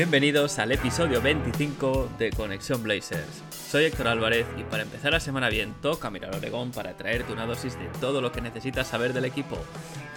Bienvenidos 0.00 0.58
al 0.58 0.72
episodio 0.72 1.20
25 1.20 2.12
de 2.18 2.30
Conexión 2.30 2.82
Blazers. 2.82 3.42
Soy 3.50 3.84
Héctor 3.84 4.08
Álvarez 4.08 4.46
y 4.56 4.62
para 4.62 4.84
empezar 4.84 5.12
la 5.12 5.20
semana 5.20 5.50
bien 5.50 5.74
toca 5.82 6.08
mirar 6.08 6.34
Oregón 6.34 6.70
para 6.70 6.96
traerte 6.96 7.34
una 7.34 7.44
dosis 7.44 7.78
de 7.78 7.84
todo 8.00 8.22
lo 8.22 8.32
que 8.32 8.40
necesitas 8.40 8.88
saber 8.88 9.12
del 9.12 9.26
equipo. 9.26 9.58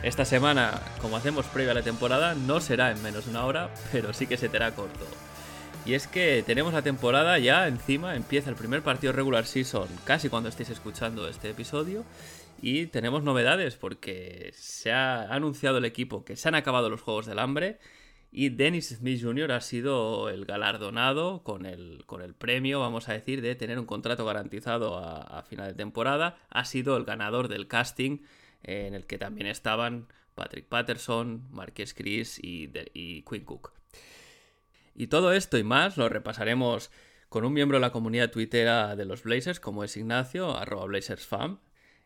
Esta 0.02 0.24
semana, 0.24 0.82
como 1.02 1.18
hacemos 1.18 1.48
previa 1.48 1.72
a 1.72 1.76
la 1.76 1.82
temporada, 1.82 2.34
no 2.34 2.62
será 2.62 2.92
en 2.92 3.04
menos 3.04 3.26
de 3.26 3.32
una 3.32 3.46
hora, 3.46 3.74
pero 3.92 4.14
sí 4.14 4.26
que 4.26 4.38
se 4.38 4.48
te 4.48 4.56
hará 4.56 4.74
corto. 4.74 5.06
Y 5.86 5.96
es 5.96 6.08
que 6.08 6.46
tenemos 6.48 6.72
la 6.72 6.82
temporada 6.82 7.38
ya 7.40 7.68
encima, 7.68 8.16
empieza 8.16 8.50
el 8.50 8.56
primer 8.56 8.84
partido 8.84 9.12
regular 9.12 9.46
season 9.46 9.90
casi 10.06 10.30
cuando 10.30 10.48
estéis 10.48 10.70
escuchando 10.70 11.28
este 11.28 11.50
episodio. 11.50 12.06
Y 12.62 12.86
tenemos 12.86 13.24
novedades 13.24 13.76
porque 13.76 14.54
se 14.56 14.94
ha 14.94 15.24
anunciado 15.24 15.80
el 15.80 15.86
equipo 15.86 16.24
que 16.24 16.38
se 16.38 16.48
han 16.48 16.56
acabado 16.56 16.90
los 16.90 17.02
Juegos 17.02 17.26
del 17.26 17.40
Hambre 17.40 17.80
y 18.36 18.50
Dennis 18.50 18.90
Smith 18.90 19.22
Jr. 19.22 19.52
ha 19.52 19.62
sido 19.62 20.28
el 20.30 20.46
galardonado 20.46 21.44
con 21.44 21.68
el, 21.68 22.04
con 22.08 22.24
el 22.24 22.34
premio, 22.34 22.80
vamos 22.80 23.08
a 23.08 23.14
decir, 23.14 23.44
de 23.44 23.54
tener 23.54 23.78
un 23.78 23.86
contrato 23.86 24.26
garantizado 24.26 24.98
a, 24.98 25.44
final 25.44 25.68
de 25.68 25.76
temporada. 25.76 26.40
Ha 26.50 26.66
sido 26.66 26.98
el 26.98 27.06
ganador 27.06 27.48
del 27.48 27.68
casting 27.68 28.20
eh, 28.64 28.88
en 28.88 28.96
el 28.96 29.06
que 29.06 29.20
también 29.20 29.46
estaban 29.46 30.08
Patrick 30.34 30.66
Patterson, 30.66 31.48
Marqués 31.52 31.94
Chris 31.94 32.40
y 32.42 32.70
Quinn 33.22 33.46
Cook. 33.46 33.72
Y 34.96 35.08
todo 35.08 35.32
esto 35.32 35.60
y 35.60 35.64
más 35.64 35.98
lo 35.98 36.10
repasaremos 36.10 36.90
con 37.30 37.46
un 37.46 37.54
miembro 37.54 37.78
de 37.78 37.82
la 37.82 37.92
comunidad 37.92 38.32
twittera 38.32 38.96
de 38.96 39.06
los 39.06 39.22
Blazers, 39.22 39.60
como 39.60 39.84
es 39.84 39.96
Ignacio, 39.96 40.58
arroba 40.58 40.86
BlazersFam, 40.86 41.60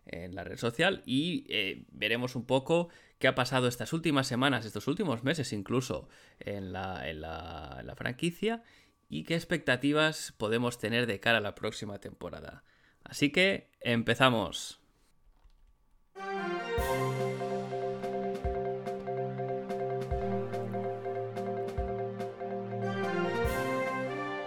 en 0.06 0.36
la 0.36 0.44
red 0.44 0.58
social, 0.58 1.04
y 1.06 1.46
eh, 1.50 1.86
veremos 1.92 2.36
un 2.36 2.46
poco 2.46 2.90
qué 3.20 3.28
ha 3.28 3.36
pasado 3.36 3.68
estas 3.68 3.94
últimas 3.94 4.28
semanas, 4.28 4.66
estos 4.66 4.88
últimos 4.88 5.24
meses 5.24 5.54
incluso, 5.54 6.08
en 6.40 6.72
la, 6.72 7.94
franquicia, 7.96 8.64
y 9.10 9.24
qué 9.24 9.36
expectativas 9.36 10.34
podemos 10.38 10.78
tener 10.78 11.08
de 11.08 11.20
cara 11.20 11.40
a 11.40 11.42
la 11.42 11.56
próxima 11.56 12.00
temporada. 12.00 12.64
Así 13.04 13.32
que 13.32 13.72
empezamos. 13.80 14.82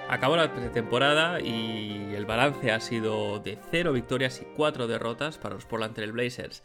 Acabó 0.09 0.37
la 0.37 0.53
pretemporada 0.53 1.41
y 1.41 2.15
el 2.15 2.27
balance 2.27 2.73
ha 2.73 2.81
sido 2.81 3.39
de 3.39 3.57
0 3.71 3.93
victorias 3.93 4.43
y 4.43 4.45
4 4.57 4.89
derrotas 4.89 5.39
para 5.39 5.55
los 5.55 5.67
Portland 5.67 5.95
Trail 5.95 6.13
Blazers. 6.13 6.63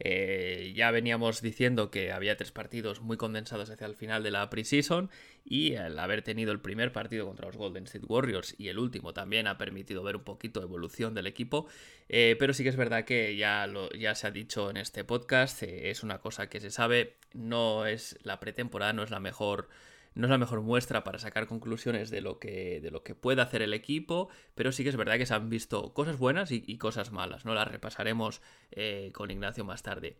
Eh, 0.00 0.72
ya 0.74 0.90
veníamos 0.90 1.40
diciendo 1.40 1.90
que 1.90 2.12
había 2.12 2.36
tres 2.36 2.52
partidos 2.52 3.00
muy 3.00 3.16
condensados 3.16 3.70
hacia 3.70 3.86
el 3.86 3.94
final 3.94 4.22
de 4.22 4.30
la 4.30 4.50
preseason 4.50 5.10
y 5.44 5.76
al 5.76 5.98
haber 5.98 6.22
tenido 6.22 6.52
el 6.52 6.60
primer 6.60 6.92
partido 6.92 7.26
contra 7.26 7.46
los 7.46 7.56
Golden 7.56 7.84
State 7.84 8.06
Warriors 8.06 8.54
y 8.58 8.68
el 8.68 8.78
último 8.78 9.12
también 9.12 9.46
ha 9.46 9.58
permitido 9.58 10.02
ver 10.02 10.16
un 10.16 10.24
poquito 10.24 10.60
de 10.60 10.66
evolución 10.66 11.14
del 11.14 11.26
equipo, 11.26 11.68
Eh, 12.08 12.36
pero 12.38 12.52
sí 12.52 12.62
que 12.62 12.68
es 12.68 12.76
verdad 12.76 13.04
que 13.04 13.34
ya, 13.36 13.66
lo, 13.66 13.90
ya 13.92 14.14
se 14.14 14.26
ha 14.26 14.30
dicho 14.30 14.68
en 14.68 14.76
este 14.76 15.04
podcast, 15.04 15.62
eh, 15.62 15.90
es 15.90 16.02
una 16.02 16.18
cosa 16.18 16.48
que 16.50 16.60
se 16.60 16.70
sabe, 16.70 17.16
no 17.32 17.86
es 17.86 18.18
la 18.22 18.40
pretemporada, 18.40 18.92
no 18.92 19.02
es 19.02 19.10
la 19.10 19.20
mejor 19.20 19.68
no 20.14 20.26
es 20.26 20.30
la 20.30 20.38
mejor 20.38 20.60
muestra 20.60 21.04
para 21.04 21.18
sacar 21.18 21.46
conclusiones 21.46 22.10
de 22.10 22.20
lo 22.20 22.38
que, 22.38 22.80
de 22.80 22.90
lo 22.90 23.02
que 23.02 23.14
puede 23.14 23.42
hacer 23.42 23.62
el 23.62 23.74
equipo, 23.74 24.28
pero 24.54 24.72
sí 24.72 24.82
que 24.82 24.90
es 24.90 24.96
verdad 24.96 25.18
que 25.18 25.26
se 25.26 25.34
han 25.34 25.50
visto 25.50 25.92
cosas 25.92 26.18
buenas 26.18 26.50
y, 26.52 26.78
cosas 26.78 27.12
malas, 27.12 27.44
¿no? 27.44 27.54
Las 27.54 27.68
repasaremos 27.68 28.40
eh, 28.70 29.10
con 29.12 29.30
Ignacio 29.30 29.64
más 29.64 29.82
tarde. 29.82 30.16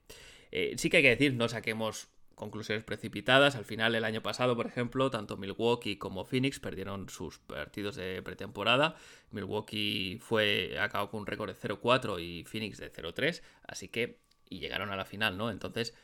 Eh, 0.50 0.75
sí 0.77 0.91
que 0.91 0.99
hay 0.99 1.03
que 1.03 1.10
decir, 1.10 1.34
no 1.34 1.49
saquemos 1.49 2.09
conclusiones 2.34 2.84
precipitadas. 2.84 3.56
Al 3.56 3.65
final, 3.65 3.94
el 3.94 4.05
año 4.05 4.22
pasado, 4.22 4.56
por 4.56 4.66
ejemplo, 4.66 5.10
tanto 5.10 5.37
Milwaukee 5.37 5.97
como 5.97 6.25
Phoenix 6.25 6.61
perdieron 6.61 7.09
sus 7.09 7.38
partidos 7.38 7.97
de 7.97 8.22
pretemporada. 8.22 8.97
Milwaukee 9.31 10.19
fue 10.21 10.76
acabó 10.78 11.11
con 11.11 11.21
un 11.21 11.26
récord 11.26 11.50
de 11.50 11.56
0-4 11.56 12.21
y 12.21 12.44
Phoenix 12.44 12.78
de 12.78 12.93
0-3, 12.93 13.43
así 13.66 13.88
que 13.88 14.21
y 14.49 14.59
llegaron 14.59 14.91
a 14.91 14.97
la 14.97 15.05
final, 15.05 15.37
¿no? 15.37 15.50
Entonces, 15.50 15.94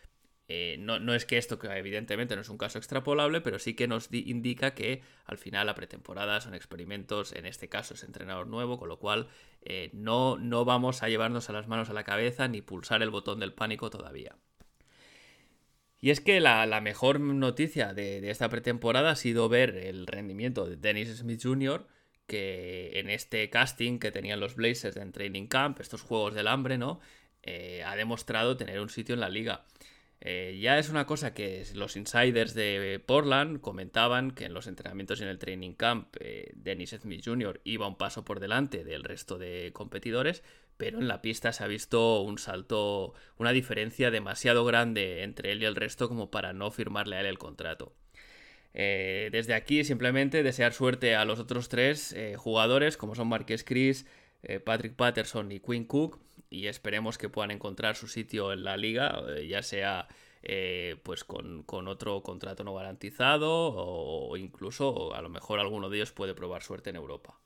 eh, 0.52 0.76
no, 0.80 0.98
no 0.98 1.14
es 1.14 1.26
que 1.26 1.38
esto, 1.38 1.60
evidentemente 1.72 2.34
no 2.34 2.42
es 2.42 2.48
un 2.48 2.58
caso 2.58 2.78
extrapolable, 2.78 3.40
pero 3.40 3.60
sí 3.60 3.74
que 3.74 3.86
nos 3.86 4.10
di- 4.10 4.24
indica 4.26 4.74
que 4.74 5.00
al 5.24 5.38
final 5.38 5.66
la 5.66 5.76
pretemporada 5.76 6.40
son 6.40 6.54
experimentos, 6.54 7.32
en 7.32 7.46
este 7.46 7.68
caso 7.68 7.94
es 7.94 8.02
entrenador 8.02 8.48
nuevo, 8.48 8.76
con 8.76 8.88
lo 8.88 8.98
cual 8.98 9.28
eh, 9.62 9.90
no, 9.92 10.38
no 10.38 10.64
vamos 10.64 11.04
a 11.04 11.08
llevarnos 11.08 11.48
a 11.48 11.52
las 11.52 11.68
manos 11.68 11.88
a 11.88 11.92
la 11.92 12.02
cabeza 12.02 12.48
ni 12.48 12.62
pulsar 12.62 13.00
el 13.02 13.10
botón 13.10 13.38
del 13.38 13.52
pánico 13.52 13.90
todavía. 13.90 14.34
Y 16.00 16.10
es 16.10 16.20
que 16.20 16.40
la, 16.40 16.66
la 16.66 16.80
mejor 16.80 17.20
noticia 17.20 17.92
de, 17.92 18.20
de 18.20 18.30
esta 18.30 18.48
pretemporada 18.48 19.10
ha 19.10 19.16
sido 19.16 19.48
ver 19.48 19.76
el 19.76 20.06
rendimiento 20.08 20.66
de 20.66 20.76
Dennis 20.76 21.18
Smith 21.18 21.40
Jr., 21.42 21.86
que 22.26 22.98
en 22.98 23.10
este 23.10 23.50
casting 23.50 23.98
que 23.98 24.10
tenían 24.10 24.40
los 24.40 24.54
Blazers 24.54 24.96
en 24.96 25.12
Training 25.12 25.46
Camp, 25.46 25.78
estos 25.80 26.02
Juegos 26.02 26.34
del 26.34 26.48
Hambre, 26.48 26.78
¿no? 26.78 27.00
Eh, 27.42 27.82
ha 27.84 27.96
demostrado 27.96 28.56
tener 28.56 28.80
un 28.80 28.88
sitio 28.88 29.14
en 29.14 29.20
la 29.20 29.28
liga. 29.28 29.64
Eh, 30.22 30.58
ya 30.60 30.78
es 30.78 30.90
una 30.90 31.06
cosa 31.06 31.32
que 31.32 31.64
los 31.74 31.96
insiders 31.96 32.52
de 32.52 33.02
Portland 33.04 33.60
comentaban 33.60 34.32
que 34.32 34.44
en 34.44 34.52
los 34.52 34.66
entrenamientos 34.66 35.20
y 35.20 35.22
en 35.22 35.30
el 35.30 35.38
training 35.38 35.72
camp 35.72 36.14
eh, 36.20 36.52
Dennis 36.56 36.90
Smith 36.90 37.22
Jr. 37.24 37.60
iba 37.64 37.88
un 37.88 37.96
paso 37.96 38.22
por 38.22 38.38
delante 38.38 38.84
del 38.84 39.02
resto 39.02 39.38
de 39.38 39.70
competidores, 39.72 40.42
pero 40.76 40.98
en 40.98 41.08
la 41.08 41.22
pista 41.22 41.54
se 41.54 41.64
ha 41.64 41.66
visto 41.68 42.20
un 42.20 42.36
salto, 42.36 43.14
una 43.38 43.52
diferencia 43.52 44.10
demasiado 44.10 44.66
grande 44.66 45.22
entre 45.22 45.52
él 45.52 45.62
y 45.62 45.64
el 45.64 45.76
resto 45.76 46.08
como 46.08 46.30
para 46.30 46.52
no 46.52 46.70
firmarle 46.70 47.16
a 47.16 47.20
él 47.20 47.26
el 47.26 47.38
contrato. 47.38 47.94
Eh, 48.74 49.30
desde 49.32 49.54
aquí 49.54 49.84
simplemente 49.84 50.42
desear 50.42 50.74
suerte 50.74 51.16
a 51.16 51.24
los 51.24 51.38
otros 51.40 51.70
tres 51.70 52.14
jugadores 52.36 52.98
como 52.98 53.14
son 53.14 53.28
Marqués 53.28 53.64
Chris, 53.64 54.06
Patrick 54.64 54.94
Patterson 54.94 55.50
y 55.50 55.60
Quinn 55.60 55.84
Cook 55.84 56.18
y 56.50 56.66
esperemos 56.66 57.16
que 57.16 57.28
puedan 57.28 57.52
encontrar 57.52 57.94
su 57.94 58.08
sitio 58.08 58.52
en 58.52 58.64
la 58.64 58.76
liga, 58.76 59.22
eh, 59.28 59.46
ya 59.46 59.62
sea 59.62 60.08
eh, 60.42 60.96
pues 61.04 61.22
con, 61.22 61.62
con 61.62 61.86
otro 61.86 62.22
contrato 62.22 62.64
no 62.64 62.74
garantizado 62.74 63.48
o, 63.50 64.36
incluso 64.36 65.14
a 65.14 65.22
lo 65.22 65.28
mejor 65.28 65.60
alguno 65.60 65.88
de 65.88 65.98
ellos 65.98 66.12
puede 66.12 66.34
probar 66.34 66.62
suerte 66.62 66.90
en 66.90 66.96
Europa. 66.96 67.38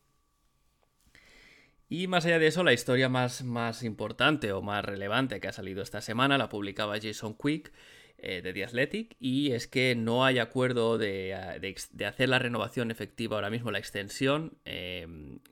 Y 1.90 2.06
más 2.06 2.24
allá 2.24 2.38
de 2.38 2.46
eso, 2.46 2.64
la 2.64 2.72
historia 2.72 3.10
más, 3.10 3.44
más 3.44 3.82
importante 3.82 4.52
o 4.52 4.62
más 4.62 4.82
relevante 4.82 5.38
que 5.38 5.48
ha 5.48 5.52
salido 5.52 5.82
esta 5.82 6.00
semana 6.00 6.38
la 6.38 6.48
publicaba 6.48 6.98
Jason 7.00 7.34
Quick 7.34 7.72
eh, 8.16 8.40
de 8.40 8.54
The 8.54 8.64
Athletic 8.64 9.16
y 9.20 9.52
es 9.52 9.66
que 9.66 9.94
no 9.94 10.24
hay 10.24 10.38
acuerdo 10.38 10.96
de, 10.96 11.76
de 11.90 12.06
hacer 12.06 12.30
la 12.30 12.38
renovación 12.38 12.90
efectiva 12.90 13.36
ahora 13.36 13.50
mismo, 13.50 13.70
la 13.70 13.78
extensión 13.78 14.56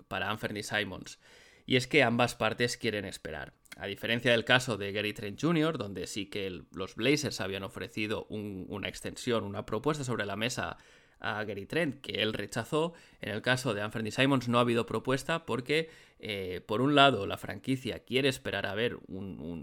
para 0.08 0.30
Anthony 0.30 0.62
Simons. 0.62 1.18
Y 1.66 1.76
es 1.76 1.86
que 1.86 2.02
ambas 2.02 2.34
partes 2.34 2.76
quieren 2.76 3.04
esperar. 3.04 3.52
A 3.76 3.86
diferencia 3.86 4.32
del 4.32 4.44
caso 4.44 4.76
de 4.76 4.92
Gary 4.92 5.12
Trent 5.12 5.40
Jr., 5.40 5.78
donde 5.78 6.06
sí 6.06 6.26
que 6.26 6.62
los 6.72 6.94
Blazers 6.94 7.40
habían 7.40 7.62
ofrecido 7.62 8.26
un- 8.28 8.66
una 8.68 8.88
extensión, 8.88 9.44
una 9.44 9.64
propuesta 9.64 10.04
sobre 10.04 10.26
la 10.26 10.36
mesa 10.36 10.76
a 11.20 11.42
Gary 11.44 11.66
Trent, 11.66 12.00
que 12.00 12.20
él 12.20 12.32
rechazó. 12.32 12.94
En 13.20 13.30
el 13.30 13.42
caso 13.42 13.74
de 13.74 13.80
Anthony 13.80 14.10
Simons 14.10 14.48
no 14.48 14.58
ha 14.58 14.62
habido 14.62 14.86
propuesta 14.86 15.46
porque, 15.46 15.88
eh, 16.18 16.60
por 16.66 16.80
un 16.80 16.94
lado, 16.96 17.26
la 17.26 17.38
franquicia 17.38 18.00
quiere 18.00 18.28
esperar 18.28 18.66
a 18.66 18.74
ver 18.74 18.98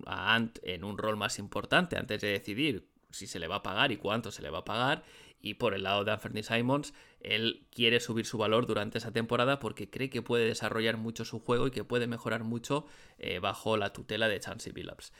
a 0.05 0.35
Ant 0.35 0.57
en 0.63 0.83
un 0.85 0.97
rol 0.97 1.17
más 1.17 1.37
importante 1.37 1.97
antes 1.97 2.21
de 2.21 2.29
decidir 2.29 2.87
si 3.11 3.27
se 3.27 3.39
le 3.39 3.47
va 3.47 3.57
a 3.57 3.63
pagar 3.63 3.91
y 3.91 3.97
cuánto 3.97 4.31
se 4.31 4.41
le 4.41 4.49
va 4.49 4.59
a 4.59 4.65
pagar. 4.65 5.03
Y 5.41 5.55
por 5.55 5.73
el 5.73 5.83
lado 5.83 6.03
de 6.03 6.11
Anthony 6.11 6.43
Simons, 6.43 6.93
él 7.21 7.65
quiere 7.71 7.99
subir 7.99 8.25
su 8.25 8.37
valor 8.37 8.65
durante 8.65 8.97
esa 8.97 9.11
temporada 9.11 9.59
porque 9.59 9.89
cree 9.89 10.09
que 10.09 10.21
puede 10.21 10.45
desarrollar 10.45 10.97
mucho 10.97 11.25
su 11.25 11.39
juego 11.39 11.67
y 11.67 11.71
que 11.71 11.83
puede 11.83 12.07
mejorar 12.07 12.43
mucho 12.43 12.85
eh, 13.17 13.39
bajo 13.39 13.77
la 13.77 13.93
tutela 13.93 14.27
de 14.27 14.39
Chansey 14.39 14.71
Billups. 14.71 15.13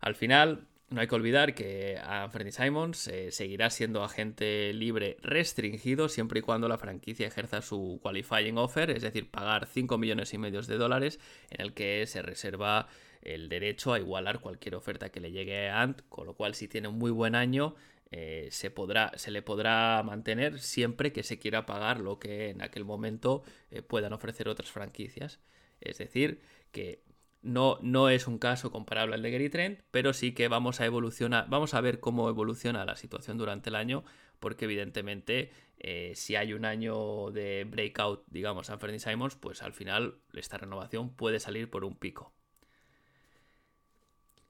Al 0.00 0.14
final, 0.14 0.66
no 0.88 1.00
hay 1.00 1.08
que 1.08 1.14
olvidar 1.16 1.54
que 1.54 1.98
Anthony 1.98 2.52
Simons 2.52 3.08
eh, 3.08 3.32
seguirá 3.32 3.70
siendo 3.70 4.04
agente 4.04 4.72
libre 4.72 5.16
restringido 5.20 6.08
siempre 6.08 6.38
y 6.38 6.42
cuando 6.42 6.68
la 6.68 6.78
franquicia 6.78 7.26
ejerza 7.26 7.60
su 7.60 7.98
qualifying 8.02 8.56
offer, 8.56 8.90
es 8.90 9.02
decir, 9.02 9.30
pagar 9.30 9.66
5 9.66 9.98
millones 9.98 10.32
y 10.32 10.38
medio 10.38 10.62
de 10.62 10.78
dólares 10.78 11.18
en 11.50 11.60
el 11.60 11.74
que 11.74 12.06
se 12.06 12.22
reserva 12.22 12.88
el 13.22 13.48
derecho 13.48 13.92
a 13.92 13.98
igualar 13.98 14.38
cualquier 14.38 14.76
oferta 14.76 15.08
que 15.08 15.18
le 15.18 15.32
llegue 15.32 15.68
a 15.68 15.82
Ant, 15.82 16.02
con 16.08 16.26
lo 16.26 16.34
cual 16.34 16.54
si 16.54 16.68
tiene 16.68 16.86
un 16.86 16.98
muy 16.98 17.10
buen 17.10 17.34
año 17.34 17.74
eh, 18.18 18.48
se, 18.50 18.70
podrá, 18.70 19.12
se 19.16 19.30
le 19.30 19.42
podrá 19.42 20.02
mantener 20.02 20.58
siempre 20.58 21.12
que 21.12 21.22
se 21.22 21.38
quiera 21.38 21.66
pagar 21.66 22.00
lo 22.00 22.18
que 22.18 22.48
en 22.48 22.62
aquel 22.62 22.86
momento 22.86 23.42
eh, 23.70 23.82
puedan 23.82 24.14
ofrecer 24.14 24.48
otras 24.48 24.70
franquicias. 24.70 25.38
Es 25.82 25.98
decir, 25.98 26.40
que 26.72 27.02
no, 27.42 27.78
no, 27.82 28.08
es 28.08 28.26
un 28.26 28.38
caso 28.38 28.70
comparable 28.70 29.16
al 29.16 29.22
de 29.22 29.30
Gary 29.30 29.50
Trent, 29.50 29.80
pero 29.90 30.14
sí 30.14 30.32
que 30.32 30.48
vamos 30.48 30.80
a 30.80 30.86
evolucionar, 30.86 31.46
vamos 31.50 31.74
a 31.74 31.82
ver 31.82 32.00
cómo 32.00 32.30
evoluciona 32.30 32.86
la 32.86 32.96
situación 32.96 33.36
durante 33.36 33.68
el 33.68 33.76
año, 33.76 34.02
porque 34.40 34.64
evidentemente 34.64 35.50
eh, 35.78 36.12
si 36.14 36.36
hay 36.36 36.54
un 36.54 36.64
año 36.64 37.30
de 37.32 37.64
breakout, 37.64 38.24
digamos, 38.28 38.70
a 38.70 38.78
Fernie 38.78 38.98
Simons, 38.98 39.36
pues 39.36 39.62
al 39.62 39.74
final 39.74 40.20
esta 40.32 40.56
renovación 40.56 41.14
puede 41.14 41.38
salir 41.38 41.68
por 41.68 41.84
un 41.84 41.96
pico. 41.96 42.32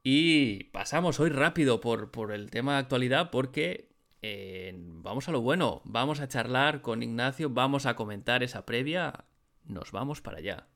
Y 0.08 0.62
pasamos 0.70 1.18
hoy 1.18 1.30
rápido 1.30 1.80
por, 1.80 2.12
por 2.12 2.30
el 2.30 2.48
tema 2.48 2.74
de 2.74 2.78
actualidad 2.78 3.32
porque 3.32 3.88
eh, 4.22 4.72
vamos 4.76 5.28
a 5.28 5.32
lo 5.32 5.40
bueno, 5.40 5.82
vamos 5.84 6.20
a 6.20 6.28
charlar 6.28 6.80
con 6.80 7.02
Ignacio, 7.02 7.50
vamos 7.50 7.86
a 7.86 7.96
comentar 7.96 8.44
esa 8.44 8.64
previa, 8.64 9.24
nos 9.64 9.90
vamos 9.90 10.20
para 10.20 10.38
allá. 10.38 10.68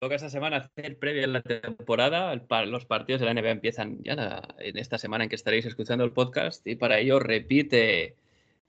Toca 0.00 0.14
esta 0.14 0.30
semana 0.30 0.56
hacer 0.56 0.98
previa 0.98 1.24
en 1.24 1.34
la 1.34 1.42
temporada. 1.42 2.34
Los 2.64 2.86
partidos 2.86 3.20
de 3.20 3.26
la 3.26 3.34
NBA 3.34 3.50
empiezan 3.50 4.02
ya 4.02 4.42
en 4.58 4.78
esta 4.78 4.96
semana 4.96 5.24
en 5.24 5.28
que 5.28 5.36
estaréis 5.36 5.66
escuchando 5.66 6.04
el 6.04 6.12
podcast 6.12 6.66
y 6.66 6.74
para 6.74 6.98
ello 6.98 7.18
repite 7.18 8.16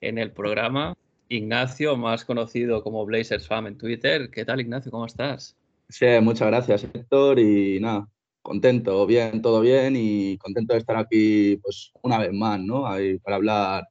en 0.02 0.18
el 0.18 0.32
programa 0.32 0.94
Ignacio, 1.30 1.96
más 1.96 2.26
conocido 2.26 2.82
como 2.82 3.06
Blazers 3.06 3.48
Fam 3.48 3.66
en 3.66 3.78
Twitter. 3.78 4.30
¿Qué 4.30 4.44
tal, 4.44 4.60
Ignacio? 4.60 4.92
¿Cómo 4.92 5.06
estás? 5.06 5.56
Sí, 5.88 6.04
muchas 6.20 6.48
gracias, 6.48 6.84
Héctor. 6.84 7.38
Y 7.38 7.80
nada, 7.80 8.06
contento, 8.42 9.06
bien, 9.06 9.40
todo 9.40 9.62
bien 9.62 9.94
y 9.96 10.36
contento 10.36 10.74
de 10.74 10.80
estar 10.80 10.98
aquí 10.98 11.56
pues 11.62 11.92
una 12.02 12.18
vez 12.18 12.34
más, 12.34 12.60
¿no? 12.60 12.86
Ahí 12.86 13.18
para 13.20 13.36
hablar 13.36 13.88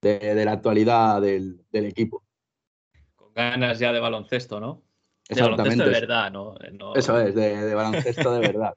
de, 0.00 0.46
la 0.46 0.52
actualidad 0.52 1.20
del 1.20 1.62
equipo. 1.72 2.24
Con 3.16 3.34
ganas 3.34 3.78
ya 3.78 3.92
de 3.92 4.00
baloncesto, 4.00 4.60
¿no? 4.60 4.89
De 5.30 5.42
baloncesto 5.42 5.84
de 5.84 5.90
verdad, 5.90 6.32
¿no? 6.32 6.56
Eso 6.94 7.20
es, 7.20 7.34
de, 7.34 7.74
baloncesto 7.74 8.32
de 8.34 8.40
verdad. 8.40 8.74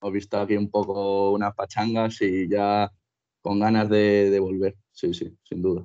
Hemos 0.00 0.12
visto 0.12 0.40
aquí 0.40 0.56
un 0.56 0.70
poco 0.70 1.32
unas 1.32 1.54
pachangas 1.54 2.22
y 2.22 2.48
ya 2.48 2.90
con 3.40 3.58
ganas 3.58 3.88
de, 3.88 4.38
volver. 4.38 4.76
Sí, 4.92 5.12
sí, 5.12 5.36
sin 5.42 5.60
duda. 5.60 5.84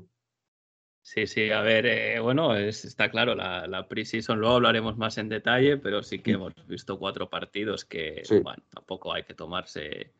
Sí, 1.02 1.26
sí, 1.26 1.50
a 1.52 1.62
ver, 1.62 1.86
eh, 1.86 2.20
bueno, 2.20 2.56
está 2.56 3.10
claro, 3.10 3.34
la, 3.34 3.66
la 3.66 3.88
pre-season 3.88 4.40
luego 4.40 4.56
hablaremos 4.56 4.98
más 4.98 5.18
en 5.18 5.30
detalle, 5.30 5.78
pero 5.78 6.04
sí 6.04 6.20
que 6.20 6.34
mm. 6.34 6.36
hemos 6.36 6.68
visto 6.68 7.00
cuatro 7.00 7.30
partidos 7.30 7.86
que, 7.86 8.24
bueno, 8.44 8.62
tampoco 8.70 9.14
hay 9.14 9.24
que 9.24 9.34
tomarse 9.34 10.12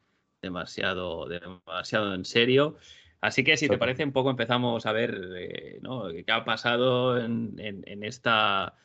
demasiado, 0.42 1.28
demasiado 1.28 2.16
en 2.16 2.26
serio. 2.26 2.78
Así 3.20 3.44
que 3.44 3.58
si 3.58 3.68
te 3.68 3.78
parece, 3.78 4.04
un 4.04 4.14
poco 4.14 4.30
empezamos 4.30 4.86
a 4.86 4.92
ver 4.92 5.20
eh, 5.36 5.80
¿no? 5.82 6.08
qué 6.08 6.32
ha 6.32 6.46
pasado 6.46 7.20
en, 7.20 7.54
en 7.58 8.04
esta 8.04 8.76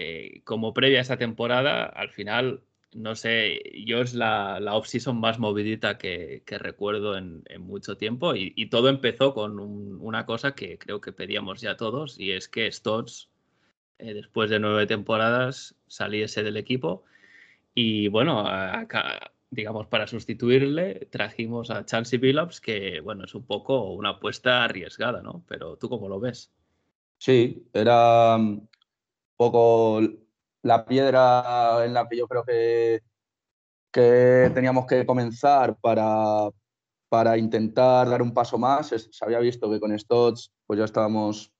eh, 0.00 0.42
como 0.44 0.72
previa 0.72 1.00
a 1.00 1.02
esta 1.02 1.16
temporada, 1.16 1.84
al 1.84 2.10
final, 2.10 2.62
no 2.92 3.16
sé, 3.16 3.60
yo 3.84 4.00
es 4.00 4.14
la, 4.14 4.60
la 4.60 4.76
off-season 4.76 5.18
más 5.18 5.40
movidita 5.40 5.98
que, 5.98 6.44
recuerdo 6.46 7.16
en, 7.16 7.42
mucho 7.58 7.96
tiempo 7.96 8.36
y, 8.36 8.66
todo 8.70 8.90
empezó 8.90 9.34
con 9.34 9.58
una 9.58 10.24
cosa 10.24 10.54
que 10.54 10.78
creo 10.78 11.00
que 11.00 11.12
pedíamos 11.12 11.60
ya 11.60 11.76
todos 11.76 12.16
y 12.20 12.30
es 12.30 12.48
que 12.48 12.70
Stotts, 12.70 13.28
eh, 13.98 14.14
después 14.14 14.50
de 14.50 14.60
nueve 14.60 14.86
temporadas, 14.86 15.74
saliese 15.88 16.44
del 16.44 16.58
equipo 16.58 17.02
y 17.74 18.06
bueno, 18.06 18.44
digamos, 19.50 19.88
para 19.88 20.06
sustituirle 20.06 21.08
trajimos 21.10 21.72
a 21.72 21.84
Chansey 21.84 22.20
Billups, 22.20 22.60
que 22.60 23.00
bueno, 23.00 23.24
es 23.24 23.34
un 23.34 23.44
poco 23.44 23.90
una 23.94 24.10
apuesta 24.10 24.62
arriesgada, 24.62 25.22
¿no? 25.22 25.42
Pero 25.48 25.76
tú 25.76 25.88
cómo 25.88 26.08
lo 26.08 26.20
ves? 26.20 26.52
Sí, 27.18 27.66
era 27.72 28.38
poco 29.38 30.00
la 30.62 30.84
piedra 30.84 31.84
en 31.86 31.94
la 31.94 32.06
que 32.08 32.18
yo 32.18 32.28
creo 32.28 32.44
que, 32.44 33.00
que 33.92 34.50
teníamos 34.54 34.86
que 34.86 35.06
comenzar 35.06 35.78
para, 35.80 36.50
para 37.08 37.38
intentar 37.38 38.08
dar 38.10 38.20
un 38.20 38.34
paso 38.34 38.58
más. 38.58 38.88
Se 38.88 39.24
había 39.24 39.38
visto 39.38 39.70
que 39.70 39.80
con 39.80 39.98
Stotts 39.98 40.52
pues 40.66 40.78
ya 40.78 40.84
estábamos 40.84 41.52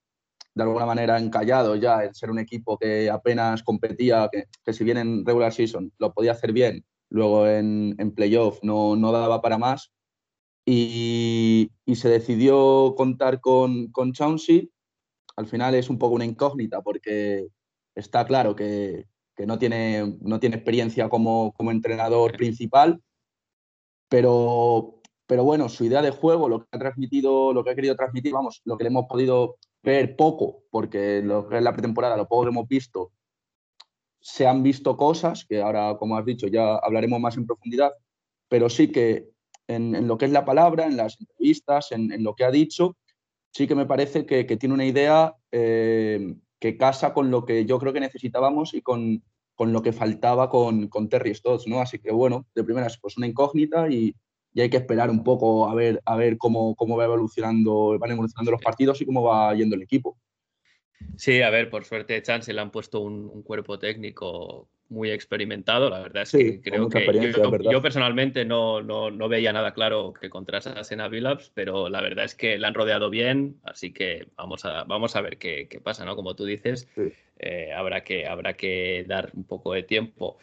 de 0.54 0.64
alguna 0.64 0.86
manera 0.86 1.18
encallados 1.18 1.80
ya 1.80 2.04
en 2.04 2.14
ser 2.14 2.30
un 2.30 2.40
equipo 2.40 2.76
que 2.76 3.08
apenas 3.08 3.62
competía, 3.62 4.28
que, 4.30 4.44
que 4.64 4.72
si 4.72 4.82
bien 4.82 4.98
en 4.98 5.24
regular 5.24 5.52
season 5.52 5.92
lo 5.98 6.12
podía 6.12 6.32
hacer 6.32 6.52
bien, 6.52 6.84
luego 7.10 7.46
en, 7.46 7.94
en 7.98 8.12
playoff 8.12 8.58
no, 8.62 8.96
no 8.96 9.12
daba 9.12 9.40
para 9.40 9.56
más. 9.56 9.92
Y, 10.66 11.70
y, 11.86 11.96
se 11.96 12.10
decidió 12.10 12.94
contar 12.94 13.40
con, 13.40 13.90
con 13.90 14.12
Chauncey. 14.12 14.70
Al 15.36 15.46
final 15.46 15.74
es 15.74 15.88
un 15.88 15.98
poco 15.98 16.14
una 16.14 16.26
incógnita 16.26 16.82
porque 16.82 17.48
está 17.98 18.24
claro 18.26 18.54
que, 18.54 19.06
no, 19.46 19.58
tiene, 19.58 20.16
no 20.20 20.40
tiene 20.40 20.56
experiencia 20.56 21.08
como, 21.08 21.52
como 21.52 21.70
entrenador 21.70 22.36
principal, 22.36 23.02
pero, 24.08 25.00
pero 25.26 25.44
bueno, 25.44 25.68
su 25.68 25.84
idea 25.84 26.02
de 26.02 26.10
juego, 26.10 26.48
lo 26.48 26.60
que 26.60 26.66
ha 26.72 26.78
transmitido, 26.78 27.52
lo 27.52 27.64
que 27.64 27.70
ha 27.70 27.74
querido 27.74 27.96
transmitir, 27.96 28.32
vamos, 28.32 28.62
lo 28.64 28.76
que 28.76 28.84
le 28.84 28.88
hemos 28.88 29.06
podido 29.06 29.56
ver 29.82 30.16
poco, 30.16 30.62
porque 30.70 31.22
lo 31.22 31.48
que 31.48 31.58
es 31.58 31.62
la 31.62 31.72
pretemporada, 31.72 32.16
lo 32.16 32.28
poco 32.28 32.44
que 32.44 32.50
hemos 32.50 32.68
visto, 32.68 33.12
se 34.20 34.46
han 34.46 34.62
visto 34.62 34.96
cosas, 34.96 35.44
que 35.44 35.60
ahora, 35.60 35.96
como 35.98 36.16
has 36.16 36.24
dicho, 36.24 36.46
ya 36.46 36.76
hablaremos 36.76 37.20
más 37.20 37.36
en 37.36 37.46
profundidad, 37.46 37.92
pero 38.48 38.68
sí 38.68 38.90
que 38.90 39.28
en, 39.68 40.06
lo 40.06 40.18
que 40.18 40.24
es 40.24 40.32
la 40.32 40.44
palabra, 40.44 40.86
en 40.86 40.96
las 40.96 41.20
entrevistas, 41.20 41.92
en, 41.92 42.22
lo 42.22 42.34
que 42.34 42.44
ha 42.44 42.50
dicho, 42.50 42.96
sí 43.52 43.66
que 43.66 43.74
me 43.74 43.86
parece 43.86 44.26
que, 44.26 44.44
tiene 44.56 44.74
una 44.74 44.86
idea 44.86 45.34
eh, 45.52 46.34
que 46.58 46.76
casa 46.76 47.12
con 47.12 47.30
lo 47.30 47.44
que 47.44 47.64
yo 47.64 47.78
creo 47.78 47.92
que 47.92 48.00
necesitábamos 48.00 48.74
y 48.74 48.82
con, 48.82 49.22
con 49.54 49.72
lo 49.72 49.82
que 49.82 49.92
faltaba 49.92 50.48
con, 50.50 50.88
con, 50.88 51.08
Terry 51.08 51.34
Stotts, 51.34 51.66
¿no? 51.66 51.80
Así 51.80 51.98
que 51.98 52.12
bueno, 52.12 52.46
de 52.54 52.64
primeras, 52.64 52.98
pues 52.98 53.16
una 53.16 53.26
incógnita 53.26 53.88
y, 53.88 54.14
y, 54.52 54.60
hay 54.60 54.70
que 54.70 54.76
esperar 54.78 55.10
un 55.10 55.22
poco 55.22 55.68
a 55.68 55.74
ver, 55.74 56.00
a 56.04 56.16
ver 56.16 56.38
cómo, 56.38 56.74
cómo 56.74 56.96
va 56.96 57.04
evolucionando, 57.04 57.98
van 57.98 58.10
evolucionando 58.10 58.52
los 58.52 58.62
partidos 58.62 59.00
y 59.00 59.06
cómo 59.06 59.22
va 59.22 59.54
yendo 59.54 59.76
el 59.76 59.82
equipo. 59.82 60.18
Sí, 61.16 61.42
a 61.42 61.50
ver, 61.50 61.70
por 61.70 61.84
suerte 61.84 62.20
Chance 62.22 62.52
le 62.52 62.60
han 62.60 62.72
puesto 62.72 63.00
un, 63.00 63.30
un 63.32 63.42
cuerpo 63.42 63.78
técnico 63.78 64.68
muy 64.88 65.10
experimentado. 65.10 65.90
La 65.90 66.00
verdad 66.00 66.22
es 66.22 66.32
que 66.32 66.60
creo 66.60 66.88
que 66.88 67.32
yo, 67.70 67.82
personalmente 67.82 68.44
no, 68.44 68.82
no, 68.82 69.28
veía 69.28 69.52
nada 69.52 69.72
claro 69.72 70.12
que 70.18 70.30
contrastasen 70.30 71.00
a 71.00 71.08
Billups, 71.08 71.50
pero 71.54 71.88
la 71.88 72.00
verdad 72.00 72.24
es 72.24 72.34
que 72.34 72.58
la 72.58 72.68
han 72.68 72.74
rodeado 72.74 73.10
bien, 73.10 73.56
así 73.64 73.92
que 73.92 74.28
vamos 74.36 74.64
a, 74.64 74.84
vamos 74.84 75.16
a 75.16 75.20
ver 75.20 75.38
qué, 75.38 75.80
pasa, 75.82 76.04
¿no? 76.04 76.16
Como 76.16 76.34
tú 76.34 76.44
dices, 76.44 76.88
eh, 77.38 77.72
habrá, 77.72 78.02
que, 78.02 78.26
habrá 78.26 78.54
que 78.54 79.04
dar 79.06 79.30
un 79.34 79.44
poco 79.44 79.72
de 79.72 79.82
tiempo. 79.82 80.38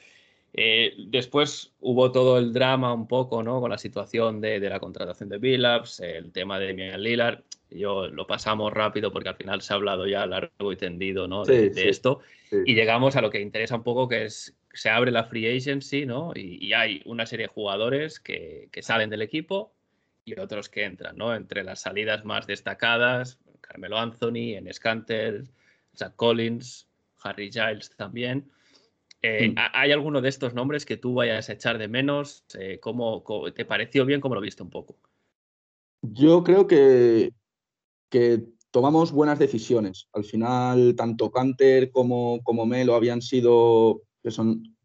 Eh, 0.57 0.93
después 1.09 1.73
hubo 1.81 2.13
todo 2.13 2.37
el 2.37 2.53
drama 2.53 2.93
un 2.93 3.07
poco, 3.07 3.43
¿no? 3.43 3.59
Con 3.59 3.71
la 3.71 3.77
situación 3.77 4.39
de, 4.39 4.59
la 4.61 4.79
contratación 4.79 5.27
de 5.27 5.37
Billups, 5.37 5.99
el 5.99 6.31
tema 6.31 6.59
de 6.59 6.67
Damian 6.67 7.03
Lillard. 7.03 7.43
Yo 7.69 8.07
lo 8.07 8.25
pasamos 8.25 8.71
rápido 8.71 9.11
porque 9.11 9.29
al 9.29 9.35
final 9.35 9.61
se 9.61 9.73
ha 9.73 9.75
hablado 9.75 10.07
ya 10.07 10.25
largo 10.25 10.71
y 10.71 10.77
tendido, 10.77 11.27
¿no? 11.27 11.43
De, 11.43 11.67
esto. 11.89 12.21
Y 12.65 12.73
llegamos 12.73 13.17
a 13.17 13.21
lo 13.21 13.29
que 13.29 13.41
interesa 13.41 13.75
un 13.75 13.83
poco, 13.83 14.07
que 14.07 14.25
es 14.25 14.55
se 14.75 14.89
abre 14.89 15.11
la 15.11 15.23
free 15.23 15.57
agency, 15.57 16.05
¿no? 16.05 16.31
Y, 16.35 16.71
hay 16.73 17.01
una 17.05 17.25
serie 17.25 17.47
de 17.47 17.53
jugadores 17.53 18.19
que, 18.19 18.69
salen 18.81 19.09
del 19.09 19.21
equipo 19.21 19.73
y 20.23 20.39
otros 20.39 20.69
que 20.69 20.83
entran, 20.83 21.17
¿no? 21.17 21.35
Entre 21.35 21.63
las 21.63 21.81
salidas 21.81 22.23
más 22.23 22.45
destacadas, 22.47 23.39
Carmelo 23.61 23.97
Anthony, 23.97 24.55
en 24.55 24.71
Scanter, 24.73 25.43
Zach 25.95 26.15
Collins, 26.15 26.87
Harry 27.23 27.51
Giles 27.51 27.95
también. 27.95 28.51
Eh, 29.25 29.49
mm. 29.49 29.55
¿Hay 29.73 29.91
alguno 29.91 30.21
de 30.21 30.29
estos 30.29 30.53
nombres 30.53 30.85
que 30.85 30.97
tú 30.97 31.15
vayas 31.15 31.49
a 31.49 31.53
echar 31.53 31.77
de 31.77 31.87
menos? 31.87 32.45
Eh, 32.59 32.79
¿cómo, 32.79 33.23
te 33.55 33.65
pareció 33.65 34.05
bien? 34.05 34.21
¿Cómo 34.21 34.35
lo 34.35 34.41
viste 34.41 34.61
un 34.61 34.69
poco? 34.69 34.97
Yo 36.03 36.43
creo 36.43 36.67
que, 36.67 37.31
que 38.09 38.43
tomamos 38.69 39.11
buenas 39.11 39.39
decisiones. 39.39 40.07
Al 40.13 40.25
final, 40.25 40.95
tanto 40.95 41.31
Canter 41.31 41.91
como, 41.91 42.39
como 42.43 42.67
Melo 42.67 42.93
habían 42.93 43.23
sido, 43.23 44.03
que 44.21 44.29
son 44.29 44.75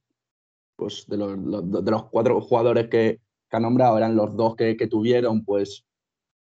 pues, 0.76 1.06
de, 1.06 1.18
los, 1.18 1.84
de 1.84 1.90
los 1.90 2.04
cuatro 2.04 2.40
jugadores 2.40 2.88
que, 2.88 3.20
que 3.50 3.56
ha 3.56 3.60
nombrado, 3.60 3.98
eran 3.98 4.16
los 4.16 4.34
dos 4.34 4.56
que, 4.56 4.74
que 4.76 4.86
tuvieron 4.86 5.44
pues, 5.44 5.84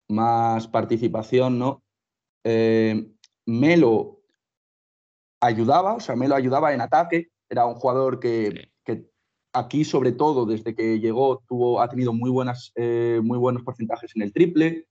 más 0.08 0.68
participación, 0.68 1.58
¿no? 1.58 1.82
Eh, 2.44 3.08
Melo 3.46 4.20
ayudaba, 5.40 5.94
o 5.94 6.00
sea, 6.00 6.14
Melo 6.14 6.36
ayudaba 6.36 6.72
en 6.72 6.80
ataque, 6.80 7.30
era 7.48 7.66
un 7.66 7.74
jugador 7.74 8.20
que, 8.20 8.70
aquí, 9.52 9.84
sobre 9.84 10.12
todo, 10.12 10.46
desde 10.46 10.74
que 10.74 11.00
llegó, 11.00 11.42
tuvo, 11.48 11.80
ha 11.80 11.88
tenido 11.88 12.12
muy, 12.12 12.30
buenas, 12.30 12.72
eh, 12.76 13.20
muy 13.22 13.38
buenos 13.38 13.62
porcentajes 13.62 14.12
en 14.14 14.22
el 14.22 14.32
triple. 14.32 14.86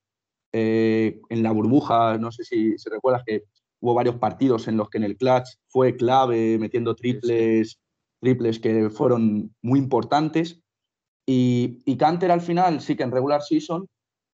Eh, 0.53 1.19
en 1.29 1.43
la 1.43 1.51
burbuja, 1.51 2.17
no 2.17 2.31
sé 2.31 2.43
si, 2.43 2.77
se 2.77 2.89
recuerdas 2.89 3.23
que 3.25 3.43
hubo 3.81 3.93
varios 3.93 4.15
partidos 4.15 4.67
en 4.67 4.77
los 4.77 4.89
que 4.89 4.97
en 4.97 5.03
el 5.03 5.17
clutch 5.17 5.47
fue 5.67 5.95
clave, 5.95 6.57
metiendo 6.57 6.95
triples, 6.95 7.79
triples 8.21 8.59
que 8.59 8.89
fueron 8.89 9.53
muy 9.61 9.79
importantes. 9.79 10.59
Y, 11.27 11.79
y 11.85 11.97
Canter 11.97 12.31
al 12.31 12.41
final 12.41 12.81
sí 12.81 12.95
que 12.95 13.03
en 13.03 13.11
regular 13.11 13.41
season, 13.41 13.87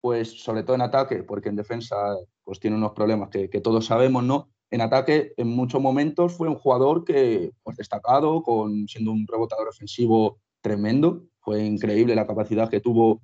pues 0.01 0.43
sobre 0.43 0.63
todo 0.63 0.75
en 0.75 0.83
ataque, 0.83 1.23
porque 1.23 1.49
en 1.49 1.57
defensa 1.57 1.97
pues 2.45 2.59
tiene 2.59 2.77
unos 2.77 2.93
problemas 2.93 3.31
que, 3.31 3.49
que 3.49 3.61
todos 3.61 3.87
sabemos, 3.87 4.25
¿no? 4.25 4.51
En 4.71 4.81
ataque, 4.81 5.33
en 5.37 5.49
muchos 5.49 5.81
momentos 5.81 6.33
fue 6.33 6.49
un 6.49 6.55
jugador 6.55 7.05
que, 7.05 7.53
pues 7.63 7.77
destacado, 7.77 8.43
con, 8.43 8.87
siendo 8.89 9.13
un 9.13 9.27
rebotador 9.27 9.69
ofensivo 9.69 10.39
tremendo. 10.61 11.25
Fue 11.41 11.65
increíble 11.65 12.15
la 12.15 12.27
capacidad 12.27 12.69
que 12.69 12.81
tuvo 12.81 13.21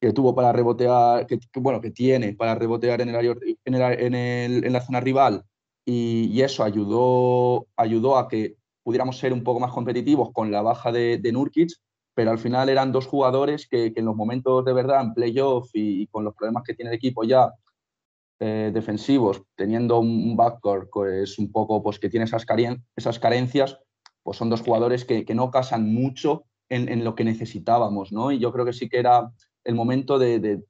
que 0.00 0.12
tuvo 0.12 0.34
para 0.34 0.52
rebotear, 0.52 1.26
que, 1.26 1.38
bueno, 1.56 1.80
que 1.80 1.90
tiene 1.90 2.34
para 2.34 2.54
rebotear 2.54 3.00
en, 3.00 3.08
el, 3.08 3.58
en, 3.64 4.14
el, 4.14 4.64
en, 4.64 4.72
la 4.72 4.80
zona 4.82 5.00
rival 5.00 5.44
y, 5.86 6.42
eso 6.42 6.62
ayudó, 6.62 7.66
ayudó 7.76 8.18
a 8.18 8.28
que 8.28 8.56
pudiéramos 8.82 9.18
ser 9.18 9.32
un 9.32 9.42
poco 9.42 9.60
más 9.60 9.72
competitivos 9.72 10.30
con 10.32 10.50
la 10.50 10.62
baja 10.62 10.92
de, 10.92 11.18
de 11.18 11.32
Nurkic, 11.32 11.70
pero 12.14 12.30
al 12.30 12.38
final 12.38 12.68
eran 12.68 12.92
dos 12.92 13.06
jugadores 13.06 13.66
que, 13.66 13.92
en 13.94 14.04
los 14.04 14.14
momentos 14.14 14.64
de 14.64 14.72
verdad, 14.72 15.02
en 15.02 15.14
playoff 15.14 15.70
y, 15.72 16.06
con 16.08 16.24
los 16.24 16.34
problemas 16.34 16.64
que 16.64 16.74
tiene 16.74 16.90
el 16.90 16.96
equipo 16.96 17.24
ya 17.24 17.50
eh, 18.40 18.70
defensivos, 18.72 19.42
teniendo 19.54 20.00
un 20.00 20.36
backcourt 20.36 20.88
pues 20.92 21.38
un 21.38 21.52
poco 21.52 21.82
pues 21.82 21.98
que 21.98 22.08
tiene 22.08 22.24
esas, 22.24 22.44
esas 22.96 23.18
carencias, 23.18 23.78
pues 24.22 24.36
son 24.36 24.50
dos 24.50 24.62
jugadores 24.62 25.04
que, 25.04 25.24
que 25.24 25.34
no 25.34 25.50
casan 25.50 25.92
mucho 25.92 26.44
en, 26.68 26.88
en, 26.88 27.04
lo 27.04 27.14
que 27.14 27.24
necesitábamos, 27.24 28.10
¿no? 28.10 28.32
Y 28.32 28.38
yo 28.38 28.52
creo 28.52 28.64
que 28.64 28.72
sí 28.72 28.88
que 28.88 28.98
era 28.98 29.30
el 29.64 29.74
momento 29.74 30.18
de, 30.18 30.62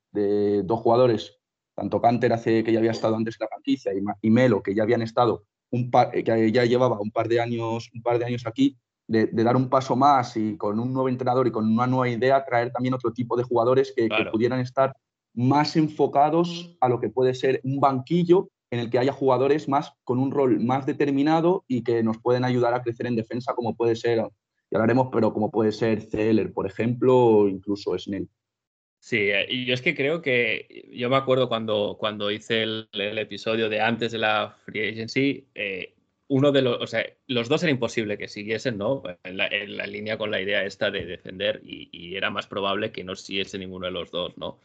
dos 0.65 0.81
jugadores, 0.81 1.39
tanto 1.75 2.01
Canter 2.01 2.33
hace 2.33 2.63
que 2.63 2.73
ya 2.73 2.79
había 2.79 2.93
estado 2.93 3.17
antes 3.17 3.37
en 3.39 3.45
la 3.45 3.49
franquicia 3.49 3.93
y, 4.23 4.31
Melo 4.31 4.63
que 4.63 4.75
ya 4.75 4.85
habían 4.85 5.03
estado 5.03 5.45
un 5.71 5.91
par, 5.91 6.17
eh, 6.17 6.23
que 6.23 6.53
ya 6.53 6.65
llevaba 6.65 7.01
un 7.01 7.11
par 7.11 7.29
de 7.29 7.41
años, 7.41 7.91
un 7.93 8.03
par 8.03 8.19
de 8.19 8.25
años 8.25 8.47
aquí, 8.47 8.79
de, 9.09 9.27
dar 9.27 9.57
un 9.57 9.69
paso 9.69 9.97
más 9.97 10.37
y 10.37 10.57
con 10.57 10.79
un 10.79 10.93
nuevo 10.93 11.09
entrenador 11.09 11.47
y 11.47 11.51
con 11.51 11.67
una 11.67 11.87
nueva 11.87 12.09
idea 12.09 12.45
traer 12.45 12.71
también 12.71 12.95
otro 12.95 13.13
tipo 13.13 13.37
de 13.37 13.43
jugadores 13.43 13.93
que, 13.95 14.09
pudieran 14.31 14.61
estar 14.61 14.97
más 15.35 15.77
enfocados 15.77 16.77
a 16.81 16.89
lo 16.89 17.01
que 17.01 17.11
puede 17.11 17.35
ser 17.35 17.61
un 17.65 17.81
banquillo 17.81 18.51
en 18.71 18.81
el 18.81 18.91
que 18.91 18.99
haya 18.99 19.13
jugadores 19.13 19.69
más 19.69 19.93
con 20.05 20.19
un 20.19 20.31
rol 20.31 20.61
más 20.61 20.87
determinado 20.87 21.65
y 21.69 21.85
que 21.85 22.03
nos 22.03 22.19
pueden 22.19 22.45
ayudar 22.45 22.75
a 22.75 22.83
crecer 22.83 23.07
en 23.07 23.17
defensa, 23.17 23.55
como 23.55 23.77
puede 23.77 23.95
ser, 23.95 24.19
ya 24.19 24.29
hablaremos, 24.73 25.09
pero 25.13 25.33
como 25.33 25.51
puede 25.51 25.73
ser 25.73 26.03
Zeller, 26.03 26.53
por 26.53 26.67
ejemplo, 26.67 27.17
o 27.17 27.49
incluso 27.49 27.97
Snell. 27.99 28.29
Sí, 28.99 29.19
eh, 29.19 29.47
y 29.51 29.67
yo 29.67 29.75
es 29.75 29.83
que 29.83 29.95
creo 29.95 30.23
que 30.23 30.89
yo 30.93 31.11
me 31.11 31.17
acuerdo 31.17 31.49
cuando, 31.49 31.97
cuando 32.01 32.31
hice 32.31 32.63
el, 32.63 32.89
episodio 32.93 33.69
de 33.69 33.81
antes 33.81 34.13
de 34.13 34.19
la 34.19 34.57
Free 34.65 34.89
Agency, 34.89 35.47
eh, 35.55 35.95
uno 36.29 36.53
de 36.53 36.63
los, 36.63 36.81
o 36.81 36.87
sea, 36.87 37.05
los 37.27 37.49
dos 37.49 37.63
era 37.63 37.71
imposible 37.71 38.17
que 38.17 38.29
siguiesen, 38.29 38.79
¿no? 38.79 39.03
En 39.23 39.37
la, 39.37 39.87
línea 39.87 40.17
con 40.17 40.31
la 40.31 40.41
idea 40.41 40.65
esta 40.65 40.91
de 40.91 41.05
defender 41.05 41.61
y, 41.65 42.17
era 42.17 42.31
más 42.31 42.47
probable 42.47 42.93
que 42.93 43.05
no 43.05 43.15
siguiese 43.15 43.59
ninguno 43.59 43.87
de 43.87 43.93
los 43.93 44.11
dos, 44.11 44.37
¿no? 44.39 44.59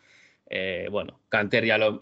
Eh, 0.51 0.87
bueno, 0.89 1.21
Canter 1.29 1.63
ya 1.63 1.77
lo, 1.77 1.99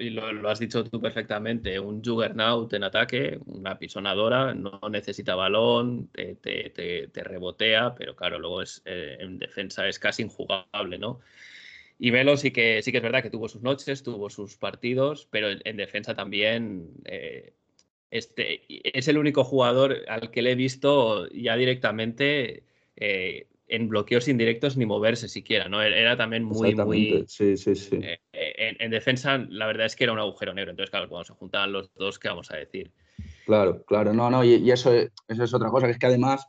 has 0.50 0.60
dicho 0.60 0.84
tú 0.86 1.02
perfectamente, 1.02 1.80
un 1.80 2.02
juggernaut 2.02 2.72
en 2.74 2.84
ataque, 2.84 3.40
una 3.46 3.78
pisonadora, 3.78 4.54
no 4.54 4.80
necesita 4.90 5.36
balón, 5.36 6.08
te, 6.14 6.36
te, 6.36 7.10
te, 7.10 7.24
rebotea, 7.24 7.94
pero 7.94 8.16
claro, 8.16 8.40
luego 8.40 8.62
es, 8.62 8.82
en 8.86 9.38
defensa 9.38 9.88
es 9.88 10.00
casi 10.00 10.24
injugable, 10.24 10.98
¿no? 10.98 11.20
Y 12.00 12.12
Velo 12.12 12.38
sí 12.38 12.52
que, 12.52 12.82
sí 12.84 12.92
que 12.92 12.98
es 12.98 13.04
verdad 13.04 13.24
que 13.24 13.30
tuvo 13.30 13.50
sus 13.50 13.62
noches, 13.62 14.04
tuvo 14.04 14.30
sus 14.30 14.58
partidos, 14.58 15.28
pero 15.32 15.50
en, 15.50 15.78
defensa 15.78 16.16
también 16.16 16.92
eh, 17.06 17.54
este, 18.12 18.62
es 18.98 19.08
el 19.08 19.18
único 19.18 19.44
jugador 19.44 20.04
al 20.08 20.30
que 20.30 20.42
le 20.42 20.52
he 20.52 20.56
visto 20.56 21.28
ya 21.30 21.56
directamente 21.56 22.64
eh, 22.96 23.48
en 23.68 23.90
bloqueos 23.90 24.28
indirectos 24.28 24.78
ni 24.78 24.86
moverse 24.86 25.28
siquiera, 25.28 25.68
¿no? 25.68 25.82
Era 25.82 26.16
también 26.16 26.44
muy, 26.44 26.74
muy... 26.76 27.26
Sí, 27.28 27.58
sí, 27.58 27.76
sí. 27.76 28.00
Eh, 28.02 28.20
en, 28.80 28.92
defensa 28.92 29.38
la 29.50 29.68
verdad 29.68 29.86
es 29.86 29.96
que 29.96 30.06
era 30.06 30.14
un 30.14 30.20
agujero 30.20 30.54
negro, 30.54 30.72
entonces 30.72 30.90
claro, 30.90 31.10
cuando 31.10 31.26
se 31.26 31.34
juntaban 31.34 31.72
los 31.72 31.94
dos, 31.94 32.18
¿qué 32.20 32.30
vamos 32.30 32.50
a 32.52 32.58
decir? 32.58 32.94
Claro, 33.46 33.84
claro, 33.86 34.14
no, 34.14 34.30
no, 34.30 34.44
y, 34.44 34.72
eso, 34.72 34.92
eso 34.94 35.44
es 35.44 35.54
otra 35.54 35.70
cosa, 35.70 35.88
que 35.88 35.94
es 35.94 36.00
que 36.00 36.06
además 36.06 36.48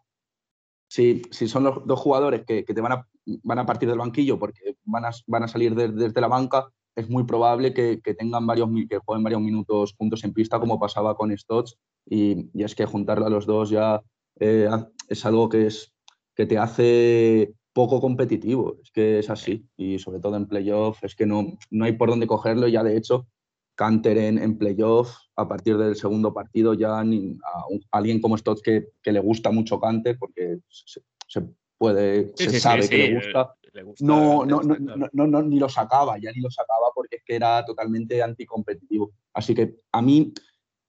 si, 0.89 1.23
si 1.31 1.49
son 1.49 1.65
los 1.65 1.87
dos 1.87 1.99
jugadores 1.99 2.45
que, 2.47 2.65
que, 2.65 2.75
te 2.75 2.81
van 2.81 2.93
a, 2.93 3.09
van 3.43 3.59
a 3.59 3.67
partir 3.67 3.89
del 3.89 3.99
banquillo 3.99 4.39
porque 4.39 4.77
van 4.85 5.05
a, 5.05 5.11
van 5.27 5.43
a 5.43 5.49
salir 5.49 5.75
desde 5.75 6.21
la 6.21 6.29
banca, 6.29 6.69
es 6.99 7.09
muy 7.09 7.25
probable 7.25 7.73
que, 7.73 8.01
que, 8.03 8.15
tengan 8.15 8.47
varios, 8.47 8.69
que 8.89 8.99
jueguen 8.99 9.23
varios 9.23 9.41
minutos 9.41 9.95
juntos 9.97 10.25
en 10.25 10.33
pista, 10.33 10.59
como 10.59 10.81
pasaba 10.81 11.17
con 11.17 11.37
Stotts. 11.37 11.79
Y, 12.05 12.51
y 12.53 12.65
es 12.65 12.75
que 12.75 12.87
juntarlo 12.87 13.27
a 13.27 13.31
los 13.31 13.47
dos 13.47 13.71
ya 13.71 14.03
eh, 14.41 14.69
es 15.09 15.25
algo 15.25 15.49
que, 15.49 15.67
es, 15.67 15.93
que 16.39 16.47
te 16.47 16.57
hace 16.57 17.53
poco 17.73 18.01
competitivo. 18.01 18.79
Es 18.81 18.93
que 18.93 19.19
es 19.19 19.29
así. 19.29 19.67
Y 19.77 19.99
sobre 19.99 20.21
todo 20.21 20.37
en 20.37 20.47
playoff, 20.47 21.03
es 21.03 21.17
que 21.17 21.27
no, 21.27 21.59
no 21.71 21.85
hay 21.85 21.95
por 21.95 22.11
dónde 22.11 22.29
cogerlo. 22.29 22.69
Ya 22.69 22.85
de 22.85 22.97
hecho, 22.97 23.27
Canter 23.75 24.17
en, 24.19 24.39
en 24.39 24.57
playoff, 24.57 25.17
a 25.35 25.49
partir 25.49 25.77
del 25.77 25.97
segundo 25.97 26.33
partido, 26.33 26.75
ya 26.75 27.03
ni, 27.03 27.37
a, 27.45 27.65
alguien 27.91 28.21
como 28.21 28.39
Stotts 28.39 28.63
que, 28.63 28.87
que, 29.03 29.11
le 29.11 29.19
gusta 29.19 29.51
mucho 29.51 29.81
Canter, 29.81 30.17
porque 30.17 30.59
se, 30.69 31.43
puede, 31.77 32.33
se 32.37 32.61
sabe 32.61 32.89
que 32.89 32.99
le 32.99 33.15
gusta, 33.17 33.57
no, 34.01 34.47
no, 34.47 34.61
no, 34.63 35.27
no, 35.27 35.43
ni 35.43 35.59
lo 35.59 35.69
sacaba, 35.69 36.19
ya 36.19 36.31
ni 36.31 36.41
lo 36.41 36.51
sacaba 36.53 36.87
porque 36.95 37.17
es 37.17 37.23
que 37.25 37.35
era 37.35 37.65
totalmente 37.65 38.23
anticompetitivo. 38.23 39.11
Así 39.33 39.57
que 39.57 39.81
a 39.91 40.03
mí 40.03 40.33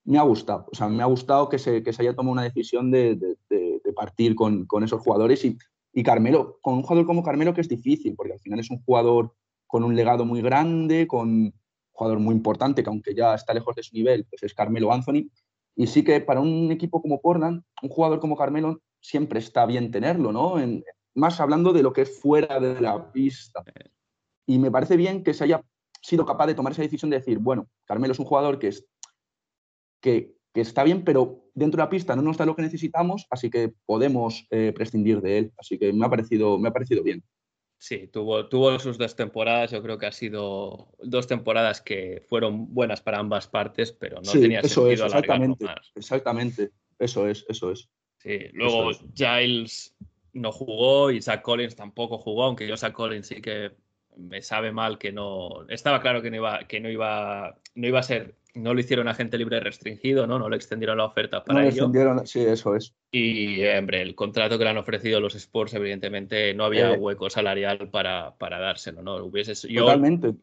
me 0.06 0.18
ha 0.18 0.24
gustado, 0.24 0.68
o 0.72 0.76
sea, 0.76 0.88
me 0.88 1.04
ha 1.04 1.06
gustado 1.06 1.50
que 1.50 1.60
se, 1.60 1.84
que 1.84 1.94
se 1.94 2.02
haya 2.02 2.16
tomado 2.16 2.34
una 2.34 2.44
decisión 2.44 2.90
de, 2.92 3.16
de, 3.16 3.36
partir 3.96 4.34
con, 4.34 4.66
con, 4.66 4.84
esos 4.84 5.02
jugadores 5.02 5.44
y, 5.44 5.58
y 5.92 6.04
Carmelo, 6.04 6.58
con 6.62 6.76
un 6.76 6.84
jugador 6.84 7.06
como 7.06 7.22
Carmelo 7.22 7.54
que 7.54 7.62
es 7.62 7.68
difícil, 7.68 8.16
porque 8.16 8.34
al 8.34 8.40
final 8.40 8.60
es 8.60 8.70
un 8.70 8.82
jugador 8.84 9.34
con 9.68 9.84
un 9.84 9.96
legado 9.96 10.26
muy 10.26 10.42
grande, 10.42 11.06
con, 11.06 11.54
jugador 12.00 12.20
muy 12.20 12.34
importante, 12.34 12.82
que 12.82 12.90
aunque 12.90 13.14
ya 13.14 13.36
está 13.36 13.54
lejos 13.54 13.76
de 13.76 13.84
su 13.84 13.94
nivel, 13.94 14.26
pues 14.30 14.42
es 14.44 14.54
Carmelo 14.54 14.92
Anthony. 14.94 15.30
Y 15.76 15.88
sí 15.88 16.04
que 16.04 16.22
para 16.22 16.40
un 16.40 16.72
equipo 16.72 17.02
como 17.02 17.22
Portland, 17.22 17.62
un 17.82 17.90
jugador 17.90 18.22
como 18.22 18.38
Carmelo 18.38 18.82
siempre 19.02 19.40
está 19.40 19.66
bien 19.66 19.92
tenerlo, 19.92 20.32
¿no? 20.32 20.56
Más 21.14 21.40
hablando 21.42 21.74
de 21.74 21.84
lo 21.84 21.92
que 21.92 22.04
es 22.04 22.20
fuera 22.20 22.60
de 22.60 22.80
la 22.80 23.12
pista. 23.12 23.64
Y 24.46 24.60
me 24.60 24.72
parece 24.72 24.96
bien 24.96 25.24
que 25.24 25.34
se 25.34 25.44
haya 25.44 25.62
sido 26.02 26.26
capaz 26.26 26.48
de 26.48 26.56
tomar 26.56 26.72
esa 26.72 26.82
decisión 26.82 27.12
de 27.12 27.18
decir, 27.18 27.40
bueno, 27.40 27.68
Carmelo 27.86 28.14
es 28.14 28.20
un 28.20 28.26
jugador 28.26 28.60
que, 28.60 28.70
es, 28.70 28.86
que, 30.02 30.36
que 30.54 30.62
está 30.62 30.84
bien, 30.84 31.04
pero 31.04 31.50
dentro 31.54 31.78
de 31.78 31.84
la 31.84 31.90
pista 31.90 32.16
no 32.16 32.22
nos 32.22 32.38
da 32.38 32.46
lo 32.46 32.56
que 32.56 32.62
necesitamos, 32.62 33.28
así 33.30 33.50
que 33.50 33.74
podemos 33.86 34.48
eh, 34.50 34.72
prescindir 34.74 35.22
de 35.22 35.38
él. 35.38 35.54
Así 35.58 35.78
que 35.78 35.94
me 35.94 36.06
ha 36.06 36.10
parecido, 36.10 36.58
me 36.58 36.70
ha 36.70 36.74
parecido 36.74 37.04
bien. 37.04 37.24
Sí, 37.78 38.08
tuvo, 38.08 38.48
tuvo 38.48 38.78
sus 38.78 38.98
dos 38.98 39.16
temporadas. 39.16 39.72
Yo 39.72 39.82
creo 39.82 39.98
que 39.98 40.06
ha 40.06 40.12
sido 40.12 40.90
dos 41.00 41.28
temporadas 41.28 41.82
que 41.82 42.22
fueron 42.28 42.74
buenas 42.74 43.02
para 43.02 43.20
ambas 43.20 43.48
partes, 43.48 43.94
pero 43.94 44.22
no 44.22 44.32
tenía 44.32 44.60
eso 44.60 44.86
sentido 44.86 45.06
es, 45.06 45.14
exactamente, 45.14 45.64
más. 45.64 45.92
Exactamente, 45.96 46.72
eso 47.00 47.28
es, 47.28 47.46
eso 47.48 47.72
es. 47.72 47.90
Sí, 48.18 48.38
luego 48.52 48.92
Giles 49.16 49.96
no 50.34 50.52
jugó 50.52 51.10
y 51.10 51.22
Zach 51.22 51.42
Collins 51.42 51.76
tampoco 51.76 52.18
jugó, 52.18 52.44
aunque 52.44 52.68
yo 52.68 52.76
Zach 52.76 52.92
Collins 52.92 53.28
sí 53.28 53.42
que 53.42 53.72
me 54.18 54.42
sabe 54.42 54.74
mal 54.74 54.98
que 54.98 55.14
no. 55.14 55.66
Estaba 55.70 56.02
claro 56.02 56.22
que 56.22 56.30
no 56.30 56.36
iba, 56.36 56.68
que 56.68 56.82
no 56.82 56.90
iba, 56.90 57.58
no 57.76 57.88
iba 57.88 58.00
a 58.00 58.04
ser 58.04 58.36
no 58.56 58.74
lo 58.74 58.80
hicieron 58.80 59.08
agente 59.08 59.38
libre 59.38 59.60
restringido, 59.60 60.26
¿no? 60.28 60.40
No 60.40 60.50
le 60.50 60.56
extendieron 60.56 60.98
la 60.98 61.06
oferta 61.06 61.44
para 61.44 61.60
no 61.60 61.66
ello. 61.66 61.76
Extendieron, 61.76 62.26
sí, 62.26 62.42
eso 62.42 62.76
es. 62.76 62.96
Y, 63.12 63.64
hombre, 63.66 64.02
el 64.02 64.16
contrato 64.16 64.58
que 64.58 64.64
le 64.64 64.70
han 64.72 64.78
ofrecido 64.78 65.20
los 65.20 65.36
Sports, 65.36 65.74
evidentemente, 65.74 66.54
no 66.54 66.66
había 66.66 66.94
eh. 66.94 66.98
hueco 66.98 67.30
salarial 67.30 67.90
para, 67.90 68.36
para 68.38 68.60
dárselo, 68.60 69.02
¿no? 69.02 69.18
Hubiese, 69.18 69.54
yo 69.68 69.82
Totalmente. 69.82 70.34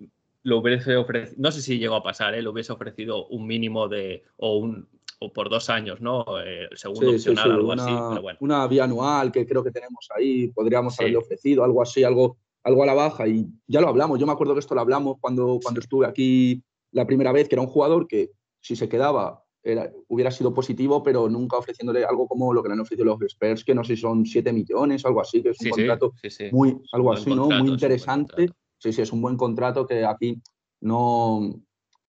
Lo 0.43 0.59
hubiese 0.59 0.95
ofrecido, 0.95 1.35
no 1.39 1.51
sé 1.51 1.61
si 1.61 1.79
llegó 1.79 1.97
a 1.97 2.05
pasar, 2.05 2.35
¿eh? 2.35 2.43
Lo 2.43 2.53
hubiese 2.53 2.73
ofrecido 2.73 3.27
un 3.27 3.49
mínimo 3.49 3.89
de, 3.89 4.23
o 4.37 4.59
un, 4.59 4.89
o 5.19 5.33
por 5.33 5.51
dos 5.51 5.69
años, 5.71 6.01
¿no? 6.01 6.25
Eh, 6.45 6.69
segundo 6.75 7.11
opcional, 7.11 7.51
algo 7.51 7.73
una, 7.73 7.85
así. 7.85 7.93
Pero 8.11 8.23
bueno. 8.23 8.39
Una 8.41 8.67
vía 8.69 8.85
anual 8.85 9.33
que 9.33 9.45
creo 9.45 9.65
que 9.65 9.73
tenemos 9.73 10.09
ahí, 10.17 10.49
podríamos 10.49 10.99
haberle 11.01 11.19
ofrecido, 11.19 11.65
algo 11.65 11.83
así, 11.83 12.05
algo, 12.05 12.37
algo 12.63 12.83
a 12.85 12.87
la 12.87 12.95
baja. 12.95 13.27
Y 13.27 13.49
ya 13.67 13.81
lo 13.81 13.89
hablamos, 13.89 14.21
yo 14.21 14.27
me 14.27 14.33
acuerdo 14.33 14.55
que 14.55 14.61
esto 14.61 14.77
lo 14.77 14.83
hablamos 14.83 15.17
cuando, 15.21 15.59
cuando 15.61 15.81
estuve 15.81 16.07
aquí 16.07 16.63
la 16.93 17.07
primera 17.07 17.33
vez, 17.33 17.49
que 17.49 17.55
era 17.55 17.63
un 17.63 17.69
jugador 17.69 18.07
que 18.07 18.31
si 18.61 18.77
se 18.77 18.89
quedaba 18.89 19.43
era, 19.63 19.91
hubiera 20.09 20.31
sido 20.31 20.55
positivo, 20.55 21.03
pero 21.03 21.29
nunca 21.29 21.59
ofreciéndole 21.59 22.05
algo 22.05 22.29
como 22.29 22.53
lo 22.53 22.63
que 22.63 22.69
le 22.69 22.75
han 22.75 22.81
ofrecido 22.81 23.05
los 23.05 23.21
Spurs, 23.23 23.65
que 23.65 23.75
no 23.75 23.83
sé 23.83 23.97
si 23.97 24.03
son 24.03 24.25
7 24.25 24.53
millones 24.53 25.05
o 25.05 25.09
algo 25.09 25.21
así, 25.21 25.43
que 25.43 25.51
es 25.51 25.61
un 25.61 25.71
contrato 25.71 26.13
muy, 26.53 26.77
algo 26.93 27.13
así, 27.13 27.35
¿no? 27.35 27.49
Muy 27.49 27.71
interesante. 27.71 28.49
Sí, 28.79 28.93
sí, 28.93 29.03
es 29.03 29.13
un 29.13 29.23
buen 29.23 29.37
contrato 29.37 29.87
que 29.87 30.05
aquí 30.05 30.41
no, 30.81 31.61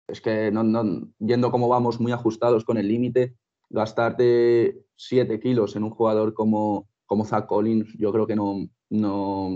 es 0.07 0.19
que 0.19 0.51
no, 0.51 0.63
no, 0.63 1.07
viendo 1.17 1.51
cómo 1.51 1.67
vamos 1.67 1.99
muy 1.99 2.11
ajustados 2.11 2.65
con 2.65 2.77
el 2.77 2.87
límite, 2.87 3.35
gastarte 3.69 4.85
7 4.95 5.39
kilos 5.39 5.75
en 5.75 5.83
un 5.83 5.91
jugador 5.91 6.33
como, 6.33 6.89
como 7.05 7.25
Zach 7.25 7.45
Collins, 7.45 7.93
yo 7.97 8.11
creo 8.11 8.27
que 8.27 8.35
no, 8.35 8.67
no, 8.89 9.49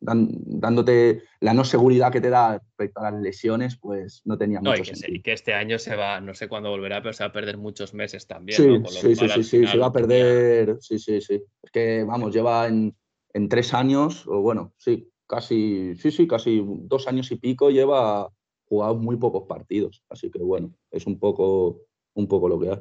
dándote 0.00 1.22
la 1.40 1.52
no 1.52 1.64
seguridad 1.64 2.10
que 2.10 2.20
te 2.20 2.30
da 2.30 2.58
respecto 2.58 3.00
a 3.00 3.10
las 3.10 3.20
lesiones, 3.20 3.76
pues 3.76 4.22
no 4.24 4.38
tenía 4.38 4.60
mucho 4.60 4.82
que, 4.82 4.96
sentido. 4.96 5.16
y 5.16 5.22
que 5.22 5.32
este 5.32 5.54
año 5.54 5.78
se 5.78 5.94
va, 5.94 6.20
no 6.20 6.34
sé 6.34 6.48
cuándo 6.48 6.70
volverá, 6.70 7.02
pero 7.02 7.12
se 7.12 7.22
va 7.22 7.28
a 7.28 7.32
perder 7.32 7.58
muchos 7.58 7.92
meses 7.92 8.26
también. 8.26 8.56
Sí, 8.56 9.14
sí, 9.14 9.28
sí, 9.28 9.44
sí, 9.44 9.66
se 9.66 9.78
va 9.78 9.86
a 9.86 9.92
perder, 9.92 10.78
sí, 10.80 10.98
sí, 10.98 11.20
sí. 11.20 11.42
Es 11.62 11.70
que, 11.70 12.04
vamos, 12.04 12.34
lleva 12.34 12.66
en, 12.66 12.96
en, 13.34 13.48
tres 13.48 13.74
años, 13.74 14.26
o 14.26 14.40
bueno, 14.40 14.72
sí, 14.78 15.10
casi, 15.26 15.94
sí, 15.96 16.10
sí, 16.10 16.26
casi 16.26 16.62
dos 16.64 17.06
años 17.06 17.30
y 17.30 17.36
pico 17.36 17.70
lleva 17.70 18.30
jugado 18.64 18.96
muy 18.96 19.16
pocos 19.16 19.44
partidos. 19.46 20.02
Así 20.08 20.30
que, 20.30 20.38
bueno, 20.38 20.72
es 20.90 21.06
un 21.06 21.18
poco, 21.18 21.82
un 22.14 22.26
poco 22.26 22.48
lo 22.48 22.58
que 22.58 22.70
hay. 22.70 22.80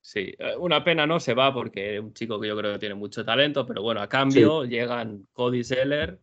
Sí, 0.00 0.34
eh, 0.38 0.56
una 0.58 0.84
pena 0.84 1.06
no 1.06 1.20
se 1.20 1.34
va 1.34 1.52
porque 1.52 1.96
es 1.96 2.00
un 2.00 2.14
chico 2.14 2.40
que 2.40 2.48
yo 2.48 2.56
creo 2.56 2.72
que 2.72 2.78
tiene 2.78 2.94
mucho 2.94 3.24
talento, 3.24 3.66
pero 3.66 3.82
bueno, 3.82 4.00
a 4.00 4.08
cambio 4.08 4.64
llegan 4.64 5.26
Cody 5.32 5.64
Seller, 5.64 6.18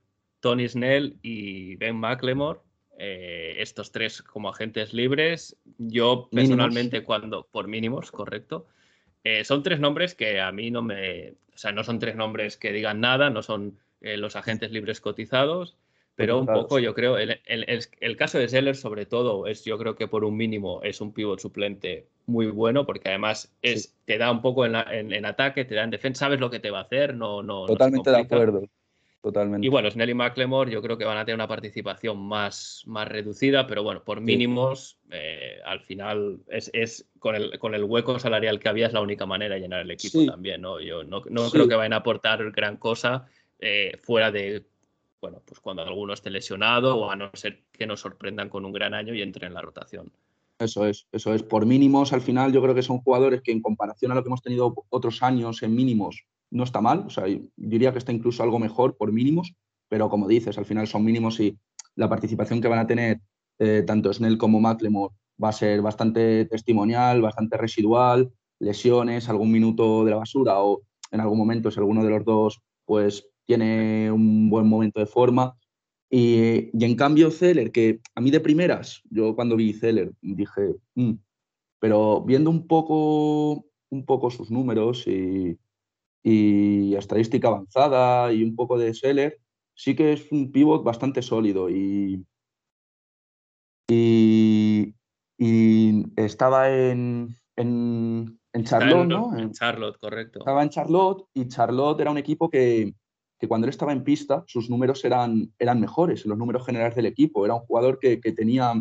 Tony 0.45 0.69
Snell 0.69 1.17
y 1.23 1.75
Ben 1.77 1.95
McLemore, 1.95 2.59
eh, 2.99 3.55
estos 3.57 3.91
tres 3.91 4.21
como 4.21 4.49
agentes 4.49 4.93
libres. 4.93 5.57
Yo 5.79 6.29
personalmente 6.31 7.03
cuando, 7.03 7.47
por 7.49 7.67
mínimos, 7.67 8.11
correcto, 8.11 8.67
eh, 9.23 9.43
son 9.43 9.63
tres 9.63 9.79
nombres 9.79 10.13
que 10.13 10.39
a 10.39 10.51
mí 10.51 10.69
no 10.69 10.83
me, 10.83 11.31
o 11.51 11.57
sea, 11.57 11.71
no 11.71 11.83
son 11.83 11.97
tres 11.97 12.15
nombres 12.15 12.57
que 12.57 12.71
digan 12.71 13.01
nada, 13.01 13.31
no 13.31 13.41
son 13.41 13.79
los 14.01 14.35
agentes 14.35 14.69
libres 14.69 15.01
cotizados. 15.01 15.77
Pero 16.15 16.37
un 16.37 16.45
poco, 16.45 16.77
yo 16.77 16.93
creo, 16.93 17.17
el, 17.17 17.41
el, 17.43 18.15
caso 18.15 18.37
de 18.37 18.47
Seller, 18.47 18.75
sobre 18.75 19.07
todo, 19.07 19.47
es 19.47 19.65
yo 19.65 19.79
creo 19.79 19.95
que 19.95 20.07
por 20.07 20.23
un 20.23 20.37
mínimo 20.37 20.83
es 20.83 21.01
un 21.01 21.11
pivot 21.11 21.39
suplente 21.39 22.05
muy 22.27 22.45
bueno, 22.51 22.85
porque 22.85 23.09
además 23.09 23.51
es, 23.63 23.95
te 24.05 24.19
da 24.19 24.31
un 24.31 24.43
poco 24.43 24.63
en, 24.67 24.75
en, 24.75 25.25
ataque, 25.25 25.65
te 25.65 25.73
da 25.73 25.83
en 25.83 25.89
defensa, 25.89 26.25
sabes 26.25 26.39
lo 26.39 26.51
que 26.51 26.59
te 26.59 26.69
va 26.69 26.79
a 26.79 26.83
hacer, 26.83 27.15
no. 27.15 27.41
no 27.41 27.65
Totalmente 27.65 28.11
de 28.11 28.19
acuerdo. 28.19 28.69
Totalmente. 29.25 29.65
Y 29.65 29.71
bueno, 29.71 29.89
Snell 29.89 30.11
y 30.11 30.13
McLemore 30.13 30.71
yo 30.71 30.83
creo 30.83 30.99
que 30.99 31.03
van 31.03 31.17
a 31.17 31.25
tener 31.25 31.33
una 31.33 31.47
participación 31.47 32.19
más, 32.19 32.83
más 32.85 33.07
reducida, 33.07 33.65
pero 33.65 33.81
bueno, 33.81 34.03
por 34.03 34.21
mínimos, 34.21 34.99
eh, 35.09 35.57
al 35.65 35.79
final 35.79 36.41
es, 36.47 36.69
es, 36.73 37.09
con, 37.17 37.33
el, 37.33 37.57
con 37.57 37.73
el 37.73 37.85
hueco 37.85 38.19
salarial 38.19 38.59
que 38.59 38.69
había 38.69 38.85
es 38.85 38.93
la 38.93 39.01
única 39.01 39.25
manera 39.25 39.55
de 39.55 39.61
llenar 39.61 39.81
el 39.81 39.89
equipo 39.89 40.23
también, 40.27 40.61
¿no? 40.61 40.79
Yo 40.79 41.03
no, 41.03 41.23
no 41.27 41.49
creo 41.49 41.67
que 41.67 41.73
vayan 41.73 41.93
a 41.93 41.97
aportar 41.97 42.51
gran 42.51 42.77
cosa 42.77 43.25
eh, 43.57 43.97
fuera 44.03 44.29
de 44.29 44.63
bueno, 45.19 45.41
pues 45.43 45.59
cuando 45.59 45.81
alguno 45.81 46.13
esté 46.13 46.29
lesionado 46.29 46.95
o 46.95 47.09
a 47.09 47.15
no 47.15 47.31
ser 47.33 47.63
que 47.71 47.87
nos 47.87 48.01
sorprendan 48.01 48.47
con 48.47 48.63
un 48.63 48.71
gran 48.71 48.93
año 48.93 49.15
y 49.15 49.23
entre 49.23 49.47
en 49.47 49.55
la 49.55 49.61
rotación. 49.61 50.11
Eso 50.59 50.85
es, 50.85 51.07
eso 51.11 51.33
es. 51.33 51.41
Por 51.41 51.65
mínimos, 51.65 52.13
al 52.13 52.21
final, 52.21 52.53
yo 52.53 52.61
creo 52.61 52.75
que 52.75 52.83
son 52.83 52.99
jugadores 52.99 53.41
que 53.41 53.51
en 53.51 53.63
comparación 53.63 54.11
a 54.11 54.15
lo 54.15 54.21
que 54.21 54.29
hemos 54.29 54.43
tenido 54.43 54.85
otros 54.89 55.23
años 55.23 55.63
en 55.63 55.73
mínimos, 55.73 56.27
no 56.51 56.63
está 56.63 56.81
mal. 56.81 57.05
O 57.07 57.09
sea, 57.09 57.25
diría 57.55 57.91
que 57.91 57.99
está 57.99 58.11
incluso 58.11 58.43
algo 58.43 58.59
mejor 58.59 58.97
por 58.97 59.11
mínimos, 59.11 59.53
pero 59.89 60.09
como 60.09 60.27
dices, 60.27 60.57
al 60.57 60.65
final 60.65 60.87
son 60.87 61.03
mínimos 61.03 61.39
y 61.39 61.57
la 61.95 62.09
participación 62.09 62.61
que 62.61 62.67
van 62.67 62.79
a 62.79 62.87
tener 62.87 63.21
eh, 63.59 63.83
tanto 63.85 64.11
Snell 64.13 64.37
como 64.37 64.59
Macklemore 64.59 65.15
va 65.41 65.49
a 65.49 65.53
ser 65.53 65.81
bastante 65.81 66.45
testimonial, 66.45 67.21
bastante 67.21 67.57
residual, 67.57 68.31
lesiones, 68.59 69.29
algún 69.29 69.51
minuto 69.51 70.05
de 70.05 70.11
la 70.11 70.17
basura 70.17 70.59
o 70.61 70.81
en 71.11 71.19
algún 71.19 71.37
momento 71.37 71.71
si 71.71 71.79
alguno 71.79 72.03
de 72.03 72.09
los 72.09 72.25
dos 72.25 72.61
pues 72.85 73.27
tiene 73.45 74.11
un 74.11 74.49
buen 74.49 74.67
momento 74.67 74.99
de 74.99 75.05
forma. 75.05 75.57
Y, 76.09 76.69
en 76.83 76.95
cambio, 76.95 77.31
Zeller, 77.31 77.71
que 77.71 77.99
a 78.13 78.21
mí 78.21 78.31
de 78.31 78.39
primeras, 78.39 79.01
yo 79.09 79.35
cuando 79.35 79.55
vi 79.55 79.73
Zeller 79.73 80.11
dije, 80.21 80.75
mm", 80.95 81.13
pero 81.79 82.21
viendo 82.21 82.49
un 82.49 82.67
poco, 82.67 83.65
un 83.89 84.05
poco 84.05 84.29
sus 84.29 84.51
números 84.51 85.07
y, 85.07 85.57
y, 86.25 86.95
estadística 86.95 87.47
avanzada 87.47 88.33
y 88.33 88.43
un 88.43 88.55
poco 88.55 88.77
de 88.79 88.93
Zeller, 88.93 89.39
sí 89.75 89.95
que 89.95 90.13
es 90.13 90.31
un 90.31 90.51
pivot 90.51 90.83
bastante 90.83 91.21
sólido 91.21 91.69
y, 91.69 92.25
y, 93.87 94.93
estaba 96.15 96.71
en, 96.71 97.35
en, 97.55 98.39
en 98.53 98.63
Charlotte, 98.63 99.07
¿no? 99.07 99.37
En 99.37 99.51
Charlotte, 99.51 99.97
correcto. 99.99 100.39
Estaba 100.39 100.63
en 100.63 100.69
Charlotte 100.69 101.27
y 101.33 101.47
Charlotte 101.47 102.01
era 102.01 102.11
un 102.11 102.17
equipo 102.17 102.49
que, 102.49 102.95
que 103.39 103.47
cuando 103.47 103.65
él 103.65 103.69
estaba 103.69 103.91
en 103.91 104.03
pista 104.03 104.43
sus 104.47 104.69
números 104.69 105.03
eran, 105.05 105.53
eran 105.59 105.79
mejores, 105.79 106.25
los 106.25 106.37
números 106.37 106.65
generales 106.65 106.95
del 106.95 107.05
equipo. 107.05 107.45
Era 107.45 107.55
un 107.55 107.61
jugador 107.61 107.99
que, 107.99 108.17
tenía, 108.17 108.73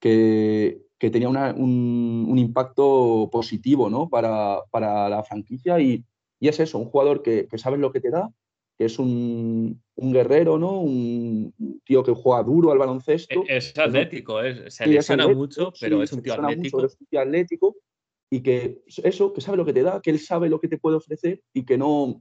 que, 0.00 0.80
tenía 0.98 1.28
un, 1.28 2.34
impacto 2.36 3.28
positivo 3.30 3.88
¿no? 3.88 4.08
para, 4.08 4.62
la 4.72 5.22
franquicia 5.24 5.78
y, 5.78 6.04
es 6.40 6.60
eso, 6.60 6.78
un 6.78 6.86
jugador 6.86 7.22
que, 7.22 7.46
que 7.48 7.58
sabes 7.58 7.80
lo 7.80 7.92
que 7.92 8.00
te 8.00 8.10
da, 8.10 8.30
que 8.78 8.84
es 8.84 8.98
un, 8.98 9.82
guerrero, 9.96 10.58
¿no? 10.58 10.80
Un 10.80 11.54
tío 11.84 12.02
que 12.02 12.12
juega 12.12 12.42
duro 12.42 12.72
al 12.72 12.78
baloncesto. 12.78 13.42
E-, 13.48 13.56
es, 13.56 13.76
atlético, 13.78 14.40
es, 14.40 14.74
se 14.74 14.86
lesiona 14.86 15.28
mucho, 15.28 15.72
pero 15.80 16.02
es 16.02 16.12
un 16.12 16.22
tío 16.22 16.34
atlético. 16.34 16.84
es 16.84 16.96
un 17.00 17.06
tío 17.06 17.20
atlético 17.20 17.76
y 18.30 18.42
que 18.42 18.82
eso, 19.04 19.32
que 19.32 19.40
sabe 19.40 19.56
lo 19.56 19.64
que 19.64 19.72
te 19.72 19.82
da, 19.82 20.00
que 20.00 20.10
él 20.10 20.18
sabe 20.18 20.48
lo 20.48 20.60
que 20.60 20.68
te 20.68 20.78
puede 20.78 20.96
ofrecer 20.96 21.40
y 21.52 21.64
que 21.64 21.78
no, 21.78 22.18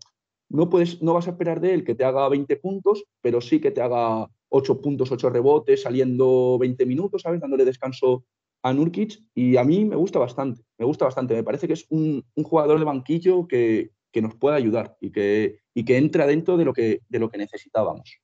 no, 0.49 0.69
puedes, 0.69 1.01
no 1.01 1.13
vas 1.13 1.27
a 1.27 1.31
esperar 1.31 1.59
de 1.59 1.73
él 1.73 1.83
que 1.83 1.95
te 1.95 2.05
haga 2.05 2.29
20 2.29 2.55
puntos, 2.57 3.03
pero 3.21 3.41
sí 3.41 3.59
que 3.59 3.71
te 3.71 3.81
haga 3.81 4.29
8 4.49 4.81
puntos, 4.81 5.11
8 5.11 5.29
rebotes, 5.29 5.81
saliendo 5.81 6.57
20 6.59 6.85
minutos, 6.85 7.23
¿sabes? 7.23 7.41
Dándole 7.41 7.65
descanso 7.65 8.23
a 8.61 8.73
Nurkic. 8.73 9.19
Y 9.33 9.57
a 9.57 9.63
mí 9.63 9.83
me 9.85 9.95
gusta 9.95 10.19
bastante, 10.19 10.63
me 10.77 10.85
gusta 10.85 11.05
bastante. 11.05 11.35
Me 11.35 11.43
parece 11.43 11.67
que 11.67 11.73
es 11.73 11.85
un, 11.89 12.23
jugador 12.35 12.79
de 12.79 12.85
banquillo 12.85 13.47
que, 13.47 13.91
nos 14.21 14.35
puede 14.35 14.57
ayudar 14.57 14.97
y 14.99 15.11
que, 15.11 15.59
y 15.73 15.85
que 15.85 15.97
entra 15.97 16.27
dentro 16.27 16.57
de 16.57 16.65
lo 16.65 16.73
que, 16.73 17.01
de 17.09 17.19
lo 17.19 17.29
que 17.29 17.37
necesitábamos 17.37 18.19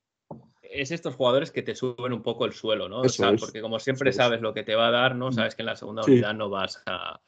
es 0.72 0.92
estos 0.92 1.16
jugadores 1.16 1.52
que 1.52 1.62
te 1.62 1.76
suben 1.76 2.14
un 2.14 2.24
poco 2.24 2.46
el 2.46 2.54
suelo, 2.54 2.88
¿no? 2.88 3.02
porque 3.40 3.62
como 3.62 3.80
siempre 3.80 4.14
sabes 4.14 4.42
lo 4.42 4.54
que 4.54 4.64
te 4.64 4.76
va 4.76 4.88
a 4.88 4.92
dar, 4.92 5.16
¿no? 5.16 5.30
Mm. 5.30 5.34
Sabes 5.34 5.56
que 5.56 5.64
en 5.64 5.66
la 5.66 5.76
segunda 5.76 6.04
unidad 6.04 6.34
no 6.34 6.50
vas 6.50 6.82
a, 6.86 7.20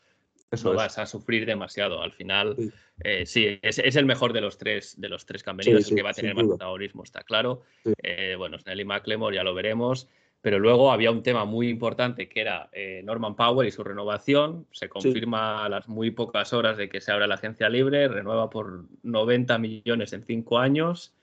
no 0.64 0.74
vas 0.74 0.98
a 0.98 1.06
sufrir 1.06 1.46
demasiado. 1.46 2.02
Al 2.02 2.12
final, 2.12 2.56
eh, 3.04 3.26
sí, 3.26 3.60
es, 3.62 3.80
el 3.80 4.06
mejor 4.06 4.34
de 4.34 4.42
los 4.42 4.58
tres, 4.58 5.00
de 5.00 5.10
los 5.10 5.26
tres 5.26 5.44
que 5.44 5.52
el 5.52 5.86
que 5.86 6.02
va 6.02 6.12
a 6.12 6.14
tener 6.14 6.36
más 6.36 6.48
protagonismo, 6.48 7.04
está 7.04 7.24
claro. 7.24 7.62
Eh, 8.02 8.36
bueno, 8.38 8.58
Snelly 8.58 8.86
McLemore 8.86 9.36
ya 9.36 9.44
lo 9.44 9.54
veremos. 9.54 10.08
Pero 10.44 10.60
luego 10.60 10.92
había 10.92 11.10
un 11.10 11.24
tema 11.24 11.46
muy 11.46 11.70
importante 11.70 12.28
que 12.28 12.42
era 12.42 12.70
eh, 12.74 13.02
Norman 13.06 13.34
Powell 13.34 13.66
y 13.66 13.72
su 13.72 13.82
renovación. 13.82 14.68
Se 14.74 14.90
confirma 14.90 15.64
a 15.64 15.70
las 15.70 15.88
muy 15.88 16.12
pocas 16.12 16.52
horas 16.52 16.76
de 16.76 16.90
que 16.90 17.00
se 17.00 17.14
abre 17.14 17.30
la 17.30 17.36
agencia 17.36 17.70
libre, 17.70 18.10
renueva 18.10 18.50
por 18.50 18.84
90 19.04 19.58
millones 19.58 20.12
en 20.12 20.26
cinco 20.26 20.60
años. 20.60 21.14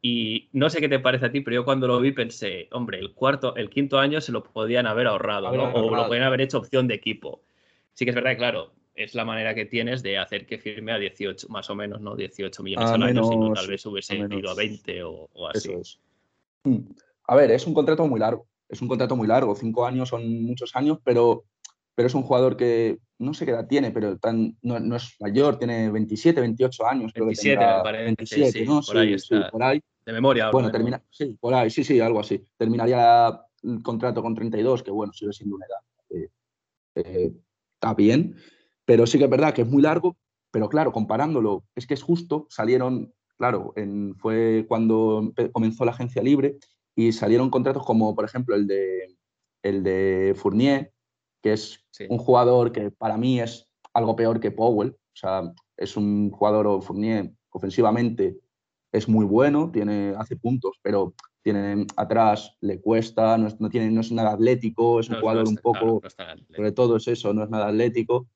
Y 0.00 0.48
no 0.52 0.70
sé 0.70 0.78
qué 0.78 0.88
te 0.88 1.00
parece 1.00 1.26
a 1.26 1.32
ti, 1.32 1.40
pero 1.40 1.56
yo 1.56 1.64
cuando 1.64 1.88
lo 1.88 1.98
vi 1.98 2.12
pensé, 2.12 2.68
hombre, 2.70 3.00
el 3.00 3.14
cuarto, 3.14 3.56
el 3.56 3.68
quinto 3.68 3.98
año 3.98 4.20
se 4.20 4.30
lo 4.30 4.44
podían 4.44 4.86
haber 4.86 5.08
ahorrado, 5.08 5.50
¿no? 5.50 5.72
o 5.72 5.96
lo 5.96 6.06
podían 6.06 6.22
haber 6.22 6.42
hecho 6.42 6.58
opción 6.58 6.86
de 6.86 6.94
equipo. 6.94 7.42
Sí 7.94 8.04
que 8.04 8.12
es 8.12 8.14
verdad, 8.14 8.36
claro, 8.36 8.70
es 8.94 9.16
la 9.16 9.24
manera 9.24 9.56
que 9.56 9.64
tienes 9.64 10.04
de 10.04 10.18
hacer 10.18 10.46
que 10.46 10.56
firme 10.56 10.92
a 10.92 10.98
18, 10.98 11.48
más 11.48 11.68
o 11.68 11.74
menos, 11.74 12.00
¿no? 12.00 12.14
18 12.14 12.62
millones 12.62 12.90
al 12.90 13.02
año, 13.02 13.24
sino 13.24 13.52
tal 13.52 13.66
vez 13.66 13.84
hubiese 13.86 14.18
ido 14.18 14.50
a 14.50 14.54
20 14.54 15.02
o, 15.02 15.28
así. 15.52 15.74
Hmm. 16.62 16.78
A 17.24 17.34
ver, 17.34 17.50
es 17.50 17.66
un 17.66 17.74
contrato 17.74 18.06
muy 18.06 18.20
largo, 18.20 18.46
es 18.68 18.82
un 18.82 18.88
contrato 18.88 19.16
muy 19.16 19.26
largo, 19.26 19.54
cinco 19.54 19.86
años 19.86 20.08
son 20.10 20.42
muchos 20.42 20.74
años, 20.76 20.98
pero, 21.02 21.44
pero 21.94 22.06
es 22.06 22.14
un 22.14 22.22
jugador 22.22 22.56
que 22.56 22.98
no 23.18 23.34
sé 23.34 23.44
qué 23.44 23.52
edad 23.52 23.66
tiene, 23.66 23.90
pero 23.90 24.18
tan, 24.18 24.56
no, 24.62 24.96
es 24.96 25.16
mayor, 25.20 25.58
tiene 25.58 25.90
27, 25.90 26.40
28 26.40 26.86
años. 26.86 27.12
27, 27.12 27.58
me 27.58 27.82
parece. 27.82 28.04
27, 28.04 28.64
¿no? 28.64 28.80
Por 28.80 28.98
ahí 28.98 29.14
está. 29.14 29.50
por 29.50 29.62
ahí. 29.62 29.80
De 30.04 30.12
memoria. 30.12 30.50
Bueno, 30.50 30.70
termina, 30.70 31.02
sí, 31.10 31.36
por 31.40 31.54
ahí, 31.54 31.70
sí, 31.70 31.82
sí, 31.82 32.00
algo 32.00 32.20
así. 32.20 32.44
Terminaría 32.56 33.40
el 33.62 33.82
contrato 33.82 34.22
con 34.22 34.34
32, 34.34 34.82
que 34.82 34.90
bueno, 34.90 35.12
sigue 35.12 35.32
siendo 35.32 35.56
una 35.56 35.66
edad. 35.66 35.80
Eh, 36.10 36.30
eh, 36.94 37.32
está 37.74 37.94
bien, 37.94 38.36
pero 38.84 39.06
sí 39.06 39.18
que 39.18 39.24
es 39.24 39.30
verdad 39.30 39.52
que 39.52 39.62
es 39.62 39.68
muy 39.68 39.82
largo, 39.82 40.16
pero 40.50 40.68
claro, 40.68 40.92
comparándolo, 40.92 41.64
es 41.74 41.86
que 41.86 41.94
es 41.94 42.02
justo, 42.02 42.46
salieron, 42.48 43.12
claro, 43.36 43.72
en, 43.76 44.14
fue 44.16 44.64
cuando 44.68 45.32
comenzó 45.52 45.84
la 45.84 45.90
agencia 45.90 46.22
libre 46.22 46.56
y 46.98 47.12
salieron 47.12 47.48
contratos 47.48 47.86
como, 47.86 48.12
por 48.12 48.24
ejemplo, 48.24 48.56
el 48.56 48.66
de, 48.66 49.16
el 49.62 49.84
de 49.84 50.34
Fournier, 50.36 50.92
que 51.40 51.52
es 51.52 51.86
un 52.08 52.18
jugador 52.18 52.72
que 52.72 52.90
para 52.90 53.16
mí 53.16 53.40
es 53.40 53.68
algo 53.94 54.16
peor 54.16 54.40
que 54.40 54.50
Powell. 54.50 54.90
O 54.90 55.16
sea, 55.16 55.42
es 55.76 55.96
un 55.96 56.32
jugador 56.32 56.82
Fournier 56.82 57.30
ofensivamente 57.50 58.40
es 58.90 59.08
muy 59.08 59.24
bueno, 59.24 59.70
tiene, 59.70 60.12
hace 60.18 60.34
puntos, 60.34 60.80
pero 60.82 61.14
tiene 61.40 61.86
atrás, 61.96 62.56
le 62.62 62.80
cuesta, 62.80 63.38
no 63.38 63.46
es, 63.46 63.60
no 63.60 63.70
tiene, 63.70 63.92
no 63.92 64.00
es 64.00 64.10
nada 64.10 64.32
atlético, 64.32 64.98
es 64.98 65.08
un 65.08 65.20
jugador 65.20 65.46
un 65.46 65.56
poco, 65.56 66.02
sobre 66.52 66.72
todo 66.72 66.96
es 66.96 67.06
eso, 67.06 67.32
no 67.32 67.44
es 67.44 67.50
nada 67.50 67.68
atlético. 67.68 68.26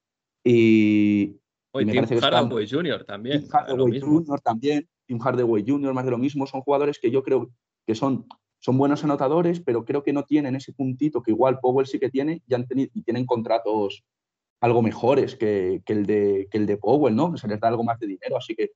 Y, 0.45 1.37
Hoy 1.73 1.85
Tim 1.87 2.05
Hardaway 2.21 2.69
Jr. 2.71 3.05
también. 3.05 3.41
Tim 3.41 3.51
Hardaway 3.51 4.01
Jr. 4.01 4.41
también. 4.41 4.89
Tim 5.07 5.19
Hardaway 5.19 5.65
Jr. 5.67 5.93
más 5.93 6.05
de 6.05 6.11
lo 6.13 6.19
mismo. 6.19 6.47
Son 6.47 6.61
jugadores 6.61 7.01
que 7.01 7.11
yo 7.11 7.25
creo 7.25 7.51
que 7.87 7.95
son, 7.95 8.27
son 8.63 8.79
buenos 8.79 9.03
anotadores, 9.03 9.61
pero 9.61 9.85
creo 9.85 10.05
que 10.05 10.13
no 10.13 10.23
tienen 10.23 10.55
ese 10.55 10.73
puntito 10.73 11.21
que 11.21 11.33
igual 11.33 11.59
Powell 11.59 11.89
sí 11.89 11.99
que 11.99 12.11
tiene 12.11 12.43
y, 12.47 12.55
han 12.55 12.65
tenido, 12.69 12.93
y 12.95 13.03
tienen 13.03 13.27
contratos 13.27 14.05
algo 14.61 14.83
mejores 14.83 15.35
que, 15.35 15.83
el 15.85 16.07
de, 16.07 16.47
que 16.49 16.59
el 16.59 16.67
de 16.67 16.77
Powell, 16.77 17.17
¿no? 17.17 17.33
Que 17.33 17.39
se 17.39 17.49
les 17.49 17.59
da 17.59 17.67
algo 17.67 17.83
más 17.83 17.99
de 17.99 18.07
dinero. 18.07 18.37
Así 18.37 18.55
que 18.55 18.71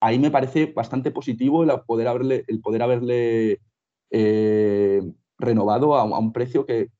ahí 0.00 0.18
me 0.18 0.30
parece 0.30 0.66
bastante 0.66 1.10
positivo 1.10 1.62
el 1.62 1.70
poder 1.86 2.08
haberle, 2.08 2.44
el 2.46 2.60
poder 2.60 2.82
haberle 2.82 3.60
eh, 4.10 5.02
renovado 5.38 5.96
a, 5.96 6.04
un 6.04 6.32
precio 6.34 6.66
que 6.66 6.90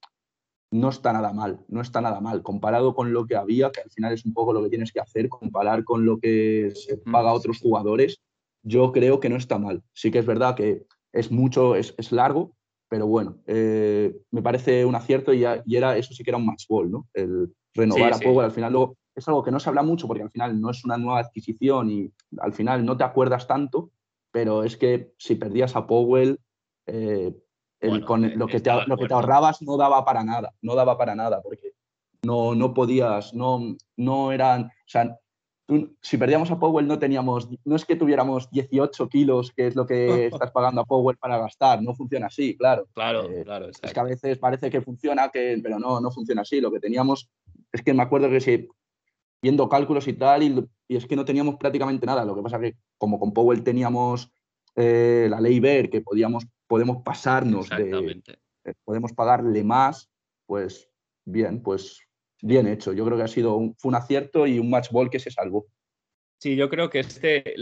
no 0.70 0.88
está 0.88 1.12
nada 1.12 1.34
mal, 1.34 1.60
no 1.68 1.82
está 1.82 2.00
nada 2.00 2.22
mal, 2.22 2.42
comparado 2.42 2.94
con 2.94 3.12
lo 3.12 3.26
que 3.26 3.36
había, 3.36 3.70
que 3.70 3.82
al 3.82 3.90
final 3.90 4.14
es 4.14 4.24
un 4.24 4.32
poco 4.32 4.54
lo 4.54 4.62
que 4.62 4.70
tienes 4.70 4.90
que 4.90 5.00
hacer, 5.00 5.28
comparar 5.28 5.84
con 5.84 6.06
lo 6.06 6.18
que 6.18 6.72
se 6.74 6.96
paga 6.96 7.28
a 7.28 7.34
otros 7.34 7.58
jugadores, 7.60 8.22
yo 8.62 8.90
creo 8.90 9.20
que 9.20 9.28
no 9.28 9.36
está 9.36 9.58
mal. 9.58 9.82
Sí 9.92 10.10
que 10.10 10.20
es 10.20 10.24
verdad 10.24 10.56
que 10.56 10.86
es 11.12 11.30
mucho, 11.30 11.74
es, 11.74 12.12
largo, 12.12 12.52
pero 12.88 13.06
bueno, 13.06 13.38
eh, 13.46 14.14
me 14.30 14.42
parece 14.42 14.84
un 14.84 14.94
acierto 14.94 15.32
y, 15.32 15.44
era, 15.44 15.96
eso 15.96 16.14
sí 16.14 16.22
que 16.24 16.30
era 16.30 16.38
un 16.38 16.46
match 16.46 16.66
ball, 16.68 16.90
¿no? 16.90 17.06
El 17.14 17.54
renovar 17.74 18.14
a 18.14 18.18
Powell, 18.18 18.44
al 18.44 18.52
final 18.52 18.72
luego 18.72 18.96
es 19.14 19.28
algo 19.28 19.42
que 19.42 19.50
no 19.50 19.60
se 19.60 19.68
habla 19.68 19.82
mucho 19.82 20.06
porque 20.06 20.22
al 20.22 20.30
final 20.30 20.60
no 20.60 20.70
es 20.70 20.84
una 20.84 20.96
nueva 20.96 21.20
adquisición 21.20 21.90
y 21.90 22.10
al 22.38 22.52
final 22.52 22.84
no 22.84 22.96
te 22.96 23.04
acuerdas 23.04 23.46
tanto, 23.46 23.90
pero 24.30 24.64
es 24.64 24.76
que 24.76 25.12
si 25.18 25.34
perdías 25.36 25.76
a 25.76 25.86
Powell, 25.86 26.38
eh, 26.86 27.34
con 28.06 28.38
lo, 28.38 28.46
que 28.46 28.60
te, 28.60 28.70
lo 28.86 28.96
que 28.96 29.08
te 29.08 29.14
ahorrabas 29.14 29.60
no 29.62 29.76
daba 29.76 30.04
para 30.04 30.24
nada, 30.24 30.54
no 30.62 30.74
daba 30.74 30.96
para 30.96 31.14
nada, 31.14 31.42
porque 31.42 31.72
no, 32.22 32.54
no 32.54 32.72
podías, 32.72 33.34
no, 33.34 33.76
no 33.96 34.32
eran, 34.32 34.66
o 34.66 34.86
sea, 34.86 35.18
si 36.00 36.18
perdíamos 36.18 36.50
a 36.50 36.58
Powell 36.58 36.86
no 36.86 36.98
teníamos, 36.98 37.48
no 37.64 37.76
es 37.76 37.84
que 37.84 37.96
tuviéramos 37.96 38.50
18 38.50 39.08
kilos, 39.08 39.52
que 39.52 39.68
es 39.68 39.76
lo 39.76 39.86
que 39.86 40.26
estás 40.26 40.50
pagando 40.50 40.80
a 40.80 40.84
Powell 40.84 41.16
para 41.16 41.38
gastar, 41.38 41.82
no 41.82 41.94
funciona 41.94 42.26
así, 42.26 42.56
claro. 42.56 42.88
Claro, 42.94 43.30
eh, 43.30 43.42
claro. 43.44 43.68
Es 43.68 43.92
que 43.92 44.00
a 44.00 44.04
veces 44.04 44.38
parece 44.38 44.70
que 44.70 44.80
funciona, 44.80 45.28
que, 45.30 45.58
pero 45.62 45.78
no, 45.78 46.00
no 46.00 46.10
funciona 46.10 46.42
así. 46.42 46.60
Lo 46.60 46.70
que 46.70 46.80
teníamos, 46.80 47.30
es 47.72 47.82
que 47.82 47.94
me 47.94 48.02
acuerdo 48.02 48.28
que 48.28 48.40
si, 48.40 48.68
viendo 49.40 49.68
cálculos 49.68 50.06
y 50.08 50.14
tal, 50.14 50.42
y, 50.42 50.68
es 50.88 51.06
que 51.06 51.16
no 51.16 51.24
teníamos 51.24 51.56
prácticamente 51.56 52.06
nada. 52.06 52.24
Lo 52.24 52.34
que 52.34 52.42
pasa 52.42 52.60
que 52.60 52.76
como 52.98 53.18
con 53.18 53.32
Powell 53.32 53.62
teníamos 53.62 54.30
eh, 54.76 55.26
la 55.30 55.40
ley 55.40 55.58
ver 55.60 55.90
que 55.90 56.00
podíamos, 56.00 56.46
podemos 56.66 57.02
pasarnos 57.02 57.68
de, 57.70 58.22
eh, 58.64 58.74
podemos 58.84 59.12
pagarle 59.12 59.64
más, 59.64 60.10
pues 60.46 60.88
bien, 61.24 61.62
pues 61.62 62.00
bien 62.42 62.66
hecho. 62.66 62.92
Yo 62.92 63.06
creo 63.06 63.16
que 63.16 63.24
ha 63.24 63.28
sido 63.28 63.56
un, 63.56 63.74
fue 63.76 63.88
un 63.88 63.94
acierto 63.94 64.46
y 64.46 64.58
un 64.58 64.68
match 64.68 64.90
ball 64.90 65.08
que 65.08 65.18
se 65.18 65.30
salvó. 65.30 65.66
Sí, 66.38 66.56
yo 66.56 66.68
creo 66.68 66.90
que 66.90 67.00
este, 67.00 67.54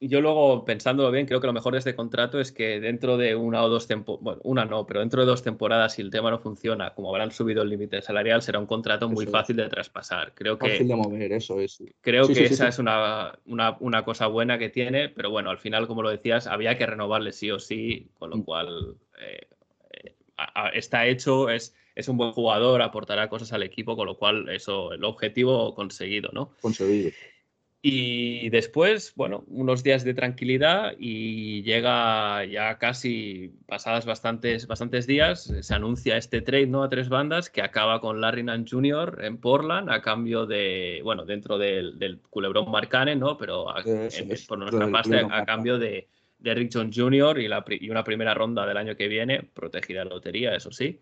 yo 0.00 0.20
luego 0.20 0.64
pensándolo 0.64 1.10
bien, 1.10 1.24
creo 1.24 1.40
que 1.40 1.46
lo 1.46 1.52
mejor 1.52 1.72
de 1.72 1.78
este 1.78 1.94
contrato 1.94 2.40
es 2.40 2.52
que 2.52 2.80
dentro 2.80 3.16
de 3.16 3.36
una 3.36 3.62
o 3.62 3.68
dos 3.68 3.86
temporadas, 3.86 4.24
bueno, 4.24 4.40
una 4.44 4.64
no, 4.64 4.86
pero 4.86 5.00
dentro 5.00 5.20
de 5.20 5.26
dos 5.26 5.42
temporadas, 5.42 5.94
si 5.94 6.02
el 6.02 6.10
tema 6.10 6.30
no 6.30 6.38
funciona, 6.38 6.92
como 6.94 7.10
habrán 7.10 7.30
subido 7.30 7.62
el 7.62 7.70
límite 7.70 8.02
salarial, 8.02 8.42
será 8.42 8.58
un 8.58 8.66
contrato 8.66 9.08
muy 9.08 9.26
fácil 9.26 9.56
de 9.56 9.68
traspasar. 9.68 10.32
Creo 10.34 10.58
que, 10.58 10.68
fácil 10.68 10.88
de 10.88 10.96
mover, 10.96 11.32
eso 11.32 11.60
es. 11.60 11.82
Creo 12.00 12.26
que 12.26 12.44
esa 12.44 12.68
es 12.68 12.78
una, 12.78 13.38
una, 13.46 14.04
cosa 14.04 14.26
buena 14.26 14.58
que 14.58 14.68
tiene, 14.68 15.08
pero 15.08 15.30
bueno, 15.30 15.50
al 15.50 15.58
final, 15.58 15.86
como 15.86 16.02
lo 16.02 16.10
decías, 16.10 16.46
había 16.46 16.76
que 16.76 16.86
renovarle 16.86 17.32
sí 17.32 17.50
o 17.50 17.58
sí, 17.58 18.08
con 18.18 18.30
lo 18.30 18.38
mm. 18.38 18.42
cual 18.42 18.96
eh, 19.20 19.46
eh, 19.92 20.14
está 20.74 21.06
hecho, 21.06 21.48
es 21.48 21.74
es 21.94 22.08
un 22.08 22.16
buen 22.16 22.32
jugador, 22.32 22.82
aportará 22.82 23.28
cosas 23.28 23.52
al 23.52 23.62
equipo, 23.62 23.96
con 23.96 24.06
lo 24.06 24.16
cual 24.16 24.48
eso, 24.48 24.92
el 24.92 25.04
objetivo 25.04 25.74
conseguido, 25.74 26.30
¿no? 26.32 26.52
Conseguido. 26.60 27.10
Y 27.86 28.48
después, 28.48 29.12
bueno, 29.14 29.44
unos 29.46 29.82
días 29.82 30.04
de 30.04 30.14
tranquilidad 30.14 30.94
y 30.98 31.62
llega 31.64 32.42
ya 32.46 32.78
casi 32.78 33.52
pasadas 33.66 34.06
bastantes, 34.06 34.66
bastantes 34.66 35.06
días, 35.06 35.52
se 35.60 35.74
anuncia 35.74 36.16
este 36.16 36.40
trade 36.40 36.66
¿no? 36.66 36.82
a 36.82 36.88
tres 36.88 37.10
bandas 37.10 37.50
que 37.50 37.60
acaba 37.60 38.00
con 38.00 38.22
Larry 38.22 38.42
Nance 38.42 38.74
Jr. 38.74 39.18
en 39.22 39.36
Portland 39.36 39.90
a 39.90 40.00
cambio 40.00 40.46
de, 40.46 41.02
bueno, 41.04 41.26
dentro 41.26 41.58
del, 41.58 41.98
del 41.98 42.20
culebrón 42.20 42.70
Marcane, 42.70 43.16
¿no? 43.16 43.36
Pero 43.36 43.66
por 44.48 44.58
nuestra 44.58 44.90
parte 44.90 45.18
a, 45.30 45.44
cambio 45.44 45.78
de, 45.78 46.08
de 46.38 46.54
Rick 46.54 46.70
John 46.72 46.90
Jr. 46.90 47.38
Y, 47.38 47.48
la, 47.48 47.62
y 47.68 47.90
una 47.90 48.02
primera 48.02 48.32
ronda 48.32 48.64
del 48.64 48.78
año 48.78 48.96
que 48.96 49.08
viene, 49.08 49.42
protegida 49.42 50.06
lotería, 50.06 50.56
eso 50.56 50.72
sí. 50.72 51.00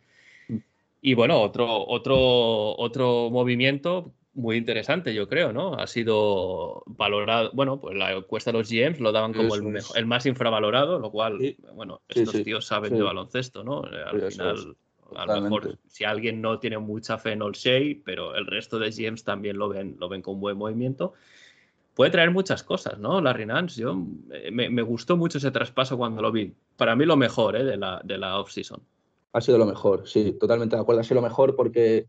Y 1.04 1.14
bueno, 1.14 1.40
otro, 1.40 1.84
otro, 1.88 2.78
otro 2.78 3.28
movimiento 3.28 4.14
muy 4.34 4.56
interesante, 4.56 5.12
yo 5.12 5.28
creo, 5.28 5.52
¿no? 5.52 5.74
Ha 5.74 5.88
sido 5.88 6.84
valorado, 6.86 7.50
bueno, 7.52 7.80
pues 7.80 7.96
la 7.96 8.12
encuesta 8.12 8.52
de 8.52 8.58
los 8.58 8.70
GMs 8.70 9.00
lo 9.00 9.10
daban 9.10 9.34
como 9.34 9.56
el, 9.56 9.78
el, 9.96 10.06
más 10.06 10.26
infravalorado, 10.26 11.00
lo 11.00 11.10
cual, 11.10 11.56
bueno, 11.74 12.00
estos 12.08 12.42
tíos 12.44 12.64
saben 12.64 12.94
de 12.94 13.02
baloncesto, 13.02 13.64
¿no? 13.64 13.84
Eh, 13.84 14.02
al 14.06 14.30
final, 14.30 14.76
a 15.16 15.26
lo 15.26 15.40
mejor, 15.42 15.76
si 15.88 16.04
alguien 16.04 16.40
no 16.40 16.60
tiene 16.60 16.78
mucha 16.78 17.18
fe 17.18 17.32
en 17.32 17.42
Olshey, 17.42 17.96
pero 17.96 18.36
el 18.36 18.46
resto 18.46 18.78
de 18.78 18.90
GMs 18.90 19.24
también 19.24 19.58
lo 19.58 19.68
ven, 19.68 19.96
lo 19.98 20.08
ven 20.08 20.22
con 20.22 20.40
buen 20.40 20.56
movimiento. 20.56 21.14
Puede 21.94 22.12
traer 22.12 22.30
muchas 22.30 22.62
cosas, 22.62 22.98
¿no? 23.00 23.20
Larry 23.20 23.44
Nance, 23.44 23.80
yo 23.80 23.94
me, 23.94 24.70
me 24.70 24.82
gustó 24.82 25.16
mucho 25.16 25.38
ese 25.38 25.50
traspaso 25.50 25.98
cuando 25.98 26.22
lo 26.22 26.32
vi. 26.32 26.54
Para 26.76 26.96
mí 26.96 27.04
lo 27.04 27.16
mejor 27.16 27.56
¿eh? 27.56 27.64
de 27.64 27.76
la, 27.76 28.00
de 28.02 28.16
la 28.16 28.38
off-season. 28.38 28.80
Ha 29.32 29.40
sido 29.40 29.58
lo 29.58 29.66
mejor, 29.66 30.06
sí, 30.06 30.36
totalmente 30.38 30.76
de 30.76 30.82
acuerdo. 30.82 31.00
Ha 31.00 31.04
sido 31.04 31.20
lo 31.20 31.26
mejor 31.26 31.56
porque 31.56 32.08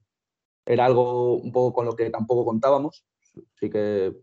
era 0.66 0.86
algo 0.86 1.36
un 1.36 1.52
poco 1.52 1.74
con 1.74 1.86
lo 1.86 1.96
que 1.96 2.10
tampoco 2.10 2.46
contábamos. 2.46 3.06
Sí 3.60 3.70
que 3.70 4.16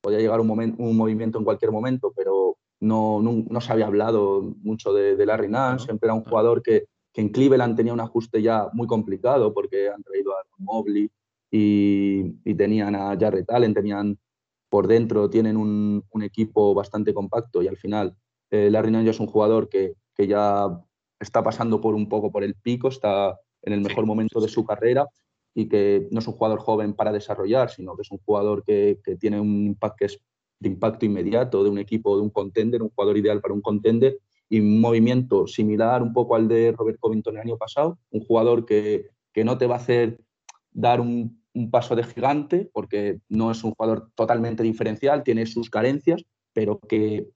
podía 0.00 0.18
llegar 0.18 0.40
un, 0.40 0.46
momento, 0.46 0.82
un 0.82 0.96
movimiento 0.96 1.38
en 1.38 1.44
cualquier 1.44 1.72
momento, 1.72 2.12
pero 2.14 2.56
no, 2.80 3.20
no, 3.22 3.60
se 3.60 3.72
había 3.72 3.86
hablado 3.86 4.54
mucho 4.62 4.92
de, 4.92 5.24
Larry 5.24 5.48
Nance. 5.48 5.86
Siempre 5.86 6.06
era 6.06 6.14
un 6.14 6.24
jugador 6.24 6.62
que, 6.62 6.84
que, 7.12 7.20
en 7.20 7.30
Cleveland 7.30 7.76
tenía 7.76 7.92
un 7.92 8.00
ajuste 8.00 8.42
ya 8.42 8.68
muy 8.72 8.86
complicado 8.86 9.52
porque 9.52 9.88
han 9.88 10.02
traído 10.02 10.32
a 10.32 10.42
Mobley 10.58 11.10
y, 11.50 12.34
y, 12.44 12.54
tenían 12.54 12.94
a 12.94 13.16
Jarrett 13.18 13.50
Allen, 13.50 13.74
tenían 13.74 14.18
por 14.68 14.86
dentro, 14.86 15.30
tienen 15.30 15.56
un, 15.56 16.04
un 16.10 16.22
equipo 16.22 16.74
bastante 16.74 17.14
compacto 17.14 17.62
y 17.62 17.68
al 17.68 17.76
final 17.76 18.16
eh, 18.50 18.70
Larry 18.70 18.90
Nance 18.90 19.10
es 19.10 19.20
un 19.20 19.26
jugador 19.26 19.68
que, 19.68 19.94
que 20.14 20.26
ya 20.26 20.68
está 21.20 21.42
pasando 21.42 21.80
por 21.80 21.94
un 21.94 22.08
poco 22.08 22.30
por 22.30 22.44
el 22.44 22.54
pico, 22.54 22.88
está 22.88 23.38
en 23.62 23.72
el 23.72 23.80
mejor 23.80 24.06
momento 24.06 24.40
de 24.40 24.48
su 24.48 24.64
carrera 24.64 25.06
y 25.54 25.68
que 25.68 26.06
no 26.10 26.20
es 26.20 26.28
un 26.28 26.34
jugador 26.34 26.60
joven 26.60 26.94
para 26.94 27.12
desarrollar, 27.12 27.70
sino 27.70 27.96
que 27.96 28.02
es 28.02 28.10
un 28.10 28.18
jugador 28.18 28.62
que, 28.62 29.00
tiene 29.18 29.40
un 29.40 29.66
impacto, 29.66 30.06
de 30.60 30.68
impacto 30.68 31.06
inmediato 31.06 31.64
de 31.64 31.70
un 31.70 31.78
equipo, 31.78 32.16
de 32.16 32.22
un 32.22 32.30
contender, 32.30 32.82
un 32.82 32.90
jugador 32.90 33.16
ideal 33.16 33.40
para 33.40 33.54
un 33.54 33.62
contender 33.62 34.18
y 34.48 34.60
un 34.60 34.80
movimiento 34.80 35.46
similar 35.46 36.02
un 36.02 36.12
poco 36.12 36.36
al 36.36 36.46
de 36.46 36.72
Robert 36.72 36.98
Covington 37.00 37.36
el 37.36 37.40
año 37.40 37.56
pasado, 37.56 37.98
un 38.10 38.20
jugador 38.20 38.66
que, 38.66 39.06
que 39.32 39.44
no 39.44 39.58
te 39.58 39.66
va 39.66 39.76
a 39.76 39.78
hacer 39.78 40.20
dar 40.70 41.00
un, 41.00 41.42
un, 41.54 41.70
paso 41.70 41.96
de 41.96 42.04
gigante 42.04 42.70
porque 42.72 43.20
no 43.28 43.50
es 43.50 43.64
un 43.64 43.72
jugador 43.72 44.10
totalmente 44.14 44.62
diferencial, 44.62 45.22
tiene 45.24 45.46
sus 45.46 45.70
carencias, 45.70 46.22
pero 46.52 46.78
que 46.80 47.28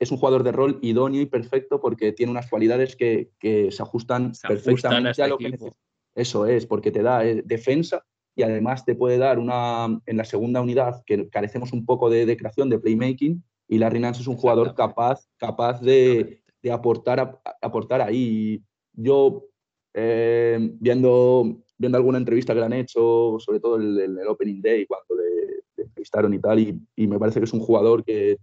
es 0.00 0.10
un 0.10 0.16
jugador 0.16 0.42
de 0.42 0.50
rol 0.50 0.78
idóneo 0.80 1.20
y 1.20 1.26
perfecto 1.26 1.80
porque 1.80 2.12
tiene 2.12 2.32
unas 2.32 2.48
cualidades 2.48 2.96
que, 2.96 3.30
se 3.40 3.82
ajustan 3.82 4.32
perfectamente 4.48 5.22
a, 5.22 5.26
este 5.26 5.28
lo 5.28 5.38
que. 5.38 5.72
Eso 6.14 6.46
es, 6.46 6.66
porque 6.66 6.90
te 6.90 7.02
da 7.02 7.24
eh, 7.24 7.42
defensa 7.44 8.04
y 8.34 8.42
además 8.42 8.84
te 8.84 8.94
puede 8.94 9.18
dar 9.18 9.38
una, 9.38 10.00
en 10.06 10.16
la 10.16 10.24
segunda 10.24 10.60
unidad, 10.60 11.02
que 11.04 11.28
carecemos 11.28 11.72
un 11.72 11.84
poco 11.84 12.08
de, 12.08 12.36
creación, 12.36 12.70
de 12.70 12.78
playmaking, 12.78 13.44
y 13.68 13.78
Larry 13.78 14.00
Nance 14.00 14.22
es 14.22 14.26
un 14.26 14.36
jugador 14.36 14.74
capaz, 14.74 15.28
capaz 15.36 15.80
de, 15.80 16.42
aportar, 16.72 17.40
aportar 17.60 18.00
ahí. 18.00 18.62
Yo, 18.94 19.46
eh, 19.94 20.58
viendo, 20.80 21.62
viendo 21.76 21.98
alguna 21.98 22.18
entrevista 22.18 22.54
que 22.54 22.60
le 22.60 22.66
han 22.66 22.72
hecho, 22.72 23.36
sobre 23.38 23.60
todo 23.60 23.76
el, 23.76 23.98
el, 24.00 24.26
Opening 24.26 24.62
Day, 24.62 24.86
cuando 24.86 25.16
le, 25.16 25.84
entrevistaron 25.84 26.32
y 26.34 26.38
tal, 26.38 26.58
y, 26.58 27.06
me 27.06 27.18
parece 27.18 27.40
que 27.40 27.44
es 27.44 27.52
un 27.52 27.60
jugador 27.60 28.04
que 28.04 28.38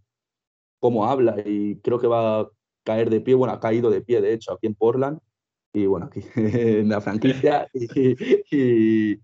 cómo 0.80 1.06
habla 1.06 1.36
y 1.46 1.78
creo 1.78 2.00
que 2.00 2.08
va 2.08 2.42
a 2.42 2.50
caer 2.84 3.10
de 3.10 3.22
pie, 3.22 3.34
bueno, 3.34 3.54
ha 3.54 3.60
caído 3.60 3.90
de 3.90 4.02
pie, 4.02 4.22
de 4.22 4.34
hecho, 4.34 4.54
aquí 4.54 4.68
en 4.68 4.76
Portland 4.76 5.20
y 5.74 5.86
bueno, 5.86 6.08
aquí 6.08 6.22
en 6.36 6.90
la 6.90 7.02
franquicia 7.02 7.68
y, 7.74 9.16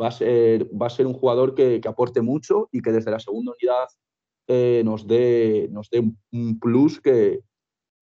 va, 0.00 0.08
a 0.08 0.10
ser, 0.10 0.68
va 0.80 0.86
a 0.86 0.90
ser 0.90 1.06
un 1.06 1.14
jugador 1.14 1.54
que, 1.54 1.80
aporte 1.86 2.22
mucho 2.22 2.68
y 2.72 2.80
que 2.80 2.92
desde 2.92 3.10
la 3.10 3.18
segunda 3.18 3.52
unidad 3.52 3.88
eh, 4.46 4.82
nos, 4.84 5.06
dé, 5.06 5.68
nos 5.70 5.90
dé 5.90 6.00
un 6.32 6.58
plus 6.58 7.00
que, 7.00 7.40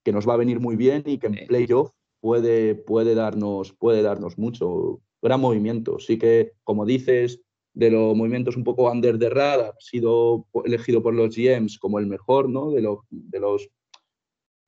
que, 0.05 0.13
nos 0.13 0.29
va 0.29 0.35
a 0.35 0.39
venir 0.39 0.61
muy 0.61 0.77
bien 0.77 1.03
y 1.07 1.19
que 1.19 1.27
en 1.27 1.47
playoff 1.47 1.91
puede, 2.21 2.75
puede, 2.75 3.15
darnos, 3.15 3.73
puede 3.73 4.03
darnos 4.03 4.39
mucho. 4.39 5.01
Gran 5.23 5.41
movimiento. 5.41 5.99
Sí 5.99 6.19
que, 6.19 6.53
como 6.63 6.85
dices, 6.85 7.41
de 7.77 7.91
los 7.91 8.17
movimientos 8.17 8.57
un 8.57 8.65
poco 8.65 8.91
under 8.91 9.19
the 9.19 9.29
radar, 9.29 9.75
ha 9.77 9.81
sido 9.81 10.47
elegido 10.65 11.03
por 11.03 11.15
los 11.15 11.37
GMs 11.37 11.79
como 11.79 11.99
el 11.99 12.07
mejor, 12.07 12.49
¿no? 12.49 12.71
De 12.71 12.81
los, 12.81 13.01
de 13.11 13.39
los 13.39 13.69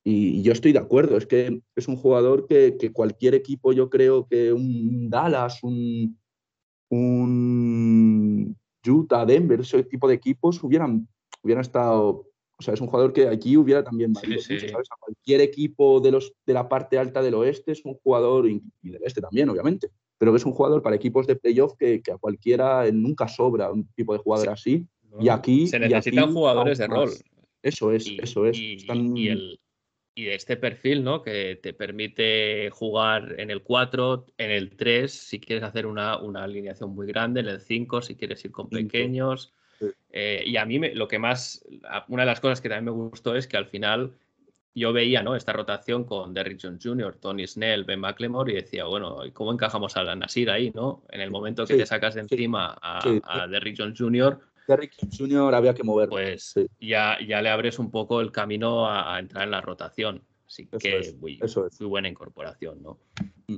y 0.03 0.43
yo 0.43 0.53
estoy 0.53 0.73
de 0.73 0.79
acuerdo, 0.79 1.17
es 1.17 1.25
que 1.25 1.61
es 1.75 1.87
un 1.87 1.95
jugador 1.95 2.47
que, 2.47 2.91
cualquier 2.93 3.33
equipo, 3.33 3.73
yo 3.73 3.89
creo 3.89 4.27
que 4.27 4.53
un 4.53 5.09
Dallas, 5.09 5.61
un, 5.63 6.17
un 6.89 8.55
Utah, 8.87 9.25
Denver, 9.25 9.59
ese 9.59 9.83
tipo 9.83 10.07
de 10.07 10.15
equipos 10.15 10.63
hubieran, 10.63 11.07
hubieran 11.43 11.61
estado, 11.61 12.27
o 12.57 12.61
sea, 12.61 12.75
es 12.75 12.81
un 12.81 12.87
jugador 12.87 13.11
que 13.11 13.27
aquí 13.27 13.57
hubiera 13.57 13.83
también 13.83 14.13
valido 14.13 14.39
¿sabes? 14.41 14.73
A 14.73 14.95
cualquier 14.99 15.41
equipo 15.41 15.99
de, 15.99 16.11
los, 16.11 16.31
de 16.45 16.53
la 16.53 16.69
parte 16.69 16.97
alta 16.97 17.21
del 17.21 17.33
oeste 17.33 17.71
es 17.71 17.83
un 17.83 17.95
jugador, 17.95 18.47
y 18.47 18.61
del 18.83 19.03
este 19.03 19.19
también, 19.19 19.49
obviamente, 19.49 19.89
pero 20.19 20.31
que 20.31 20.37
es 20.37 20.45
un 20.45 20.51
jugador 20.51 20.83
para 20.83 20.95
equipos 20.95 21.25
de 21.25 21.35
playoff 21.35 21.73
que, 21.75 22.03
a 22.13 22.17
cualquiera 22.17 22.89
nunca 22.91 23.27
sobra 23.27 23.71
un 23.71 23.87
tipo 23.95 24.13
de 24.13 24.19
jugador 24.19 24.49
así. 24.49 24.85
Y 25.19 25.29
aquí. 25.29 25.65
Se 25.65 25.79
necesitan 25.79 26.31
jugadores 26.31 26.77
de 26.77 26.87
rol. 26.87 27.09
Eso 27.63 27.91
es, 27.91 28.07
eso 28.21 28.45
es. 28.45 28.57
Y, 28.57 28.77
y 30.19 30.25
de 30.25 30.35
este 30.35 30.57
perfil, 30.57 31.03
¿no? 31.03 31.21
Que 31.21 31.55
te 31.55 31.73
permite 31.73 32.69
jugar 32.71 33.35
en 33.37 33.49
el 33.49 33.63
4, 33.63 34.25
en 34.37 34.51
el 34.51 34.75
3, 34.75 35.11
si 35.11 35.39
quieres 35.39 35.63
hacer 35.63 35.85
una, 35.85 36.17
una 36.17 36.43
alineación 36.43 36.93
muy 36.93 37.07
grande, 37.07 37.39
en 37.39 37.47
el 37.47 37.61
5, 37.61 38.01
si 38.01 38.15
quieres 38.15 38.43
ir 38.43 38.51
con 38.51 38.69
pequeños. 38.69 39.53
Eh, 40.11 40.43
y 40.45 40.57
a 40.57 40.65
mí 40.65 40.77
lo 40.93 41.07
que 41.07 41.19
más, 41.19 41.65
una 42.09 42.23
de 42.23 42.25
las 42.25 42.41
cosas 42.41 42.59
que 42.59 42.67
también 42.67 42.93
me 42.93 43.09
gustó 43.09 43.35
es 43.35 43.47
que 43.47 43.55
al 43.55 43.67
final 43.67 44.13
yo 44.79 44.93
veía 44.93 45.21
¿no? 45.21 45.35
esta 45.35 45.53
rotación 45.53 46.05
con 46.05 46.33
Derrick 46.33 46.59
Jones 46.61 46.81
Jr., 46.83 47.17
Tony 47.17 47.45
Snell, 47.45 47.83
Ben 47.83 47.99
McLemore 47.99 48.53
y 48.53 48.55
decía, 48.55 48.85
bueno, 48.85 49.19
¿cómo 49.33 49.51
encajamos 49.51 49.95
a 49.97 50.03
la 50.03 50.15
Nasir 50.15 50.49
ahí? 50.49 50.71
¿no? 50.73 51.03
En 51.09 51.21
el 51.21 51.29
momento 51.29 51.65
que 51.65 51.75
te 51.75 51.85
sacas 51.85 52.15
de 52.15 52.21
encima 52.21 52.77
a, 52.81 53.47
Derrick 53.47 53.75
Jones 53.77 53.99
Jr., 53.99 54.39
Derrick 54.67 54.93
Jr. 55.17 55.55
había 55.55 55.73
que 55.73 55.83
mover. 55.83 56.09
Pues 56.09 56.53
ya, 56.79 57.17
ya 57.27 57.41
le 57.41 57.49
abres 57.49 57.79
un 57.79 57.89
poco 57.89 58.21
el 58.21 58.31
camino 58.31 58.87
a, 58.87 59.17
entrar 59.17 59.45
en 59.45 59.51
la 59.51 59.61
rotación. 59.61 60.23
Así 60.45 60.67
que 60.67 61.15
muy, 61.19 61.39
muy 61.79 61.87
buena 61.87 62.07
incorporación, 62.07 62.83
¿no? 62.83 62.99
Mm. 63.47 63.57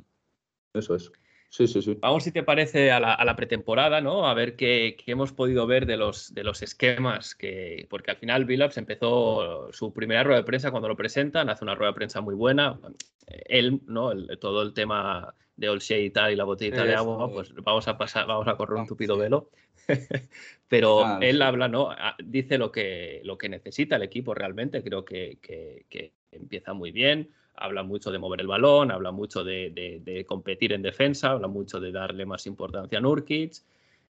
Eso 0.73 0.95
es. 0.95 1.11
Sí, 1.51 1.67
sí, 1.67 1.81
sí. 1.81 1.97
Vamos, 1.99 2.23
si 2.23 2.31
te 2.31 2.43
parece, 2.43 2.91
a 2.91 3.01
la, 3.01 3.35
pretemporada, 3.35 3.99
¿no? 3.99 4.25
A 4.25 4.33
ver 4.33 4.55
qué, 4.55 4.95
hemos 5.05 5.33
podido 5.33 5.67
ver 5.67 5.85
de 5.85 5.97
los, 5.97 6.33
de 6.33 6.45
los 6.45 6.61
esquemas, 6.61 7.35
que, 7.35 7.87
porque 7.89 8.11
al 8.11 8.15
final 8.15 8.45
Billups 8.45 8.77
empezó 8.77 9.69
su 9.73 9.91
primera 9.91 10.23
rueda 10.23 10.39
de 10.39 10.45
prensa 10.45 10.71
cuando 10.71 10.87
lo 10.87 10.95
presentan, 10.95 11.49
hace 11.49 11.65
una 11.65 11.75
rueda 11.75 11.91
de 11.91 11.95
prensa 11.95 12.21
muy 12.21 12.35
buena. 12.35 12.79
Él, 13.27 13.81
¿no? 13.85 14.13
todo 14.37 14.61
el 14.61 14.73
tema 14.73 15.35
de 15.57 15.67
Olshay 15.67 16.05
y 16.05 16.09
tal, 16.11 16.31
y 16.31 16.37
la 16.37 16.45
botellita 16.45 16.85
de 16.85 16.95
agua, 16.95 17.29
pues 17.29 17.53
vamos 17.53 17.85
a 17.89 17.97
pasar, 17.97 18.27
vamos 18.27 18.47
a 18.47 18.55
correr 18.55 18.79
un 18.79 18.87
tupido 18.87 19.17
velo. 19.17 19.49
Pero 20.69 21.05
ah, 21.05 21.19
él 21.21 21.41
habla, 21.41 21.67
¿no? 21.67 21.91
Ah, 21.91 22.15
dice 22.23 22.57
lo 22.57 22.71
que, 22.71 23.19
lo 23.25 23.37
que 23.37 23.49
necesita 23.49 23.97
el 23.97 24.03
equipo 24.03 24.33
realmente, 24.33 24.81
creo 24.81 25.03
que, 25.03 25.39
que 25.41 26.13
empieza 26.31 26.71
muy 26.71 26.93
bien 26.93 27.29
habla 27.61 27.83
mucho 27.83 28.11
de 28.11 28.17
mover 28.17 28.41
el 28.41 28.47
balón, 28.47 28.91
habla 28.91 29.11
mucho 29.11 29.43
de, 29.43 30.25
competir 30.27 30.73
en 30.73 30.81
defensa, 30.81 31.31
habla 31.31 31.47
mucho 31.47 31.79
de 31.79 31.91
darle 31.91 32.25
más 32.25 32.47
importancia 32.47 32.97
a 32.97 33.01
Nurkic. 33.01 33.53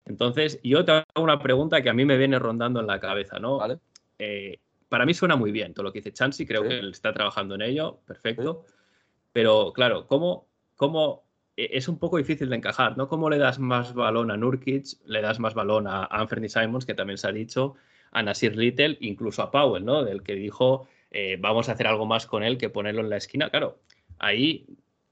Entonces, 0.06 0.60
yo 0.62 0.84
te 0.84 0.92
hago 0.92 1.04
una 1.16 1.38
pregunta 1.40 1.82
que 1.82 1.90
a 1.90 1.92
mí 1.92 2.04
me 2.04 2.16
viene 2.16 2.38
rondando 2.38 2.80
en 2.80 2.86
la 2.86 3.00
cabeza, 3.00 3.38
¿no? 3.38 3.60
Eh, 4.18 4.58
para 4.88 5.04
mí 5.04 5.14
suena 5.14 5.36
muy 5.36 5.52
bien 5.52 5.74
todo 5.74 5.84
lo 5.84 5.92
que 5.92 5.98
dice 5.98 6.12
Chansey, 6.12 6.46
creo 6.46 6.62
que 6.62 6.78
él 6.78 6.90
está 6.90 7.12
trabajando 7.12 7.54
en 7.56 7.62
ello, 7.62 8.00
perfecto. 8.06 8.64
Pero 9.32 9.72
claro, 9.72 10.06
¿cómo, 10.06 10.46
¿cómo, 10.76 11.24
e, 11.56 11.70
es 11.72 11.88
un 11.88 11.98
poco 11.98 12.16
difícil 12.16 12.48
de 12.48 12.56
encajar, 12.56 12.96
¿no? 12.96 13.08
¿Cómo 13.08 13.30
le 13.30 13.38
das 13.38 13.58
más 13.58 13.94
balón 13.94 14.30
a 14.30 14.36
Nurkic, 14.36 14.86
le 15.06 15.20
das 15.20 15.38
más 15.38 15.54
balón 15.54 15.86
a 15.86 16.04
Anthony 16.04 16.48
Simons, 16.48 16.86
que 16.86 16.94
también 16.94 17.18
se 17.18 17.28
ha 17.28 17.32
dicho, 17.32 17.74
a 18.12 18.22
Nasir 18.22 18.56
Little, 18.56 18.98
incluso 19.00 19.42
a 19.42 19.50
Powell, 19.50 19.84
¿no? 19.84 20.04
Del 20.04 20.22
que 20.22 20.34
dijo 20.34 20.88
eh, 21.11 21.37
vamos 21.40 21.68
a 21.68 21.73
hacer 21.73 21.87
algo 21.87 22.07
más 22.07 22.27
con 22.27 22.42
él 22.42 22.59
que 22.59 22.70
ponerlo 22.70 23.01
en 23.01 23.11
la 23.11 23.16
esquina. 23.16 23.51
Claro, 23.51 23.81
ahí 24.18 24.66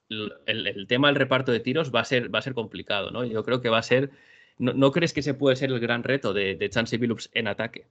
el, 0.09 0.87
tema 0.89 1.09
del 1.09 1.17
reparto 1.17 1.53
de 1.53 1.61
tiros 1.61 1.95
va 1.95 2.01
a 2.01 2.05
ser, 2.05 2.33
va 2.35 2.39
a 2.39 2.43
ser 2.43 2.55
complicado, 2.55 3.11
¿no? 3.11 3.25
Yo 3.25 3.45
creo 3.45 3.61
que 3.61 3.69
va 3.69 3.79
a 3.79 3.83
ser. 3.83 4.11
¿No, 4.59 4.91
crees 4.91 5.13
que 5.13 5.21
ese 5.21 5.35
puede 5.35 5.55
ser 5.55 5.71
el 5.71 5.79
gran 5.79 6.03
reto 6.03 6.33
de, 6.33 6.57
de 6.57 6.69
Chansey 6.69 6.99
Billups 6.99 7.31
en 7.33 7.47
ataque? 7.47 7.87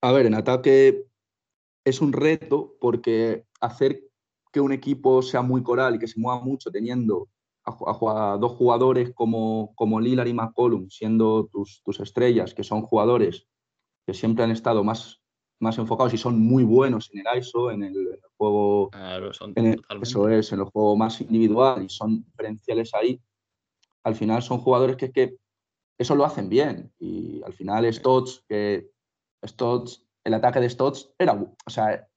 A 0.00 0.12
ver, 0.12 0.26
en 0.26 0.34
ataque 0.34 1.06
es 1.84 2.00
un 2.00 2.12
reto 2.12 2.76
porque 2.80 3.44
hacer 3.60 4.04
que 4.52 4.60
un 4.60 4.70
equipo 4.70 5.22
sea 5.22 5.42
muy 5.42 5.62
coral 5.64 5.96
y 5.96 5.98
que 5.98 6.06
se 6.06 6.20
mueva 6.20 6.40
mucho 6.40 6.70
teniendo 6.70 7.28
a, 7.64 8.36
dos 8.38 8.52
jugadores 8.52 9.12
como, 9.12 9.72
como 9.74 10.00
Lillard 10.00 10.28
y 10.28 10.34
McCollum 10.34 10.88
siendo 10.88 11.48
tus, 11.50 11.82
tus 11.82 11.98
estrellas, 11.98 12.54
que 12.54 12.62
son 12.62 12.82
jugadores 12.82 13.48
que 14.06 14.14
siempre 14.14 14.44
han 14.44 14.50
estado 14.50 14.84
más 14.84 15.23
más 15.60 15.78
enfocados 15.78 16.12
y 16.14 16.18
son 16.18 16.38
muy 16.40 16.64
buenos 16.64 17.10
en 17.12 17.26
el 17.26 17.38
ISO, 17.38 17.70
en 17.70 17.84
el, 17.84 18.20
juego. 18.36 18.90
eso 20.02 20.28
es, 20.28 20.52
en 20.52 20.60
el 20.60 20.64
juego 20.66 20.96
más 20.96 21.20
individual 21.20 21.82
y 21.84 21.88
son 21.88 22.24
diferenciales 22.24 22.92
ahí. 22.94 23.20
Al 24.02 24.14
final 24.14 24.42
son 24.42 24.58
jugadores 24.58 24.96
que, 24.96 25.10
que 25.10 25.36
eso 25.98 26.14
lo 26.14 26.24
hacen 26.24 26.48
bien. 26.48 26.92
Y 26.98 27.42
al 27.44 27.54
final 27.54 27.92
Stotts, 27.92 28.44
que 28.48 28.90
Stotts, 29.44 30.04
el 30.24 30.34
ataque 30.34 30.60
de 30.60 30.70
Stotts 30.70 31.12
era, 31.18 31.32
o 31.34 31.70
sea, 31.70 32.08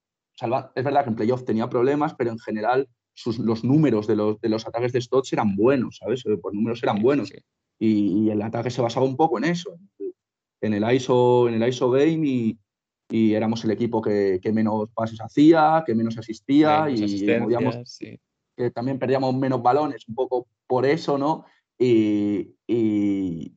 es 0.76 0.84
verdad 0.84 1.04
que 1.04 1.10
en 1.10 1.16
playoff 1.16 1.46
tenía 1.46 1.70
problemas, 1.70 2.14
pero 2.16 2.32
en 2.32 2.40
general 2.40 2.88
sus, 3.14 3.40
los 3.40 3.64
números 3.64 4.06
de 4.08 4.16
los, 4.16 4.40
de 4.40 4.50
los 4.50 4.68
ataques 4.68 4.94
de 4.94 5.02
Stotts 5.02 5.34
eran 5.34 5.56
buenos, 5.56 5.98
¿sabes? 5.98 6.24
Por 6.42 6.54
números 6.54 6.84
eran 6.84 7.02
buenos. 7.02 7.32
Y, 7.80 8.26
y, 8.26 8.30
el 8.30 8.42
ataque 8.42 8.70
se 8.70 8.82
basaba 8.82 9.06
un 9.06 9.16
poco 9.16 9.38
en 9.38 9.46
eso, 9.46 9.78
en 10.62 10.74
el 10.74 10.96
ISO, 10.96 11.48
en 11.48 11.62
el 11.62 11.70
ISO 11.70 11.92
game 11.92 12.28
y, 12.28 12.60
y 13.10 13.34
éramos 13.34 13.64
el 13.64 13.72
equipo 13.72 14.02
que, 14.02 14.40
menos 14.54 14.90
pases 14.94 15.20
hacía, 15.22 15.84
que 15.86 15.96
menos 15.96 16.18
asistía 16.18 16.90
y 16.90 17.26
que 18.58 18.72
también 18.72 18.98
perdíamos 18.98 19.36
menos 19.36 19.62
balones, 19.62 20.08
un 20.08 20.16
poco 20.16 20.48
por 20.66 20.86
eso, 20.86 21.18
¿no? 21.18 21.46
Y, 21.78 22.56
y, 22.68 23.54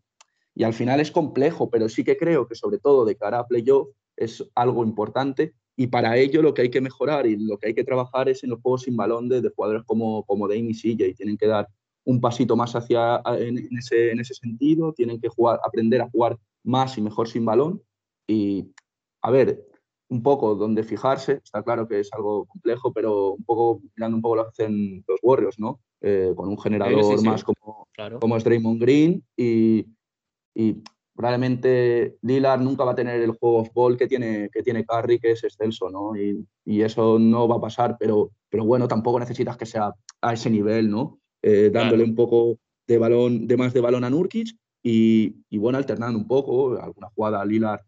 al 0.63 0.75
final 0.75 1.01
es 1.01 1.11
complejo, 1.11 1.71
pero 1.71 1.89
sí 1.89 2.05
que 2.05 2.19
creo 2.19 2.47
que 2.47 2.55
sobre 2.55 2.79
todo 2.79 3.07
de 3.07 3.17
cara 3.17 3.39
a 3.39 3.47
playoff 3.47 3.89
es 4.15 4.45
algo 4.55 4.85
importante 4.85 5.55
y 5.75 5.87
para 5.87 6.19
ello 6.19 6.43
lo 6.43 6.53
que 6.53 6.61
hay 6.63 6.71
que 6.71 6.83
mejorar 6.83 7.27
y 7.27 7.37
lo 7.37 7.57
que 7.57 7.69
hay 7.69 7.75
que 7.75 7.83
trabajar 7.83 8.29
es 8.29 8.45
en 8.45 8.51
los 8.51 8.61
juegos 8.61 8.83
sin 8.83 8.95
balón 8.95 9.31
de, 9.31 9.49
jugadores 9.57 9.85
como, 9.87 10.23
como 10.25 10.47
Dame 10.47 10.69
y 10.69 10.75
CJ, 10.75 11.15
tienen 11.17 11.39
que 11.39 11.47
dar 11.47 11.67
un 12.05 12.21
pasito 12.21 12.57
más 12.57 12.77
hacia 12.77 13.23
en, 13.39 13.67
ese, 13.79 14.11
en 14.11 14.21
ese 14.21 14.35
sentido, 14.35 14.93
tienen 14.93 15.19
que 15.19 15.29
jugar, 15.29 15.59
aprender 15.65 16.03
a 16.03 16.11
jugar 16.11 16.39
más 16.63 16.99
y 16.99 17.01
mejor 17.01 17.27
sin 17.27 17.47
balón 17.47 17.83
y 18.27 18.71
a 19.23 19.31
ver, 19.31 19.67
un 20.11 20.23
poco 20.23 20.57
donde 20.57 20.83
fijarse, 20.83 21.41
está 21.43 21.63
claro 21.63 21.87
que 21.87 22.01
es 22.01 22.13
algo 22.13 22.45
complejo, 22.47 22.93
pero 22.93 23.33
un 23.33 23.45
poco 23.45 23.81
mirando 23.97 24.17
un 24.17 24.23
poco 24.23 24.37
lo 24.37 24.45
que 24.45 24.49
hacen 24.49 25.05
los 25.07 25.21
Warriors, 25.23 25.59
¿no? 25.59 25.81
Eh, 26.01 26.33
con 26.35 26.49
un 26.49 26.59
generador 26.59 27.23
más 27.25 27.45
como, 27.45 27.87
como 28.21 28.37
es 28.37 28.45
Draymond 28.45 28.81
Green 28.81 29.25
y, 29.37 29.87
probablemente 31.15 32.17
Lillard 32.23 32.63
nunca 32.63 32.85
va 32.85 32.93
a 32.93 32.95
tener 32.95 33.21
el 33.21 33.33
juego 33.33 33.59
off-ball 33.59 33.99
que 33.99 34.07
tiene, 34.07 34.49
que 34.51 34.63
tiene 34.63 34.87
Curry, 34.87 35.19
que 35.19 35.33
es 35.33 35.45
excelso, 35.45 35.91
¿no? 35.91 36.17
Y, 36.17 36.47
eso 36.83 37.19
no 37.19 37.47
va 37.47 37.57
a 37.57 37.61
pasar, 37.61 37.97
pero, 37.99 38.31
pero 38.49 38.65
bueno, 38.65 38.89
tampoco 38.89 39.21
necesitas 39.21 39.57
que 39.57 39.67
sea 39.67 39.93
a 40.23 40.33
ese 40.33 40.49
nivel, 40.51 40.91
¿no? 40.91 41.19
Eh, 41.43 41.71
dándole 41.73 42.05
un 42.05 42.15
poco 42.15 42.59
de 42.87 42.99
balón, 42.99 43.47
de 43.47 43.57
más 43.57 43.75
de 43.75 43.81
balón 43.81 44.05
a 44.05 44.11
Nurkic 44.11 44.57
y, 44.83 45.37
y, 45.51 45.59
bueno, 45.59 45.79
alternando 45.79 46.19
un 46.19 46.27
poco, 46.27 46.81
alguna 46.81 47.09
jugada 47.15 47.43
a 47.43 47.45
Lillard 47.45 47.83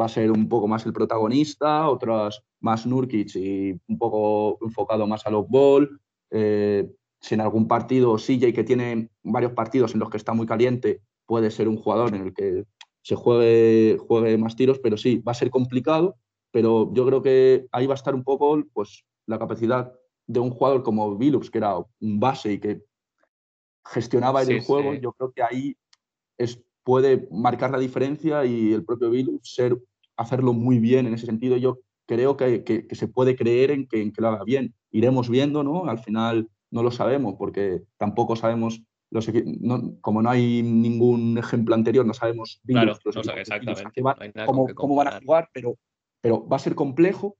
va 0.00 0.06
a 0.06 0.08
ser 0.08 0.30
un 0.30 0.48
poco 0.48 0.66
más 0.66 0.86
el 0.86 0.92
protagonista, 0.92 1.88
otras 1.88 2.42
más 2.60 2.86
Nurkic 2.86 3.34
y 3.36 3.72
un 3.88 3.98
poco 3.98 4.58
enfocado 4.64 5.06
más 5.06 5.26
a 5.26 5.30
los 5.30 5.48
ball. 5.48 6.00
Eh, 6.30 6.88
si 7.20 7.34
en 7.34 7.40
algún 7.42 7.68
partido 7.68 8.16
CJ, 8.16 8.52
que 8.52 8.64
tiene 8.64 9.10
varios 9.22 9.52
partidos 9.52 9.92
en 9.92 10.00
los 10.00 10.08
que 10.08 10.16
está 10.16 10.32
muy 10.32 10.46
caliente, 10.46 11.02
puede 11.26 11.50
ser 11.50 11.68
un 11.68 11.76
jugador 11.76 12.14
en 12.14 12.22
el 12.22 12.34
que 12.34 12.64
se 13.02 13.14
juegue, 13.14 13.98
juegue 13.98 14.38
más 14.38 14.56
tiros, 14.56 14.78
pero 14.78 14.96
sí, 14.96 15.18
va 15.18 15.32
a 15.32 15.34
ser 15.34 15.50
complicado, 15.50 16.16
pero 16.50 16.92
yo 16.92 17.06
creo 17.06 17.22
que 17.22 17.66
ahí 17.72 17.86
va 17.86 17.94
a 17.94 17.96
estar 17.96 18.14
un 18.14 18.24
poco 18.24 18.62
pues, 18.72 19.04
la 19.26 19.38
capacidad 19.38 19.92
de 20.26 20.40
un 20.40 20.50
jugador 20.50 20.82
como 20.82 21.16
Billups, 21.16 21.50
que 21.50 21.58
era 21.58 21.76
un 21.76 22.20
base 22.20 22.52
y 22.52 22.60
que 22.60 22.82
gestionaba 23.84 24.42
el 24.42 24.60
juego, 24.62 24.94
yo 24.94 25.12
creo 25.12 25.32
que 25.32 25.42
ahí 25.42 25.76
es, 26.38 26.62
puede 26.82 27.28
marcar 27.30 27.70
la 27.70 27.78
diferencia 27.78 28.44
y 28.44 28.72
el 28.72 28.84
propio 28.84 29.10
Billups 29.10 29.54
ser 29.54 29.76
hacerlo 30.20 30.52
muy 30.52 30.78
bien 30.78 31.06
en 31.06 31.14
ese 31.14 31.26
sentido. 31.26 31.56
Yo 31.56 31.78
creo 32.06 32.36
que, 32.36 32.64
que, 32.64 32.86
se 32.94 33.08
puede 33.08 33.36
creer 33.36 33.70
en 33.70 33.86
que, 33.86 34.02
en 34.02 34.12
que, 34.12 34.20
lo 34.20 34.28
haga 34.28 34.44
bien. 34.44 34.74
Iremos 34.90 35.28
viendo, 35.28 35.62
¿no? 35.62 35.86
Al 35.86 35.98
final 35.98 36.48
no 36.70 36.82
lo 36.82 36.90
sabemos 36.90 37.34
porque 37.38 37.82
tampoco 37.96 38.36
sabemos, 38.36 38.82
los 39.10 39.30
como 40.00 40.22
no 40.22 40.30
hay 40.30 40.62
ningún 40.62 41.38
ejemplo 41.38 41.74
anterior, 41.74 42.06
no 42.06 42.14
sabemos 42.14 42.60
claro, 42.66 42.92
exactamente. 43.36 44.02
cómo, 44.46 44.68
cómo, 44.74 44.94
van 44.94 45.08
a 45.08 45.20
jugar, 45.20 45.48
pero, 45.52 45.76
pero 46.20 46.46
va 46.46 46.56
a 46.56 46.60
ser 46.60 46.74
complejo 46.74 47.36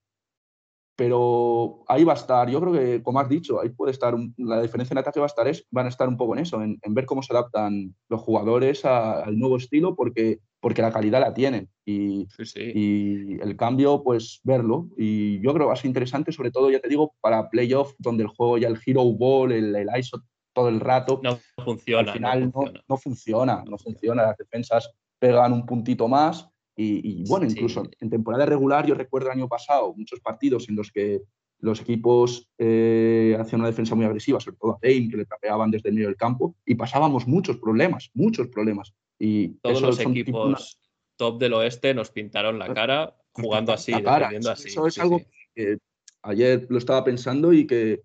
pero 1.00 1.82
ahí 1.88 2.04
va 2.04 2.12
a 2.12 2.16
estar, 2.16 2.50
yo 2.50 2.60
creo 2.60 2.74
que, 2.74 3.02
como 3.02 3.20
has 3.20 3.28
dicho, 3.30 3.58
ahí 3.58 3.70
puede 3.70 3.90
estar, 3.90 4.14
la 4.36 4.60
diferencia 4.60 4.92
en 4.92 4.98
ataque 4.98 5.18
va 5.18 5.24
a 5.24 5.32
estar, 5.32 5.48
es, 5.48 5.66
van 5.70 5.86
a 5.86 5.88
estar 5.88 6.06
un 6.06 6.18
poco 6.18 6.34
en 6.34 6.42
eso, 6.42 6.62
en, 6.62 6.78
ver 6.88 7.06
cómo 7.06 7.22
se 7.22 7.32
adaptan 7.32 7.94
los 8.10 8.20
jugadores 8.20 8.84
al 8.84 9.38
nuevo 9.38 9.56
estilo, 9.56 9.96
porque, 9.96 10.40
porque 10.60 10.82
la 10.82 10.92
calidad 10.92 11.20
la 11.20 11.32
tienen. 11.32 11.70
Y, 11.86 12.28
y 12.54 13.40
el 13.40 13.56
cambio, 13.56 14.02
pues 14.02 14.40
verlo. 14.44 14.90
Y 14.98 15.40
yo 15.40 15.54
creo 15.54 15.64
que 15.64 15.68
va 15.68 15.72
a 15.72 15.76
ser 15.76 15.86
interesante, 15.86 16.32
sobre 16.32 16.50
todo, 16.50 16.70
ya 16.70 16.80
te 16.80 16.88
digo, 16.90 17.14
para 17.22 17.48
playoff, 17.48 17.94
donde 17.96 18.24
el 18.24 18.28
juego 18.28 18.58
ya 18.58 18.68
el 18.68 18.78
hero 18.84 19.04
ball, 19.04 19.52
el, 19.52 19.74
el 19.74 19.88
ISO 19.98 20.22
todo 20.52 20.68
el 20.68 20.80
rato. 20.80 21.18
No 21.22 21.38
funciona. 21.64 22.12
Al 22.12 22.18
final 22.18 22.44
no 22.44 22.52
funciona. 22.52 22.84
no 22.86 22.96
funciona, 22.98 23.64
no 23.66 23.78
funciona. 23.78 24.22
Las 24.24 24.36
defensas 24.36 24.92
pegan 25.18 25.54
un 25.54 25.64
puntito 25.64 26.08
más 26.08 26.46
y, 26.82 27.24
bueno, 27.28 27.46
incluso 27.46 27.82
en 28.00 28.10
temporada 28.10 28.46
regular, 28.46 28.86
yo 28.86 28.94
recuerdo 28.94 29.28
el 29.28 29.38
año 29.38 29.48
pasado 29.48 29.94
muchos 29.94 30.20
partidos 30.20 30.68
en 30.68 30.76
los 30.76 30.90
que 30.90 31.22
los 31.58 31.80
equipos 31.82 32.48
eh, 32.56 33.36
hacían 33.38 33.60
una 33.60 33.68
defensa 33.68 33.94
muy 33.94 34.06
agresiva, 34.06 34.40
sobre 34.40 34.56
todo 34.56 34.72
a 34.72 34.78
Dame, 34.80 35.10
que 35.10 35.16
le 35.18 35.26
trapeaban 35.26 35.70
desde 35.70 35.90
el 35.90 35.94
medio 35.94 36.08
del 36.08 36.16
campo, 36.16 36.54
y 36.64 36.74
pasábamos 36.74 37.26
muchos 37.26 37.58
problemas, 37.58 38.10
muchos 38.14 38.48
problemas. 38.48 38.94
Y 39.18 39.48
Todos 39.60 39.82
los 39.82 40.00
equipos 40.00 40.78
top 41.16 41.38
del 41.38 41.52
oeste 41.52 41.92
nos 41.92 42.10
pintaron 42.10 42.58
la 42.58 42.72
cara 42.72 43.14
jugando 43.32 43.74
así, 43.74 43.92
así. 43.92 44.68
Eso 44.68 44.86
es 44.86 44.98
algo 44.98 45.20
que 45.54 45.76
ayer 46.22 46.66
lo 46.70 46.78
estaba 46.78 47.04
pensando 47.04 47.52
y 47.52 47.66
que, 47.66 48.00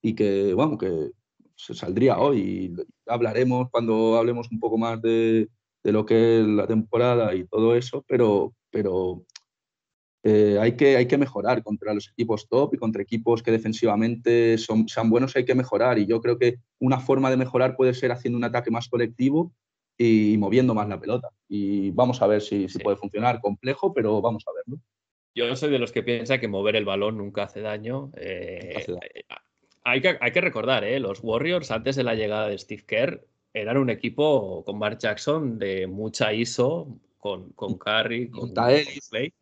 y 0.00 0.14
que 0.14 0.54
bueno, 0.54 0.78
que 0.78 1.10
se 1.56 1.74
saldría 1.74 2.18
hoy. 2.18 2.74
hablaremos 3.06 3.68
cuando 3.70 4.16
hablemos 4.16 4.50
un 4.50 4.60
poco 4.60 4.78
más 4.78 5.02
de, 5.02 5.46
de, 5.84 5.92
lo 5.92 6.04
que 6.04 6.40
es 6.40 6.46
la 6.46 6.66
temporada 6.66 7.34
y 7.34 7.46
todo 7.46 7.76
eso, 7.76 8.04
pero, 8.08 8.54
pero 8.70 9.24
eh, 10.24 10.58
hay, 10.58 10.72
que, 10.76 10.96
hay 10.96 11.06
que 11.06 11.18
mejorar 11.18 11.62
contra 11.62 11.92
los 11.92 12.08
equipos 12.08 12.48
top 12.48 12.74
y 12.74 12.78
contra 12.78 13.02
equipos 13.02 13.42
que 13.42 13.50
defensivamente 13.50 14.58
son, 14.58 14.88
sean 14.88 15.10
buenos, 15.10 15.36
hay 15.36 15.44
que 15.44 15.54
mejorar. 15.54 15.98
Y 15.98 16.06
yo 16.06 16.20
creo 16.20 16.38
que 16.38 16.56
una 16.80 16.98
forma 16.98 17.30
de 17.30 17.36
mejorar 17.36 17.76
puede 17.76 17.94
ser 17.94 18.10
haciendo 18.10 18.38
un 18.38 18.44
ataque 18.44 18.70
más 18.70 18.88
colectivo 18.88 19.52
y 19.98 20.36
moviendo 20.38 20.74
más 20.74 20.88
la 20.88 20.98
pelota. 20.98 21.28
Y 21.48 21.90
vamos 21.90 22.22
a 22.22 22.26
ver 22.26 22.40
si, 22.40 22.68
si 22.68 22.78
puede 22.78 22.96
funcionar. 22.96 23.40
Complejo, 23.40 23.92
pero 23.92 24.20
vamos 24.20 24.44
a 24.48 24.52
verlo. 24.52 24.80
Yo 25.34 25.54
soy 25.56 25.70
de 25.70 25.78
los 25.78 25.92
que 25.92 26.02
piensa 26.02 26.38
que 26.38 26.48
mover 26.48 26.76
el 26.76 26.84
balón 26.84 27.18
nunca 27.18 27.44
hace 27.44 27.60
daño. 27.60 28.10
Eh, 28.16 28.76
eh, 28.86 29.24
hay, 29.82 30.00
que, 30.00 30.16
hay, 30.20 30.32
que, 30.32 30.40
recordar, 30.40 30.84
¿eh? 30.84 31.00
los 31.00 31.20
Warriors 31.22 31.70
antes 31.70 31.96
de 31.96 32.04
la 32.04 32.14
llegada 32.14 32.48
de 32.48 32.56
Steve 32.56 32.84
Kerr 32.86 33.26
eran 33.54 33.78
un 33.78 33.88
equipo 33.88 34.64
con 34.64 34.78
Mark 34.78 34.98
Jackson 34.98 35.58
de 35.58 35.86
mucha 35.86 36.32
ISO, 36.34 36.98
con, 37.18 37.52
con 37.52 37.78
Curry, 37.78 38.28
con, 38.28 38.52
Clay. 38.52 39.32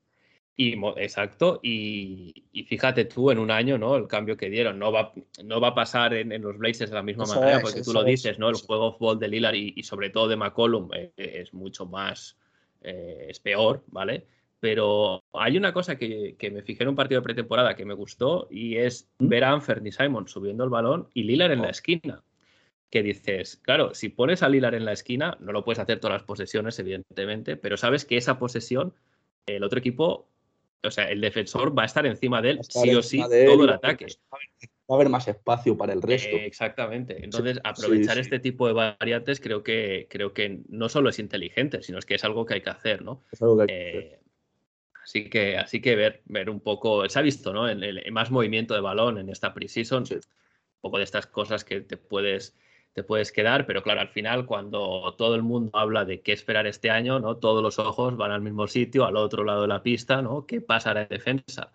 Y, 0.55 0.75
exacto, 0.99 1.61
y, 1.63 2.45
fíjate 2.69 3.07
tú 3.07 3.31
en 3.31 3.39
un 3.39 3.51
año, 3.51 3.79
¿no? 3.79 3.97
El 3.97 4.07
cambio 4.07 4.37
que 4.37 4.51
dieron. 4.51 4.79
No 4.79 4.93
va, 4.93 5.13
no 5.43 5.61
va 5.61 5.69
a 5.69 5.75
pasar 5.75 6.13
en, 6.13 6.43
los 6.43 6.59
Blazers 6.59 6.91
de 6.91 6.95
la 6.95 7.03
misma 7.03 7.25
manera, 7.25 7.61
porque 7.61 7.81
tú 7.81 7.95
lo 7.95 8.05
dices, 8.05 8.39
¿no? 8.39 8.51
El 8.51 8.57
juego 8.57 8.89
off-ball 8.89 9.19
de 9.19 9.29
Lillard 9.29 9.55
y, 9.55 9.83
sobre 9.83 10.11
todo 10.11 10.29
de 10.29 10.37
McCollum 10.37 10.91
eh, 10.95 11.13
es 11.17 11.55
mucho 11.55 11.87
más, 11.87 12.37
eh, 12.83 13.29
es 13.31 13.41
peor, 13.41 13.83
¿vale? 13.87 14.27
Pero 14.61 15.25
hay 15.33 15.57
una 15.57 15.73
cosa 15.73 15.97
que, 15.97 16.37
me 16.53 16.63
fijé 16.63 16.83
en 16.83 16.91
un 16.91 16.97
partido 16.97 17.23
de 17.23 17.25
pretemporada 17.25 17.75
que 17.75 17.87
me 17.87 17.95
gustó 17.95 18.47
y 18.51 18.77
es 18.77 19.11
¿Mm? 19.19 19.29
ver 19.29 19.45
a 19.45 19.53
Anferni 19.53 19.91
Simon 19.91 20.29
subiendo 20.29 20.63
el 20.65 20.71
balón 20.71 21.09
y 21.15 21.25
Lillard 21.25 21.53
en 21.53 21.63
la 21.63 21.69
oh. 21.69 21.71
esquina. 21.71 22.23
Que 22.93 23.03
dices, 23.03 23.57
claro, 23.57 23.93
si 23.95 24.09
pones 24.09 24.45
a 24.45 24.49
Lillard 24.49 24.75
en 24.75 24.85
la 24.85 24.93
esquina, 24.93 25.37
no 25.41 25.51
lo 25.51 25.65
puedes 25.65 25.81
hacer 25.81 25.99
todas 25.99 26.15
las 26.15 26.23
posesiones, 26.23 26.79
evidentemente, 26.79 27.57
pero 27.57 27.77
sabes 27.77 28.05
que 28.05 28.17
esa 28.17 28.39
posesión 28.39 28.95
el 29.47 29.65
otro 29.65 29.81
equipo 29.81 30.29
o 30.85 30.91
sea, 30.91 31.09
el 31.11 31.21
defensor 31.21 31.77
va 31.77 31.83
a 31.83 31.87
estar 31.87 32.05
encima 32.07 32.43
de 32.43 32.51
él, 32.51 32.61
sí 32.69 32.95
o 32.95 33.03
sí, 33.03 33.21
todo 33.21 33.65
el 33.65 33.71
ataque. 33.71 34.07
Va 34.91 34.95
a 34.95 34.95
haber 34.97 35.09
más 35.09 35.29
espacio 35.29 35.77
para 35.77 35.93
el 35.93 36.03
resto. 36.03 36.37
Eh, 36.37 36.45
exactamente. 36.45 37.25
Entonces, 37.25 37.61
aprovechar 37.63 38.19
este 38.19 38.41
tipo 38.41 38.67
de 38.67 38.73
variantes 38.73 39.41
creo 39.41 39.63
que, 39.63 40.09
creo 40.11 40.35
que 40.35 40.61
no 40.69 40.89
solo 40.89 41.09
es 41.09 41.19
inteligente, 41.19 41.83
sino 41.83 41.99
es 41.99 42.05
que 42.05 42.17
es 42.17 42.25
algo 42.25 42.45
que 42.45 42.55
hay 42.55 42.63
que 42.63 42.71
hacer, 42.71 43.03
¿no? 43.03 43.23
Es 43.31 43.41
algo 43.41 43.59
que 43.59 43.63
hay 43.63 43.69
que 43.69 43.99
hacer. 43.99 44.05
Eh, 44.05 44.21
así 45.05 45.31
que, 45.31 45.57
así 45.57 45.81
que 45.81 45.95
ver, 45.95 46.23
ver 46.25 46.51
un 46.51 46.61
poco, 46.61 47.09
se 47.09 47.19
ha 47.19 47.23
visto, 47.23 47.53
¿no? 47.53 47.69
En, 47.69 47.83
el, 47.83 48.11
más 48.11 48.31
movimiento 48.33 48.75
de 48.75 48.81
balón 48.81 49.19
en 49.19 49.29
esta 49.29 49.55
preseason, 49.55 50.05
un 50.11 50.21
poco 50.81 50.99
de 50.99 51.05
estas 51.05 51.27
cosas 51.27 51.65
que 51.65 51.81
te 51.81 51.97
puedes 51.97 52.57
te 52.93 53.03
puedes 53.03 53.33
quedar, 53.33 53.67
pero 53.67 53.83
claro, 53.83 54.01
al 54.01 54.09
final 54.09 54.45
cuando 54.45 55.15
todo 55.17 55.35
el 55.35 55.43
mundo 55.43 55.71
habla 55.79 56.05
de 56.05 56.21
qué 56.21 56.33
esperar 56.33 56.67
este 56.67 56.91
año, 56.91 57.21
¿no? 57.21 57.37
Todos 57.37 57.63
los 57.63 57.79
ojos 57.79 58.17
van 58.17 58.31
al 58.31 58.43
mismo 58.43 58.67
sitio, 58.67 59.07
al 59.07 59.17
otro 59.17 59.45
lado 59.45 59.63
de 59.63 59.69
la 59.69 59.83
pista, 59.83 60.21
¿no? 60.21 60.47
¿Qué 60.47 60.61
pasará 60.61 61.03
en 61.03 61.09
defensa? 61.09 61.73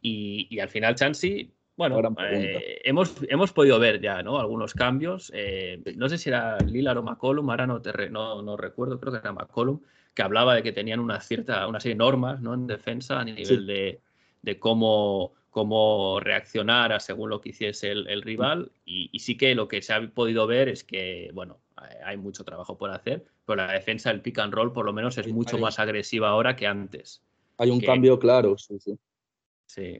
Y, 0.00 0.58
al 0.60 0.68
final 0.68 0.94
Chansey, 0.94 1.52
bueno, 1.76 2.00
eh, 2.30 2.80
hemos, 2.84 3.16
hemos 3.28 3.52
podido 3.52 3.78
ver 3.78 4.00
ya, 4.00 4.22
¿no? 4.22 4.38
Algunos 4.38 4.72
cambios. 4.72 5.30
Eh, 5.34 5.82
no 5.96 6.08
sé 6.08 6.16
si 6.16 6.30
era 6.30 6.58
Lillard 6.58 6.98
o 6.98 7.02
McCollum, 7.02 7.50
ahora 7.50 7.66
no, 7.66 7.82
no, 8.10 8.42
no, 8.42 8.56
recuerdo, 8.56 8.98
creo 8.98 9.12
que 9.12 9.18
era 9.18 9.32
McCollum, 9.32 9.80
que 10.14 10.22
hablaba 10.22 10.54
de 10.54 10.62
que 10.62 10.72
tenían 10.72 11.00
una 11.00 11.20
cierta, 11.20 11.66
una 11.66 11.80
serie 11.80 11.96
de 11.96 11.98
normas, 11.98 12.40
¿no? 12.40 12.54
En 12.54 12.66
defensa 12.66 13.20
a 13.20 13.24
nivel 13.24 13.66
de, 13.66 14.00
de 14.40 14.58
cómo 14.58 15.34
cómo 15.56 16.20
reaccionar 16.20 16.92
a 16.92 17.00
según 17.00 17.30
lo 17.30 17.40
que 17.40 17.48
hiciese 17.48 17.90
el, 17.90 18.20
rival. 18.20 18.72
Y, 18.84 19.18
sí 19.20 19.38
que 19.38 19.54
lo 19.54 19.68
que 19.68 19.80
se 19.80 19.94
ha 19.94 20.06
podido 20.06 20.46
ver 20.46 20.68
es 20.68 20.84
que, 20.84 21.30
bueno, 21.32 21.60
hay 22.04 22.18
mucho 22.18 22.44
trabajo 22.44 22.76
por 22.76 22.90
hacer, 22.90 23.24
pero 23.46 23.56
la 23.56 23.72
defensa 23.72 24.10
del 24.10 24.20
pick 24.20 24.38
and 24.38 24.52
roll 24.52 24.74
por 24.74 24.84
lo 24.84 24.92
menos 24.92 25.16
es 25.16 25.32
mucho 25.32 25.56
más 25.56 25.78
agresiva 25.78 26.28
ahora 26.28 26.56
que 26.56 26.66
antes. 26.66 27.22
Hay 27.56 27.70
un 27.70 27.80
cambio 27.80 28.18
claro, 28.18 28.58
sí, 28.58 28.78
sí. 28.78 28.98
Sí. 29.64 29.98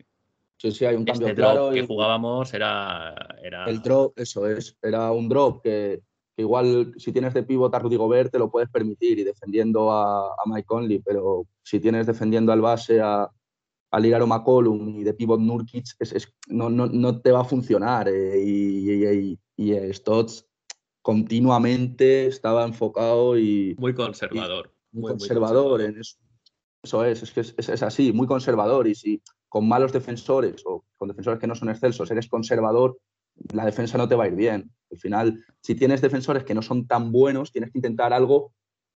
Sí, 0.58 0.72
sí, 0.72 0.84
hay 0.84 0.94
un 0.94 1.06
cambio 1.06 1.28
este 1.28 1.40
claro. 1.40 1.70
que 1.70 1.86
jugábamos 1.86 2.52
era, 2.52 3.14
era, 3.42 3.64
El 3.64 3.80
drop, 3.80 4.12
eso 4.18 4.46
es, 4.46 4.76
era 4.82 5.10
un 5.10 5.26
drop 5.26 5.62
que, 5.62 6.02
igual 6.36 6.92
si 6.98 7.12
tienes 7.12 7.32
de 7.32 7.44
pivot 7.44 7.74
a 7.74 7.78
Rudy 7.78 7.96
Gobert 7.96 8.30
te 8.30 8.38
lo 8.38 8.50
puedes 8.50 8.68
permitir 8.68 9.18
y 9.20 9.24
defendiendo 9.24 9.90
a, 9.90 10.26
a 10.26 10.42
Mike 10.44 10.66
Conley, 10.66 10.98
pero 10.98 11.46
si 11.62 11.80
tienes 11.80 12.06
defendiendo 12.06 12.52
al 12.52 12.60
base 12.60 13.00
a, 13.00 13.30
al 13.90 14.06
ir 14.06 14.14
a 14.14 14.26
McCollum 14.26 14.88
y 14.88 15.04
de 15.04 15.14
pivot 15.14 15.40
Nurkic 15.40 15.86
es, 16.00 16.32
no, 16.48 16.68
no, 16.70 16.86
no, 16.86 17.20
te 17.20 17.32
va 17.32 17.40
a 17.40 17.44
funcionar. 17.44 18.08
Eh, 18.08 18.42
y, 18.44 19.38
y, 19.56 19.92
Stotts 19.92 20.46
continuamente 21.02 22.26
estaba 22.26 22.64
enfocado 22.64 23.38
y... 23.38 23.76
Muy 23.78 23.94
conservador. 23.94 24.72
muy, 24.92 25.12
conservador, 25.12 25.80
en 25.82 26.00
eso. 26.00 26.16
Eso 26.82 27.04
es, 27.04 27.22
es 27.22 27.32
que 27.32 27.40
es, 27.40 27.82
así, 27.82 28.12
muy 28.12 28.26
conservador. 28.26 28.86
Y 28.86 28.94
si 28.94 29.22
con 29.48 29.68
malos 29.68 29.92
defensores 29.92 30.62
o 30.66 30.84
con 30.96 31.08
defensores 31.08 31.40
que 31.40 31.46
no 31.46 31.54
son 31.54 31.70
excelsos 31.70 32.10
eres 32.10 32.28
conservador, 32.28 32.98
la 33.52 33.64
defensa 33.64 33.98
no 33.98 34.08
te 34.08 34.14
va 34.14 34.24
a 34.24 34.28
ir 34.28 34.34
bien. 34.34 34.70
Al 34.90 34.98
final, 34.98 35.44
si 35.60 35.74
tienes 35.74 36.00
defensores 36.00 36.44
que 36.44 36.54
no 36.54 36.62
son 36.62 36.86
tan 36.86 37.12
buenos, 37.12 37.52
tienes 37.52 37.70
que 37.70 37.78
intentar 37.78 38.12
algo 38.12 38.52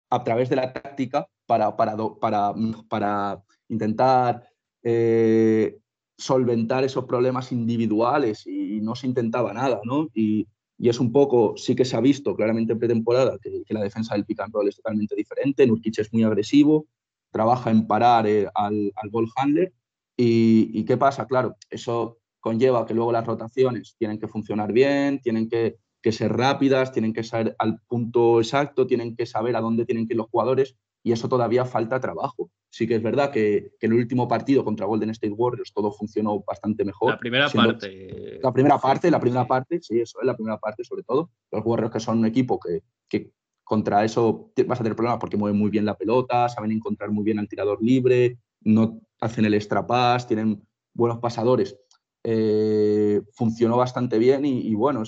a 0.10 0.24
través 0.24 0.50
de 0.50 0.56
la 0.56 0.74
táctica 0.74 1.28
para, 1.46 1.76
para, 1.76 1.96
para, 2.20 2.54
para 2.88 3.44
intentar 3.68 4.44
eh, 4.90 5.80
solventar 6.18 6.86
esos 6.86 7.04
problemas 7.04 7.52
individuales 7.52 8.48
y, 8.48 8.80
no 8.80 8.96
se 8.96 9.06
intentaba 9.06 9.52
nada, 9.54 9.82
¿no? 9.84 10.08
Y, 10.14 10.48
es 10.80 11.00
un 11.02 11.12
poco, 11.12 11.58
sí 11.58 11.76
que 11.76 11.84
se 11.84 11.98
ha 11.98 12.00
visto 12.00 12.36
claramente 12.36 12.72
en 12.72 12.80
pretemporada 12.80 13.38
que, 13.42 13.64
la 13.70 13.82
defensa 13.82 14.14
del 14.14 14.24
pick 14.26 14.40
and 14.40 14.54
roll 14.54 14.70
es 14.70 14.78
totalmente 14.78 15.14
diferente. 15.14 15.68
Nurkic 15.68 16.00
es 16.00 16.14
muy 16.14 16.24
agresivo, 16.24 16.86
trabaja 17.32 17.70
en 17.70 17.86
parar 17.86 18.28
eh, 18.28 18.48
al, 18.56 18.94
al, 18.96 19.10
ball 19.10 19.28
handler. 19.36 19.74
Y, 20.16 20.86
qué 20.86 20.96
pasa? 20.96 21.28
Claro, 21.28 21.58
eso 21.70 22.20
conlleva 22.40 22.86
que 22.86 22.94
luego 22.94 23.12
las 23.12 23.26
rotaciones 23.26 23.96
tienen 23.98 24.20
que 24.20 24.30
funcionar 24.30 24.72
bien, 24.72 25.20
tienen 25.20 25.50
que, 25.50 25.76
que 26.02 26.14
ser 26.14 26.32
rápidas, 26.32 26.94
tienen 26.94 27.12
que 27.12 27.24
ser 27.24 27.56
al 27.60 27.82
punto 27.88 28.40
exacto, 28.40 28.88
tienen 28.88 29.18
que 29.18 29.26
saber 29.26 29.58
a 29.58 29.62
dónde 29.62 29.86
tienen 29.86 30.08
que 30.08 30.14
ir 30.14 30.18
los 30.18 30.30
jugadores 30.30 30.78
y 31.08 31.14
eso 31.14 31.30
todavía 31.30 31.64
falta 31.64 32.02
trabajo. 32.02 32.52
Sí 32.70 32.86
que 32.86 32.96
es 32.96 33.02
verdad 33.02 33.32
que, 33.32 33.72
en 33.80 33.92
el 33.94 34.00
último 34.00 34.28
partido 34.28 34.66
contra 34.66 34.86
Golden 34.86 35.10
State 35.12 35.32
Warriors 35.32 35.72
todo 35.72 35.90
funcionó 35.90 36.44
bastante 36.46 36.84
mejor. 36.84 37.12
La 37.12 37.18
primera 37.18 37.50
parte. 37.50 38.40
La 38.44 38.52
primera 38.52 38.78
parte, 38.78 39.10
la 39.10 39.20
primera 39.22 39.48
parte, 39.48 39.80
sí, 39.82 40.02
eso 40.02 40.20
es 40.20 40.28
la 40.28 40.36
primera 40.36 40.58
parte 40.58 40.84
sobre 40.84 41.04
todo. 41.04 41.30
Los 41.50 41.66
Warriors 41.66 41.94
que 41.94 42.02
son 42.02 42.20
un 42.20 42.26
equipo 42.26 42.60
que, 42.60 42.84
que 43.08 43.32
contra 43.64 44.04
eso 44.04 44.52
vas 44.68 44.82
a 44.82 44.84
tener 44.84 44.98
problemas 44.98 45.20
porque 45.20 45.38
mueven 45.38 45.58
muy 45.58 45.70
bien 45.70 45.86
la 45.86 45.98
pelota, 45.98 46.50
saben 46.50 46.72
encontrar 46.72 47.10
muy 47.10 47.24
bien 47.24 47.40
al 47.40 47.48
tirador 47.48 47.82
libre, 47.82 48.38
no 48.60 49.00
hacen 49.22 49.46
el 49.46 49.54
extra 49.54 49.88
pass, 49.88 50.28
tienen 50.28 50.62
buenos 50.94 51.20
pasadores. 51.20 51.80
Eh, 52.26 53.22
funcionó 53.32 53.78
bastante 53.78 54.20
bien 54.20 54.44
y, 54.44 54.76
bueno, 54.76 55.04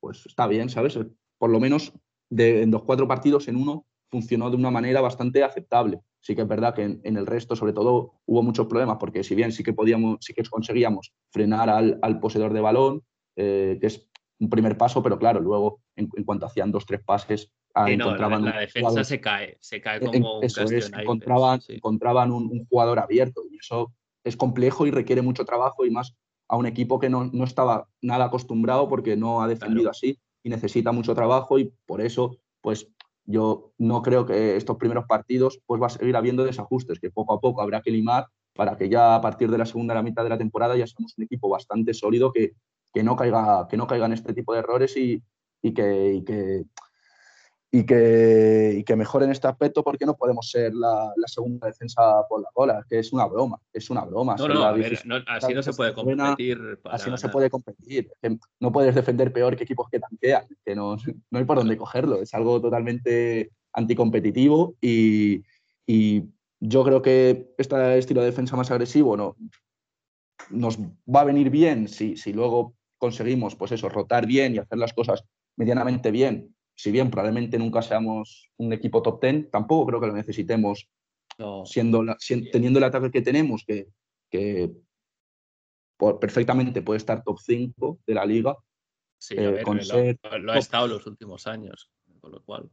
pues 0.00 0.24
está 0.24 0.46
bien, 0.46 0.70
¿sabes? 0.70 0.98
Por 1.36 1.50
lo 1.50 1.60
menos 1.60 1.92
de, 2.30 2.62
en 2.62 2.70
los 2.70 2.84
cuatro 2.84 3.06
partidos, 3.06 3.46
en 3.48 3.56
uno 3.56 3.84
funcionó 4.14 4.48
de 4.48 4.56
una 4.56 4.70
manera 4.70 5.00
bastante 5.00 5.42
aceptable. 5.42 5.98
Sí 6.20 6.36
que 6.36 6.42
es 6.42 6.48
verdad 6.48 6.72
que 6.72 6.84
en, 6.84 7.16
el 7.16 7.26
resto, 7.26 7.56
sobre 7.56 7.72
todo, 7.72 8.12
hubo 8.26 8.44
muchos 8.44 8.68
problemas, 8.68 8.98
porque 9.00 9.24
si 9.24 9.34
bien 9.34 9.50
sí 9.50 9.64
que 9.64 9.72
podíamos, 9.72 10.18
sí 10.20 10.32
que 10.32 10.44
conseguíamos 10.44 11.12
frenar 11.32 11.68
al, 11.68 12.20
poseedor 12.20 12.52
de 12.52 12.60
balón, 12.60 13.02
eh, 13.34 13.76
que 13.80 13.88
es 13.88 14.08
un 14.38 14.48
primer 14.48 14.78
paso, 14.78 15.02
pero 15.02 15.18
claro, 15.18 15.40
luego 15.40 15.80
en, 15.96 16.06
cuanto 16.24 16.46
hacían 16.46 16.70
dos, 16.70 16.86
tres 16.86 17.02
pases, 17.04 17.52
ah, 17.74 17.90
encontraban 17.90 18.44
la, 18.44 18.60
defensa 18.60 19.02
se 19.02 19.20
cae, 19.20 19.56
se 19.60 19.80
cae 19.80 19.98
como 19.98 20.38
un 20.38 20.44
encontraban, 20.44 21.60
encontraban 21.68 22.30
un, 22.30 22.64
jugador 22.66 23.00
abierto 23.00 23.42
y 23.50 23.56
eso 23.56 23.92
es 24.22 24.36
complejo 24.36 24.86
y 24.86 24.92
requiere 24.92 25.22
mucho 25.22 25.44
trabajo 25.44 25.84
y 25.84 25.90
más 25.90 26.14
a 26.48 26.56
un 26.56 26.66
equipo 26.66 27.00
que 27.00 27.10
no, 27.10 27.24
no 27.32 27.42
estaba 27.42 27.88
nada 28.00 28.26
acostumbrado 28.26 28.88
porque 28.88 29.16
no 29.16 29.42
ha 29.42 29.48
defendido 29.48 29.90
así 29.90 30.20
y 30.44 30.50
necesita 30.50 30.92
mucho 30.92 31.16
trabajo 31.16 31.58
y 31.58 31.72
por 31.84 32.00
eso 32.00 32.38
pues 32.64 32.88
yo 33.26 33.72
no 33.78 34.02
creo 34.02 34.26
que 34.26 34.56
estos 34.56 34.76
primeros 34.76 35.06
partidos 35.06 35.60
pues 35.66 35.80
va 35.80 35.86
a 35.86 35.90
seguir 35.90 36.16
habiendo 36.16 36.44
desajustes, 36.44 36.98
que 37.00 37.10
poco 37.10 37.34
a 37.34 37.40
poco 37.40 37.62
habrá 37.62 37.80
que 37.80 37.90
limar 37.90 38.26
para 38.54 38.76
que 38.76 38.88
ya 38.88 39.16
a 39.16 39.20
partir 39.20 39.50
de 39.50 39.58
la 39.58 39.66
segunda 39.66 39.94
la 39.94 40.02
mitad 40.02 40.22
de 40.22 40.30
la 40.30 40.38
temporada 40.38 40.76
ya 40.76 40.86
seamos 40.86 41.14
un 41.16 41.24
equipo 41.24 41.48
bastante 41.48 41.94
sólido 41.94 42.32
que, 42.32 42.52
que, 42.92 43.02
no, 43.02 43.16
caiga, 43.16 43.66
que 43.68 43.76
no 43.76 43.86
caiga 43.86 44.06
en 44.06 44.12
este 44.12 44.32
tipo 44.34 44.52
de 44.52 44.60
errores 44.60 44.96
y, 44.96 45.22
y 45.62 45.72
que, 45.74 46.64
y 47.74 47.84
que, 47.84 48.76
y 48.78 48.84
que 48.84 48.94
mejoren 48.94 49.32
este 49.32 49.48
aspecto 49.48 49.82
porque 49.82 50.06
no 50.06 50.16
podemos 50.16 50.48
ser 50.48 50.72
la, 50.72 51.12
segunda 51.26 51.66
defensa 51.66 52.00
por 52.28 52.40
la 52.40 52.48
cola, 52.52 52.86
que 52.88 53.00
es 53.00 53.12
una 53.12 53.26
broma, 53.26 53.58
es 53.72 53.90
una 53.90 54.04
broma. 54.04 54.36
No, 54.38 54.46
no, 54.46 54.64
así 55.26 55.52
no 55.52 55.60
se 55.60 55.72
puede 55.72 55.92
competir. 55.92 56.56
así 56.84 57.10
no 57.10 57.16
se 57.16 57.28
puede 57.30 57.50
competir. 57.50 58.08
No 58.60 58.70
puedes 58.70 58.94
defender 58.94 59.32
peor 59.32 59.56
que 59.56 59.64
equipos 59.64 59.88
que 59.90 59.98
tanquean, 59.98 60.46
que 60.64 60.76
no, 60.76 60.96
no 61.30 61.38
hay 61.40 61.44
por 61.44 61.56
dónde 61.56 61.76
cogerlo, 61.76 62.22
es 62.22 62.32
algo 62.32 62.60
totalmente 62.60 63.50
anticompetitivo 63.72 64.76
y, 64.80 65.42
y 65.84 66.22
yo 66.60 66.84
creo 66.84 67.02
que 67.02 67.54
este 67.58 67.98
estilo 67.98 68.20
de 68.20 68.28
defensa 68.28 68.54
más 68.54 68.70
agresivo 68.70 69.16
no, 69.16 69.34
nos 70.48 70.78
va 70.80 71.22
a 71.22 71.24
venir 71.24 71.50
bien 71.50 71.88
si, 71.88 72.16
si 72.16 72.32
luego 72.32 72.76
conseguimos, 72.98 73.56
pues 73.56 73.72
eso, 73.72 73.88
rotar 73.88 74.26
bien 74.26 74.54
y 74.54 74.58
hacer 74.58 74.78
las 74.78 74.94
cosas 74.94 75.24
medianamente 75.56 76.12
bien. 76.12 76.54
Si 76.74 76.90
bien 76.90 77.10
probablemente 77.10 77.58
nunca 77.58 77.82
seamos 77.82 78.50
un 78.56 78.72
equipo 78.72 79.02
top 79.02 79.22
10, 79.22 79.50
tampoco 79.50 79.86
creo 79.86 80.00
que 80.00 80.06
lo 80.08 80.14
necesitemos 80.14 80.88
siendo, 81.64 82.04
teniendo 82.52 82.78
el 82.78 82.84
ataque 82.84 83.10
que 83.10 83.22
tenemos, 83.22 83.64
que, 83.66 83.88
que 84.30 84.70
perfectamente 86.20 86.82
puede 86.82 86.98
estar 86.98 87.22
top 87.22 87.38
5 87.40 88.00
de 88.06 88.14
la 88.14 88.24
liga. 88.24 88.56
Sí, 89.18 89.34
eh, 89.38 89.62
lo, 90.40 90.52
ha 90.52 90.58
estado 90.58 90.86
los 90.86 91.06
últimos 91.06 91.46
años, 91.46 91.90
con 92.20 92.32
lo 92.32 92.42
cual. 92.42 92.70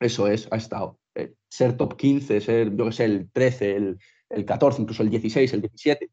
Eso 0.00 0.26
es, 0.26 0.48
ha 0.50 0.56
estado. 0.56 0.98
Eh, 1.14 1.34
ser 1.48 1.76
top 1.76 1.96
15, 1.96 2.40
ser, 2.40 2.76
yo 2.76 2.86
que 2.86 2.92
sé, 2.92 3.04
el 3.04 3.30
13, 3.30 3.76
el, 3.76 3.98
el 4.30 4.44
14, 4.44 4.82
incluso 4.82 5.02
el 5.02 5.10
16, 5.10 5.52
el 5.52 5.60
17. 5.60 6.10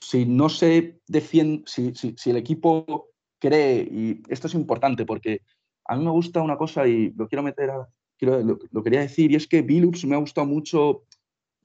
Si 0.00 0.26
no 0.26 0.48
se 0.48 1.00
defiende, 1.06 1.62
si, 1.66 1.94
si, 1.94 2.14
si, 2.16 2.30
el 2.30 2.36
equipo 2.36 3.10
cree, 3.38 3.82
y 3.82 4.22
esto 4.28 4.46
es 4.46 4.54
importante 4.54 5.04
porque 5.04 5.42
a 5.86 5.96
mí 5.96 6.04
me 6.04 6.10
gusta 6.10 6.42
una 6.42 6.56
cosa 6.56 6.86
y 6.86 7.10
lo 7.10 7.28
quiero 7.28 7.42
meter, 7.42 7.70
a, 7.70 7.88
quiero, 8.18 8.40
lo, 8.42 8.82
quería 8.82 9.00
decir, 9.00 9.30
y 9.30 9.36
es 9.36 9.46
que 9.46 9.62
Billups 9.62 10.04
me 10.06 10.14
ha 10.14 10.18
gustado 10.18 10.46
mucho, 10.46 11.04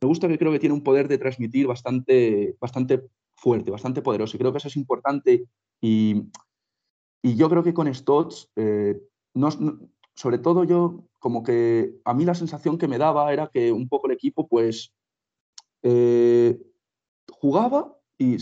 me 0.02 0.08
gusta 0.08 0.28
que 0.28 0.38
creo 0.38 0.52
que 0.52 0.60
tiene 0.60 0.76
un 0.76 0.84
poder 0.84 1.08
de 1.08 1.18
transmitir 1.18 1.68
bastante, 1.68 2.56
bastante 2.60 3.04
fuerte, 3.36 3.72
bastante 3.72 4.02
poderoso, 4.02 4.36
y 4.36 4.40
creo 4.40 4.52
que 4.52 4.58
eso 4.58 4.68
es 4.68 4.78
importante, 4.78 5.46
y, 5.82 6.24
y 7.22 7.36
yo 7.36 7.50
creo 7.50 7.64
que 7.64 7.74
con 7.74 7.94
Stotts, 7.94 8.50
eh, 8.56 9.00
sobre 10.16 10.38
todo 10.38 10.64
yo, 10.64 11.06
como 11.20 11.44
que 11.44 11.96
a 12.04 12.14
mí 12.14 12.26
la 12.26 12.36
sensación 12.36 12.78
que 12.78 12.88
me 12.88 12.98
daba 12.98 13.32
era 13.32 13.48
que 13.48 13.72
un 13.72 13.88
poco 13.88 14.08
el 14.08 14.14
equipo, 14.14 14.48
pues, 14.48 14.94
eh, 15.84 16.60
jugaba 17.32 17.96
y 18.18 18.38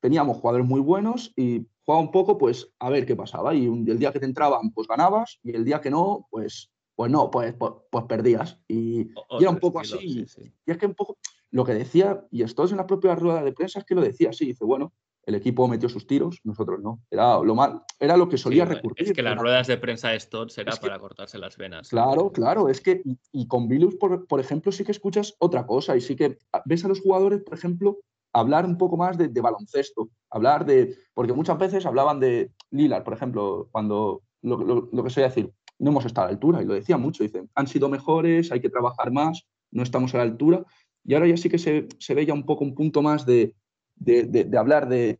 teníamos 0.00 0.38
jugadores 0.38 0.66
muy 0.66 0.80
buenos 0.80 1.32
y 1.36 1.66
jugaba 1.84 2.02
un 2.02 2.10
poco, 2.10 2.38
pues, 2.38 2.72
a 2.78 2.90
ver 2.90 3.06
qué 3.06 3.16
pasaba. 3.16 3.54
Y 3.54 3.66
el 3.66 3.98
día 3.98 4.12
que 4.12 4.20
te 4.20 4.26
entraban, 4.26 4.70
pues 4.72 4.88
ganabas, 4.88 5.38
y 5.42 5.54
el 5.54 5.64
día 5.64 5.80
que 5.80 5.90
no, 5.90 6.26
pues, 6.30 6.70
pues 6.94 7.10
no, 7.10 7.30
pues, 7.30 7.54
pues, 7.54 7.72
pues 7.90 8.04
perdías. 8.04 8.58
Y, 8.68 9.10
era 9.40 9.50
un 9.50 9.58
poco 9.58 9.80
así. 9.80 10.26
Y 10.66 10.70
es 10.70 10.78
que 10.78 10.86
un 10.86 10.94
poco 10.94 11.18
lo 11.50 11.64
que 11.64 11.74
decía, 11.74 12.24
y 12.30 12.42
esto 12.42 12.64
es 12.64 12.70
en 12.70 12.78
la 12.78 12.86
propia 12.86 13.14
rueda 13.14 13.42
de 13.42 13.52
prensa, 13.52 13.80
es 13.80 13.84
que 13.84 13.94
lo 13.94 14.00
decía 14.00 14.30
así, 14.30 14.46
dice, 14.46 14.64
bueno, 14.64 14.92
el 15.24 15.36
equipo 15.36 15.68
metió 15.68 15.88
sus 15.88 16.06
tiros, 16.06 16.40
nosotros 16.42 16.80
no. 16.80 17.00
Era 17.10 17.38
lo, 17.38 17.54
mal, 17.54 17.82
era 18.00 18.16
lo 18.16 18.28
que 18.28 18.36
solía 18.36 18.64
recurrir. 18.64 19.08
Es 19.08 19.12
que 19.12 19.22
las 19.22 19.38
ruedas 19.38 19.66
de 19.68 19.76
prensa 19.76 20.08
de 20.08 20.18
Stotts 20.18 20.58
era 20.58 20.74
para 20.76 20.98
cortarse 20.98 21.38
las 21.38 21.56
venas. 21.56 21.88
Claro, 21.90 22.32
claro. 22.32 22.68
Es 22.68 22.80
que, 22.80 23.02
y, 23.30 23.46
con 23.46 23.68
Vilus, 23.68 23.94
por, 23.96 24.26
por, 24.26 24.40
ejemplo, 24.40 24.72
sí 24.72 24.84
que 24.84 24.90
escuchas 24.90 25.36
otra 25.38 25.66
cosa 25.66 25.96
y 25.96 26.00
sí 26.00 26.16
que 26.16 26.38
ves 26.64 26.84
a 26.84 26.88
los 26.88 27.00
jugadores, 27.00 27.42
por 27.42 27.54
ejemplo, 27.54 27.98
hablar 28.32 28.64
un 28.66 28.78
poco 28.78 28.96
más 28.96 29.18
de, 29.18 29.28
baloncesto, 29.40 30.10
hablar 30.30 30.64
de, 30.64 30.96
porque 31.14 31.32
muchas 31.32 31.58
veces 31.58 31.86
hablaban 31.86 32.20
de 32.20 32.50
Lillard, 32.70 33.04
por 33.04 33.14
ejemplo, 33.14 33.68
cuando 33.70 34.22
lo, 34.42 34.88
lo, 34.90 35.04
que 35.04 35.10
soy 35.10 35.24
decir, 35.24 35.52
no 35.78 35.90
hemos 35.90 36.04
estado 36.06 36.26
a 36.26 36.30
la 36.30 36.34
altura, 36.34 36.62
y 36.62 36.64
lo 36.64 36.74
decía 36.74 36.96
mucho, 36.96 37.22
dicen, 37.22 37.50
han 37.54 37.66
sido 37.66 37.88
mejores, 37.88 38.50
hay 38.50 38.60
que 38.60 38.70
trabajar 38.70 39.12
más, 39.12 39.46
no 39.70 39.82
estamos 39.82 40.14
a 40.14 40.18
la 40.18 40.24
altura, 40.24 40.64
y 41.04 41.14
ahora 41.14 41.26
ya 41.26 41.36
sí 41.36 41.48
que 41.48 41.58
se, 41.58 41.88
se 41.98 42.14
ve 42.14 42.24
ya 42.24 42.34
un 42.34 42.46
poco 42.46 42.64
un 42.64 42.74
punto 42.74 43.02
más 43.02 43.26
de, 43.26 43.54
de, 43.96 44.24
de, 44.24 44.58
hablar 44.58 44.88
de, 44.88 45.18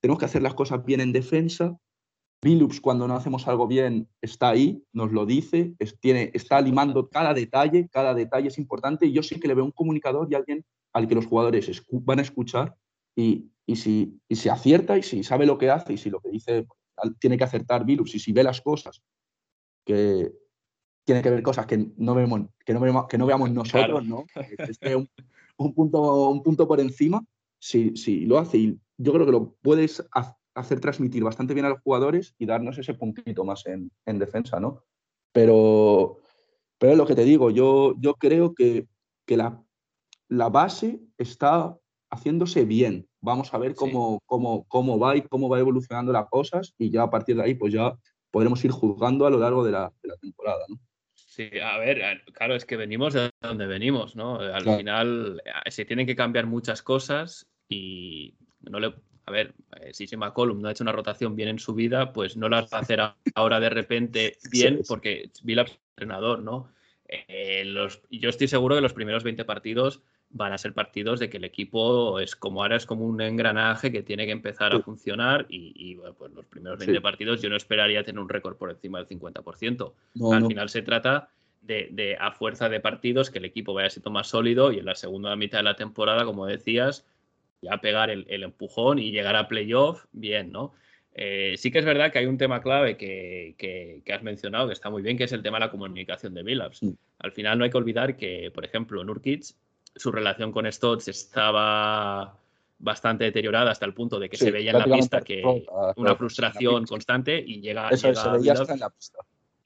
tenemos 0.00 0.18
que 0.18 0.26
hacer 0.26 0.42
las 0.42 0.54
cosas 0.54 0.84
bien 0.84 1.00
en 1.00 1.12
defensa, 1.12 1.78
Billups 2.40 2.80
cuando 2.80 3.08
no 3.08 3.16
hacemos 3.16 3.48
algo 3.48 3.66
bien 3.66 4.08
está 4.20 4.50
ahí, 4.50 4.84
nos 4.92 5.12
lo 5.12 5.26
dice, 5.26 5.74
tiene, 6.00 6.30
está 6.34 6.60
limando 6.60 7.08
cada 7.08 7.34
detalle, 7.34 7.88
cada 7.88 8.14
detalle 8.14 8.48
es 8.48 8.58
importante 8.58 9.06
y 9.06 9.12
yo 9.12 9.24
sí 9.24 9.40
que 9.40 9.48
le 9.48 9.54
veo 9.54 9.64
un 9.64 9.72
comunicador 9.72 10.28
y 10.30 10.36
alguien 10.36 10.64
al 10.92 11.08
que 11.08 11.14
los 11.14 11.26
jugadores 11.26 11.82
van 11.90 12.18
a 12.18 12.22
escuchar 12.22 12.74
y, 13.16 13.50
y, 13.66 13.76
si, 13.76 14.20
y 14.28 14.36
si 14.36 14.48
acierta 14.48 14.96
y 14.96 15.02
si 15.02 15.22
sabe 15.22 15.46
lo 15.46 15.58
que 15.58 15.70
hace 15.70 15.92
y 15.92 15.98
si 15.98 16.10
lo 16.10 16.20
que 16.20 16.30
dice 16.30 16.66
tiene 17.20 17.36
que 17.38 17.44
acertar 17.44 17.84
Billups 17.84 18.14
y 18.14 18.18
si 18.18 18.32
ve 18.32 18.42
las 18.42 18.60
cosas 18.60 19.02
que 19.84 20.32
tiene 21.04 21.22
que 21.22 21.30
ver 21.30 21.42
cosas 21.42 21.66
que 21.66 21.90
no 21.96 22.14
vemos, 22.14 22.42
que 22.64 22.74
no, 22.74 22.80
vemos, 22.80 23.06
que 23.08 23.16
no 23.16 23.26
veamos 23.26 23.50
nosotros, 23.52 24.04
¿no? 24.04 24.26
Este 24.58 24.94
un, 24.94 25.08
un, 25.56 25.74
punto, 25.74 26.28
un 26.28 26.42
punto 26.42 26.68
por 26.68 26.80
encima, 26.80 27.24
si, 27.58 27.96
si 27.96 28.26
lo 28.26 28.38
hace 28.38 28.58
y 28.58 28.80
yo 28.98 29.12
creo 29.12 29.24
que 29.24 29.32
lo 29.32 29.54
puedes 29.62 30.06
hacer 30.54 30.80
transmitir 30.80 31.24
bastante 31.24 31.54
bien 31.54 31.66
a 31.66 31.70
los 31.70 31.80
jugadores 31.80 32.34
y 32.38 32.46
darnos 32.46 32.78
ese 32.78 32.94
puntito 32.94 33.44
más 33.44 33.64
en, 33.66 33.90
en 34.06 34.18
defensa, 34.18 34.60
¿no? 34.60 34.84
Pero, 35.32 36.18
pero 36.78 36.92
es 36.92 36.98
lo 36.98 37.06
que 37.06 37.14
te 37.14 37.24
digo, 37.24 37.50
yo, 37.50 37.94
yo 37.98 38.14
creo 38.14 38.54
que, 38.54 38.88
que 39.24 39.36
la, 39.36 39.62
la 40.28 40.48
base 40.48 41.00
está 41.16 41.76
haciéndose 42.10 42.64
bien. 42.64 43.08
Vamos 43.20 43.52
a 43.52 43.58
ver 43.58 43.74
cómo, 43.74 44.20
cómo, 44.26 44.66
cómo 44.68 44.98
va 44.98 45.16
y 45.16 45.22
cómo 45.22 45.48
va 45.48 45.58
evolucionando 45.58 46.12
las 46.12 46.28
cosas 46.28 46.74
y 46.78 46.90
ya 46.90 47.02
a 47.02 47.10
partir 47.10 47.36
de 47.36 47.42
ahí 47.42 47.54
pues 47.54 47.72
ya 47.72 47.96
podremos 48.30 48.64
ir 48.64 48.70
juzgando 48.70 49.26
a 49.26 49.30
lo 49.30 49.38
largo 49.38 49.64
de 49.64 49.72
la, 49.72 49.92
de 50.02 50.08
la 50.08 50.16
temporada. 50.16 50.64
¿no? 50.68 50.78
Sí, 51.38 51.50
a 51.62 51.78
ver, 51.78 52.22
claro, 52.32 52.54
es 52.54 52.64
que 52.64 52.76
venimos 52.76 53.14
de 53.14 53.30
donde 53.40 53.66
venimos, 53.66 54.16
¿no? 54.16 54.40
Al 54.40 54.64
final 54.64 55.42
eh, 55.44 55.70
se 55.70 55.84
tienen 55.84 56.06
que 56.06 56.16
cambiar 56.16 56.46
muchas 56.46 56.82
cosas 56.82 57.46
y 57.68 58.34
no 58.60 58.80
le... 58.80 58.94
A 59.26 59.30
ver, 59.30 59.54
eh, 59.80 59.92
si 59.92 60.06
Jim 60.06 60.20
McCollum 60.20 60.60
no 60.60 60.68
ha 60.68 60.72
hecho 60.72 60.84
una 60.84 60.92
rotación 60.92 61.36
bien 61.36 61.50
en 61.50 61.58
su 61.58 61.74
vida, 61.74 62.12
pues 62.12 62.36
no 62.36 62.48
la 62.48 62.62
va 62.62 62.78
a 62.78 62.80
hacer 62.80 63.00
ahora 63.34 63.60
de 63.60 63.68
repente 63.70 64.38
bien 64.50 64.80
porque 64.88 65.30
Billups 65.42 65.72
es 65.72 65.78
entrenador, 65.96 66.42
¿no? 66.42 66.72
Eh, 67.06 67.64
los, 67.66 68.02
yo 68.10 68.30
estoy 68.30 68.48
seguro 68.48 68.74
que 68.74 68.80
los 68.80 68.92
primeros 68.92 69.22
20 69.22 69.44
partidos 69.44 70.02
van 70.30 70.52
a 70.52 70.58
ser 70.58 70.74
partidos 70.74 71.20
de 71.20 71.30
que 71.30 71.38
el 71.38 71.44
equipo 71.44 72.20
es 72.20 72.36
como 72.36 72.62
ahora 72.62 72.76
es 72.76 72.86
como 72.86 73.06
un 73.06 73.20
engranaje 73.20 73.90
que 73.90 74.02
tiene 74.02 74.26
que 74.26 74.32
empezar 74.32 74.74
a 74.74 74.80
funcionar 74.80 75.46
y, 75.48 75.94
bueno, 75.94 76.14
pues 76.14 76.32
los 76.32 76.44
primeros 76.46 76.78
20 76.78 77.00
partidos 77.00 77.40
yo 77.40 77.48
no 77.48 77.56
esperaría 77.56 78.04
tener 78.04 78.20
un 78.20 78.28
récord 78.28 78.56
por 78.56 78.70
encima 78.70 78.98
del 78.98 79.08
50%. 79.08 79.92
Al 80.32 80.46
final 80.46 80.68
se 80.68 80.82
trata 80.82 81.30
de, 81.62 82.16
a 82.20 82.32
fuerza 82.32 82.68
de 82.68 82.80
partidos 82.80 83.30
que 83.30 83.38
el 83.38 83.46
equipo 83.46 83.74
vaya 83.74 83.90
siendo 83.90 84.10
más 84.10 84.28
sólido 84.28 84.72
y 84.72 84.78
en 84.78 84.84
la 84.84 84.94
segunda 84.94 85.34
mitad 85.36 85.58
de 85.58 85.64
la 85.64 85.76
temporada, 85.76 86.24
como 86.24 86.46
decías, 86.46 87.06
ya 87.62 87.78
pegar 87.78 88.10
el, 88.10 88.42
empujón 88.42 88.98
y 88.98 89.10
llegar 89.10 89.36
a 89.36 89.48
playoff 89.48 90.04
bien, 90.12 90.52
¿no? 90.52 90.74
Eh, 91.20 91.54
sí 91.56 91.72
que 91.72 91.80
es 91.80 91.84
verdad 91.84 92.12
que 92.12 92.20
hay 92.20 92.26
un 92.26 92.38
tema 92.38 92.62
clave 92.62 92.96
que, 92.96 93.54
que, 93.58 94.12
has 94.12 94.22
mencionado, 94.22 94.68
que 94.68 94.74
está 94.74 94.88
muy 94.88 95.02
bien, 95.02 95.16
que 95.16 95.24
es 95.24 95.32
el 95.32 95.42
tema 95.42 95.58
de 95.58 95.64
la 95.64 95.70
comunicación 95.70 96.32
de 96.34 96.44
Billups. 96.44 96.82
Al 97.18 97.32
final 97.32 97.58
no 97.58 97.64
hay 97.64 97.70
que 97.70 97.78
olvidar 97.78 98.16
que, 98.16 98.52
por 98.54 98.64
ejemplo, 98.64 99.02
Nurkic 99.02 99.46
su 99.98 100.12
relación 100.12 100.52
con 100.52 100.70
Stotts 100.70 101.08
estaba 101.08 102.38
bastante 102.78 103.24
deteriorada 103.24 103.72
hasta 103.72 103.86
el 103.86 103.94
punto 103.94 104.20
de 104.20 104.28
que 104.28 104.36
se 104.36 104.50
veía 104.50 104.70
en 104.70 104.78
la 104.78 104.84
pista 104.84 105.20
que 105.20 105.42
una 105.96 106.14
frustración 106.14 106.86
constante 106.86 107.42
y 107.44 107.60
llega, 107.60 107.88
Eso 107.88 108.14
se 108.14 108.28
veía 108.30 108.52
hasta 108.52 108.74
en 108.74 108.80
la 108.80 108.90
pista. 108.90 109.18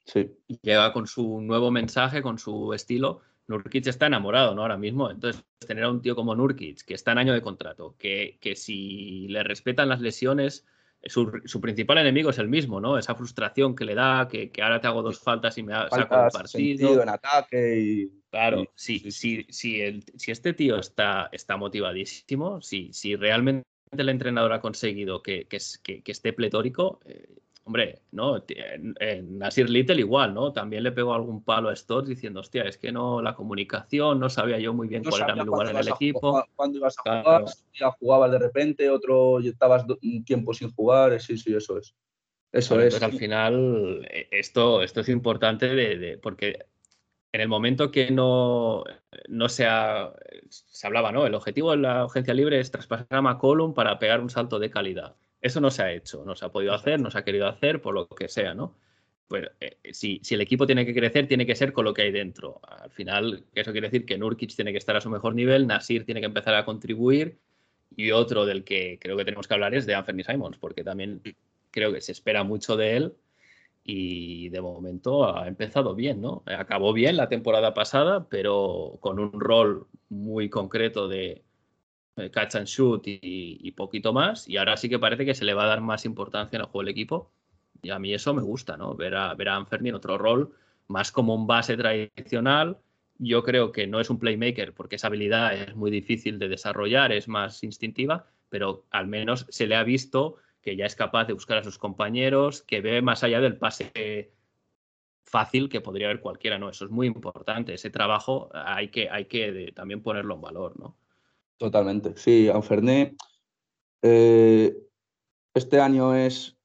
Sí. 0.05 0.31
Llega 0.61 0.91
con 0.91 1.07
su 1.07 1.39
nuevo 1.39 1.71
mensaje, 1.71 2.21
con 2.21 2.37
su 2.37 2.73
estilo. 2.73 3.21
Nurkic 3.47 3.87
está 3.87 4.07
enamorado, 4.07 4.55
¿no? 4.55 4.61
Ahora 4.61 4.77
mismo. 4.77 5.11
Entonces, 5.11 5.43
tener 5.59 5.83
a 5.83 5.89
un 5.89 6.01
tío 6.01 6.15
como 6.15 6.35
Nurkic, 6.35 6.83
que 6.83 6.93
está 6.93 7.11
en 7.11 7.19
año 7.19 7.33
de 7.33 7.41
contrato, 7.41 7.95
que, 7.97 8.37
que 8.41 8.55
si 8.55 9.27
le 9.27 9.43
respetan 9.43 9.89
las 9.89 10.01
lesiones, 10.01 10.65
su, 11.05 11.61
principal 11.61 11.97
enemigo 11.97 12.29
es 12.29 12.39
el 12.39 12.47
mismo, 12.47 12.79
¿no? 12.79 12.97
Esa 12.97 13.15
frustración 13.15 13.75
que 13.75 13.85
le 13.85 13.95
da, 13.95 14.27
que, 14.27 14.51
ahora 14.61 14.79
te 14.79 14.87
hago 14.87 15.01
dos 15.01 15.19
faltas 15.19 15.57
y 15.57 15.63
me 15.63 15.73
saco 15.73 16.25
el 16.25 16.31
partido. 16.31 17.01
en 17.01 17.09
ataque 17.09 17.79
y... 17.79 18.22
Claro, 18.33 18.65
si, 18.73 19.11
si, 19.11 19.45
si, 19.47 19.79
este 19.79 20.53
tío 20.53 20.79
está, 20.79 21.29
está 21.31 21.55
motivadísimo, 21.55 22.61
si, 22.61 22.91
si 22.91 23.15
realmente 23.15 23.63
el 23.91 24.09
entrenador 24.09 24.53
ha 24.53 24.59
conseguido 24.59 25.21
que, 25.21 25.45
que, 25.45 25.59
que 26.01 26.11
esté 26.11 26.33
pletórico, 26.33 26.99
eh, 27.05 27.27
hombre, 27.65 28.01
¿no? 28.11 28.43
En 28.47 29.37
Nasir 29.37 29.69
Little 29.69 29.99
igual, 29.99 30.33
¿no? 30.33 30.51
También 30.51 30.81
le 30.81 30.91
pegó 30.91 31.13
algún 31.13 31.43
palo 31.43 31.69
a 31.69 31.75
Stotts 31.75 32.09
diciendo, 32.09 32.39
hostia, 32.39 32.63
es 32.63 32.79
que 32.79 32.91
no, 32.91 33.21
la 33.21 33.35
comunicación, 33.35 34.19
no 34.19 34.31
sabía 34.31 34.57
yo 34.57 34.73
muy 34.73 34.87
bien 34.87 35.03
cuál 35.03 35.21
era 35.21 35.35
mi 35.35 35.45
lugar 35.45 35.69
en 35.69 35.77
el 35.77 35.87
equipo. 35.89 36.43
Cuando 36.55 36.79
ibas 36.79 36.95
a 37.05 37.21
jugar, 37.21 37.45
ya 37.71 37.91
jugabas 37.91 38.31
de 38.31 38.39
repente, 38.39 38.89
otro 38.89 39.41
estabas 39.41 39.85
un 40.01 40.25
tiempo 40.25 40.55
sin 40.55 40.71
jugar, 40.71 41.21
sí, 41.21 41.37
sí, 41.37 41.53
eso 41.53 41.77
es. 41.77 41.93
Eso 42.51 42.79
es. 42.81 42.99
al 43.03 43.13
final, 43.13 44.07
e, 44.09 44.27
esto, 44.31 44.81
esto 44.81 45.01
es 45.01 45.09
importante 45.09 45.67
de, 45.67 46.17
porque 46.17 46.65
en 47.33 47.41
el 47.41 47.47
momento 47.47 47.91
que 47.91 48.11
no, 48.11 48.83
no 49.27 49.49
sea, 49.49 50.13
se 50.49 50.87
hablaba, 50.87 51.11
¿no? 51.11 51.25
El 51.25 51.33
objetivo 51.33 51.71
de 51.71 51.77
la 51.77 52.03
agencia 52.03 52.33
libre 52.33 52.59
es 52.59 52.69
traspasar 52.69 53.07
a 53.09 53.21
McCollum 53.23 53.73
para 53.73 53.97
pegar 53.97 54.21
un 54.21 54.29
salto 54.29 54.59
de 54.59 54.69
calidad. 54.69 55.15
Eso 55.41 55.59
no 55.59 55.71
se 55.71 55.81
ha 55.81 55.91
hecho, 55.91 56.23
no 56.25 56.35
se 56.35 56.45
ha 56.45 56.51
podido 56.51 56.75
hacer, 56.75 57.01
no 57.01 57.09
se 57.09 57.17
ha 57.17 57.25
querido 57.25 57.47
hacer, 57.47 57.81
por 57.81 57.95
lo 57.95 58.07
que 58.07 58.29
sea, 58.29 58.53
¿no? 58.53 58.77
Pues 59.27 59.47
eh, 59.59 59.79
si, 59.93 60.21
el 60.29 60.41
equipo 60.41 60.67
tiene 60.67 60.85
que 60.85 60.93
crecer, 60.93 61.27
tiene 61.27 61.47
que 61.47 61.55
ser 61.55 61.73
con 61.73 61.85
lo 61.85 61.93
que 61.93 62.03
hay 62.03 62.11
dentro. 62.11 62.61
Al 62.67 62.91
final, 62.91 63.43
eso 63.55 63.71
quiere 63.71 63.87
decir 63.87 64.05
que 64.05 64.17
Nurkic 64.17 64.55
tiene 64.55 64.71
que 64.71 64.77
estar 64.77 64.95
a 64.95 65.01
su 65.01 65.09
mejor 65.09 65.33
nivel, 65.33 65.65
Nasir 65.65 66.05
tiene 66.05 66.21
que 66.21 66.27
empezar 66.27 66.53
a 66.53 66.65
contribuir 66.65 67.39
y 67.95 68.11
otro 68.11 68.45
del 68.45 68.63
que 68.63 68.99
creo 69.01 69.17
que 69.17 69.25
tenemos 69.25 69.47
que 69.47 69.53
hablar 69.55 69.73
es 69.73 69.87
de 69.87 69.95
Anthony 69.95 70.23
Simons, 70.23 70.57
porque 70.59 70.83
también 70.83 71.19
creo 71.71 71.91
que 71.91 72.01
se 72.01 72.11
espera 72.11 72.43
mucho 72.43 72.77
de 72.77 72.97
él 72.97 73.13
y 73.83 74.49
de 74.49 74.61
momento 74.61 75.25
ha 75.37 75.47
empezado 75.47 75.93
bien, 75.95 76.21
¿no? 76.21 76.43
Acabó 76.45 76.93
bien 76.93 77.17
la 77.17 77.27
temporada 77.27 77.73
pasada, 77.73 78.27
pero 78.29 78.97
con 79.01 79.19
un 79.19 79.39
rol 79.39 79.87
muy 80.09 80.49
concreto 80.49 81.07
de 81.07 81.43
eh, 82.15 82.29
catch 82.29 82.55
and 82.55 82.67
shoot 82.67 83.03
y, 83.05 83.71
poquito 83.71 84.13
más. 84.13 84.47
Y 84.47 84.57
ahora 84.57 84.77
sí 84.77 84.87
que 84.87 84.99
parece 84.99 85.25
que 85.25 85.35
se 85.35 85.45
le 85.45 85.53
va 85.53 85.63
a 85.63 85.67
dar 85.67 85.81
más 85.81 86.05
importancia 86.05 86.57
en 86.57 86.61
el 86.61 86.67
juego 86.67 86.83
del 86.83 86.91
equipo. 86.91 87.31
Y 87.81 87.89
a 87.89 87.99
mí 87.99 88.13
eso 88.13 88.33
me 88.33 88.41
gusta, 88.41 88.77
¿no? 88.77 88.95
Ver 88.95 89.15
a, 89.15 89.33
ver 89.33 89.49
a 89.49 89.55
Anferni 89.55 89.89
en 89.89 89.95
otro 89.95 90.17
rol, 90.17 90.53
más 90.87 91.11
como 91.11 91.35
un 91.35 91.47
base 91.47 91.75
tradicional. 91.75 92.77
Yo 93.17 93.43
creo 93.43 93.71
que 93.71 93.87
no 93.87 93.99
es 93.99 94.09
un 94.09 94.19
playmaker 94.19 94.73
porque 94.73 94.95
esa 94.95 95.07
habilidad 95.07 95.53
es 95.55 95.75
muy 95.75 95.91
difícil 95.91 96.39
de 96.39 96.47
desarrollar, 96.49 97.11
es 97.11 97.27
más 97.27 97.63
instintiva, 97.63 98.27
pero 98.49 98.85
al 98.91 99.07
menos 99.07 99.45
se 99.49 99.67
le 99.67 99.75
ha 99.75 99.83
visto 99.83 100.37
que 100.63 100.75
ya 100.75 100.85
es 100.85 100.95
capaz 100.95 101.25
de 101.25 101.33
buscar 101.33 101.57
a 101.59 101.63
sus 101.63 101.77
compañeros, 101.77 102.63
que 102.63 102.81
ve 102.81 103.01
más 103.01 103.23
allá 103.23 103.41
del 103.41 103.57
pase 103.57 104.31
fácil 105.25 105.69
que 105.69 105.81
podría 105.81 106.07
haber 106.07 106.21
cualquiera, 106.21 106.57
¿no? 106.57 106.69
Eso 106.69 106.85
es 106.85 106.91
muy 106.91 107.07
importante. 107.07 107.73
Ese 107.73 107.89
trabajo 107.89 108.49
hay 108.53 108.89
que, 108.89 109.09
hay 109.09 109.25
que 109.25 109.71
también 109.75 110.01
ponerlo 110.01 110.35
en 110.35 110.41
valor, 110.41 110.79
¿no? 110.79 110.97
Totalmente. 111.57 112.15
Sí, 112.15 112.49
Anferné 112.49 113.15
eh, 114.01 114.75
este 115.53 115.79
año 115.79 116.13
es 116.15 116.57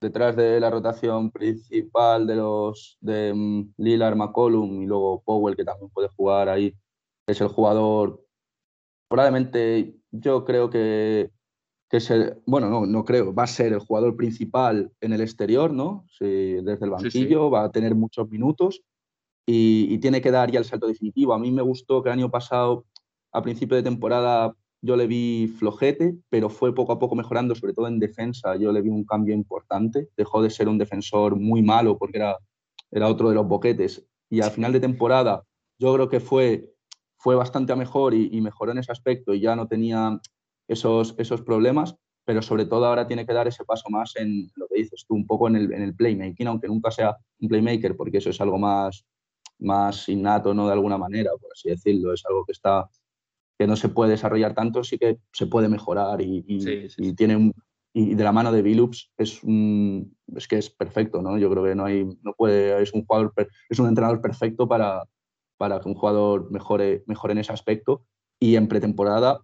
detrás 0.00 0.36
de 0.36 0.60
la 0.60 0.70
rotación 0.70 1.30
principal 1.30 2.26
de 2.26 2.36
los 2.36 2.96
de 3.00 3.32
mm, 3.34 3.74
Lillard, 3.78 4.16
McCollum 4.16 4.82
y 4.82 4.86
luego 4.86 5.22
Powell, 5.22 5.56
que 5.56 5.64
también 5.64 5.90
puede 5.90 6.08
jugar 6.08 6.48
ahí. 6.48 6.74
Es 7.26 7.40
el 7.40 7.48
jugador, 7.48 8.24
probablemente 9.08 9.96
yo 10.10 10.44
creo 10.44 10.70
que, 10.70 11.30
que 11.88 11.98
es 11.98 12.10
el, 12.10 12.36
bueno, 12.46 12.68
no, 12.68 12.86
no 12.86 13.04
creo, 13.04 13.34
va 13.34 13.44
a 13.44 13.46
ser 13.46 13.72
el 13.72 13.78
jugador 13.80 14.16
principal 14.16 14.92
en 15.00 15.12
el 15.12 15.20
exterior, 15.20 15.72
¿no? 15.72 16.06
desde 16.20 16.84
el 16.84 16.90
banquillo, 16.90 17.50
va 17.50 17.64
a 17.64 17.72
tener 17.72 17.94
muchos 17.94 18.28
minutos 18.28 18.82
y, 19.46 19.86
y, 19.90 19.98
tiene 19.98 20.20
que 20.20 20.30
dar 20.30 20.50
ya 20.50 20.58
el 20.58 20.66
salto 20.66 20.86
definitivo. 20.86 21.32
A 21.32 21.38
mí 21.38 21.50
me 21.50 21.62
gustó 21.62 22.02
que 22.02 22.10
el 22.10 22.18
año 22.18 22.30
pasado 22.30 22.84
a 23.32 23.42
principio 23.42 23.76
de 23.76 23.82
temporada 23.82 24.54
yo 24.80 24.96
le 24.96 25.06
vi 25.06 25.48
flojete, 25.58 26.16
pero 26.28 26.48
fue 26.48 26.74
poco 26.74 26.92
a 26.92 26.98
poco 26.98 27.16
mejorando, 27.16 27.54
sobre 27.54 27.74
todo 27.74 27.88
en 27.88 27.98
defensa. 27.98 28.56
Yo 28.56 28.72
le 28.72 28.80
vi 28.80 28.90
un 28.90 29.04
cambio 29.04 29.34
importante. 29.34 30.08
Dejó 30.16 30.42
de 30.42 30.50
ser 30.50 30.68
un 30.68 30.78
defensor 30.78 31.36
muy 31.36 31.62
malo 31.62 31.98
porque 31.98 32.18
era, 32.18 32.36
era 32.90 33.08
otro 33.08 33.28
de 33.28 33.34
los 33.34 33.46
boquetes. 33.46 34.06
Y 34.30 34.40
al 34.40 34.50
final 34.50 34.72
de 34.72 34.80
temporada 34.80 35.42
yo 35.78 35.94
creo 35.94 36.08
que 36.08 36.20
fue, 36.20 36.74
fue 37.16 37.34
bastante 37.34 37.72
a 37.72 37.76
mejor 37.76 38.14
y, 38.14 38.40
mejoró 38.40 38.72
en 38.72 38.78
ese 38.78 38.92
aspecto 38.92 39.34
y 39.34 39.40
ya 39.40 39.56
no 39.56 39.66
tenía 39.66 40.20
esos, 40.68 41.14
esos 41.18 41.42
problemas, 41.42 41.96
pero 42.24 42.42
sobre 42.42 42.66
todo 42.66 42.86
ahora 42.86 43.06
tiene 43.06 43.26
que 43.26 43.32
dar 43.32 43.48
ese 43.48 43.64
paso 43.64 43.88
más 43.88 44.14
en 44.16 44.50
lo 44.54 44.68
que 44.68 44.82
dices 44.82 45.04
tú, 45.08 45.14
un 45.14 45.26
poco 45.26 45.48
en 45.48 45.56
el, 45.56 45.72
en 45.72 45.82
el 45.82 45.94
playmaking, 45.94 46.46
aunque 46.46 46.68
nunca 46.68 46.90
sea 46.90 47.16
un 47.40 47.48
playmaker, 47.48 47.96
porque 47.96 48.18
eso 48.18 48.30
es 48.30 48.40
algo 48.40 48.58
más, 48.58 49.04
más 49.58 50.08
innato, 50.08 50.54
¿no? 50.54 50.66
De 50.66 50.74
alguna 50.74 50.98
manera, 50.98 51.30
por 51.40 51.50
así 51.52 51.70
decirlo. 51.70 52.12
Es 52.12 52.24
algo 52.26 52.44
que 52.44 52.52
está 52.52 52.88
que 53.58 53.66
no 53.66 53.74
se 53.74 53.88
puede 53.88 54.12
desarrollar 54.12 54.54
tanto, 54.54 54.84
sí 54.84 54.98
que 54.98 55.18
se 55.32 55.46
puede 55.46 55.68
mejorar 55.68 56.20
y, 56.22 56.44
tiene 57.16 57.34
un, 57.34 57.52
y 57.92 58.14
de 58.14 58.22
la 58.22 58.30
mano 58.30 58.52
de 58.52 58.62
Bilups 58.62 59.10
es 59.16 59.42
un, 59.42 60.16
es 60.36 60.46
que 60.46 60.58
es 60.58 60.70
perfecto, 60.70 61.20
¿no? 61.22 61.38
Yo 61.38 61.50
creo 61.50 61.64
que 61.64 61.74
no 61.74 61.84
hay 61.86 62.04
no 62.22 62.34
puede 62.34 62.80
es 62.80 62.92
un 62.92 63.04
jugador 63.04 63.34
es 63.68 63.78
un 63.80 63.88
entrenador 63.88 64.20
perfecto 64.20 64.68
para, 64.68 65.02
para 65.56 65.80
que 65.80 65.88
un 65.88 65.96
jugador 65.96 66.52
mejore 66.52 67.02
mejore 67.06 67.32
en 67.32 67.38
ese 67.38 67.52
aspecto 67.52 68.04
y 68.38 68.54
en 68.54 68.68
pretemporada 68.68 69.40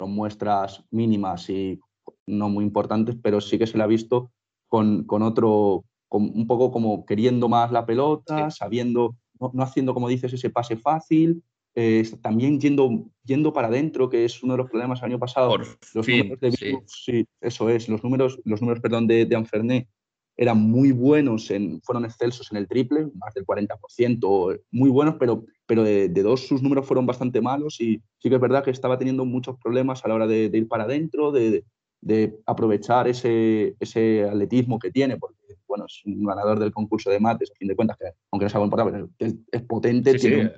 son 0.00 0.12
muestras 0.12 0.82
mínimas 0.90 1.50
y 1.50 1.78
no 2.26 2.48
muy 2.48 2.64
importantes, 2.64 3.16
pero 3.22 3.38
sí 3.42 3.58
que 3.58 3.66
se 3.66 3.76
le 3.76 3.84
ha 3.84 3.86
visto 3.86 4.32
con, 4.66 5.04
con 5.04 5.22
otro 5.22 5.84
con 6.08 6.22
un 6.22 6.46
poco 6.46 6.72
como 6.72 7.04
queriendo 7.04 7.50
más 7.50 7.70
la 7.70 7.84
pelota, 7.84 8.50
sabiendo 8.50 9.14
no, 9.38 9.50
no 9.52 9.62
haciendo 9.62 9.92
como 9.92 10.08
dices 10.08 10.32
ese 10.32 10.48
pase 10.48 10.76
fácil, 10.76 11.42
eh, 11.74 12.02
también 12.22 12.58
yendo, 12.58 13.10
yendo 13.24 13.52
para 13.52 13.68
adentro, 13.68 14.08
que 14.08 14.24
es 14.24 14.42
uno 14.42 14.54
de 14.54 14.58
los 14.58 14.70
problemas 14.70 15.00
del 15.00 15.10
año 15.10 15.18
pasado. 15.18 15.56
los 15.58 16.08
números 16.08 16.40
de 16.40 16.82
sí. 16.86 17.26
eso 17.40 17.68
es, 17.68 17.88
los 17.88 18.02
números, 18.02 18.40
los 18.44 18.62
números 18.62 18.80
perdón, 18.80 19.06
de, 19.06 19.26
de 19.26 19.36
Anferné 19.36 19.88
eran 20.36 20.58
muy 20.58 20.92
buenos, 20.92 21.50
en, 21.50 21.82
fueron 21.82 22.06
excelsos 22.06 22.50
en 22.50 22.56
el 22.56 22.66
triple, 22.66 23.08
más 23.14 23.34
del 23.34 23.44
40%, 23.44 24.62
muy 24.70 24.88
buenos, 24.88 25.16
pero, 25.20 25.44
pero 25.70 25.84
de, 25.84 26.08
dos 26.08 26.48
sus 26.48 26.62
números 26.62 26.84
fueron 26.84 27.06
bastante 27.06 27.40
malos 27.40 27.80
y 27.80 28.02
sí 28.18 28.28
que 28.28 28.34
es 28.34 28.40
verdad 28.40 28.64
que 28.64 28.72
estaba 28.72 28.98
teniendo 28.98 29.24
muchos 29.24 29.56
problemas 29.56 30.04
a 30.04 30.08
la 30.08 30.16
hora 30.16 30.26
de, 30.26 30.50
ir 30.52 30.66
para 30.66 30.82
adentro, 30.82 31.30
de, 31.30 31.64
de, 32.00 32.36
aprovechar 32.44 33.06
ese, 33.06 33.76
ese 33.78 34.24
atletismo 34.24 34.80
que 34.80 34.90
tiene, 34.90 35.16
porque 35.16 35.36
bueno, 35.68 35.84
es 35.86 36.02
un 36.04 36.24
ganador 36.24 36.58
del 36.58 36.72
concurso 36.72 37.08
de 37.08 37.20
mates, 37.20 37.52
a 37.52 37.54
fin 37.54 37.68
de 37.68 37.76
cuentas, 37.76 37.96
que 37.98 38.06
aunque 38.32 38.46
no 38.46 38.50
sea 38.50 38.58
buen 38.58 38.70
pero 38.70 39.08
es, 39.20 39.36
es 39.52 39.62
potente, 39.62 40.14
tiene, 40.14 40.54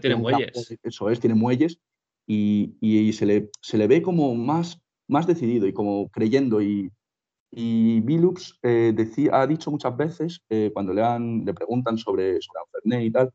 tiene, 0.00 0.16
muelles. 0.16 0.76
eso 0.82 1.08
es, 1.08 1.20
tiene 1.20 1.36
muelles 1.36 1.78
y, 2.26 2.74
y, 2.80 3.12
se, 3.12 3.26
le, 3.26 3.50
se 3.62 3.78
le 3.78 3.86
ve 3.86 4.02
como 4.02 4.34
más, 4.34 4.82
más 5.06 5.28
decidido 5.28 5.68
y 5.68 5.72
como 5.72 6.08
creyendo. 6.08 6.60
Y, 6.60 6.90
y 7.52 8.00
Bilux 8.00 8.58
eh, 8.64 8.92
ha 9.30 9.46
dicho 9.46 9.70
muchas 9.70 9.96
veces, 9.96 10.40
eh, 10.50 10.72
cuando 10.74 10.92
le, 10.92 11.04
han, 11.04 11.44
le 11.44 11.54
preguntan 11.54 11.96
sobre, 11.96 12.42
sobre 12.42 12.60
Fernet 12.72 13.04
y 13.04 13.12
tal, 13.12 13.32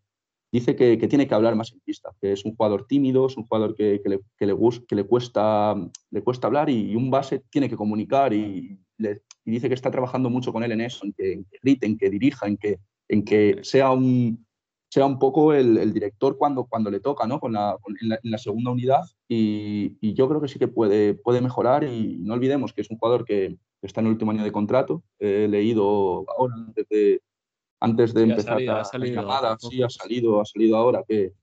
dice 0.54 0.76
que, 0.76 1.00
que, 1.00 1.08
tiene 1.08 1.28
que 1.28 1.34
hablar 1.34 1.56
más 1.56 1.74
en 1.74 1.80
pista, 1.80 2.12
que 2.22 2.32
es 2.32 2.46
un 2.46 2.56
jugador 2.56 2.86
tímido, 2.86 3.26
es 3.26 3.36
un 3.36 3.46
jugador 3.48 3.74
que, 3.76 4.00
que 4.04 4.10
le, 4.10 4.20
que 4.38 4.46
le, 4.46 4.56
que 4.88 4.96
le, 4.96 5.04
cuesta, 5.04 5.76
le 6.12 6.22
cuesta 6.22 6.46
hablar 6.46 6.70
y, 6.70 6.96
un 6.96 7.10
base 7.10 7.42
tiene 7.50 7.68
que 7.68 7.76
comunicar 7.76 8.34
y, 8.34 8.80
y 9.00 9.52
dice 9.52 9.68
que 9.68 9.74
está 9.74 9.90
trabajando 9.90 10.30
mucho 10.30 10.54
con 10.54 10.64
él 10.64 10.72
en 10.72 10.82
eso, 10.82 11.06
en 11.06 11.14
que, 11.14 11.44
grite, 11.64 11.88
en 11.88 11.98
que 11.98 12.10
dirija, 12.12 12.46
en 12.48 12.58
que, 12.58 12.78
en 13.10 13.26
que 13.26 13.60
sea, 13.64 13.90
un, 13.90 14.46
sea 14.92 15.08
un 15.08 15.18
poco 15.18 15.54
el, 15.54 15.92
director 15.92 16.38
cuando, 16.38 16.66
cuando 16.66 16.92
le 16.92 17.00
toca, 17.00 17.26
¿no? 17.26 17.40
Con 17.40 17.54
la, 17.54 17.76
en, 18.00 18.32
la, 18.32 18.38
segunda 18.38 18.70
unidad 18.70 19.02
y, 19.28 19.98
y, 20.02 20.14
yo 20.14 20.30
creo 20.30 20.40
que 20.40 20.50
sí 20.50 20.60
que 20.60 20.68
puede, 20.68 21.16
puede 21.16 21.42
mejorar 21.42 21.84
y 21.84 22.20
no 22.20 22.36
olvidemos 22.36 22.74
que 22.74 22.82
es 22.82 22.92
un 22.92 23.00
jugador 23.00 23.26
que 23.26 23.58
está 23.82 24.02
en 24.02 24.06
el 24.06 24.14
último 24.14 24.30
año 24.30 24.44
de 24.44 24.52
contrato, 24.52 25.04
he 25.18 25.48
leído 25.48 26.26
ahora 26.38 26.54
antes 26.56 26.88
de, 26.90 27.22
antes 27.84 28.14
de 28.14 28.24
empezar 28.24 28.62
la, 28.62 28.84
llamada, 28.94 29.58
sí, 29.60 29.84
ha 29.84 29.90
salido, 29.90 30.40
ha 30.40 30.46
salido 30.46 30.78
ahora 30.78 31.04
que, 31.06 31.34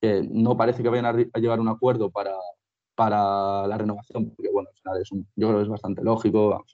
que 0.00 0.22
no 0.30 0.56
parece 0.56 0.80
que 0.80 0.88
vayan 0.88 1.06
a, 1.06 1.08
a 1.08 1.38
llegar 1.40 1.58
a 1.58 1.60
un 1.60 1.68
acuerdo 1.68 2.08
para, 2.08 2.36
para 2.94 3.66
la 3.66 3.76
renovación, 3.76 4.30
porque 4.30 4.48
bueno, 4.52 4.68
al 4.70 4.76
final 4.80 5.02
es 5.02 5.10
un, 5.10 5.26
yo 5.34 5.48
creo 5.48 5.58
que 5.58 5.64
es 5.64 5.68
bastante 5.68 6.04
lógico, 6.04 6.64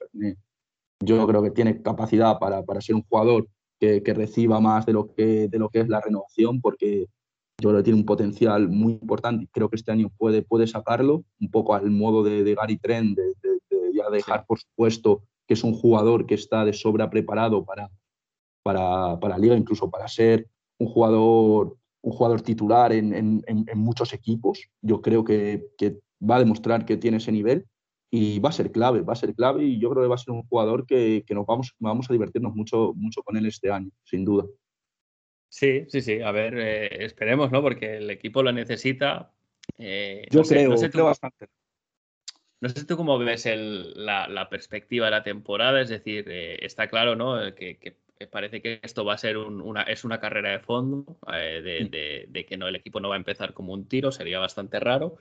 yo 1.03 1.27
creo 1.27 1.41
que 1.41 1.49
tiene 1.49 1.81
capacidad 1.81 2.37
para, 2.37 2.61
para 2.63 2.81
ser 2.81 2.95
un 2.95 3.03
jugador 3.03 3.47
que, 3.79 4.03
que, 4.03 4.13
reciba 4.13 4.59
más 4.59 4.85
de 4.85 4.93
lo 4.93 5.11
que, 5.11 5.47
de 5.47 5.57
lo 5.57 5.69
que 5.69 5.79
es 5.79 5.89
la 5.89 6.01
renovación, 6.01 6.61
porque 6.61 7.07
yo 7.59 7.69
creo 7.69 7.77
que 7.77 7.83
tiene 7.83 7.99
un 7.99 8.05
potencial 8.05 8.69
muy 8.69 8.93
importante 8.93 9.45
y 9.45 9.47
creo 9.47 9.69
que 9.69 9.77
este 9.77 9.91
año 9.91 10.11
puede, 10.15 10.43
puede 10.43 10.67
sacarlo, 10.67 11.23
un 11.39 11.49
poco 11.49 11.73
al 11.73 11.89
modo 11.89 12.23
de, 12.23 12.43
de 12.43 12.53
Gary 12.53 12.77
Trent, 12.77 13.17
de, 13.17 13.33
ya 13.91 14.07
dejar 14.11 14.45
por 14.45 14.59
supuesto 14.59 15.23
que 15.47 15.55
es 15.55 15.63
un 15.63 15.73
jugador 15.73 16.27
que 16.27 16.35
está 16.35 16.63
de 16.63 16.73
sobra 16.73 17.09
preparado 17.09 17.65
para, 17.65 17.89
para, 18.65 19.19
para 19.19 19.35
la 19.35 19.37
liga, 19.37 19.55
incluso 19.55 19.91
para 19.91 20.07
ser 20.07 20.47
un 20.79 20.87
jugador, 20.87 21.77
un 22.01 22.11
jugador 22.11 22.41
titular 22.41 22.91
en, 22.91 23.13
en, 23.13 23.43
en 23.47 23.77
muchos 23.77 24.11
equipos. 24.11 24.59
Yo 24.81 25.03
creo 25.03 25.23
que, 25.23 25.67
que, 25.77 25.99
va 26.19 26.37
a 26.37 26.39
demostrar 26.39 26.83
que 26.85 26.97
tiene 26.97 27.17
ese 27.17 27.31
nivel 27.31 27.67
y 28.09 28.39
va 28.39 28.49
a 28.49 28.53
ser 28.53 28.71
clave, 28.71 29.01
va 29.01 29.13
a 29.13 29.17
ser 29.17 29.35
clave 29.35 29.65
y 29.65 29.79
yo 29.79 29.91
creo 29.91 30.01
que 30.01 30.07
va 30.07 30.15
a 30.15 30.17
ser 30.17 30.33
un 30.33 30.43
jugador 30.47 30.87
que, 30.87 31.23
que 31.27 31.35
nos 31.35 31.45
vamos, 31.45 31.75
vamos 31.77 32.09
a 32.09 32.13
divertirnos 32.13 32.55
mucho, 32.55 32.93
mucho 32.95 33.21
con 33.21 33.37
él 33.37 33.45
este 33.45 33.69
año, 33.69 33.91
sin 34.03 34.25
duda. 34.25 34.45
Sí, 35.49 35.85
sí, 35.89 36.01
sí. 36.01 36.21
A 36.21 36.31
ver, 36.31 36.57
eh, 36.57 37.05
esperemos, 37.05 37.51
¿no? 37.51 37.61
Porque 37.61 37.97
el 37.97 38.09
equipo 38.09 38.41
lo 38.41 38.51
necesita. 38.51 39.31
Eh, 39.77 40.25
yo 40.31 40.41
creo, 40.41 40.71
no 40.71 40.77
sé 40.77 40.89
tú, 40.89 41.03
bastante. 41.03 41.49
No 42.61 42.69
sé 42.69 42.83
tú 42.85 42.97
cómo 42.97 43.19
ves 43.19 43.45
el, 43.45 43.93
la, 44.05 44.27
la, 44.27 44.49
perspectiva 44.49 45.05
de 45.05 45.11
la 45.11 45.23
temporada, 45.23 45.81
es 45.81 45.89
decir, 45.89 46.25
eh, 46.29 46.57
está 46.65 46.87
claro, 46.87 47.15
¿no? 47.15 47.37
Que, 47.53 47.77
que, 47.77 47.97
parece 48.31 48.61
que 48.61 48.79
esto 48.81 49.03
va 49.05 49.13
a 49.13 49.17
ser 49.17 49.37
un, 49.37 49.61
una, 49.61 49.83
es 49.83 50.03
una 50.03 50.19
carrera 50.19 50.51
de 50.51 50.59
fondo, 50.59 51.17
eh, 51.33 51.61
de, 51.61 51.85
mm. 51.85 51.89
de, 51.89 52.25
de, 52.29 52.45
que 52.45 52.57
no, 52.57 52.67
el 52.67 52.75
equipo 52.75 52.99
no 52.99 53.09
va 53.09 53.15
a 53.15 53.17
empezar 53.17 53.53
como 53.53 53.73
un 53.73 53.87
tiro, 53.87 54.11
sería 54.11 54.39
bastante 54.39 54.79
raro. 54.79 55.17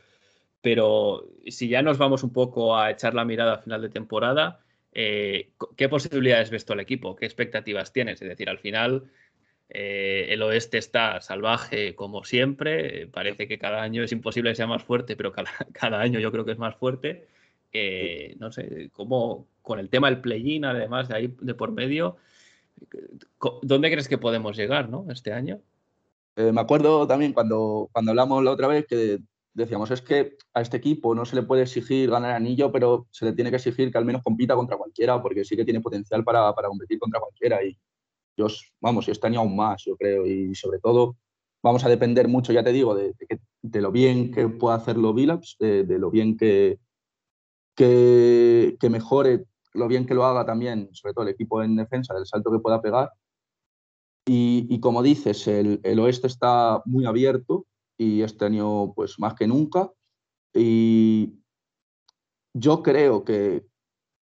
Pero 0.63 1.29
si 1.47 1.69
ya 1.69 1.83
nos 1.83 1.99
vamos 1.99 2.23
un 2.23 2.33
poco 2.33 2.77
a 2.77 2.91
echar 2.91 3.15
la 3.15 3.25
mirada 3.25 3.55
a 3.55 3.59
final 3.59 3.83
de 3.83 3.91
temporada, 3.91 4.61
eh, 4.95 5.51
¿qué 5.77 5.89
posibilidades 5.89 6.51
ves 6.51 6.65
tú 6.65 6.73
al 6.73 6.81
equipo? 6.81 7.17
¿Qué 7.17 7.27
expectativas 7.27 7.93
tienes? 7.93 8.23
Es 8.23 8.29
decir, 8.29 8.49
al 8.49 8.59
final 8.59 9.11
eh, 9.69 10.27
el 10.31 10.41
oeste 10.43 10.79
está 10.79 11.21
salvaje 11.21 11.95
como 11.95 12.25
siempre. 12.25 13.09
Parece 13.09 13.49
que 13.49 13.59
cada 13.59 13.83
año 13.83 14.05
es 14.05 14.13
imposible 14.13 14.51
que 14.51 14.57
sea 14.57 14.67
más 14.67 14.85
fuerte, 14.85 15.17
pero 15.17 15.33
cada, 15.33 15.51
cada 15.73 16.01
año 16.01 16.21
yo 16.21 16.31
creo 16.31 16.45
que 16.45 16.53
es 16.53 16.59
más 16.59 16.77
fuerte. 16.77 17.27
Eh, 17.73 18.37
no 18.39 18.53
sé, 18.53 18.89
cómo 18.93 19.49
con 19.61 19.81
el 19.81 19.91
tema 19.91 20.09
del 20.09 20.21
play-in, 20.21 20.65
además 20.65 21.09
de 21.09 21.17
ahí 21.17 21.35
de 21.41 21.55
por 21.55 21.73
medio, 21.73 22.17
¿dónde 23.63 23.91
crees 23.91 24.09
que 24.09 24.19
podemos 24.19 24.57
llegar 24.57 24.89
¿no? 24.89 25.07
este 25.11 25.33
año? 25.33 25.61
Eh, 26.37 26.53
me 26.53 26.61
acuerdo 26.61 27.07
también 27.07 27.33
cuando, 27.33 27.89
cuando 27.93 28.11
hablamos 28.11 28.43
la 28.43 28.51
otra 28.51 28.69
vez 28.69 28.87
que 28.87 29.21
decíamos, 29.53 29.91
es 29.91 30.03
que 30.03 30.37
a 30.53 30.61
este 30.61 30.77
equipo 30.77 31.15
no 31.15 31.25
se 31.25 31.37
le 31.37 31.43
puede 31.43 31.63
exigir 31.63 32.11
ganar 32.11 32.33
anillo, 32.33 32.73
pero 32.73 33.07
se 33.11 33.25
le 33.25 33.33
tiene 33.33 33.51
que 33.51 33.57
exigir 33.57 33.93
que 33.93 33.99
al 33.99 34.05
menos 34.05 34.23
compita 34.23 34.57
contra 34.57 34.77
cualquiera, 34.77 35.23
porque 35.23 35.45
sí 35.45 35.57
que 35.57 35.65
tiene 35.65 35.81
potencial 35.81 36.25
para, 36.25 36.53
para 36.55 36.69
competir 36.69 36.99
contra 36.99 37.21
cualquiera. 37.21 37.65
Y 37.65 37.79
yo, 38.37 38.47
vamos, 38.81 39.07
y 39.07 39.13
este 39.13 39.27
año 39.29 39.41
aún 39.41 39.55
más, 39.55 39.85
yo 39.85 39.97
creo. 39.97 40.27
Y 40.27 40.55
sobre 40.57 40.81
todo, 40.81 41.17
vamos 41.63 41.85
a 41.85 41.89
depender 41.89 42.29
mucho, 42.29 42.53
ya 42.53 42.65
te 42.65 42.73
digo, 42.73 42.95
de, 42.95 43.15
lo 43.81 43.93
bien 43.93 44.31
que 44.33 44.49
puede 44.49 44.77
hacerlo 44.77 45.15
Billups, 45.15 45.57
de, 45.59 45.85
de, 45.85 45.99
lo 45.99 46.11
bien 46.11 46.37
que, 46.37 46.79
que, 47.75 48.89
mejore, 48.91 49.47
lo 49.75 49.89
bien 49.89 50.07
que 50.07 50.15
lo 50.15 50.25
haga 50.25 50.47
también, 50.47 50.89
sobre 50.93 51.15
todo 51.15 51.25
el 51.25 51.33
equipo 51.33 51.63
en 51.63 51.77
defensa, 51.77 52.15
del 52.15 52.27
salto 52.27 52.51
que 52.51 52.61
pueda 52.61 52.81
pegar. 52.81 53.11
Y, 54.27 54.67
y 54.71 54.81
como 54.81 55.03
dices, 55.03 55.47
el, 55.49 55.81
el, 55.83 55.99
oeste 55.99 56.29
está 56.29 56.81
muy 56.87 57.05
abierto 57.05 57.67
y 57.99 58.23
este 58.23 58.47
año 58.47 58.95
pues 58.95 59.19
más 59.19 59.35
que 59.35 59.47
nunca. 59.47 59.91
Y 60.55 61.35
yo 62.55 62.83
creo 62.83 63.25
que, 63.25 63.67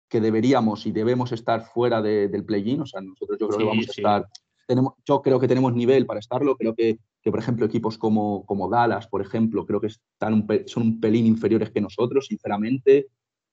que 0.09 0.21
deberíamos 0.21 0.87
y 0.87 0.93
debemos 0.93 1.33
estar 1.33 1.63
fuera 1.63 2.01
de, 2.03 2.29
del 2.29 2.45
play-in, 2.45 2.83
o 2.83 2.87
sea, 2.87 3.01
nosotros 3.01 3.39
yo 3.41 3.49
creo 3.49 3.59
sí, 3.59 3.65
que 3.65 3.69
vamos 3.69 3.85
sí. 3.87 3.91
a 3.91 3.93
estar, 3.93 4.29
tenemos, 4.67 4.95
yo 5.05 5.23
creo 5.23 5.41
que 5.41 5.49
tenemos 5.49 5.75
nivel 5.75 6.07
para 6.07 6.21
estarlo, 6.21 6.57
creo 6.57 6.75
que, 6.75 6.99
que 7.23 7.31
por 7.31 7.41
ejemplo 7.41 7.67
equipos 7.67 7.97
como, 7.99 8.45
como, 8.45 8.69
Dallas, 8.69 9.09
por 9.09 9.23
ejemplo, 9.23 9.67
creo 9.67 9.81
que 9.81 9.89
están 9.89 10.35
un, 10.35 10.47
son 10.67 10.83
un 10.83 11.01
pelín 11.01 11.27
inferiores 11.27 11.71
que 11.71 11.81
nosotros, 11.81 12.27
sinceramente, 12.27 13.09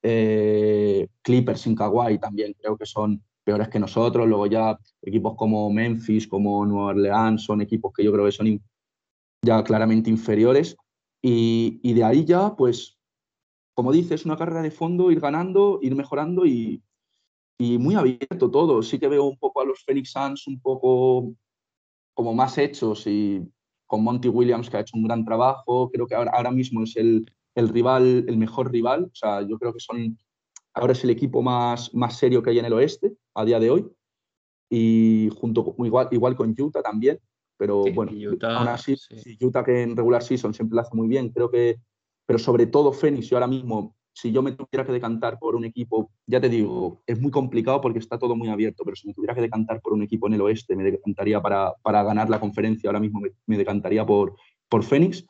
eh, 0.08 1.08
Clippers 1.24 1.62
sin 1.62 1.76
Kawhi 1.76 2.20
también 2.20 2.54
creo 2.54 2.78
que 2.78 2.86
son 2.86 3.24
peores 3.44 3.70
que 3.70 3.80
nosotros, 3.80 4.28
luego 4.28 4.46
ya 4.46 4.78
equipos 5.02 5.36
como 5.36 5.70
Memphis, 5.72 6.28
como 6.28 6.66
Nueva 6.66 6.92
Orleans, 6.92 7.44
son 7.44 7.62
equipos 7.62 7.92
que 7.94 8.04
yo 8.04 8.12
creo 8.12 8.26
que 8.26 8.32
son 8.32 8.62
ya 9.42 9.64
claramente 9.64 10.10
inferiores, 10.10 10.76
y, 11.28 11.94
de 11.94 12.04
ahí 12.04 12.24
ya, 12.24 12.56
pues 12.56 13.00
como 13.74 13.92
dices, 13.92 14.26
una 14.26 14.38
carrera 14.38 14.62
de 14.62 14.70
fondo, 14.70 15.10
ir 15.10 15.20
ganando, 15.20 15.80
ir 15.82 15.96
mejorando 15.96 16.46
y, 16.46 16.84
muy 17.58 17.96
abierto 17.96 18.52
todo. 18.52 18.84
Sí 18.84 19.00
que 19.00 19.08
veo 19.08 19.24
un 19.24 19.38
poco 19.38 19.62
a 19.62 19.66
los 19.66 19.84
Phoenix 19.84 20.12
Suns 20.12 20.46
un 20.46 20.60
poco 20.60 21.34
como 22.14 22.34
más 22.36 22.60
hechos 22.60 23.08
y 23.08 23.42
con 23.88 24.04
Monty 24.04 24.28
Williams 24.28 24.70
que 24.70 24.78
ha 24.78 24.82
hecho 24.82 24.98
un 24.98 25.04
gran 25.04 25.26
trabajo. 25.26 25.90
Creo 25.90 26.06
que 26.06 26.14
ahora 26.14 26.52
mismo 26.52 26.84
es 26.84 26.96
el, 26.96 27.26
el, 27.56 27.70
rival, 27.70 28.26
el 28.28 28.38
mejor 28.38 28.72
rival. 28.72 29.06
O 29.06 29.16
sea, 29.16 29.42
yo 29.42 29.58
creo 29.58 29.74
que 29.74 29.80
son 29.80 30.18
ahora 30.74 30.94
es 30.94 31.04
el 31.04 31.10
equipo 31.10 31.42
más, 31.42 31.94
más 31.94 32.18
serio 32.18 32.44
que 32.44 32.50
hay 32.50 32.60
en 32.60 32.66
el 32.66 32.74
oeste 32.74 33.14
a 33.34 33.46
día 33.46 33.60
de 33.60 33.72
hoy. 33.72 33.88
Y 34.70 35.30
junto 35.40 35.64
con, 35.64 35.86
igual, 35.86 36.10
igual 36.12 36.36
con 36.36 36.54
Utah 36.58 36.82
también. 36.82 37.20
Pero 37.58 37.84
sí, 37.86 37.92
bueno, 37.92 38.12
Utah, 38.12 38.58
aún 38.58 38.68
así, 38.68 38.98
sí. 38.98 39.38
Utah 39.42 39.64
que 39.64 39.84
en 39.84 39.96
regular 39.96 40.22
season 40.22 40.54
siempre 40.54 40.76
lo 40.76 40.82
hace 40.82 40.96
muy 40.96 41.08
bien. 41.08 41.30
Creo 41.30 41.50
que 41.50 41.80
pero 42.26 42.40
sobre 42.40 42.68
todo 42.68 42.92
Fénix, 42.92 43.30
yo 43.30 43.38
ahora 43.38 43.48
mismo, 43.48 43.96
si 44.12 44.32
yo 44.32 44.42
me 44.42 44.52
tuviera 44.54 44.86
que 44.86 44.92
decantar 44.92 45.38
por 45.38 45.56
un 45.56 45.66
equipo, 45.66 46.12
ya 46.26 46.42
te 46.42 46.50
digo, 46.50 47.02
es 47.06 47.20
muy 47.20 47.32
complicado 47.32 47.82
porque 47.82 48.00
está 48.00 48.18
todo 48.18 48.36
muy 48.36 48.50
abierto, 48.50 48.84
pero 48.84 48.96
si 48.96 49.08
me 49.08 49.14
tuviera 49.14 49.36
que 49.36 49.42
decantar 49.42 49.82
por 49.82 49.94
un 49.94 50.02
equipo 50.02 50.28
en 50.28 50.34
el 50.34 50.42
oeste, 50.42 50.76
me 50.76 50.84
decantaría 50.84 51.42
para, 51.42 51.74
para 51.84 52.04
ganar 52.04 52.30
la 52.30 52.40
conferencia, 52.40 52.90
ahora 52.90 53.00
mismo 53.00 53.20
me, 53.20 53.32
me 53.46 53.58
decantaría 53.58 54.06
por, 54.06 54.36
por 54.70 54.84
Fénix. 54.84 55.26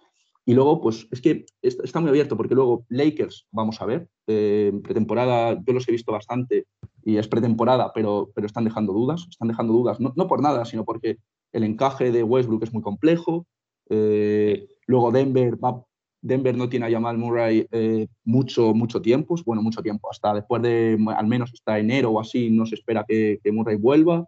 Y 0.48 0.54
luego, 0.54 0.80
pues 0.80 1.08
es 1.12 1.22
que 1.22 1.46
está 1.62 2.00
muy 2.00 2.10
abierto 2.10 2.38
porque 2.38 2.54
luego 2.54 2.86
Lakers, 2.90 3.48
vamos 3.52 3.82
a 3.82 3.86
ver, 3.86 4.08
eh, 4.28 4.72
pretemporada, 4.84 5.60
yo 5.66 5.74
los 5.74 5.88
he 5.88 5.92
visto 5.92 6.12
bastante 6.12 6.68
y 7.04 7.18
es 7.18 7.28
pretemporada, 7.28 7.92
pero, 7.94 8.30
pero 8.36 8.46
están 8.46 8.64
dejando 8.64 8.94
dudas, 8.94 9.26
están 9.28 9.48
dejando 9.48 9.74
dudas, 9.74 10.00
no, 10.00 10.14
no 10.16 10.28
por 10.28 10.44
nada, 10.44 10.64
sino 10.66 10.86
porque 10.86 11.18
el 11.52 11.64
encaje 11.64 12.12
de 12.12 12.22
Westbrook 12.22 12.64
es 12.64 12.74
muy 12.74 12.84
complejo. 12.84 13.48
Eh, 13.90 14.68
luego 14.86 15.12
Denver 15.12 15.64
va, 15.64 15.84
Denver 16.22 16.56
no 16.56 16.70
tiene 16.70 16.86
a 16.86 16.92
Jamal 16.92 17.18
Murray 17.18 17.66
eh, 17.72 18.08
mucho, 18.24 18.76
mucho 18.76 19.02
tiempo, 19.02 19.36
bueno, 19.48 19.64
mucho 19.64 19.82
tiempo, 19.82 20.12
hasta 20.12 20.36
después 20.36 20.62
de, 20.62 20.96
al 21.18 21.28
menos 21.28 21.52
hasta 21.54 21.80
enero 21.80 22.12
o 22.12 22.20
así, 22.20 22.52
no 22.52 22.68
se 22.68 22.76
espera 22.76 23.04
que, 23.08 23.40
que 23.44 23.52
Murray 23.52 23.78
vuelva. 23.78 24.28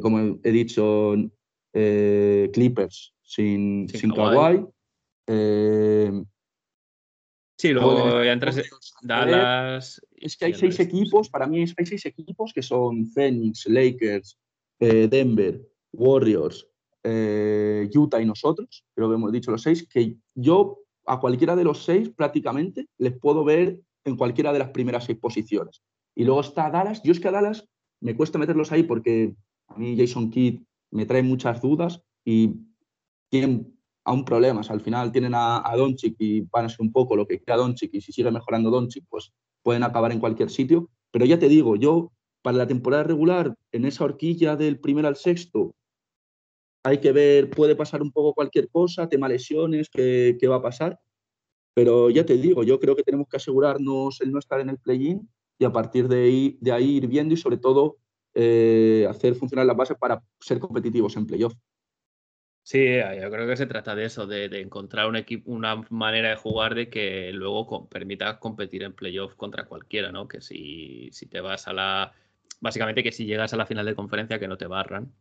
Como 0.00 0.38
he 0.44 0.52
dicho, 0.52 1.16
Clippers 1.72 3.12
sin, 3.20 3.88
sin, 3.88 4.00
sin 4.00 4.10
Kawhi. 4.12 4.64
Sí, 7.56 7.72
luego 7.72 8.24
ya 8.24 8.32
entras 8.32 8.60
Dallas. 9.02 10.00
Es 10.12 10.36
que 10.36 10.46
hay 10.46 10.54
seis 10.54 10.78
equipos, 10.80 11.28
para 11.28 11.46
mí 11.46 11.60
hay 11.60 11.86
seis 11.86 12.06
equipos 12.06 12.52
que 12.52 12.62
son 12.62 13.06
Phoenix, 13.06 13.66
Lakers, 13.66 14.38
Denver, 14.78 15.60
Warriors, 15.92 16.66
Utah 17.04 18.20
y 18.20 18.26
nosotros, 18.26 18.84
creo 18.94 19.08
que 19.08 19.14
hemos 19.14 19.32
dicho 19.32 19.50
los 19.50 19.62
seis, 19.62 19.86
que 19.88 20.16
yo 20.34 20.78
a 21.06 21.18
cualquiera 21.18 21.56
de 21.56 21.64
los 21.64 21.84
seis 21.84 22.10
prácticamente 22.10 22.88
les 22.98 23.18
puedo 23.18 23.44
ver 23.44 23.80
en 24.04 24.16
cualquiera 24.16 24.52
de 24.52 24.58
las 24.60 24.70
primeras 24.70 25.04
seis 25.04 25.18
posiciones. 25.18 25.82
Y 26.14 26.24
luego 26.24 26.40
está 26.40 26.70
Dallas. 26.70 27.02
Yo 27.02 27.12
es 27.12 27.20
que 27.20 27.28
a 27.28 27.32
Dallas 27.32 27.68
me 28.00 28.16
cuesta 28.16 28.38
meterlos 28.38 28.70
ahí 28.72 28.82
porque 28.82 29.34
a 29.68 29.76
mí 29.76 29.96
Jason 29.96 30.30
Kidd 30.30 30.60
me 30.90 31.06
trae 31.06 31.22
muchas 31.22 31.60
dudas 31.62 32.02
y 32.24 32.56
tienen 34.02 34.18
aún 34.18 34.24
problemas. 34.24 34.70
Al 34.70 34.80
final 34.80 35.12
tienen 35.12 35.34
a, 35.34 35.62
a 35.68 35.76
Doncic 35.76 36.16
y 36.18 36.42
van 36.42 36.66
a 36.66 36.68
ser 36.68 36.80
un 36.80 36.92
poco 36.92 37.16
lo 37.16 37.26
que 37.26 37.40
queda 37.40 37.56
Doncic 37.56 37.94
y 37.94 38.00
si 38.00 38.12
sigue 38.12 38.30
mejorando 38.30 38.70
Doncic, 38.70 39.04
pues 39.08 39.32
pueden 39.62 39.82
acabar 39.82 40.12
en 40.12 40.20
cualquier 40.20 40.50
sitio. 40.50 40.90
Pero 41.10 41.24
ya 41.24 41.38
te 41.38 41.48
digo, 41.48 41.76
yo 41.76 42.12
para 42.42 42.58
la 42.58 42.66
temporada 42.66 43.04
regular, 43.04 43.54
en 43.70 43.84
esa 43.84 44.04
horquilla 44.04 44.56
del 44.56 44.80
primer 44.80 45.06
al 45.06 45.16
sexto, 45.16 45.74
hay 46.84 46.98
que 46.98 47.12
ver, 47.12 47.50
puede 47.50 47.76
pasar 47.76 48.02
un 48.02 48.10
poco 48.10 48.34
cualquier 48.34 48.68
cosa, 48.68 49.08
tema 49.08 49.28
lesiones, 49.28 49.88
qué, 49.88 50.36
qué 50.40 50.48
va 50.48 50.56
a 50.56 50.62
pasar. 50.62 50.98
Pero 51.74 52.10
ya 52.10 52.26
te 52.26 52.36
digo, 52.36 52.64
yo 52.64 52.80
creo 52.80 52.96
que 52.96 53.04
tenemos 53.04 53.28
que 53.28 53.36
asegurarnos 53.36 54.20
el 54.20 54.32
no 54.32 54.38
estar 54.40 54.60
en 54.60 54.68
el 54.68 54.78
play-in 54.78 55.28
y 55.58 55.64
a 55.64 55.72
partir 55.72 56.08
de 56.08 56.24
ahí, 56.24 56.58
de 56.60 56.72
ahí 56.72 56.96
ir 56.96 57.06
viendo 57.06 57.34
y 57.34 57.36
sobre 57.36 57.56
todo 57.56 57.98
eh, 58.34 59.06
hacer 59.08 59.36
funcionar 59.36 59.66
las 59.66 59.76
bases 59.76 59.96
para 59.96 60.22
ser 60.40 60.58
competitivos 60.58 61.16
en 61.16 61.26
playoff. 61.26 61.54
Sí, 62.64 62.96
yo 63.20 63.30
creo 63.30 63.46
que 63.48 63.56
se 63.56 63.66
trata 63.66 63.96
de 63.96 64.04
eso, 64.04 64.26
de, 64.26 64.48
de, 64.48 64.60
encontrar 64.60 65.08
un 65.08 65.16
equipo, 65.16 65.50
una 65.50 65.84
manera 65.90 66.30
de 66.30 66.36
jugar 66.36 66.76
de 66.76 66.88
que 66.88 67.32
luego 67.32 67.66
con, 67.66 67.88
permita 67.88 68.38
competir 68.38 68.84
en 68.84 68.92
playoff 68.92 69.34
contra 69.34 69.64
cualquiera, 69.64 70.12
¿no? 70.12 70.28
Que 70.28 70.40
si, 70.40 71.08
si 71.12 71.26
te 71.26 71.40
vas 71.40 71.66
a 71.66 71.72
la. 71.72 72.12
Básicamente 72.60 73.02
que 73.02 73.10
si 73.10 73.26
llegas 73.26 73.52
a 73.52 73.56
la 73.56 73.66
final 73.66 73.84
de 73.84 73.96
conferencia 73.96 74.38
que 74.38 74.46
no 74.46 74.56
te 74.56 74.68
barran. 74.68 75.12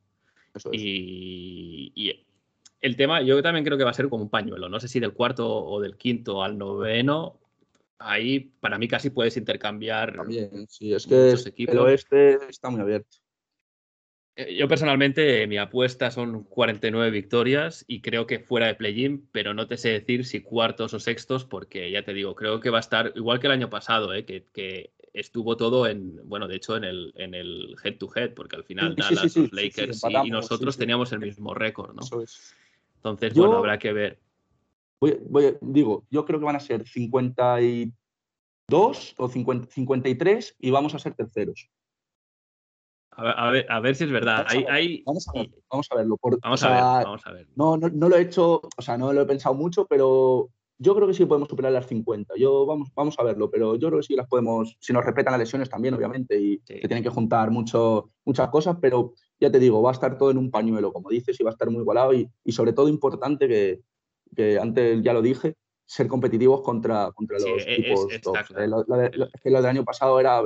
Eso 0.53 0.69
es. 0.71 0.79
Y, 0.79 1.91
y, 1.95 2.25
el 2.79 2.95
tema, 2.95 3.23
yo 3.23 3.41
también 3.41 3.65
creo 3.65 3.77
que 3.77 3.83
va 3.83 3.91
a 3.91 3.95
ser 3.95 4.07
como 4.07 4.23
un 4.23 4.29
pañuelo. 4.29 4.69
No 4.69 4.79
sé 4.79 4.87
si 4.87 4.99
del 4.99 5.13
cuarto 5.13 5.47
o 5.47 5.81
del 5.81 5.97
quinto 5.97 6.43
al 6.43 6.57
noveno. 6.59 7.39
Ahí 7.97 8.39
para 8.39 8.77
mí 8.77 8.87
casi 8.87 9.09
puedes 9.09 9.35
intercambiar. 9.37 10.15
También, 10.15 10.67
sí, 10.67 10.93
es 10.93 11.07
que 11.07 11.33
el 11.57 11.77
oeste 11.79 12.37
está 12.49 12.69
muy 12.69 12.81
abierto. 12.81 13.17
Eh, 14.35 14.55
Yo 14.55 14.67
personalmente, 14.67 15.45
mi 15.47 15.57
apuesta 15.57 16.11
son 16.11 16.43
49 16.43 17.11
victorias 17.11 17.83
y 17.87 18.01
creo 18.01 18.25
que 18.25 18.39
fuera 18.39 18.67
de 18.67 18.75
play-in, 18.75 19.27
pero 19.31 19.53
no 19.53 19.67
te 19.67 19.77
sé 19.77 19.89
decir 19.89 20.25
si 20.25 20.41
cuartos 20.41 20.93
o 20.93 20.99
sextos, 20.99 21.45
porque 21.45 21.91
ya 21.91 22.03
te 22.03 22.13
digo, 22.13 22.35
creo 22.35 22.59
que 22.59 22.69
va 22.69 22.77
a 22.77 22.81
estar 22.81 23.11
igual 23.15 23.39
que 23.39 23.47
el 23.47 23.53
año 23.53 23.69
pasado, 23.69 24.13
¿eh? 24.13 24.25
que, 24.25 24.45
que, 24.53 24.91
estuvo 25.13 25.57
todo 25.57 25.87
en, 25.87 26.21
bueno, 26.27 26.47
de 26.47 26.55
hecho 26.55 26.77
en 26.77 26.85
el, 26.85 27.13
en 27.17 27.33
el 27.33 27.75
head 27.83 27.97
to 27.97 28.09
head, 28.15 28.33
porque 28.33 28.55
al 28.55 28.63
final 28.63 28.95
sí, 28.95 29.01
Dallas, 29.01 29.33
sí, 29.33 29.41
los 29.41 29.51
Lakers 29.51 30.01
y, 30.05 30.27
y, 30.27 30.29
nosotros 30.29 30.77
teníamos 30.77 31.11
el 31.11 31.19
mismo 31.19 31.53
récord, 31.53 31.93
¿no? 31.93 32.01
Es. 32.21 32.55
Entonces, 32.95 33.33
yo, 33.33 33.43
bueno, 33.43 33.57
habrá 33.57 33.77
que 33.79 33.91
ver. 33.93 34.19
Voy, 34.99 35.17
voy, 35.27 35.57
digo, 35.59 36.05
yo 36.11 36.23
creo 36.23 36.39
que 36.39 36.45
van 36.45 36.55
a 36.55 36.59
ser 36.59 36.87
52 36.87 39.15
o 39.17 39.27
50, 39.27 39.71
53 39.71 40.55
y 40.59 40.69
vamos 40.69 40.93
a 40.93 40.99
ser 40.99 41.15
terceros. 41.15 41.67
A 43.11 43.23
ver, 43.23 43.33
a 43.37 43.51
ver, 43.51 43.65
a 43.69 43.79
ver, 43.79 43.95
si 43.95 44.03
es 44.05 44.11
verdad. 44.11 44.45
Vamos, 44.47 44.53
hay, 44.53 44.63
a, 44.63 44.65
ver, 44.65 44.73
hay... 44.73 45.03
vamos, 45.05 45.27
a, 45.27 45.31
ver, 45.33 45.49
vamos 45.69 45.87
a 45.91 45.95
verlo. 45.95 46.17
Por, 46.17 46.39
vamos, 46.39 46.61
o 46.61 46.65
sea, 46.65 46.95
a 46.95 46.97
ver, 46.97 47.05
vamos 47.05 47.27
a 47.27 47.31
ver. 47.31 47.47
No, 47.55 47.77
no, 47.77 47.89
no, 47.89 48.09
lo 48.09 48.15
he 48.15 48.21
hecho, 48.21 48.61
o 48.77 48.81
sea, 48.81 48.97
no 48.97 49.11
lo 49.11 49.21
he 49.21 49.25
pensado 49.25 49.53
mucho, 49.53 49.85
pero 49.85 50.49
yo 50.77 50.95
creo 50.95 51.07
que 51.07 51.13
sí 51.13 51.25
podemos 51.25 51.47
superar 51.47 51.71
las 51.71 51.85
50. 51.85 52.33
Yo, 52.37 52.65
vamos, 52.65 52.89
vamos 52.95 53.19
a 53.19 53.23
verlo, 53.23 53.51
pero 53.51 53.75
yo 53.75 53.89
creo 53.89 53.99
que 53.99 54.07
sí 54.07 54.15
las 54.15 54.27
podemos, 54.27 54.77
si 54.79 54.93
nos 54.93 55.05
respetan 55.05 55.33
las 55.33 55.41
lesiones 55.41 55.69
también, 55.69 55.93
obviamente, 55.93 56.39
y 56.39 56.57
sí. 56.65 56.79
que 56.79 56.87
tienen 56.87 57.03
que 57.03 57.09
juntar 57.09 57.51
mucho, 57.51 58.09
muchas 58.25 58.49
cosas, 58.49 58.77
pero 58.81 59.13
ya 59.39 59.51
te 59.51 59.59
digo, 59.59 59.81
va 59.81 59.91
a 59.91 59.93
estar 59.93 60.17
todo 60.17 60.31
en 60.31 60.39
un 60.39 60.49
pañuelo, 60.49 60.91
como 60.91 61.09
dices, 61.09 61.39
y 61.39 61.43
va 61.43 61.51
a 61.51 61.53
estar 61.53 61.69
muy 61.69 61.81
igualado 61.81 62.13
y, 62.13 62.27
y 62.43 62.51
sobre 62.51 62.73
todo 62.73 62.87
importante 62.87 63.47
que, 63.47 63.81
que, 64.35 64.57
antes 64.57 65.03
ya 65.03 65.13
lo 65.13 65.21
dije, 65.21 65.55
ser 65.85 66.07
competitivos 66.07 66.61
contra, 66.61 67.11
contra 67.11 67.37
los 67.37 67.63
sí, 67.63 67.69
equipos 67.69 68.07
es, 68.11 68.21
claro. 68.21 68.85
lo, 68.85 69.01
es 69.01 69.41
que 69.43 69.51
lo 69.51 69.57
del 69.57 69.69
año 69.69 69.83
pasado 69.83 70.19
era, 70.19 70.41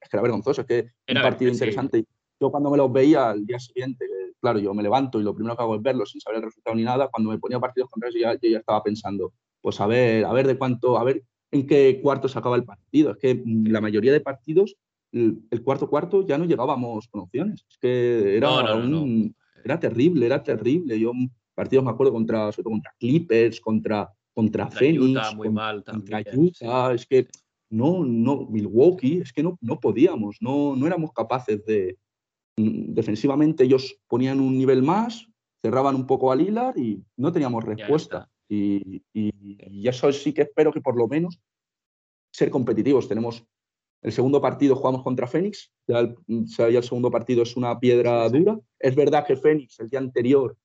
es 0.00 0.08
que 0.08 0.16
era 0.16 0.22
vergonzoso, 0.22 0.62
es 0.62 0.66
que 0.66 0.86
era 1.06 1.20
un 1.20 1.30
partido 1.30 1.52
interesante. 1.52 2.04
Yo 2.40 2.50
cuando 2.50 2.70
me 2.70 2.76
los 2.76 2.90
veía 2.92 3.30
al 3.30 3.44
día 3.44 3.58
siguiente, 3.58 4.06
claro, 4.40 4.58
yo 4.58 4.72
me 4.72 4.82
levanto 4.82 5.20
y 5.20 5.22
lo 5.22 5.34
primero 5.34 5.56
que 5.56 5.62
hago 5.62 5.76
es 5.76 5.82
verlos 5.82 6.10
sin 6.10 6.20
saber 6.20 6.38
el 6.38 6.44
resultado 6.44 6.74
ni 6.74 6.82
nada, 6.82 7.08
cuando 7.08 7.30
me 7.30 7.38
ponía 7.38 7.60
partidos 7.60 7.90
contra 7.90 8.08
ellos 8.08 8.22
ya, 8.22 8.32
yo 8.34 8.52
ya 8.52 8.58
estaba 8.58 8.82
pensando, 8.82 9.32
pues 9.60 9.80
a 9.80 9.86
ver, 9.86 10.24
a 10.24 10.32
ver 10.32 10.46
de 10.46 10.56
cuánto, 10.56 10.98
a 10.98 11.04
ver 11.04 11.22
en 11.50 11.66
qué 11.66 12.00
cuarto 12.02 12.28
se 12.28 12.38
acaba 12.38 12.56
el 12.56 12.64
partido. 12.64 13.12
Es 13.12 13.18
que 13.18 13.42
la 13.44 13.80
mayoría 13.80 14.12
de 14.12 14.20
partidos, 14.20 14.76
el, 15.12 15.62
cuarto 15.62 15.88
cuarto 15.88 16.26
ya 16.26 16.38
no 16.38 16.44
llegábamos 16.44 17.08
con 17.08 17.22
opciones. 17.22 17.66
Es 17.68 17.78
que 17.78 18.36
era, 18.36 18.48
no, 18.48 18.62
no, 18.62 19.02
un, 19.02 19.22
no. 19.26 19.34
era 19.64 19.78
terrible, 19.78 20.26
era 20.26 20.42
terrible. 20.42 20.98
Yo 20.98 21.12
partidos 21.54 21.84
me 21.84 21.90
acuerdo 21.90 22.12
contra, 22.12 22.52
sobre 22.52 22.64
todo 22.64 22.72
contra 22.72 22.94
Clippers, 22.98 23.60
contra, 23.60 24.08
contra, 24.32 24.64
contra 24.64 24.78
Phoenix, 24.78 25.34
muy 25.34 25.48
contra, 25.48 25.50
mal 25.50 25.84
también, 25.84 26.24
Utah, 26.34 26.88
sí. 26.88 26.94
es 26.94 27.06
que 27.06 27.28
no, 27.70 28.04
no, 28.04 28.46
Milwaukee, 28.46 29.20
es 29.20 29.32
que 29.32 29.42
no, 29.42 29.58
no 29.60 29.80
podíamos, 29.80 30.36
no, 30.40 30.76
no 30.76 30.86
éramos 30.86 31.12
capaces 31.12 31.64
de, 31.64 31.96
defensivamente 32.56 33.64
ellos 33.64 33.98
ponían 34.06 34.40
un 34.40 34.58
nivel 34.58 34.82
más, 34.82 35.26
cerraban 35.62 35.94
un 35.94 36.06
poco 36.06 36.32
al 36.32 36.38
Lilar 36.38 36.78
y 36.78 37.02
no 37.16 37.32
teníamos 37.32 37.64
respuesta. 37.64 38.28
Y, 38.48 39.02
y, 39.14 39.88
eso 39.88 40.12
sí 40.12 40.32
que 40.32 40.42
espero 40.42 40.72
que 40.72 40.80
por 40.80 40.96
lo 40.96 41.06
menos 41.06 41.40
ser 42.32 42.50
competitivos. 42.50 43.08
Tenemos 43.08 43.44
el 44.02 44.12
segundo 44.12 44.40
partido, 44.40 44.76
jugamos 44.76 45.02
contra 45.02 45.26
Fénix, 45.26 45.72
ya 45.86 46.00
el, 46.00 46.16
el 46.26 46.82
segundo 46.82 47.10
partido 47.10 47.42
es 47.42 47.56
una 47.56 47.78
piedra 47.78 48.28
dura. 48.28 48.58
Es 48.78 48.94
verdad 48.94 49.26
que 49.26 49.36
Fénix 49.36 49.78
el 49.80 49.88
día 49.88 50.00
anterior 50.00 50.56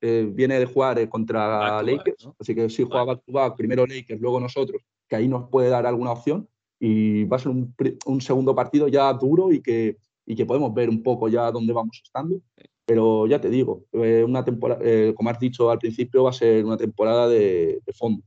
eh, 0.00 0.30
viene 0.32 0.58
de 0.58 0.66
jugar 0.66 0.98
eh, 0.98 1.08
contra 1.08 1.82
Lakers, 1.82 2.28
así 2.38 2.54
que 2.54 2.70
sí 2.70 2.84
juega 2.84 3.04
back 3.04 3.22
to 3.24 3.32
back, 3.32 3.56
primero 3.56 3.86
Lakers, 3.86 4.20
luego 4.20 4.40
nosotros, 4.40 4.82
que 5.08 5.16
ahí 5.16 5.28
nos 5.28 5.48
puede 5.48 5.68
dar 5.68 5.86
alguna 5.86 6.12
opción 6.12 6.48
y 6.78 7.24
va 7.24 7.36
a 7.36 7.40
ser 7.40 7.52
un, 7.52 7.74
un 8.06 8.20
segundo 8.20 8.54
partido 8.54 8.88
ya 8.88 9.12
duro 9.12 9.52
y 9.52 9.62
que, 9.62 9.96
y 10.26 10.34
que 10.34 10.46
podemos 10.46 10.74
ver 10.74 10.88
un 10.88 11.02
poco 11.02 11.28
ya 11.28 11.50
dónde 11.50 11.72
vamos 11.72 12.00
estando. 12.02 12.40
Pero 12.84 13.26
ya 13.26 13.40
te 13.40 13.50
digo, 13.50 13.84
eh, 13.92 14.22
una 14.22 14.44
temporada, 14.44 14.80
como 15.14 15.30
has 15.30 15.40
dicho 15.40 15.70
al 15.70 15.78
principio, 15.78 16.22
va 16.22 16.30
a 16.30 16.34
ser 16.34 16.64
una 16.64 16.76
temporada 16.76 17.28
de, 17.28 17.80
fondo. 17.94 18.22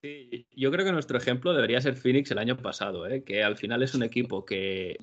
Sí, 0.00 0.46
yo 0.52 0.70
creo 0.70 0.84
que 0.84 0.92
nuestro 0.92 1.18
ejemplo 1.18 1.52
debería 1.52 1.80
ser 1.80 1.96
Phoenix 1.96 2.30
el 2.30 2.38
año 2.38 2.56
pasado, 2.56 3.02
que 3.26 3.42
al 3.42 3.56
final 3.56 3.82
es 3.82 3.96
un 3.96 4.04
equipo 4.04 4.44
que 4.44 4.96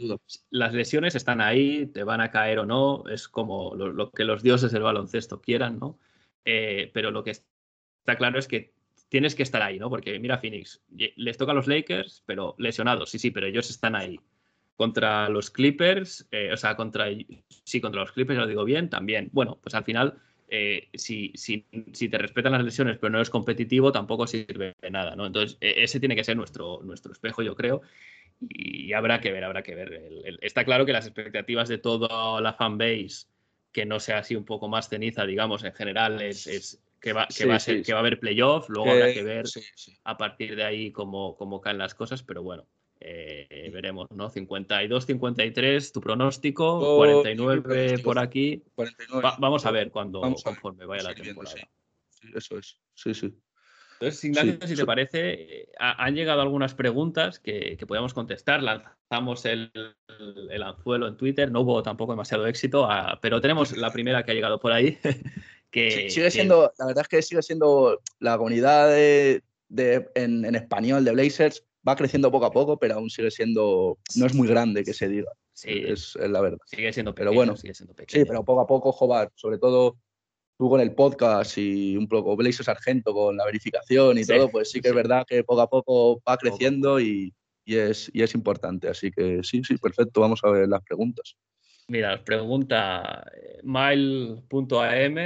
las 0.52 0.74
lesiones 0.74 1.16
están 1.16 1.42
ahí, 1.42 1.86
te 1.88 2.06
van 2.06 2.22
a 2.22 2.32
caer 2.32 2.60
o 2.60 2.66
no, 2.66 3.04
es 3.10 3.28
como 3.28 3.76
lo, 3.76 4.10
que 4.12 4.24
los 4.24 4.42
dioses 4.42 4.72
del 4.72 4.84
baloncesto 4.84 5.42
quieran, 5.42 5.78
¿no? 5.80 6.00
Eh, 6.46 6.92
pero 6.94 7.12
lo 7.12 7.26
que 7.26 7.32
está 7.32 8.18
claro 8.18 8.40
es 8.40 8.48
que 8.48 8.75
tienes 9.16 9.34
que 9.34 9.44
estar 9.44 9.62
ahí, 9.62 9.80
¿no? 9.80 9.90
Porque 9.90 10.20
mira 10.20 10.40
Phoenix, 10.40 10.84
les 11.16 11.38
toca 11.38 11.54
a 11.54 11.56
los 11.56 11.68
Lakers, 11.68 12.22
pero 12.26 12.54
lesionados, 12.58 13.10
sí, 13.10 13.18
sí, 13.18 13.32
pero 13.32 13.48
ellos 13.48 13.70
están 13.70 13.96
ahí. 13.96 14.20
Contra 14.76 15.30
los 15.30 15.50
Clippers, 15.50 16.28
eh, 16.32 16.52
o 16.52 16.58
sea, 16.58 16.76
contra, 16.76 17.06
sí, 17.64 17.80
contra 17.80 18.02
los 18.02 18.12
Clippers, 18.12 18.38
lo 18.38 18.46
digo 18.46 18.66
bien, 18.66 18.90
también. 18.90 19.30
Bueno, 19.32 19.58
pues 19.64 19.74
al 19.74 19.86
final, 19.86 20.18
eh, 20.50 20.90
si, 20.96 21.32
si, 21.36 21.66
si, 21.94 22.10
te 22.10 22.18
respetan 22.18 22.52
las 22.52 22.66
lesiones, 22.66 22.98
pero 22.98 23.10
no 23.10 23.22
es 23.22 23.30
competitivo, 23.30 23.94
tampoco 23.94 24.28
sirve 24.28 24.76
de 24.82 24.92
nada, 24.92 25.16
¿no? 25.16 25.26
Entonces, 25.26 25.58
e, 25.62 25.82
ese 25.82 26.02
tiene 26.02 26.18
que 26.18 26.26
ser 26.26 26.36
nuestro, 26.36 26.82
nuestro 26.84 27.14
espejo, 27.14 27.42
yo 27.42 27.56
creo. 27.56 27.84
Y 28.42 28.92
habrá 28.92 29.22
que 29.22 29.32
ver, 29.32 29.46
habrá 29.46 29.64
que 29.64 29.76
ver. 29.76 30.38
está 30.42 30.66
claro 30.66 30.86
que 30.86 30.92
las 30.92 31.06
expectativas 31.06 31.70
de 31.70 31.78
toda 31.78 32.42
la 32.42 32.52
fanbase, 32.52 33.28
que 33.72 33.86
no 33.86 34.02
sea 34.02 34.18
así 34.18 34.36
un 34.36 34.44
poco 34.44 34.68
más 34.68 34.90
ceniza, 34.90 35.26
digamos, 35.26 35.64
en 35.64 35.72
general, 35.72 36.22
es, 36.22 36.84
que 37.06 37.14
va, 37.14 37.28
que, 37.28 37.46
va 37.46 37.56
a 37.56 37.60
ser, 37.60 37.84
que 37.84 37.94
va 37.94 38.00
a 38.00 38.02
haber 38.02 38.20
playoff, 38.20 38.68
luego 38.68 38.90
habrá 38.90 39.14
que 39.14 39.22
ver 39.22 39.46
a 40.06 40.18
partir 40.18 40.56
de 40.56 40.64
ahí 40.64 40.92
cómo, 40.92 41.36
cómo 41.38 41.62
caen 41.62 41.78
las 41.78 41.94
cosas, 41.94 42.24
pero 42.24 42.42
bueno, 42.42 42.66
eh, 43.00 43.70
veremos, 43.72 44.10
¿no? 44.10 44.32
52, 44.32 45.06
53, 45.06 45.92
tu 45.92 46.02
pronóstico, 46.02 46.98
49 46.98 48.00
por 48.00 48.18
aquí. 48.18 48.64
vamos 49.38 49.68
a 49.68 49.72
ver 49.72 49.92
cuando 49.92 50.20
conforme 50.44 50.88
vaya 50.88 51.04
la 51.04 51.14
temporada. 51.14 51.56
Sí. 52.10 52.28
eso 52.34 52.58
es, 52.58 52.80
sí, 52.96 53.14
sí. 53.14 53.38
Entonces, 54.00 54.24
Ignacio, 54.24 54.68
si 54.68 54.76
te 54.76 54.86
parece, 54.86 55.70
han 55.78 56.16
llegado 56.16 56.42
algunas 56.42 56.74
preguntas 56.74 57.40
que, 57.40 57.78
que 57.78 57.86
podemos 57.86 58.16
contestar. 58.16 58.64
Lanzamos 58.64 59.46
el, 59.46 59.72
el, 60.50 60.64
anzuelo 60.64 61.08
en 61.08 61.18
Twitter, 61.18 61.52
no 61.52 61.62
hubo 61.62 61.84
tampoco 61.84 62.14
demasiado 62.14 62.48
éxito, 62.48 62.90
ah, 62.90 63.20
pero 63.22 63.40
tenemos 63.40 63.78
la 63.78 63.94
primera 63.94 64.24
que 64.24 64.32
ha 64.32 64.34
llegado 64.34 64.60
por 64.60 64.72
ahí. 64.72 64.98
que, 65.76 66.10
sigue 66.10 66.32
siendo, 66.32 66.72
la 66.80 66.86
verdad 66.86 67.02
es 67.02 67.08
que 67.10 67.22
sigue 67.22 67.42
siendo 67.42 68.02
la 68.20 68.38
comunidad 68.38 68.90
de, 68.90 69.42
en, 70.16 70.46
en, 70.46 70.56
español 70.56 71.04
de 71.04 71.12
Blazers 71.12 71.66
va 71.86 71.98
creciendo 71.98 72.32
poco 72.32 72.46
a 72.46 72.52
poco, 72.52 72.80
pero 72.80 72.96
aún 72.96 73.10
sigue 73.10 73.30
siendo, 73.30 73.98
no 74.16 74.26
es 74.26 74.34
muy 74.34 74.48
grande 74.48 74.86
que 74.86 74.94
se 74.94 75.10
diga. 75.10 75.32
Sí, 75.52 75.84
es, 75.86 76.16
la 76.16 76.40
verdad. 76.40 76.60
Sigue 76.66 76.94
siendo 76.94 77.14
pequeño, 77.14 77.32
pero 77.32 77.36
bueno, 77.36 77.58
sigue 77.58 77.74
siendo 77.74 77.94
pequeño. 77.94 78.24
Sí, 78.24 78.26
pero 78.26 78.46
poco 78.46 78.62
a 78.62 78.68
poco, 78.68 78.94
Jobar, 78.94 79.32
sobre 79.36 79.58
todo 79.58 79.98
tú 80.58 80.70
con 80.70 80.80
el 80.80 80.96
podcast 80.96 81.58
y 81.58 81.98
un 81.98 82.08
poco 82.08 82.38
Blaise 82.38 82.64
Sargento 82.64 83.14
con 83.14 83.36
la 83.36 83.44
verificación 83.44 84.18
y 84.18 84.26
todo, 84.26 84.50
pues 84.50 84.72
sí 84.72 84.80
que 84.80 84.88
es 84.88 84.96
verdad 84.96 85.26
que 85.28 85.44
poco 85.44 85.62
a 85.62 85.70
poco 85.70 86.22
va 86.26 86.38
creciendo 86.38 87.02
y, 87.02 87.34
y, 87.66 87.76
es, 87.76 88.10
y 88.14 88.24
es 88.24 88.34
importante. 88.34 88.88
Así 88.88 89.12
que 89.12 89.42
sí, 89.44 89.62
sí, 89.66 89.78
perfecto. 89.78 90.22
Vamos 90.22 90.40
a 90.44 90.52
ver 90.52 90.70
las 90.70 90.82
preguntas. 90.84 91.36
Mira, 91.88 92.24
pregunta 92.24 93.26
eh, 93.36 93.60
mile.am, 93.64 95.18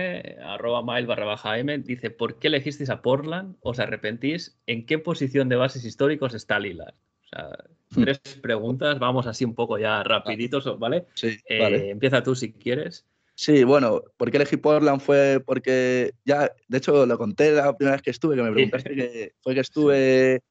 arroba 0.44 0.84
mile 0.84 1.08
barra 1.08 1.26
baja 1.26 1.58
m, 1.58 1.78
dice, 1.80 2.10
¿por 2.10 2.38
qué 2.38 2.48
elegisteis 2.48 2.90
a 2.90 3.02
Portland? 3.02 3.56
¿Os 3.62 3.80
arrepentís? 3.80 4.60
¿En 4.66 4.86
qué 4.86 5.00
posición 5.00 5.48
de 5.48 5.56
bases 5.56 5.86
históricos 5.86 6.34
está 6.34 6.60
Lillard? 6.60 6.96
O 7.24 7.28
sea, 7.30 7.50
hmm. 7.92 8.04
tres 8.04 8.20
preguntas, 8.42 9.00
vamos 9.00 9.26
así 9.26 9.46
un 9.46 9.56
poco 9.56 9.78
ya 9.78 10.04
rapiditos, 10.04 10.78
¿vale? 10.80 11.06
Sí, 11.14 11.38
eh, 11.48 11.92
Empieza 11.92 12.24
tú 12.24 12.36
si 12.36 12.52
quieres. 12.52 13.06
Sí, 13.36 13.64
bueno, 13.64 14.04
¿por 14.18 14.30
qué 14.30 14.36
elegí 14.36 14.58
Portland? 14.58 15.00
Fue 15.00 15.42
porque 15.46 16.12
ya, 16.26 16.52
de 16.68 16.78
hecho, 16.78 17.06
lo 17.06 17.18
conté 17.18 17.54
la 17.54 17.74
primera 17.74 17.96
vez 17.96 18.02
que 18.02 18.12
estuve, 18.12 18.36
que 18.36 18.44
me 18.44 18.52
preguntaste, 18.52 18.94
que 18.94 19.34
fue 19.40 19.54
que 19.54 19.62
estuve 19.62 20.42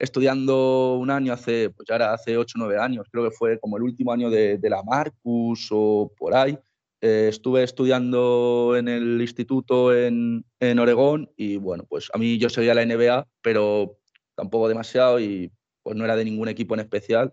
estudiando 0.00 0.94
un 0.94 1.10
año 1.10 1.32
hace, 1.32 1.70
pues 1.70 1.86
ya 1.86 1.96
era 1.96 2.14
hace 2.14 2.36
8 2.36 2.54
o 2.56 2.60
9 2.60 2.78
años, 2.78 3.06
creo 3.12 3.28
que 3.28 3.36
fue 3.36 3.60
como 3.60 3.76
el 3.76 3.82
último 3.82 4.12
año 4.12 4.30
de, 4.30 4.58
la 4.62 4.82
Marcus 4.82 5.68
o 5.70 6.10
por 6.18 6.34
ahí. 6.34 6.58
Eh, 7.02 7.28
estuve 7.28 7.62
estudiando 7.62 8.74
en 8.76 8.88
el 8.88 9.20
instituto 9.20 9.94
en, 9.94 10.44
en, 10.58 10.78
Oregón 10.78 11.30
y 11.36 11.56
bueno, 11.56 11.84
pues 11.88 12.08
a 12.12 12.18
mí 12.18 12.38
yo 12.38 12.48
seguía 12.48 12.74
la 12.74 12.84
NBA, 12.84 13.26
pero 13.42 13.98
tampoco 14.34 14.68
demasiado 14.68 15.20
y 15.20 15.52
pues 15.82 15.96
no 15.96 16.04
era 16.04 16.16
de 16.16 16.24
ningún 16.24 16.48
equipo 16.48 16.74
en 16.74 16.80
especial 16.80 17.32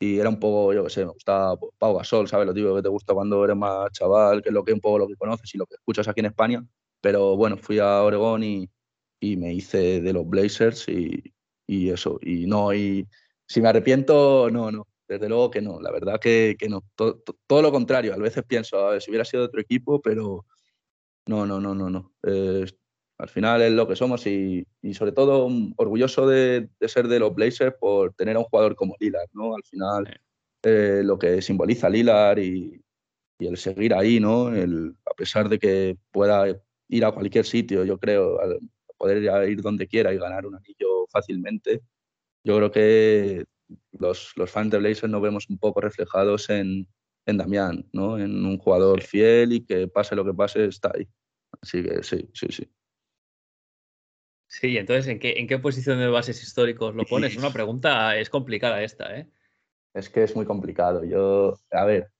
y 0.00 0.18
era 0.18 0.28
un 0.28 0.40
poco, 0.40 0.72
yo 0.72 0.84
qué 0.84 0.90
sé, 0.90 1.04
me 1.04 1.12
gustaba 1.12 1.58
Pau 1.78 1.96
Gasol, 1.96 2.28
¿sabes? 2.28 2.46
Lo 2.46 2.52
digo 2.52 2.74
que 2.76 2.82
te 2.82 2.88
gusta 2.88 3.14
cuando 3.14 3.44
eres 3.44 3.56
más 3.56 3.90
chaval, 3.92 4.42
que 4.42 4.48
es 4.48 4.54
lo 4.54 4.64
que 4.64 4.72
un 4.72 4.80
poco 4.80 4.98
lo 4.98 5.08
que 5.08 5.16
conoces 5.16 5.54
y 5.54 5.58
lo 5.58 5.66
que 5.66 5.74
escuchas 5.74 6.08
aquí 6.08 6.20
en 6.20 6.26
España. 6.26 6.64
Pero 7.00 7.36
bueno, 7.36 7.56
fui 7.56 7.78
a 7.78 8.02
Oregón 8.02 8.42
y, 8.42 8.70
y 9.20 9.36
me 9.36 9.52
hice 9.52 10.00
de 10.00 10.12
los 10.12 10.26
Blazers 10.26 10.88
y, 10.88 11.22
y 11.70 11.90
eso. 11.90 12.18
Y 12.22 12.46
no, 12.46 12.74
y 12.74 13.06
si 13.46 13.60
me 13.60 13.68
arrepiento, 13.68 14.50
no, 14.50 14.72
no. 14.72 14.86
Desde 15.06 15.28
luego 15.28 15.50
que 15.50 15.60
no, 15.60 15.80
la 15.80 15.90
verdad 15.92 16.20
que, 16.20 16.56
que 16.58 16.68
no. 16.68 16.82
Todo, 16.96 17.22
todo, 17.46 17.62
lo 17.62 17.72
contrario, 17.72 18.12
a 18.14 18.16
veces 18.16 18.44
pienso, 18.44 18.78
a 18.78 18.92
ver, 18.92 19.02
si 19.02 19.10
hubiera 19.10 19.24
sido 19.24 19.42
de 19.42 19.48
otro 19.48 19.60
equipo, 19.60 20.00
pero 20.00 20.46
no, 21.26 21.46
no, 21.46 21.60
no, 21.60 21.74
no, 21.74 21.90
no. 21.90 22.12
al 22.22 23.28
final 23.28 23.62
es 23.62 23.72
lo 23.72 23.86
que 23.86 23.96
somos 23.96 24.26
y, 24.26 24.66
y 24.82 24.94
sobre 24.94 25.12
todo 25.12 25.48
orgulloso 25.76 26.26
de, 26.26 26.68
de, 26.80 26.88
ser 26.88 27.06
de 27.08 27.20
los 27.20 27.34
Blazers 27.34 27.74
por 27.78 28.14
tener 28.14 28.36
a 28.36 28.40
un 28.40 28.46
jugador 28.46 28.74
como 28.74 28.96
Lillard, 28.98 29.28
¿no? 29.32 29.54
Al 29.54 29.62
final 29.64 30.20
eh, 30.62 31.02
lo 31.04 31.18
que 31.18 31.42
simboliza 31.42 31.88
Lillard 31.88 32.38
y, 32.38 32.82
y, 33.38 33.46
el 33.46 33.56
seguir 33.56 33.94
ahí, 33.94 34.20
¿no? 34.20 34.54
El, 34.54 34.96
a 35.06 35.14
pesar 35.14 35.48
de 35.48 35.58
que 35.58 35.96
pueda 36.10 36.46
ir 36.88 37.04
a 37.04 37.12
cualquier 37.12 37.44
sitio, 37.44 37.84
yo 37.84 37.98
creo, 37.98 38.38
poder 38.96 39.48
ir 39.48 39.62
donde 39.62 39.86
quiera 39.86 40.12
y 40.12 40.18
ganar 40.18 40.46
un 40.46 40.56
anillo 40.56 40.99
fácilmente. 41.10 41.82
Yo 42.44 42.56
creo 42.56 42.70
que 42.70 43.44
los, 43.92 44.32
los 44.36 44.50
fans 44.50 44.70
de 44.70 44.78
Blazers 44.78 45.10
nos 45.10 45.22
vemos 45.22 45.48
un 45.48 45.58
poco 45.58 45.80
reflejados 45.80 46.48
en, 46.50 46.88
en 47.26 47.36
Damián, 47.36 47.88
¿no? 47.92 48.18
En 48.18 48.44
un 48.44 48.58
jugador 48.58 49.02
fiel 49.02 49.52
y 49.52 49.64
que 49.64 49.88
pase 49.88 50.16
lo 50.16 50.24
que 50.24 50.34
pase, 50.34 50.64
está 50.66 50.92
ahí. 50.94 51.08
Así 51.60 51.82
que 51.82 52.02
sí, 52.02 52.28
sí, 52.32 52.46
sí. 52.50 52.70
Sí, 54.48 54.76
entonces, 54.76 55.06
¿en 55.06 55.20
qué, 55.20 55.34
¿en 55.38 55.46
qué 55.46 55.58
posición 55.58 55.98
de 55.98 56.08
bases 56.08 56.42
históricos 56.42 56.94
lo 56.94 57.04
pones? 57.04 57.36
Una 57.36 57.52
pregunta, 57.52 58.16
es 58.16 58.30
complicada 58.30 58.82
esta, 58.82 59.16
¿eh? 59.16 59.30
Es 59.94 60.08
que 60.08 60.24
es 60.24 60.34
muy 60.34 60.44
complicado. 60.44 61.04
Yo, 61.04 61.54
a 61.70 61.84
ver, 61.84 62.12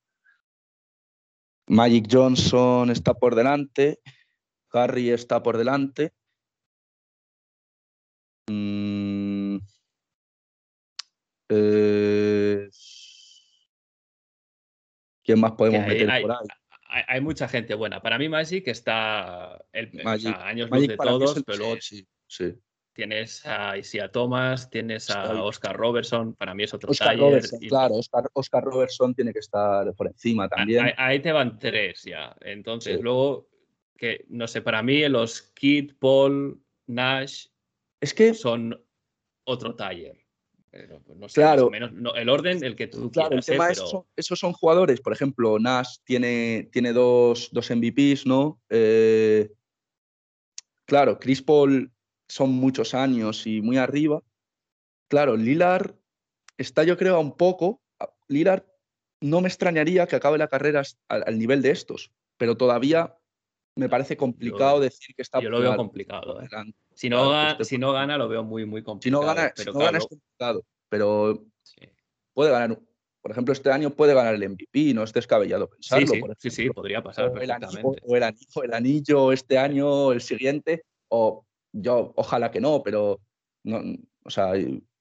Magic 1.67 2.09
Johnson 2.11 2.91
está 2.91 3.15
por 3.15 3.35
delante, 3.35 4.01
Harry 4.73 5.11
está 5.11 5.43
por 5.43 5.57
delante, 5.57 6.13
Mm, 8.51 9.59
eh, 11.51 12.69
¿Quién 15.23 15.41
más 15.41 15.53
podemos 15.53 15.87
meter 15.87 16.11
hay, 16.11 16.23
por 16.23 16.33
ahí? 16.33 16.39
Hay, 17.07 17.21
mucha 17.21 17.47
gente 17.47 17.75
buena. 17.75 18.03
Para 18.03 18.19
mí 18.19 18.29
Magic 18.29 18.67
está 18.67 19.65
el, 19.73 19.93
años 20.05 20.69
luz 20.69 20.89
de 20.89 20.97
todos, 20.97 21.43
pero 21.47 21.59
luego 21.59 21.77
sí, 21.81 22.05
sí, 22.27 22.55
tienes 22.93 23.47
a 23.47 23.79
Isia 23.79 24.11
Thomas, 24.11 24.69
tienes 24.69 25.09
a 25.11 25.45
Oscar 25.45 25.77
Robertson, 25.77 26.35
para 26.35 26.53
mí 26.53 26.65
es 26.65 26.75
otro 26.75 26.91
Oscar 26.91 27.17
Robertson, 27.17 27.61
claro, 27.61 27.95
Oscar, 28.33 28.65
Robertson 28.65 29.15
tiene 29.15 29.33
que 29.33 29.39
estar 29.39 29.95
por 29.95 30.09
encima 30.09 30.49
también. 30.49 30.93
Ahí, 30.97 31.21
te 31.21 31.31
van 31.31 31.57
tres 31.57 32.03
ya. 32.03 32.35
Entonces, 32.41 33.01
luego, 33.01 33.49
que 33.97 34.25
no 34.29 34.49
sé, 34.49 34.61
para 34.61 34.83
mí 34.83 35.09
los 35.09 35.43
Kid, 35.55 35.93
Paul, 36.01 36.61
Nash 36.89 37.47
es 38.01 38.15
que 38.15 38.35
son 38.35 38.83
otro 39.45 39.75
taller. 39.75 40.17
Pues, 41.19 41.33
claro. 41.33 41.69
el 41.73 42.29
orden, 42.29 42.63
el 42.63 42.77
que 42.77 42.87
tú 42.87 43.11
claro, 43.11 43.37
el 43.37 43.45
tema 43.45 43.71
es 43.71 43.83
esos 44.15 44.39
son 44.39 44.53
jugadores, 44.53 45.01
por 45.01 45.13
ejemplo, 45.13 45.59
Nash 45.59 45.97
tiene, 46.05 46.69
tiene 46.73 46.93
dos, 46.93 47.49
dos 47.51 47.71
MVPs, 47.71 48.25
¿no? 48.25 48.61
Eh, 48.69 49.51
claro, 50.87 51.19
Chris 51.19 51.43
Paul 51.43 51.93
son 52.29 52.51
muchos 52.51 52.95
años 52.95 53.47
y 53.49 53.61
muy 53.61 53.79
arriba. 53.79 54.23
Claro, 55.09 55.37
Lillard 55.37 55.97
está, 56.57 56.85
yo 56.85 56.97
creo, 56.97 57.19
un 57.19 57.37
poco. 57.37 57.83
Lillard 58.29 58.65
no 59.21 59.41
me 59.41 59.49
extrañaría 59.49 60.07
que 60.07 60.17
acabe 60.17 60.39
la 60.39 60.47
carrera 60.47 60.83
al 61.09 61.37
nivel 61.37 61.63
de 61.63 61.73
estos, 61.73 62.13
pero 62.37 62.57
todavía 62.57 63.17
me 63.75 63.89
parece 63.89 64.17
complicado 64.17 64.79
decir 64.79 65.17
que 65.17 65.23
está 65.23 65.41
Yo 65.41 65.51
lo 65.51 65.61
veo 65.61 65.77
complicado. 65.77 66.41
¿eh? 66.41 66.49
Si, 67.01 67.09
no 67.09 67.31
gana, 67.31 67.65
si 67.65 67.79
no 67.79 67.93
gana, 67.95 68.19
lo 68.19 68.29
veo 68.29 68.45
muy, 68.45 68.67
muy 68.67 68.83
complicado. 68.83 69.23
Si 69.23 69.27
no 69.27 69.35
gana, 69.35 69.51
pero 69.57 69.73
no 69.73 69.79
gana 69.79 69.97
es 69.97 70.07
complicado. 70.07 70.67
Pero 70.91 71.47
puede 72.35 72.51
ganar. 72.51 72.79
Por 73.23 73.31
ejemplo, 73.31 73.55
este 73.55 73.73
año 73.73 73.89
puede 73.89 74.13
ganar 74.13 74.35
el 74.35 74.47
MVP, 74.47 74.93
no 74.93 75.03
es 75.03 75.11
descabellado 75.11 75.71
pensarlo. 75.71 76.35
Sí, 76.37 76.51
sí, 76.51 76.69
podría 76.69 77.03
pasar. 77.03 77.31
O 77.31 77.39
el, 77.39 77.51
anillo, 77.51 77.81
o 78.03 78.17
el, 78.17 78.23
anillo, 78.23 78.63
el 78.65 78.75
anillo 78.75 79.33
este 79.33 79.57
año, 79.57 80.13
el 80.13 80.21
siguiente, 80.21 80.85
o 81.09 81.47
yo, 81.73 82.13
ojalá 82.17 82.51
que 82.51 82.61
no, 82.61 82.83
pero 82.83 83.19
no, 83.65 83.83
o 84.25 84.31
sea, 84.31 84.53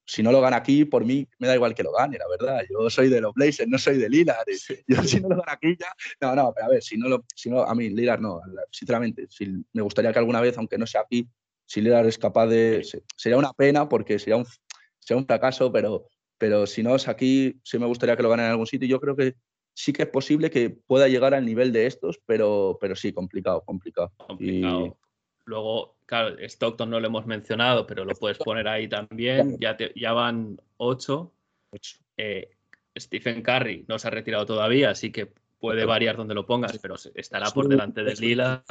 si 0.05 0.23
no 0.23 0.31
lo 0.31 0.39
gana 0.39 0.55
aquí, 0.55 0.85
por 0.85 1.03
mí 1.03 1.27
me 1.37 1.49
da 1.49 1.55
igual 1.55 1.75
que 1.75 1.83
lo 1.83 1.91
gane, 1.91 2.17
la 2.17 2.29
verdad. 2.29 2.63
Yo 2.69 2.89
soy 2.89 3.09
de 3.09 3.19
los 3.19 3.33
Blazers, 3.33 3.67
no 3.67 3.77
soy 3.77 3.97
de 3.97 4.09
Lillard. 4.09 4.47
Yo 4.87 5.03
si 5.03 5.19
no 5.19 5.27
lo 5.27 5.35
gana 5.35 5.51
aquí 5.51 5.75
ya. 5.77 5.93
No, 6.21 6.33
no, 6.33 6.53
pero 6.53 6.67
a 6.67 6.69
ver, 6.69 6.81
si 6.81 6.95
no 6.95 7.09
lo. 7.09 7.25
Si 7.35 7.49
no, 7.49 7.61
a 7.61 7.75
mí, 7.75 7.89
Lillard 7.89 8.21
no, 8.21 8.39
sinceramente. 8.71 9.27
Si, 9.29 9.45
me 9.73 9.81
gustaría 9.81 10.13
que 10.13 10.19
alguna 10.19 10.39
vez, 10.39 10.57
aunque 10.57 10.77
no 10.77 10.87
sea 10.87 11.01
aquí, 11.01 11.27
si 11.69 11.81
Lillard 11.81 12.07
es 12.07 12.17
capaz 12.17 12.47
de. 12.47 12.83
Sería 13.15 13.37
una 13.37 13.53
pena 13.53 13.87
porque 13.87 14.17
sería 14.17 14.37
un, 14.37 14.45
sería 14.97 15.19
un 15.19 15.27
fracaso, 15.27 15.71
pero, 15.71 16.07
pero 16.39 16.65
si 16.65 16.81
no 16.81 16.95
es 16.95 17.07
aquí, 17.07 17.59
sí 17.63 17.77
me 17.77 17.85
gustaría 17.85 18.17
que 18.17 18.23
lo 18.23 18.29
gane 18.31 18.43
en 18.43 18.49
algún 18.49 18.65
sitio. 18.65 18.87
Yo 18.87 18.99
creo 18.99 19.15
que 19.15 19.35
sí 19.75 19.93
que 19.93 20.01
es 20.03 20.09
posible 20.09 20.49
que 20.49 20.71
pueda 20.71 21.07
llegar 21.07 21.35
al 21.35 21.45
nivel 21.45 21.71
de 21.71 21.85
estos, 21.85 22.19
pero, 22.25 22.79
pero 22.81 22.95
sí, 22.95 23.13
complicado, 23.13 23.61
complicado. 23.61 24.11
complicado. 24.17 24.97
Luego, 25.45 25.95
claro, 26.07 26.37
Stockton 26.39 26.89
no 26.89 26.99
lo 26.99 27.05
hemos 27.05 27.27
mencionado, 27.27 27.85
pero 27.85 28.03
lo 28.03 28.15
puedes 28.15 28.39
poner 28.39 28.67
ahí 28.67 28.87
también. 28.87 29.55
Ya, 29.59 29.77
ya 29.95 30.13
van 30.13 30.59
ocho. 30.77 31.33
Eh, 32.17 32.49
Stephen 32.97 33.43
Curry 33.43 33.85
no 33.87 33.99
se 33.99 34.07
ha 34.07 34.11
retirado 34.11 34.47
todavía, 34.47 34.89
así 34.89 35.11
que 35.11 35.31
puede 35.59 35.85
variar 35.85 36.17
donde 36.17 36.33
lo 36.33 36.47
pongas, 36.47 36.79
pero 36.79 36.95
estará 37.13 37.51
por 37.51 37.67
delante 37.67 38.03
de 38.03 38.15
Lila. 38.15 38.65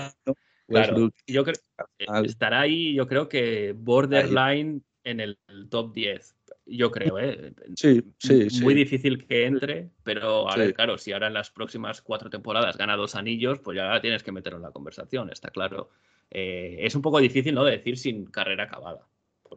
Claro, 0.68 1.10
yo 1.26 1.44
creo 1.44 1.56
eh, 1.98 2.06
estará 2.24 2.60
ahí, 2.60 2.94
yo 2.94 3.06
creo 3.06 3.28
que 3.28 3.74
borderline 3.76 4.82
en 5.04 5.20
el 5.20 5.38
top 5.70 5.94
10. 5.94 6.36
Yo 6.66 6.90
creo, 6.90 7.18
¿eh? 7.18 7.54
Sí, 7.76 8.02
sí, 8.18 8.46
Muy 8.60 8.74
difícil 8.74 9.26
que 9.26 9.46
entre, 9.46 9.88
pero 10.04 10.50
a 10.50 10.56
ver, 10.56 10.74
claro, 10.74 10.98
si 10.98 11.12
ahora 11.12 11.28
en 11.28 11.34
las 11.34 11.50
próximas 11.50 12.02
cuatro 12.02 12.28
temporadas 12.28 12.76
gana 12.76 12.94
dos 12.96 13.14
anillos, 13.14 13.58
pues 13.60 13.76
ya 13.76 13.98
tienes 14.02 14.22
que 14.22 14.32
meterlo 14.32 14.58
en 14.58 14.64
la 14.64 14.70
conversación, 14.70 15.30
está 15.30 15.50
claro. 15.50 15.88
Eh, 16.30 16.76
es 16.80 16.94
un 16.94 17.00
poco 17.00 17.20
difícil, 17.20 17.54
¿no? 17.54 17.64
De 17.64 17.72
decir 17.72 17.96
sin 17.96 18.26
carrera 18.26 18.64
acabada. 18.64 19.06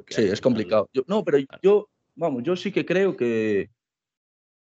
sí, 0.07 0.24
es 0.24 0.39
complicado. 0.39 0.89
no, 1.07 1.26
pero 1.26 1.39
yo, 1.62 1.89
vamos, 2.16 2.43
yo 2.43 2.55
sí 2.55 2.72
que 2.72 2.86
creo 2.86 3.18
que, 3.18 3.70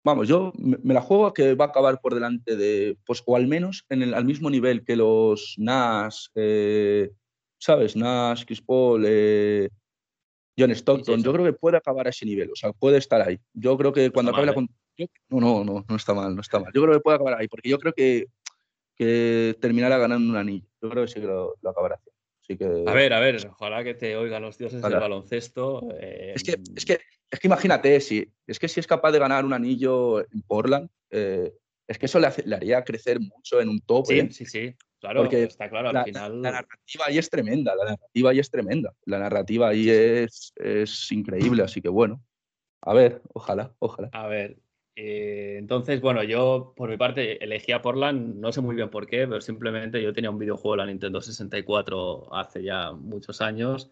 vamos, 0.03 0.27
yo 0.27 0.51
me, 0.57 0.93
la 0.93 1.01
juego 1.01 1.27
a 1.27 1.33
que 1.33 1.55
va 1.55 1.65
a 1.65 1.67
acabar 1.69 1.99
por 2.01 2.13
delante 2.13 2.55
de, 2.55 2.97
pues, 3.05 3.23
o 3.25 3.35
al 3.35 3.47
menos 3.47 3.85
en 3.89 4.03
el, 4.03 4.13
al 4.13 4.25
mismo 4.25 4.49
nivel 4.49 4.83
que 4.83 4.95
los 4.95 5.55
Nas, 5.57 6.31
eh, 6.35 7.11
¿sabes? 7.59 7.95
Nas, 7.95 8.45
Chris 8.45 8.61
Paul, 8.61 9.03
eh, 9.07 9.69
John 10.57 10.71
Stockton. 10.71 11.23
yo 11.23 11.33
creo 11.33 11.45
que 11.45 11.53
puede 11.53 11.77
acabar 11.77 12.07
a 12.07 12.09
ese 12.09 12.25
nivel, 12.25 12.51
o 12.51 12.55
sea, 12.55 12.73
puede 12.73 12.97
estar 12.97 13.21
ahí. 13.21 13.39
Yo 13.53 13.77
creo 13.77 13.93
que 13.93 14.11
cuando 14.11 14.31
acabe 14.31 14.47
la... 14.47 14.53
No, 15.29 15.39
no, 15.39 15.63
no, 15.63 15.85
no 15.87 15.95
está 15.95 16.13
mal, 16.13 16.35
no 16.35 16.41
está 16.41 16.59
mal. 16.59 16.71
Yo 16.73 16.81
creo 16.81 16.93
que 16.93 16.99
puede 16.99 17.15
acabar 17.15 17.39
ahí, 17.39 17.47
porque 17.47 17.69
yo 17.69 17.79
creo 17.79 17.93
que 17.93 18.27
que 19.01 19.57
terminara 19.59 19.97
ganando 19.97 20.29
un 20.29 20.37
anillo. 20.37 20.67
Yo 20.79 20.91
creo 20.91 21.05
que 21.05 21.11
sí 21.11 21.19
que 21.19 21.25
lo, 21.25 21.55
acabará 21.67 21.99
Así 22.51 22.57
que... 22.57 22.83
A 22.85 22.93
ver, 22.93 23.13
a 23.13 23.19
ver, 23.19 23.47
ojalá 23.49 23.83
que 23.83 23.93
te 23.93 24.15
oigan 24.15 24.41
los 24.41 24.57
dioses 24.57 24.81
del 24.81 24.93
baloncesto. 24.93 25.87
Eh, 25.99 26.33
es, 26.35 26.43
que, 26.43 26.57
es, 26.75 26.85
que, 26.85 26.99
es 27.29 27.39
que 27.39 27.47
imagínate, 27.47 27.99
si, 28.01 28.29
es 28.45 28.59
que 28.59 28.67
si 28.67 28.79
es 28.79 28.87
capaz 28.87 29.11
de 29.11 29.19
ganar 29.19 29.45
un 29.45 29.53
anillo 29.53 30.19
en 30.19 30.41
Portland, 30.45 30.89
eh, 31.11 31.53
es 31.87 31.97
que 31.97 32.07
eso 32.07 32.19
le, 32.19 32.27
haría 32.27 32.83
crecer 32.83 33.19
mucho 33.19 33.61
en 33.61 33.69
un 33.69 33.79
top. 33.81 34.05
Sí, 34.07 34.19
¿eh? 34.19 34.29
sí, 34.31 34.45
sí. 34.45 34.75
Claro, 34.99 35.21
Porque 35.21 35.43
está 35.43 35.69
claro, 35.69 35.89
al 35.89 35.95
la, 35.95 36.03
final. 36.03 36.41
La, 36.41 36.51
narrativa 36.51 37.05
ahí 37.07 37.17
es 37.17 37.29
tremenda, 37.29 37.73
la 37.75 37.85
narrativa 37.85 38.29
ahí 38.29 38.39
es 38.39 38.51
tremenda. 38.51 38.93
La 39.05 39.17
narrativa 39.17 39.69
ahí 39.69 39.89
es, 39.89 40.53
es 40.57 41.11
increíble, 41.11 41.63
así 41.63 41.81
que 41.81 41.89
bueno. 41.89 42.21
A 42.81 42.93
ver, 42.93 43.21
ojalá, 43.33 43.73
ojalá. 43.79 44.09
A 44.11 44.27
ver, 44.27 44.57
eh, 45.03 45.55
entonces, 45.57 45.99
bueno, 45.99 46.21
yo 46.21 46.73
por 46.75 46.87
mi 46.87 46.95
parte 46.95 47.43
elegí 47.43 47.71
a 47.71 47.81
Portland, 47.81 48.35
no 48.35 48.51
sé 48.51 48.61
muy 48.61 48.75
bien 48.75 48.91
por 48.91 49.07
qué, 49.07 49.27
pero 49.27 49.41
simplemente 49.41 49.99
yo 49.99 50.13
tenía 50.13 50.29
un 50.29 50.37
videojuego 50.37 50.73
de 50.73 50.77
la 50.77 50.85
Nintendo 50.85 51.19
64 51.19 52.31
hace 52.31 52.61
ya 52.61 52.91
muchos 52.91 53.41
años 53.41 53.89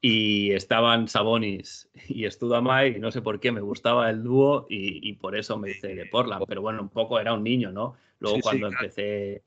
y 0.00 0.52
estaban 0.52 1.06
Sabonis 1.06 1.90
y 2.08 2.24
Studamai 2.30 2.96
y 2.96 2.98
no 2.98 3.10
sé 3.12 3.20
por 3.20 3.40
qué 3.40 3.52
me 3.52 3.60
gustaba 3.60 4.08
el 4.08 4.22
dúo 4.22 4.66
y, 4.70 5.12
por 5.14 5.36
eso 5.36 5.58
me 5.58 5.72
hice 5.72 5.88
de 5.94 6.06
Portland, 6.06 6.46
pero 6.48 6.62
bueno, 6.62 6.80
un 6.80 6.88
poco 6.88 7.20
era 7.20 7.34
un 7.34 7.44
niño, 7.44 7.70
¿no? 7.70 7.96
Luego 8.18 8.38
cuando 8.40 8.68
empecé, 8.68 9.42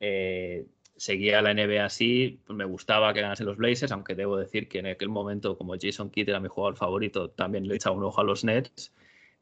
eh, 0.00 0.66
seguía 0.96 1.40
la 1.40 1.54
NBA 1.54 1.82
así, 1.86 2.40
pues 2.46 2.58
me 2.58 2.66
gustaba 2.66 3.14
que 3.14 3.22
ganase 3.22 3.44
los 3.44 3.56
Blazers, 3.56 3.92
aunque 3.92 4.14
debo 4.14 4.36
decir 4.36 4.68
que 4.68 4.80
en 4.80 4.86
aquel 4.88 5.08
momento 5.08 5.56
como 5.56 5.76
Jason 5.80 6.10
Kidd 6.10 6.28
era 6.28 6.40
mi 6.40 6.48
jugador 6.48 6.76
favorito, 6.76 7.30
también 7.30 7.66
le 7.66 7.76
echaba 7.76 7.96
un 7.96 8.04
ojo 8.04 8.20
a 8.20 8.24
los 8.24 8.44
Nets. 8.44 8.92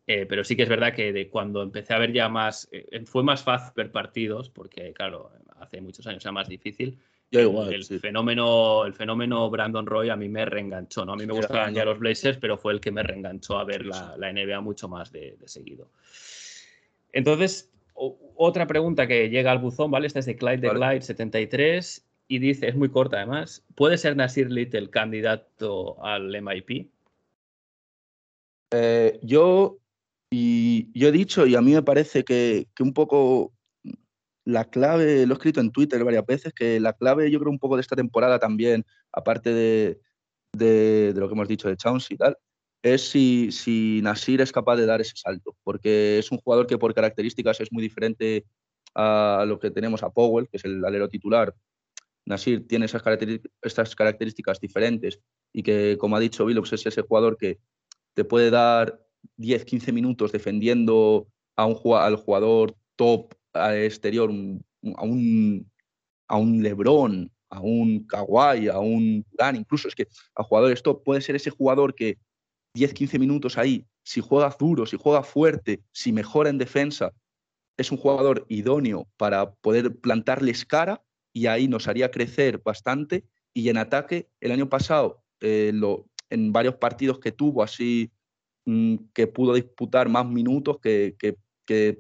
Eh, 0.07 0.27
pero 0.27 0.43
sí 0.43 0.57
que 0.57 0.65
es 0.65 0.69
verdad 0.69 0.95
que 0.95 1.13
de 1.13 1.29
cuando 1.29 1.63
empecé 1.63 1.95
a 1.95 1.99
ver 1.99 2.13
ya 2.13 2.29
más, 2.29 2.69
eh, 2.73 3.05
fue 3.07 3.23
más 3.23 3.43
fácil 3.43 3.73
ver 3.77 3.93
partidos, 3.93 4.51
porque 4.51 4.93
claro, 4.93 5.31
hace 5.61 5.81
muchos 5.81 6.07
años 6.07 6.25
era 6.25 6.33
más 6.33 6.49
difícil. 6.49 6.99
Yo 7.33 7.41
igual, 7.41 7.73
el, 7.73 7.85
fenómeno, 7.85 8.85
el 8.85 8.93
fenómeno 8.93 9.49
Brandon 9.51 9.87
Roy 9.87 10.09
a 10.09 10.17
mí 10.17 10.29
me 10.29 10.45
reenganchó, 10.45 11.05
¿no? 11.05 11.13
A 11.13 11.17
mí 11.17 11.27
me 11.27 11.33
gustaban 11.33 11.73
ya 11.73 11.85
los 11.85 12.01
Blazers, 12.01 12.39
pero 12.39 12.59
fue 12.59 12.73
el 12.73 12.81
que 12.81 12.91
me 12.91 13.05
reenganchó 13.05 13.57
a 13.57 13.65
ver 13.65 13.87
la, 13.87 14.17
la 14.17 14.33
NBA 14.33 14.61
mucho 14.63 14.89
más 14.89 15.13
de, 15.13 15.37
seguido. 15.45 15.89
Entonces, 17.13 17.71
otra 17.95 18.67
pregunta 18.67 19.07
que 19.07 19.29
llega 19.29 19.53
al 19.53 19.61
buzón, 19.61 19.93
¿vale? 19.93 20.09
Esta 20.09 20.19
es 20.19 20.27
de 20.27 20.35
Clyde 20.35 20.57
de 20.57 20.71
Clyde 20.71 21.03
73 21.03 22.05
y 22.27 22.39
dice, 22.41 22.69
es 22.69 22.75
muy 22.75 22.89
corta 22.89 23.19
además, 23.19 23.65
¿puede 23.77 23.97
ser 23.97 24.17
Nasir 24.17 24.51
Little 24.51 24.91
candidato 24.91 26.03
al 26.05 26.35
MIP? 26.43 26.89
Eh, 28.73 29.19
yo 29.23 29.79
y 30.31 30.91
yo 30.99 31.09
he 31.09 31.13
dicho, 31.13 31.47
y 31.47 31.57
a 31.57 31.61
mí 31.61 31.73
me 31.73 31.83
parece 31.83 32.25
que, 32.25 32.69
un 32.79 32.93
poco 32.93 33.53
la 34.45 34.71
clave, 34.71 35.27
lo 35.27 35.35
he 35.35 35.37
escrito 35.37 35.61
en 35.61 35.73
Twitter 35.73 36.03
varias 36.05 36.25
veces, 36.25 36.53
que 36.53 36.79
la 36.81 36.93
clave 36.93 37.31
yo 37.31 37.41
creo 37.41 37.51
un 37.51 37.59
poco 37.59 37.77
de 37.77 37.83
esta 37.83 37.97
temporada 37.97 38.39
también, 38.39 38.85
aparte 39.13 39.53
de, 39.53 41.13
lo 41.15 41.29
que 41.29 41.35
hemos 41.35 41.49
dicho 41.49 41.69
de 41.69 41.77
Chauncey 41.77 42.15
y 42.15 42.19
tal, 42.19 42.39
es 42.83 43.11
si, 43.11 43.51
si 43.53 44.01
Nasir 44.03 44.41
es 44.41 44.53
capaz 44.53 44.77
de 44.77 44.87
dar 44.87 45.01
ese 45.01 45.17
salto, 45.17 45.57
porque 45.65 46.19
es 46.19 46.31
un 46.31 46.39
jugador 46.39 46.67
que 46.67 46.79
por 46.79 46.95
características 46.95 47.61
es 47.61 47.73
muy 47.73 47.83
diferente 47.83 48.47
a 48.95 49.45
lo 49.47 49.59
que 49.59 49.71
tenemos 49.71 50.03
a 50.03 50.11
Powell, 50.11 50.49
que 50.49 50.57
es 50.57 50.65
el 50.65 50.85
alero 50.85 51.09
titular. 51.09 51.55
Nasir 52.25 52.67
tiene 52.67 52.87
esas, 52.87 53.03
estas 53.63 53.97
características 53.97 54.61
diferentes 54.61 55.21
y 55.53 55.63
que, 55.63 55.97
como 55.99 56.17
ha 56.17 56.21
dicho 56.21 56.47
Billups, 56.47 56.73
es 56.73 56.87
ese 56.87 57.03
jugador 57.03 57.37
que 57.37 57.59
te 58.15 58.25
puede 58.25 58.51
dar 58.51 59.10
10, 59.37 59.65
15 59.65 59.93
minutos 59.93 60.33
defendiendo 60.33 61.29
a 61.57 61.67
un, 61.67 61.79
al 61.95 62.17
jugador 62.17 62.77
top 62.97 63.35
exterior, 63.55 64.31
a 64.31 65.05
un, 65.05 65.71
a 66.29 66.37
un 66.37 66.63
Lebron, 66.63 67.31
a 67.51 67.61
un 67.61 68.07
Kawhi, 68.07 68.69
a 68.69 68.79
un 68.79 69.25
Dan, 69.33 69.57
incluso 69.57 69.89
es 69.89 69.95
que 69.95 70.07
a 70.35 70.43
jugadores 70.43 70.83
top 70.83 71.03
puede 71.03 71.21
ser 71.21 71.37
ese 71.37 71.51
jugador 71.51 71.95
que 71.95 72.19
10, 72.75 72.95
15 72.95 73.19
minutos 73.19 73.59
ahí, 73.59 73.87
si 74.05 74.21
juega 74.21 74.55
duro, 74.59 74.87
si 74.87 74.97
juega 74.97 75.23
fuerte, 75.23 75.83
si 75.93 76.13
mejora 76.13 76.51
en 76.51 76.59
defensa, 76.59 77.13
es 77.77 77.91
un 77.91 77.99
jugador 77.99 78.47
idóneo 78.49 79.09
para 79.17 79.53
poder 79.55 79.97
plantarles 79.97 80.65
cara 80.65 81.03
y 81.33 81.47
ahí 81.47 81.67
nos 81.67 81.89
haría 81.89 82.11
crecer 82.11 82.59
bastante. 82.59 83.25
Y 83.55 83.69
en 83.69 83.79
ataque, 83.79 84.29
el 84.41 84.53
año 84.53 84.69
pasado, 84.69 85.23
eh, 85.41 85.73
en 86.29 86.53
varios 86.53 86.77
partidos 86.77 87.19
que 87.19 87.33
tuvo 87.33 87.63
así 87.63 88.11
que 89.13 89.27
pudo 89.27 89.55
disputar 89.55 90.09
más 90.09 90.27
minutos, 90.27 90.79
que, 90.81 91.15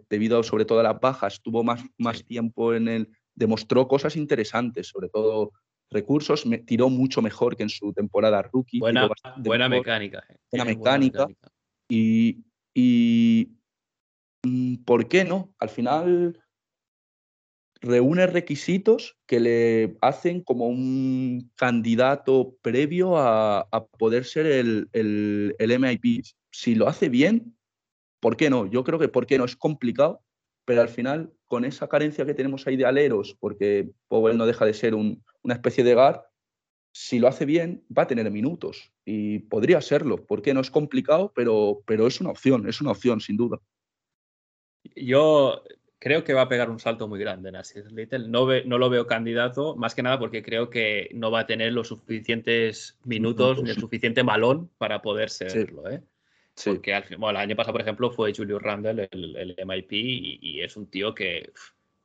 debido 0.09 0.43
sobre 0.43 0.65
todo 0.65 0.81
a 0.81 0.83
las 0.83 1.01
bajas 1.01 1.41
tuvo 1.43 1.63
más, 1.63 1.81
más 1.97 2.25
tiempo 2.25 2.75
en 2.75 2.89
el... 2.89 3.09
demostró 3.37 3.87
cosas 3.87 4.17
interesantes, 4.17 4.89
sobre 4.89 5.09
todo 5.09 5.53
recursos, 5.91 6.47
me, 6.47 6.59
tiró 6.59 6.89
mucho 6.89 7.23
mejor 7.23 7.57
que 7.57 7.65
en 7.65 7.69
su 7.69 7.93
temporada 7.93 8.43
rookie. 8.43 8.79
Buena, 8.79 9.09
buena 9.39 9.69
mecánica. 9.69 10.25
Eh. 10.29 10.37
Buena 10.51 10.65
mecánica. 10.65 11.27
Y, 11.89 12.45
y 12.75 13.49
mm, 14.45 14.77
¿por 14.85 15.09
qué 15.09 15.25
no? 15.25 15.53
Al 15.59 15.69
final 15.69 16.39
reúne 17.81 18.27
requisitos 18.27 19.17
que 19.27 19.41
le 19.41 19.97
hacen 20.01 20.43
como 20.43 20.67
un 20.67 21.51
candidato 21.57 22.57
previo 22.63 23.17
a, 23.17 23.67
poder 23.99 24.25
ser 24.25 24.47
el, 24.47 24.89
el, 24.93 25.57
el, 25.59 25.79
MIP. 25.79 26.25
Si 26.51 26.75
lo 26.75 26.89
hace 26.89 27.09
bien, 27.09 27.57
¿por 28.21 28.37
qué 28.37 28.51
no? 28.51 28.67
Yo 28.67 28.85
creo 28.85 28.99
que 28.99 29.09
¿por 29.09 29.27
qué 29.27 29.39
no? 29.39 29.45
Es 29.45 29.57
complicado, 29.57 30.23
pero 30.65 30.83
al 30.83 30.89
final, 30.89 31.33
con 31.47 31.65
esa 31.65 31.89
carencia 31.89 32.27
que 32.27 32.35
tenemos 32.35 32.67
ahí 32.67 32.77
de 32.77 32.85
aleros, 32.85 33.37
porque 33.41 33.91
Powell 34.09 34.37
no 34.37 34.47
deja 34.47 34.67
de 34.67 34.75
ser 34.75 34.95
una 34.95 35.55
especie 35.55 35.83
de 35.83 35.95
GAR, 35.95 36.31
si 36.93 37.19
lo 37.19 37.29
hace 37.29 37.45
bien, 37.45 37.85
va 37.97 38.03
a 38.03 38.07
tener 38.07 38.31
minutos 38.31 38.93
y 39.05 39.39
podría 39.41 39.81
serlo. 39.81 40.27
¿Por 40.27 40.43
qué 40.43 40.53
no? 40.53 40.61
Es 40.61 40.71
complicado, 40.71 41.33
pero, 41.35 41.83
pero 41.87 42.07
es 42.07 42.21
una 42.21 42.31
opción, 42.31 42.69
es 42.69 42.81
una 42.81 42.91
opción, 42.91 43.21
sin 43.21 43.37
duda. 43.37 43.61
Yo 44.97 45.63
creo 46.01 46.25
que 46.25 46.35
va 46.35 46.43
a 46.43 46.49
pegar 46.49 46.71
un 46.71 46.81
salto 46.81 47.07
muy 47.07 47.21
grande 47.21 47.53
Nasir 47.53 47.93
Little. 47.93 48.27
No, 48.29 48.49
no 48.65 48.79
lo 48.79 48.91
veo 48.91 49.07
candidato, 49.07 49.77
más 49.77 49.95
que 49.95 50.03
nada 50.03 50.19
porque 50.19 50.43
creo 50.43 50.71
que 50.71 51.11
no 51.15 51.31
va 51.31 51.41
a 51.41 51.47
tener 51.47 51.73
los 51.73 51.89
suficientes 51.89 52.99
minutos 53.05 53.63
ni 53.63 53.71
el 53.71 53.77
suficiente 53.77 54.25
malón 54.25 54.71
para 54.79 55.03
poder 55.03 55.31
serlo. 55.31 55.89
¿eh? 55.89 56.03
Porque 56.65 56.95
al, 56.95 57.05
bueno, 57.19 57.39
el 57.39 57.45
año 57.45 57.55
pasado, 57.55 57.75
por 57.75 57.83
ejemplo, 57.83 58.11
fue 58.11 58.35
Julius 58.35 58.63
Randle 58.63 59.09
el, 59.13 59.57
MIP 59.65 59.93
y, 59.93 60.61
es 60.61 60.77
un 60.77 60.87
tío 60.87 61.15
que 61.15 61.53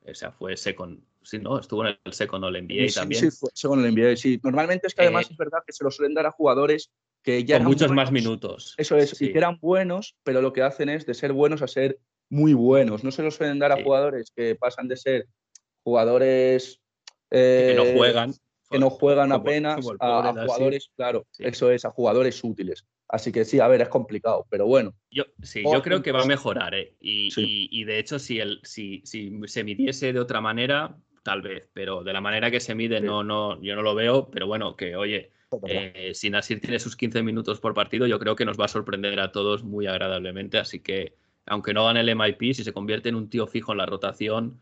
o 0.06 0.14
sea, 0.14 0.30
fue 0.30 0.56
second. 0.56 1.00
Sí, 1.22 1.40
¿no? 1.40 1.58
Estuvo 1.58 1.84
en 1.84 1.98
el 2.04 2.12
second 2.12 2.44
All 2.44 2.52
NBA 2.52 2.92
también. 2.94 3.20
Sí, 3.20 3.30
fue 3.36 3.50
second 3.52 3.82
All 3.82 3.92
NBA, 3.92 4.16
sí. 4.16 4.38
Normalmente 4.44 4.86
es 4.86 4.94
que 4.94 5.02
además 5.02 5.26
eh, 5.26 5.32
es 5.32 5.36
verdad 5.36 5.58
que 5.66 5.72
se 5.72 5.82
lo 5.82 5.90
suelen 5.90 6.14
dar 6.14 6.26
a 6.26 6.30
jugadores 6.30 6.92
que 7.22 7.44
ya. 7.44 7.58
Con 7.58 7.68
muchos 7.68 7.90
más 7.90 8.12
minutos. 8.12 8.74
Eso 8.76 8.96
es, 8.96 9.20
y 9.20 9.32
que 9.32 9.38
eran 9.38 9.58
buenos, 9.58 10.16
pero 10.22 10.42
lo 10.42 10.52
que 10.52 10.62
hacen 10.62 10.90
es 10.90 11.06
de 11.06 11.14
ser 11.14 11.32
buenos 11.32 11.62
a 11.62 11.66
ser 11.66 11.98
muy 12.28 12.54
buenos. 12.54 13.04
No 13.04 13.10
se 13.10 13.22
los 13.22 13.34
suelen 13.34 13.58
dar 13.58 13.72
a 13.72 13.82
jugadores 13.82 14.32
que 14.34 14.54
pasan 14.54 14.88
de 14.88 14.96
ser 14.96 15.26
jugadores. 15.82 16.80
que 17.30 17.74
no 17.76 17.84
eh, 17.84 17.94
juegan. 17.96 18.34
Que 18.68 18.78
no 18.80 18.90
juegan 18.90 19.30
apenas 19.30 19.86
a, 20.00 20.32
jugadores, 20.32 20.90
claro, 20.96 21.24
eso 21.38 21.70
es, 21.70 21.84
a 21.84 21.90
jugadores 21.90 22.42
útiles. 22.42 22.84
Así 23.08 23.30
que 23.30 23.44
sí, 23.44 23.60
a 23.60 23.68
ver, 23.68 23.80
es 23.80 23.88
complicado, 23.88 24.44
pero 24.50 24.66
bueno. 24.66 24.92
Yo, 25.08 25.22
sí, 25.40 25.62
yo 25.62 25.80
creo 25.82 26.02
que 26.02 26.10
va 26.10 26.22
a 26.22 26.26
mejorar, 26.26 26.74
¿eh? 26.74 26.96
Y, 27.00 27.84
de 27.84 27.98
hecho, 28.00 28.18
si, 28.18 28.40
el, 28.40 28.60
si, 28.64 29.02
si, 29.04 29.32
se 29.46 29.62
midiese 29.62 30.12
de 30.12 30.18
otra 30.18 30.40
manera, 30.40 30.96
tal 31.22 31.42
vez, 31.42 31.68
pero 31.72 32.02
de 32.02 32.12
la 32.12 32.20
manera 32.20 32.50
que 32.50 32.58
se 32.58 32.74
mide, 32.74 33.00
no, 33.00 33.22
no, 33.22 33.62
yo 33.62 33.76
no 33.76 33.82
lo 33.82 33.94
veo, 33.94 34.28
pero 34.32 34.48
bueno, 34.48 34.74
que 34.74 34.96
oye, 34.96 35.30
eh, 35.68 36.12
si 36.14 36.30
Nasir 36.30 36.60
tiene 36.60 36.80
sus 36.80 36.96
15 36.96 37.22
minutos 37.22 37.60
por 37.60 37.74
partido, 37.74 38.08
yo 38.08 38.18
creo 38.18 38.34
que 38.34 38.44
nos 38.44 38.58
va 38.58 38.64
a 38.64 38.68
sorprender 38.68 39.20
a 39.20 39.30
todos 39.30 39.62
muy 39.62 39.86
agradablemente, 39.86 40.58
así 40.58 40.80
que 40.80 41.14
aunque 41.46 41.72
no 41.72 41.84
gane 41.84 42.00
el 42.00 42.16
MIP, 42.16 42.54
si 42.54 42.64
se 42.64 42.72
convierte 42.72 43.08
en 43.08 43.14
un 43.14 43.30
tío 43.30 43.46
fijo 43.46 43.72
en 43.72 43.78
la 43.78 43.86
rotación, 43.86 44.60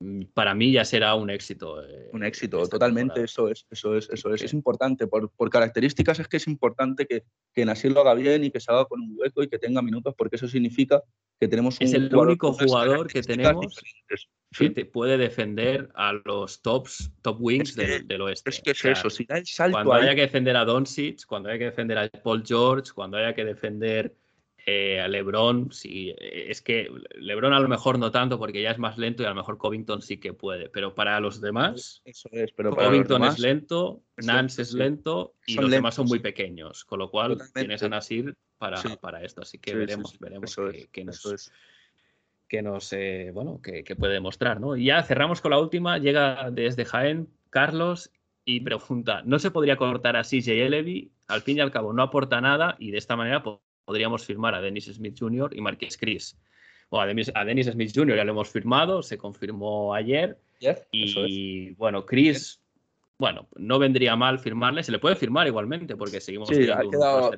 mm, 0.00 0.22
para 0.34 0.54
mí 0.54 0.72
ya 0.72 0.84
será 0.84 1.14
un 1.14 1.30
éxito. 1.30 1.82
Eh, 1.82 2.10
un 2.12 2.24
éxito, 2.24 2.66
totalmente, 2.68 3.22
eso 3.22 3.48
es, 3.48 3.66
eso 3.70 3.96
es, 3.96 4.08
eso 4.10 4.34
es. 4.34 4.42
Es 4.42 4.52
importante, 4.52 5.06
por, 5.06 5.30
características 5.50 6.18
es 6.18 6.28
que 6.28 6.38
es 6.38 6.46
importante 6.48 7.06
que, 7.06 7.24
que 7.54 7.64
Nasir 7.64 7.92
lo 7.92 8.00
haga 8.00 8.14
bien 8.14 8.44
y 8.44 8.50
que 8.50 8.60
se 8.60 8.70
haga 8.72 8.84
con 8.84 9.00
un 9.00 9.16
hueco 9.16 9.42
y 9.42 9.48
que 9.48 9.58
tenga 9.58 9.80
minutos, 9.80 10.14
porque 10.16 10.36
eso 10.36 10.48
significa 10.48 11.02
que 11.40 11.46
tenemos 11.46 11.80
un 11.80 11.86
Es 11.86 11.94
el 11.94 12.14
único 12.14 12.52
jugador 12.52 13.06
que 13.06 13.22
tenemos 13.22 13.66
que 14.56 14.70
te 14.70 14.86
puede 14.86 15.18
defender 15.18 15.90
a 15.94 16.14
los 16.24 16.62
tops, 16.62 17.12
top 17.22 17.36
wings 17.40 17.76
del, 17.76 18.20
oeste. 18.20 18.50
Es 18.50 18.60
que 18.60 18.70
es 18.70 18.84
eso, 18.84 19.10
si 19.10 19.24
da 19.24 19.38
el 19.38 19.46
salto 19.46 19.74
Cuando 19.74 19.92
haya 19.92 20.14
que 20.14 20.22
defender 20.22 20.56
a 20.56 20.64
Doncic, 20.64 21.26
cuando 21.26 21.48
haya 21.50 21.58
que 21.58 21.64
defender 21.66 21.98
a 21.98 22.08
Paul 22.08 22.42
George, 22.44 22.92
cuando 22.94 23.18
haya 23.18 23.34
que 23.34 23.44
defender 23.44 24.14
eh, 24.66 25.00
a 25.00 25.08
LeBron, 25.08 25.72
sí, 25.72 26.10
eh, 26.18 26.46
es 26.48 26.60
que 26.60 26.90
LeBron 27.14 27.52
a 27.52 27.60
lo 27.60 27.68
mejor 27.68 27.98
no 27.98 28.10
tanto 28.10 28.38
porque 28.38 28.60
ya 28.60 28.70
es 28.70 28.78
más 28.78 28.98
lento 28.98 29.22
y 29.22 29.26
a 29.26 29.30
lo 29.30 29.36
mejor 29.36 29.56
Covington 29.56 30.02
sí 30.02 30.18
que 30.18 30.32
puede, 30.32 30.68
pero 30.68 30.94
para 30.94 31.18
los 31.20 31.40
demás, 31.40 32.02
Eso 32.04 32.28
es, 32.32 32.52
pero 32.52 32.74
Covington 32.74 33.24
es 33.24 33.38
lento, 33.38 34.02
Nance 34.16 34.62
es 34.62 34.74
lento 34.74 35.34
y 35.46 35.54
los 35.54 35.70
demás 35.70 35.94
son 35.94 36.06
muy 36.06 36.18
pequeños, 36.18 36.84
con 36.84 36.98
lo 36.98 37.10
cual 37.10 37.38
tienes 37.54 37.82
a 37.82 37.88
Nasir 37.88 38.36
para, 38.58 38.82
para 39.00 39.22
esto, 39.22 39.42
así 39.42 39.58
que 39.58 39.74
veremos, 39.74 40.18
veremos 40.18 40.54
qué, 40.92 41.04
nos, 41.04 41.50
que 42.48 42.62
nos 42.62 42.92
eh, 42.92 43.30
bueno, 43.32 43.60
que, 43.62 43.84
puede 43.96 44.14
demostrar, 44.14 44.60
¿no? 44.60 44.76
Y 44.76 44.86
ya 44.86 45.02
cerramos 45.02 45.40
con 45.40 45.52
la 45.52 45.60
última, 45.60 45.98
llega 45.98 46.50
desde 46.50 46.84
Jaén 46.84 47.28
Carlos 47.50 48.10
y 48.44 48.60
pregunta, 48.60 49.22
¿no 49.24 49.38
se 49.38 49.50
podría 49.50 49.76
cortar 49.76 50.16
a 50.16 50.24
CJ 50.24 50.68
Levy? 50.68 51.12
Al 51.28 51.42
fin 51.42 51.58
y 51.58 51.60
al 51.60 51.70
cabo 51.70 51.92
no 51.92 52.02
aporta 52.02 52.40
nada 52.40 52.76
y 52.78 52.90
de 52.90 52.98
esta 52.98 53.14
manera 53.14 53.42
podríamos 53.88 54.26
firmar 54.26 54.54
a 54.54 54.60
Dennis 54.60 54.84
Smith 54.84 55.16
Jr. 55.18 55.56
y 55.56 55.62
Marquis 55.62 55.96
Chris. 55.96 56.36
O 56.90 57.00
a 57.00 57.06
Dennis, 57.06 57.32
Smith 57.32 57.92
Jr. 57.94 58.16
ya 58.16 58.24
lo 58.24 58.32
hemos 58.32 58.50
firmado, 58.50 59.02
se 59.02 59.16
confirmó 59.16 59.94
ayer. 59.94 60.36
y 60.92 61.70
bueno, 61.76 62.04
Chris, 62.04 62.60
bueno, 63.16 63.48
no 63.56 63.78
vendría 63.78 64.14
mal 64.14 64.38
firmarle, 64.40 64.82
se 64.82 64.92
le 64.92 64.98
puede 64.98 65.16
firmar 65.16 65.46
igualmente 65.46 65.96
porque 65.96 66.20
seguimos 66.20 66.50
sí, 66.50 66.70
ha 66.70 66.80
quedado, 66.90 67.30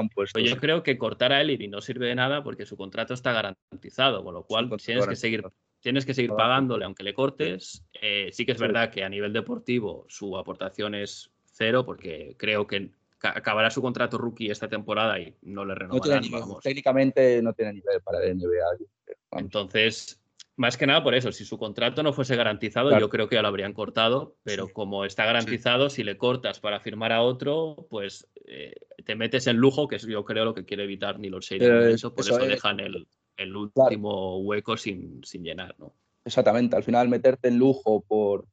un 0.00 0.08
puesto, 0.08 0.40
yo 0.40 0.56
creo 0.56 0.82
que 0.82 0.96
cortar 0.96 1.34
a 1.34 1.44
y 1.44 1.68
no 1.68 1.82
sirve 1.82 2.06
de 2.06 2.14
nada 2.14 2.42
porque 2.42 2.64
su 2.64 2.78
contrato 2.78 3.12
está 3.12 3.34
garantizado, 3.34 4.24
con 4.24 4.32
lo 4.32 4.44
cual 4.44 4.70
tienes 4.82 5.06
que 5.06 5.16
seguir 5.16 5.44
tienes 5.80 6.06
que 6.06 6.14
seguir 6.14 6.30
pagándole 6.30 6.86
aunque 6.86 7.04
le 7.04 7.12
cortes. 7.12 7.84
Eh, 8.00 8.30
sí 8.32 8.46
que 8.46 8.52
es 8.52 8.58
verdad 8.58 8.90
que 8.90 9.04
a 9.04 9.10
nivel 9.10 9.34
deportivo 9.34 10.06
su 10.08 10.38
aportación 10.38 10.94
es 10.94 11.30
cero 11.44 11.84
porque 11.84 12.34
creo 12.38 12.66
que 12.66 12.90
acabará 13.22 13.70
su 13.70 13.82
contrato 13.82 14.18
rookie 14.18 14.50
esta 14.50 14.68
temporada 14.68 15.18
y 15.18 15.34
no 15.42 15.64
le 15.64 15.74
renovarán. 15.74 16.22
técnicamente 16.62 17.42
no 17.42 17.52
tiene 17.52 17.74
nivel 17.74 18.00
para 18.02 18.24
el 18.24 18.36
NBA. 18.36 18.86
Entonces, 19.32 20.20
más 20.56 20.76
que 20.76 20.86
nada 20.86 21.02
por 21.02 21.14
eso, 21.14 21.32
si 21.32 21.44
su 21.44 21.58
contrato 21.58 22.02
no 22.02 22.12
fuese 22.12 22.36
garantizado, 22.36 22.98
yo 22.98 23.08
creo 23.08 23.28
que 23.28 23.36
ya 23.36 23.42
lo 23.42 23.48
habrían 23.48 23.72
cortado, 23.72 24.36
pero 24.42 24.68
como 24.68 25.04
está 25.04 25.24
garantizado, 25.24 25.88
si 25.88 26.04
le 26.04 26.18
cortas 26.18 26.60
para 26.60 26.80
firmar 26.80 27.12
a 27.12 27.22
otro, 27.22 27.86
pues 27.88 28.28
eh, 28.46 28.74
te 29.04 29.14
metes 29.14 29.46
en 29.46 29.56
lujo, 29.56 29.88
que 29.88 29.96
es 29.96 30.06
yo 30.06 30.24
creo 30.24 30.44
lo 30.44 30.54
que 30.54 30.64
quiere 30.64 30.84
evitar 30.84 31.18
Nilo 31.18 31.40
Shade. 31.40 31.96
por 32.10 32.20
eso, 32.20 32.38
dejan 32.38 32.78
el, 32.80 33.56
último 33.56 34.38
hueco 34.40 34.76
sin, 34.76 35.24
sin 35.24 35.44
llenar, 35.44 35.74
¿no? 35.78 35.94
Exactamente, 36.26 36.76
al 36.76 36.84
final 36.84 37.08
meterte 37.08 37.48
en 37.48 37.56
lujo 37.56 38.04
por, 38.06 38.44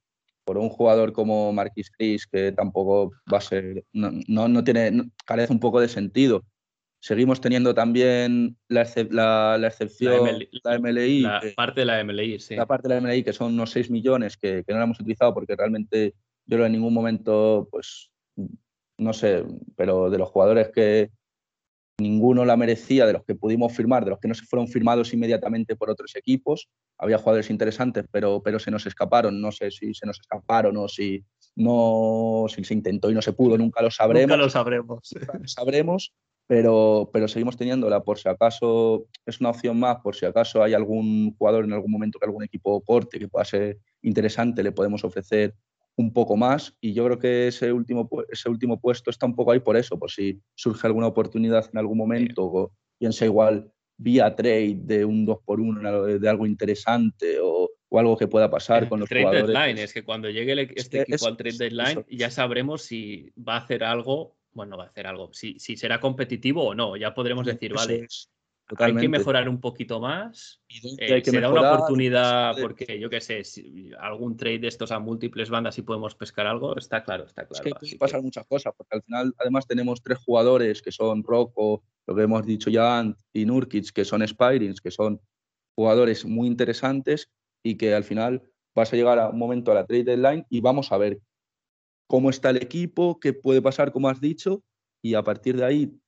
por 0.47 0.57
un 0.57 0.69
jugador 0.69 1.11
como 1.11 1.51
Marquis 1.51 1.91
Chris, 1.91 2.25
que 2.25 2.53
tampoco 2.53 3.11
va 3.31 3.39
a 3.39 3.41
ser, 3.41 3.83
no, 3.91 4.13
no, 4.47 4.63
tiene, 4.63 5.11
carece 5.25 5.51
un 5.51 5.59
poco 5.59 5.81
de 5.81 5.89
sentido. 5.89 6.45
Seguimos 7.01 7.41
teniendo 7.41 7.75
también 7.75 8.55
la, 8.69 8.87
la, 9.57 9.67
excepción, 9.67 10.25
la, 10.63 10.79
MLI. 10.79 11.19
La 11.19 11.41
parte 11.53 11.81
de 11.81 11.85
la 11.85 12.01
MLI, 12.01 12.39
sí. 12.39 12.55
La 12.55 12.65
parte 12.65 12.87
de 12.87 12.95
la 12.95 13.01
MLI, 13.01 13.25
que 13.25 13.33
son 13.33 13.55
unos 13.55 13.71
6 13.71 13.91
millones 13.91 14.37
que, 14.37 14.63
que 14.65 14.71
no 14.71 14.79
la 14.79 14.85
hemos 14.85 15.01
utilizado 15.01 15.33
porque 15.33 15.57
realmente 15.57 16.15
yo 16.45 16.65
en 16.65 16.71
ningún 16.71 16.93
momento, 16.93 17.67
pues, 17.69 18.09
no 18.97 19.11
sé, 19.11 19.43
pero 19.75 20.09
de 20.09 20.17
los 20.17 20.29
jugadores 20.29 20.69
que, 20.69 21.11
ninguno 21.99 22.45
la 22.45 22.57
merecía 22.57 23.05
de 23.05 23.13
los 23.13 23.23
que 23.23 23.35
pudimos 23.35 23.73
firmar, 23.75 24.03
de 24.03 24.11
los 24.11 24.19
que 24.19 24.27
no 24.27 24.35
se 24.35 24.45
fueron 24.45 24.67
firmados 24.67 25.13
inmediatamente 25.13 25.75
por 25.75 25.89
otros 25.89 26.15
equipos. 26.15 26.69
Había 26.97 27.17
jugadores 27.17 27.49
interesantes, 27.49 28.05
pero, 28.11 28.41
pero 28.43 28.59
se 28.59 28.71
nos 28.71 28.85
escaparon. 28.85 29.41
No 29.41 29.51
sé 29.51 29.71
si 29.71 29.93
se 29.93 30.05
nos 30.05 30.19
escaparon 30.19 30.77
o 30.77 30.87
si 30.87 31.23
no 31.55 32.45
si 32.49 32.63
se 32.63 32.73
intentó 32.73 33.09
y 33.09 33.15
no 33.15 33.21
se 33.21 33.33
pudo, 33.33 33.57
nunca 33.57 33.81
lo 33.81 33.89
sabremos. 33.89 34.29
Nunca 34.29 34.37
lo 34.37 34.49
sabremos. 34.49 35.09
lo 35.39 35.47
sabremos, 35.47 36.13
pero, 36.45 37.09
pero 37.11 37.27
seguimos 37.27 37.57
teniéndola 37.57 38.03
por 38.03 38.19
si 38.19 38.29
acaso 38.29 39.07
es 39.25 39.39
una 39.39 39.49
opción 39.49 39.79
más, 39.79 39.97
por 39.97 40.15
si 40.15 40.25
acaso 40.25 40.61
hay 40.61 40.73
algún 40.75 41.35
jugador 41.35 41.65
en 41.65 41.73
algún 41.73 41.91
momento 41.91 42.19
que 42.19 42.25
algún 42.25 42.43
equipo 42.43 42.79
corte 42.81 43.17
que 43.17 43.27
pueda 43.27 43.43
ser 43.43 43.79
interesante, 44.03 44.61
le 44.61 44.71
podemos 44.71 45.03
ofrecer 45.03 45.55
un 45.97 46.13
poco 46.13 46.37
más 46.37 46.75
y 46.79 46.93
yo 46.93 47.03
creo 47.05 47.19
que 47.19 47.47
ese 47.47 47.73
último, 47.73 48.07
ese 48.29 48.49
último 48.49 48.79
puesto 48.79 49.09
está 49.09 49.25
un 49.25 49.35
poco 49.35 49.51
ahí 49.51 49.59
por 49.59 49.75
eso, 49.75 49.97
por 49.97 50.11
si 50.11 50.39
surge 50.55 50.85
alguna 50.85 51.07
oportunidad 51.07 51.67
en 51.73 51.79
algún 51.79 51.97
momento, 51.97 52.45
o 52.45 52.71
piensa 52.99 53.25
igual 53.25 53.71
vía 53.97 54.35
trade 54.35 54.77
de 54.79 55.03
un 55.03 55.25
2 55.25 55.39
por 55.43 55.59
1 55.59 56.19
de 56.19 56.29
algo 56.29 56.45
interesante 56.45 57.39
o, 57.41 57.71
o 57.89 57.99
algo 57.99 58.15
que 58.15 58.27
pueda 58.27 58.49
pasar 58.49 58.87
con 58.87 58.99
los 58.99 59.09
trade 59.09 59.23
jugadores. 59.23 59.47
Deadline, 59.47 59.75
pues 59.75 59.85
es 59.85 59.93
que 59.93 60.03
cuando 60.03 60.29
llegue 60.29 60.71
este 60.75 61.01
equipo 61.01 61.27
al 61.27 61.35
trade 61.35 61.57
deadline 61.57 62.05
ya 62.09 62.29
sabremos 62.29 62.83
si 62.83 63.31
va 63.35 63.55
a 63.55 63.59
hacer 63.59 63.83
algo, 63.83 64.37
bueno, 64.51 64.77
va 64.77 64.83
a 64.83 64.87
hacer 64.87 65.07
algo, 65.07 65.33
si, 65.33 65.57
si 65.57 65.77
será 65.77 65.99
competitivo 65.99 66.63
o 66.63 66.75
no, 66.75 66.95
ya 66.95 67.15
podremos 67.15 67.45
decir, 67.45 67.73
vale, 67.73 68.05
hay 68.77 68.95
que 68.95 69.09
mejorar 69.09 69.47
un 69.47 69.59
poquito 69.59 69.99
más. 69.99 70.61
Eh, 70.97 71.21
será 71.23 71.49
una 71.49 71.73
oportunidad 71.73 72.55
porque 72.61 72.99
yo 72.99 73.09
qué 73.09 73.21
sé, 73.21 73.43
si 73.43 73.91
algún 73.99 74.35
trade 74.35 74.59
de 74.59 74.67
estos 74.67 74.91
a 74.91 74.99
múltiples 74.99 75.49
bandas 75.49 75.77
y 75.77 75.83
podemos 75.83 76.15
pescar 76.15 76.47
algo, 76.47 76.77
está 76.77 77.03
claro, 77.03 77.25
está 77.25 77.47
claro. 77.47 77.77
Es 77.81 77.91
que 77.91 77.97
pasar 77.97 78.21
muchas 78.21 78.45
cosas, 78.45 78.73
porque 78.75 78.97
al 78.97 79.03
final 79.03 79.33
además 79.37 79.67
tenemos 79.67 80.01
tres 80.01 80.17
jugadores 80.19 80.81
que 80.81 80.91
son 80.91 81.23
Rocco, 81.23 81.83
lo 82.05 82.15
que 82.15 82.23
hemos 82.23 82.45
dicho 82.45 82.69
ya, 82.69 82.99
Ant 82.99 83.17
y 83.33 83.45
Nurkic, 83.45 83.91
que 83.91 84.03
son 84.03 84.27
Spirings, 84.27 84.81
que 84.81 84.91
son 84.91 85.21
jugadores 85.75 86.25
muy 86.25 86.47
interesantes 86.47 87.29
y 87.63 87.75
que 87.75 87.93
al 87.93 88.03
final 88.03 88.41
vas 88.75 88.91
a 88.91 88.95
llegar 88.95 89.19
a 89.19 89.29
un 89.29 89.39
momento 89.39 89.71
a 89.71 89.75
la 89.75 89.85
trade 89.85 90.03
deadline 90.03 90.45
y 90.49 90.61
vamos 90.61 90.91
a 90.91 90.97
ver 90.97 91.19
cómo 92.07 92.29
está 92.29 92.49
el 92.49 92.57
equipo, 92.57 93.19
qué 93.19 93.33
puede 93.33 93.61
pasar, 93.61 93.91
como 93.91 94.09
has 94.09 94.21
dicho, 94.21 94.63
y 95.01 95.13
a 95.13 95.23
partir 95.23 95.57
de 95.57 95.65
ahí 95.65 95.99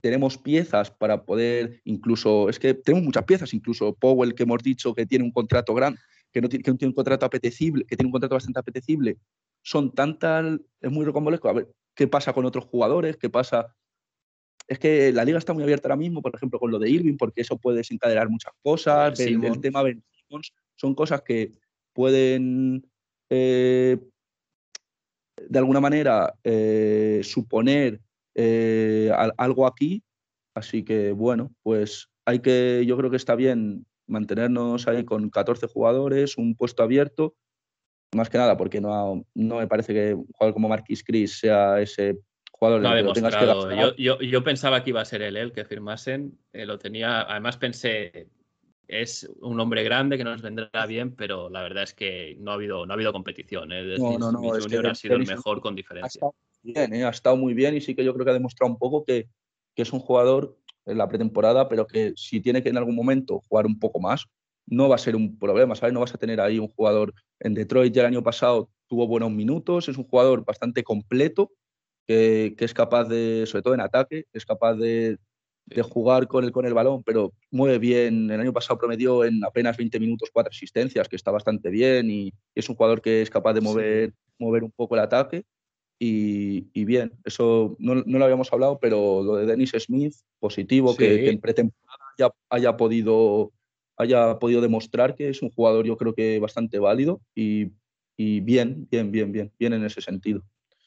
tenemos 0.00 0.38
piezas 0.38 0.90
para 0.90 1.24
poder 1.24 1.80
incluso, 1.84 2.48
es 2.48 2.58
que 2.58 2.74
tenemos 2.74 3.04
muchas 3.04 3.24
piezas, 3.24 3.54
incluso 3.54 3.94
Powell 3.94 4.34
que 4.34 4.44
hemos 4.44 4.62
dicho 4.62 4.94
que 4.94 5.06
tiene 5.06 5.24
un 5.24 5.32
contrato 5.32 5.74
grande, 5.74 6.00
que 6.32 6.40
no 6.40 6.48
tiene, 6.48 6.62
que 6.62 6.72
tiene 6.74 6.90
un 6.90 6.94
contrato 6.94 7.26
apetecible, 7.26 7.84
que 7.84 7.96
tiene 7.96 8.08
un 8.08 8.12
contrato 8.12 8.34
bastante 8.34 8.60
apetecible, 8.60 9.18
son 9.62 9.92
tantas, 9.92 10.58
es 10.80 10.90
muy 10.90 11.04
rocambolesco, 11.04 11.48
a 11.48 11.52
ver 11.52 11.68
qué 11.94 12.08
pasa 12.08 12.32
con 12.32 12.44
otros 12.46 12.64
jugadores, 12.64 13.16
qué 13.16 13.28
pasa... 13.28 13.74
Es 14.66 14.78
que 14.78 15.12
la 15.12 15.24
liga 15.24 15.38
está 15.38 15.52
muy 15.52 15.64
abierta 15.64 15.88
ahora 15.88 15.96
mismo, 15.96 16.22
por 16.22 16.34
ejemplo, 16.34 16.60
con 16.60 16.70
lo 16.70 16.78
de 16.78 16.88
Irving, 16.88 17.16
porque 17.16 17.40
eso 17.40 17.58
puede 17.58 17.78
desencadenar 17.78 18.28
muchas 18.28 18.52
cosas, 18.62 19.18
el, 19.18 19.60
tema 19.60 19.82
Ben 19.82 20.02
son 20.76 20.94
cosas 20.94 21.22
que 21.22 21.52
pueden 21.92 22.88
eh, 23.28 23.98
de 25.48 25.58
alguna 25.58 25.80
manera 25.80 26.34
eh, 26.44 27.20
suponer 27.22 28.00
eh, 28.40 29.12
algo 29.36 29.66
aquí. 29.66 30.02
Así 30.54 30.84
que 30.84 31.12
bueno, 31.12 31.52
pues 31.62 32.08
hay 32.24 32.40
que, 32.40 32.84
yo 32.86 32.96
creo 32.96 33.10
que 33.10 33.16
está 33.16 33.34
bien 33.34 33.86
mantenernos 34.06 34.88
ahí 34.88 35.04
con 35.04 35.30
14 35.30 35.66
jugadores, 35.68 36.36
un 36.36 36.56
puesto 36.56 36.82
abierto, 36.82 37.36
más 38.14 38.28
que 38.28 38.38
nada 38.38 38.56
porque 38.56 38.80
no, 38.80 39.24
no 39.34 39.56
me 39.56 39.68
parece 39.68 39.94
que 39.94 40.14
un 40.14 40.26
jugador 40.26 40.54
como 40.54 40.68
Marquis 40.68 41.04
Chris 41.04 41.38
sea 41.38 41.80
ese 41.80 42.18
jugador 42.50 42.82
no 42.82 42.92
que 42.92 43.12
tengas 43.12 43.36
que 43.36 43.46
yo, 43.46 43.96
yo, 43.96 44.20
yo, 44.20 44.44
pensaba 44.44 44.82
que 44.82 44.90
iba 44.90 45.00
a 45.00 45.04
ser 45.04 45.22
él 45.22 45.36
el 45.36 45.52
que 45.52 45.64
firmasen, 45.64 46.36
eh, 46.52 46.66
lo 46.66 46.78
tenía, 46.78 47.22
además 47.22 47.56
pensé, 47.56 48.28
es 48.88 49.30
un 49.40 49.60
hombre 49.60 49.84
grande 49.84 50.18
que 50.18 50.24
nos 50.24 50.42
vendrá 50.42 50.86
bien, 50.86 51.14
pero 51.14 51.48
la 51.48 51.62
verdad 51.62 51.84
es 51.84 51.94
que 51.94 52.36
no 52.40 52.50
ha 52.50 52.54
habido, 52.54 52.84
no 52.84 52.92
ha 52.92 52.96
habido 52.96 53.12
competición. 53.12 53.72
¿eh? 53.72 53.96
no, 53.96 54.18
no, 54.18 54.32
no, 54.32 54.40
Junior 54.40 54.88
ha 54.88 54.94
sido 54.94 55.16
el 55.16 55.26
mejor 55.26 55.60
con 55.60 55.76
diferencia. 55.76 56.06
Ha 56.06 56.08
estado, 56.08 56.34
bien, 56.62 56.94
¿eh? 56.94 57.04
ha 57.04 57.10
estado 57.10 57.36
muy 57.36 57.54
bien 57.54 57.74
y 57.74 57.80
sí 57.80 57.94
que 57.94 58.04
yo 58.04 58.12
creo 58.14 58.24
que 58.24 58.30
ha 58.30 58.34
demostrado 58.34 58.72
un 58.72 58.78
poco 58.78 59.04
que, 59.04 59.28
que 59.74 59.82
es 59.82 59.92
un 59.92 60.00
jugador 60.00 60.56
en 60.86 60.98
la 60.98 61.08
pretemporada, 61.08 61.68
pero 61.68 61.86
que 61.86 62.12
si 62.16 62.40
tiene 62.40 62.62
que 62.62 62.68
en 62.68 62.76
algún 62.76 62.94
momento 62.94 63.42
jugar 63.48 63.66
un 63.66 63.78
poco 63.78 64.00
más, 64.00 64.26
no 64.66 64.88
va 64.88 64.94
a 64.94 64.98
ser 64.98 65.16
un 65.16 65.38
problema, 65.38 65.74
¿sabes? 65.74 65.92
No 65.92 66.00
vas 66.00 66.14
a 66.14 66.18
tener 66.18 66.40
ahí 66.40 66.58
un 66.58 66.68
jugador 66.68 67.12
en 67.40 67.54
Detroit 67.54 67.92
ya 67.92 68.02
el 68.02 68.08
año 68.08 68.22
pasado 68.22 68.70
tuvo 68.86 69.06
buenos 69.06 69.30
minutos, 69.30 69.88
es 69.88 69.96
un 69.96 70.04
jugador 70.04 70.44
bastante 70.44 70.82
completo, 70.82 71.52
que, 72.06 72.54
que 72.56 72.64
es 72.64 72.74
capaz 72.74 73.04
de, 73.04 73.44
sobre 73.46 73.62
todo 73.62 73.74
en 73.74 73.80
ataque, 73.80 74.24
es 74.32 74.44
capaz 74.44 74.74
de, 74.74 75.18
de, 75.66 75.82
jugar 75.82 76.26
con 76.26 76.44
el, 76.44 76.50
con 76.50 76.66
el 76.66 76.74
balón, 76.74 77.04
pero 77.04 77.32
mueve 77.52 77.78
bien. 77.78 78.30
El 78.30 78.40
año 78.40 78.52
pasado 78.52 78.78
promedió 78.78 79.24
en 79.24 79.44
apenas 79.44 79.76
20 79.76 80.00
minutos 80.00 80.30
cuatro 80.32 80.50
asistencias, 80.50 81.08
que 81.08 81.16
está 81.16 81.30
bastante 81.30 81.70
bien, 81.70 82.10
y, 82.10 82.32
es 82.54 82.68
un 82.68 82.74
jugador 82.74 83.00
que 83.00 83.22
es 83.22 83.30
capaz 83.30 83.54
de 83.54 83.60
mover, 83.60 84.12
mover 84.38 84.64
un 84.64 84.72
poco 84.72 84.96
el 84.96 85.02
ataque. 85.02 85.44
Y, 86.02 86.84
bien, 86.86 87.12
eso 87.26 87.76
no, 87.78 87.94
no, 87.94 88.18
lo 88.18 88.24
habíamos 88.24 88.50
hablado, 88.54 88.78
pero 88.80 89.22
lo 89.22 89.36
de 89.36 89.44
Dennis 89.44 89.74
Smith, 89.78 90.14
positivo, 90.38 90.96
que, 90.96 91.28
en 91.28 91.38
pretemporada 91.38 92.04
ya 92.18 92.30
haya 92.48 92.76
podido, 92.78 93.52
haya 93.98 94.38
podido 94.38 94.62
demostrar 94.62 95.14
que 95.14 95.28
es 95.28 95.42
un 95.42 95.50
jugador 95.50 95.84
yo 95.84 95.98
creo 95.98 96.14
que 96.14 96.40
bastante 96.40 96.78
válido 96.78 97.20
y, 97.34 97.72
y 98.16 98.40
bien, 98.40 98.88
bien, 98.90 99.12
bien, 99.12 99.30
bien, 99.30 99.52
bien 99.58 99.74
en 99.74 99.84
ese 99.84 100.00
sentido. 100.00 100.42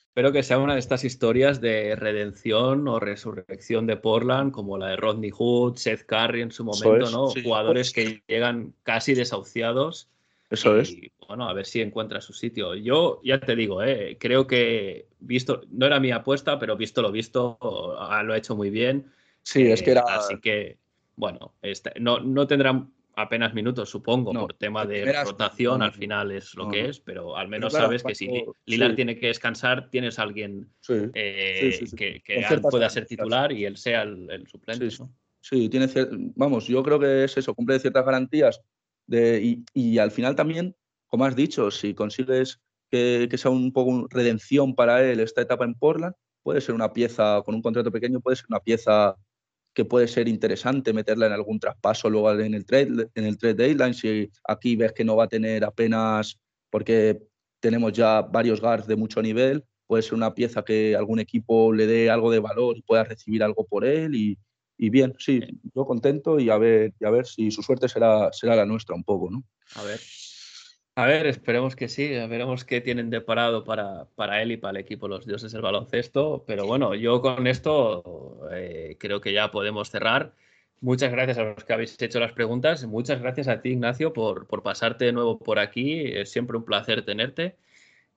Espero 0.07 0.31
que 0.31 0.41
sea 0.41 0.57
una 0.57 0.73
de 0.73 0.79
estas 0.79 1.03
historias 1.03 1.61
de 1.61 1.95
redención 1.95 2.87
o 2.87 2.99
resurrección 2.99 3.85
de 3.85 3.97
Portland, 3.97 4.51
como 4.51 4.79
la 4.79 4.87
de 4.87 4.95
Rodney 4.95 5.29
Hood, 5.31 5.75
Seth 5.75 6.05
Curry 6.07 6.41
en 6.41 6.51
su 6.51 6.65
momento, 6.65 7.11
¿no? 7.11 7.29
Jugadores 7.29 7.93
que 7.93 8.23
llegan 8.27 8.73
casi 8.81 9.13
desahuciados 9.13 10.09
eso 10.53 10.77
es. 10.77 10.95
Bueno, 11.27 11.49
a 11.49 11.53
ver 11.53 11.65
si 11.65 11.81
encuentra 11.81 12.21
su 12.21 12.31
sitio. 12.31 12.75
Yo 12.75 13.21
ya 13.23 13.39
te 13.39 13.55
digo, 13.55 13.81
eh, 13.81 14.17
creo 14.19 14.45
que 14.45 15.07
visto, 15.19 15.61
no 15.71 15.85
era 15.87 15.99
mi 15.99 16.11
apuesta, 16.11 16.59
pero 16.59 16.77
visto 16.77 17.01
lo 17.01 17.11
visto, 17.11 17.57
lo 17.61 18.33
ha 18.33 18.37
hecho 18.37 18.55
muy 18.55 18.69
bien. 18.69 19.11
Sí, 19.41 19.71
es 19.71 19.81
que 19.81 19.91
era. 19.91 20.03
Así 20.07 20.37
que, 20.39 20.77
bueno, 21.15 21.55
este, 21.61 21.93
no, 21.99 22.19
no 22.19 22.45
tendrán 22.45 22.91
apenas 23.15 23.53
minutos, 23.53 23.89
supongo, 23.89 24.31
por 24.31 24.53
tema 24.53 24.85
de 24.85 25.11
rotación, 25.23 25.81
al 25.81 25.91
final 25.91 26.31
es 26.31 26.55
lo 26.55 26.69
que 26.69 26.89
es, 26.89 26.99
pero 26.99 27.35
al 27.35 27.47
menos 27.47 27.73
sabes 27.73 28.03
que 28.03 28.15
si 28.15 28.29
Lilar 28.65 28.95
tiene 28.95 29.17
que 29.17 29.27
descansar, 29.27 29.89
tienes 29.89 30.19
a 30.19 30.23
alguien 30.23 30.69
eh, 31.13 31.79
que, 31.95 32.21
pueda 32.61 32.89
ser 32.89 33.05
titular 33.05 33.51
y 33.51 33.65
él 33.65 33.77
sea 33.77 34.03
el, 34.03 34.47
suplente. 34.47 34.89
Sí, 35.41 35.67
tiene 35.67 35.87
vamos, 36.35 36.67
yo 36.67 36.81
creo 36.83 36.99
que 36.99 37.25
es 37.25 37.37
eso, 37.37 37.53
cumple 37.53 37.79
ciertas 37.79 38.05
garantías 38.05 38.61
y, 39.07 39.97
al 39.97 40.11
final 40.11 40.35
también, 40.35 40.75
como 41.07 41.25
has 41.25 41.35
dicho, 41.35 41.71
si 41.71 41.93
consigues 41.93 42.59
que, 42.89 43.29
sea 43.37 43.51
un 43.51 43.71
poco 43.73 44.07
redención 44.09 44.75
para 44.75 45.03
él 45.03 45.19
esta 45.19 45.41
etapa 45.41 45.65
en 45.65 45.75
Portland, 45.75 46.15
puede 46.43 46.61
ser 46.61 46.75
una 46.75 46.93
pieza, 46.93 47.41
con 47.43 47.55
un 47.55 47.61
contrato 47.61 47.91
pequeño, 47.91 48.19
puede 48.21 48.35
ser 48.37 48.45
una 48.49 48.59
pieza 48.59 49.15
que 49.73 49.85
puede 49.85 50.07
ser 50.07 50.27
interesante 50.27 50.93
meterla 50.93 51.25
en 51.25 51.33
algún 51.33 51.59
traspaso 51.59 52.09
luego 52.09 52.31
en 52.39 52.53
el 52.53 52.65
trade, 52.65 53.09
en 53.15 53.25
el 53.25 53.37
trade 53.37 53.55
deadline. 53.55 53.93
Si 53.93 54.29
aquí 54.47 54.75
ves 54.75 54.93
que 54.93 55.03
no 55.03 55.15
va 55.15 55.23
a 55.25 55.29
tener 55.29 55.63
apenas, 55.63 56.39
porque 56.69 57.19
tenemos 57.59 57.93
ya 57.93 58.21
varios 58.21 58.61
guards 58.61 58.85
de 58.85 58.95
mucho 58.95 59.21
nivel, 59.21 59.63
puede 59.87 60.03
ser 60.03 60.13
una 60.13 60.33
pieza 60.33 60.63
que 60.63 60.95
algún 60.95 61.19
equipo 61.19 61.73
le 61.73 61.87
dé 61.87 62.09
algo 62.09 62.31
de 62.31 62.39
valor 62.39 62.77
y 62.77 62.83
pueda 62.83 63.03
recibir 63.03 63.41
algo 63.43 63.65
por 63.65 63.85
él 63.85 64.15
y, 64.15 64.37
y 64.83 64.89
bien, 64.89 65.15
sí, 65.17 65.39
yo 65.73 65.85
contento 65.85 66.41
y 66.41 66.49
a 66.49 66.57
ver, 66.57 66.91
y 66.99 67.05
a 67.05 67.09
ver 67.09 67.25
si 67.25 67.51
su 67.51 67.63
suerte 67.63 67.87
será, 67.87 68.33
será 68.33 68.53
la 68.53 68.65
nuestra 68.65 68.93
un 68.93 69.05
poco, 69.05 69.31
¿no? 69.31 69.41
A 69.75 69.83
ver. 69.83 69.97
A 70.95 71.05
ver, 71.05 71.25
esperemos 71.25 71.77
que 71.77 71.87
sí, 71.87 72.05
veremos 72.09 72.65
qué 72.65 72.81
tienen 72.81 73.09
de 73.09 73.21
parado 73.21 73.63
para, 73.63 74.09
para 74.15 74.41
él 74.41 74.51
y 74.51 74.57
para 74.57 74.77
el 74.77 74.83
equipo 74.83 75.07
los 75.07 75.25
dioses 75.25 75.53
del 75.53 75.61
baloncesto. 75.61 76.43
Pero 76.45 76.67
bueno, 76.67 76.95
yo 76.95 77.21
con 77.21 77.47
esto 77.47 78.41
eh, 78.51 78.97
creo 78.99 79.21
que 79.21 79.31
ya 79.31 79.51
podemos 79.51 79.89
cerrar. 79.89 80.33
Muchas 80.81 81.13
gracias 81.13 81.37
a 81.37 81.43
los 81.43 81.63
que 81.63 81.71
habéis 81.71 81.99
hecho 82.01 82.19
las 82.19 82.33
preguntas. 82.33 82.83
Muchas 82.83 83.21
gracias 83.21 83.47
a 83.47 83.61
ti, 83.61 83.69
Ignacio, 83.69 84.11
por, 84.11 84.47
por 84.47 84.63
pasarte 84.63 85.05
de 85.05 85.13
nuevo 85.13 85.39
por 85.39 85.59
aquí. 85.59 86.01
Es 86.01 86.29
siempre 86.29 86.57
un 86.57 86.65
placer 86.65 87.05
tenerte. 87.05 87.55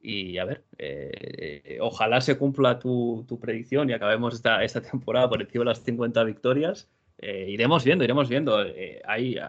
Y 0.08 0.38
a 0.38 0.44
ver, 0.44 0.62
eh, 0.78 1.78
ojalá 1.80 2.20
se 2.20 2.38
cumpla 2.38 2.78
tu, 2.78 3.26
predicción 3.40 3.90
y 3.90 3.92
acabemos 3.92 4.34
esta, 4.34 4.62
esta, 4.62 4.80
temporada 4.80 5.28
por 5.28 5.42
encima 5.42 5.62
de 5.62 5.70
las 5.70 5.82
50 5.82 6.22
victorias. 6.22 6.88
Eh, 7.18 7.46
iremos 7.48 7.82
viendo, 7.82 8.04
iremos 8.04 8.28
viendo. 8.28 8.62
Eh, 8.62 9.02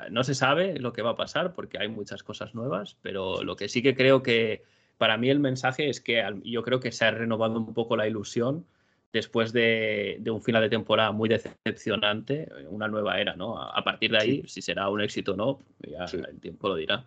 no 0.09 0.23
se 0.23 0.33
sabe 0.33 0.79
lo 0.79 0.93
que 0.93 1.03
va 1.03 1.11
a 1.11 1.15
pasar 1.15 1.53
porque 1.53 1.77
hay 1.77 1.89
muchas 1.89 2.23
cosas 2.23 2.55
nuevas, 2.55 2.97
pero 3.03 3.43
lo 3.43 3.55
que 3.55 3.69
sí 3.69 3.83
que 3.83 3.95
creo 3.95 4.23
que 4.23 4.63
para 4.97 5.15
mí 5.17 5.29
el 5.29 5.39
mensaje 5.39 5.89
es 5.91 6.01
que 6.01 6.23
yo 6.43 6.63
creo 6.63 6.79
que 6.79 6.91
se 6.91 7.05
ha 7.05 7.11
renovado 7.11 7.59
un 7.59 7.75
poco 7.75 7.95
la 7.95 8.07
ilusión 8.07 8.65
después 9.13 9.53
de, 9.53 10.19
un 10.25 10.41
final 10.41 10.63
de 10.63 10.69
temporada 10.69 11.11
muy 11.11 11.29
decepcionante, 11.29 12.49
una 12.69 12.87
nueva 12.87 13.21
era, 13.21 13.35
¿no? 13.35 13.61
A, 13.61 13.83
partir 13.83 14.09
de 14.09 14.17
ahí, 14.17 14.43
si 14.47 14.63
será 14.63 14.89
un 14.89 15.01
éxito 15.01 15.33
o 15.33 15.35
no, 15.35 15.59
ya 15.87 16.05
el 16.05 16.39
tiempo 16.39 16.67
lo 16.67 16.75
dirá. 16.77 17.05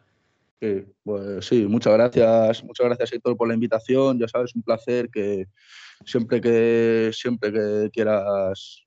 Pues 0.61 1.47
sí, 1.47 1.67
muchas 1.67 1.95
gracias, 1.95 2.63
muchas 2.65 2.87
gracias 2.87 3.13
Héctor 3.13 3.37
por 3.37 3.49
la 3.49 3.55
invitación. 3.55 4.19
Ya 4.19 4.29
sabes, 4.29 4.55
un 4.55 4.63
placer 4.63 5.09
que 5.09 5.47
siempre 6.05 6.41
que 6.41 7.11
siempre 7.15 7.51
que 7.51 7.91
quieras 7.91 8.85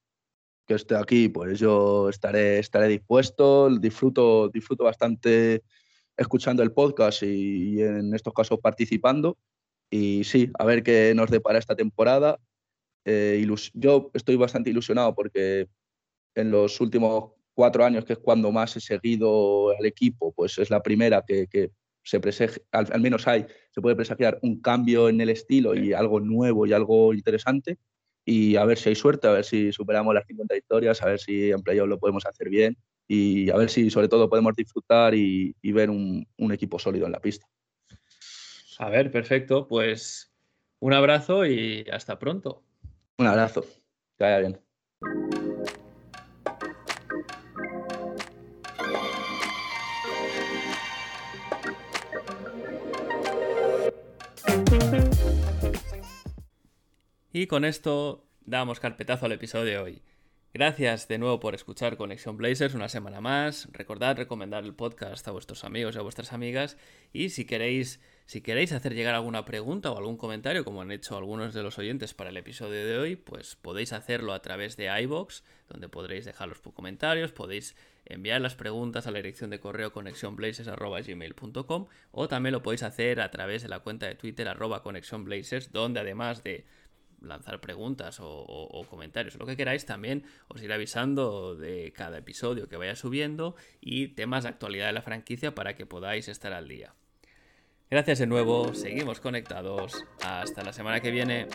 que 0.67 0.75
esté 0.75 0.95
aquí, 0.95 1.29
pues 1.29 1.59
yo 1.59 2.09
estaré, 2.09 2.59
estaré 2.59 2.87
dispuesto. 2.87 3.69
Disfruto, 3.79 4.49
disfruto 4.49 4.83
bastante 4.83 5.63
escuchando 6.15 6.61
el 6.61 6.71
podcast 6.71 7.23
y, 7.23 7.81
en 7.81 8.13
estos 8.13 8.33
casos 8.33 8.59
participando. 8.59 9.37
Y 9.89 10.23
sí, 10.25 10.51
a 10.59 10.65
ver 10.65 10.83
qué 10.83 11.13
nos 11.15 11.31
depara 11.31 11.59
esta 11.59 11.75
temporada. 11.75 12.39
Eh, 13.05 13.45
yo 13.73 14.11
estoy 14.13 14.35
bastante 14.35 14.69
ilusionado 14.69 15.15
porque 15.15 15.67
en 16.35 16.51
los 16.51 16.79
últimos 16.81 17.31
cuatro 17.53 17.85
años, 17.85 18.05
que 18.05 18.13
es 18.13 18.19
cuando 18.19 18.51
más 18.51 18.75
he 18.75 18.79
seguido 18.79 19.69
al 19.77 19.85
equipo, 19.85 20.31
pues 20.33 20.57
es 20.57 20.69
la 20.69 20.81
primera 20.81 21.23
que, 21.25 21.47
que 21.47 21.71
se 22.03 22.19
al, 22.71 22.91
al, 22.91 23.01
menos 23.01 23.27
hay, 23.27 23.45
se 23.71 23.81
puede 23.81 23.95
presagiar 23.95 24.39
un 24.41 24.61
cambio 24.61 25.09
en 25.09 25.21
el 25.21 25.29
estilo 25.29 25.73
y 25.75 25.93
algo 25.93 26.19
nuevo 26.19 26.65
y 26.65 26.73
algo 26.73 27.13
interesante. 27.13 27.77
Y 28.25 28.55
a 28.55 28.65
ver 28.65 28.77
si 28.77 28.89
hay 28.89 28.95
suerte, 28.95 29.27
a 29.27 29.31
ver 29.31 29.45
si 29.45 29.71
superamos 29.71 30.13
las 30.13 30.25
50 30.27 30.53
victorias, 30.55 31.01
a 31.01 31.07
ver 31.07 31.19
si 31.19 31.51
en 31.51 31.61
playoff 31.61 31.89
lo 31.89 31.99
podemos 31.99 32.25
hacer 32.25 32.49
bien 32.49 32.77
y 33.07 33.49
a 33.49 33.57
ver 33.57 33.69
si 33.69 33.89
sobre 33.89 34.07
todo 34.07 34.29
podemos 34.29 34.55
disfrutar 34.55 35.13
y, 35.13 35.55
y 35.61 35.71
ver 35.71 35.89
un, 35.89 36.25
un 36.37 36.51
equipo 36.51 36.79
sólido 36.79 37.05
en 37.05 37.11
la 37.11 37.19
pista. 37.19 37.47
A 38.79 38.89
ver, 38.89 39.11
perfecto. 39.11 39.67
Pues 39.67 40.33
un 40.79 40.93
abrazo 40.93 41.45
y 41.45 41.85
hasta 41.91 42.17
pronto. 42.17 42.63
Un 43.17 43.27
abrazo. 43.27 43.65
Que 44.17 44.23
vaya 44.23 44.39
bien. 44.39 45.42
Y 57.35 57.47
con 57.47 57.65
esto 57.65 58.27
damos 58.45 58.79
carpetazo 58.79 59.25
al 59.25 59.31
episodio 59.31 59.65
de 59.65 59.79
hoy. 59.79 60.03
Gracias 60.53 61.07
de 61.07 61.17
nuevo 61.17 61.39
por 61.39 61.55
escuchar 61.55 61.97
Conexión 61.97 62.37
Blazers 62.37 62.75
una 62.75 62.89
semana 62.89 63.21
más. 63.21 63.67
Recordad 63.71 64.15
recomendar 64.15 64.63
el 64.63 64.75
podcast 64.75 65.27
a 65.27 65.31
vuestros 65.31 65.63
amigos 65.63 65.95
y 65.95 65.97
a 65.97 66.03
vuestras 66.03 66.31
amigas. 66.31 66.77
Y 67.11 67.29
si 67.29 67.45
queréis, 67.45 67.99
si 68.27 68.41
queréis 68.41 68.71
hacer 68.71 68.93
llegar 68.93 69.15
alguna 69.15 69.45
pregunta 69.45 69.89
o 69.89 69.97
algún 69.97 70.15
comentario, 70.15 70.63
como 70.63 70.83
han 70.83 70.91
hecho 70.91 71.17
algunos 71.17 71.55
de 71.55 71.63
los 71.63 71.79
oyentes 71.79 72.13
para 72.13 72.29
el 72.29 72.37
episodio 72.37 72.85
de 72.85 72.99
hoy, 72.99 73.15
pues 73.15 73.55
podéis 73.55 73.93
hacerlo 73.93 74.33
a 74.33 74.43
través 74.43 74.77
de 74.77 74.95
iBox, 75.01 75.43
donde 75.69 75.89
podréis 75.89 76.25
dejar 76.25 76.49
los 76.49 76.59
comentarios, 76.59 77.31
podéis 77.31 77.75
enviar 78.05 78.41
las 78.41 78.53
preguntas 78.53 79.07
a 79.07 79.11
la 79.11 79.17
dirección 79.17 79.49
de 79.49 79.59
correo 79.59 79.91
conexionblazers.gmail.com 79.91 81.87
o 82.11 82.27
también 82.27 82.53
lo 82.53 82.61
podéis 82.61 82.83
hacer 82.83 83.21
a 83.21 83.31
través 83.31 83.63
de 83.63 83.69
la 83.69 83.79
cuenta 83.79 84.05
de 84.05 84.13
Twitter 84.13 84.47
arroba 84.47 84.83
conexionblazers, 84.83 85.71
donde 85.71 85.99
además 85.99 86.43
de 86.43 86.67
lanzar 87.23 87.59
preguntas 87.61 88.17
o, 88.21 88.85
comentarios, 88.89 89.35
lo 89.35 89.45
que 89.45 89.57
queráis 89.57 89.85
también, 89.85 90.23
os 90.47 90.61
iré 90.61 90.73
avisando 90.73 91.55
de 91.55 91.93
cada 91.93 92.17
episodio 92.17 92.67
que 92.67 92.77
vaya 92.77 92.95
subiendo 92.95 93.55
y 93.81 94.09
temas 94.09 94.43
de 94.43 94.49
actualidad 94.49 94.87
de 94.87 94.93
la 94.93 95.01
franquicia 95.01 95.55
para 95.55 95.75
que 95.75 95.85
podáis 95.85 96.27
estar 96.27 96.53
al 96.53 96.67
día. 96.67 96.93
Gracias 97.89 98.19
de 98.19 98.27
nuevo, 98.27 98.73
seguimos 98.73 99.19
conectados, 99.19 100.03
hasta 100.23 100.63
la 100.63 100.73
semana 100.73 100.99
que 100.99 101.11
viene. 101.11 101.47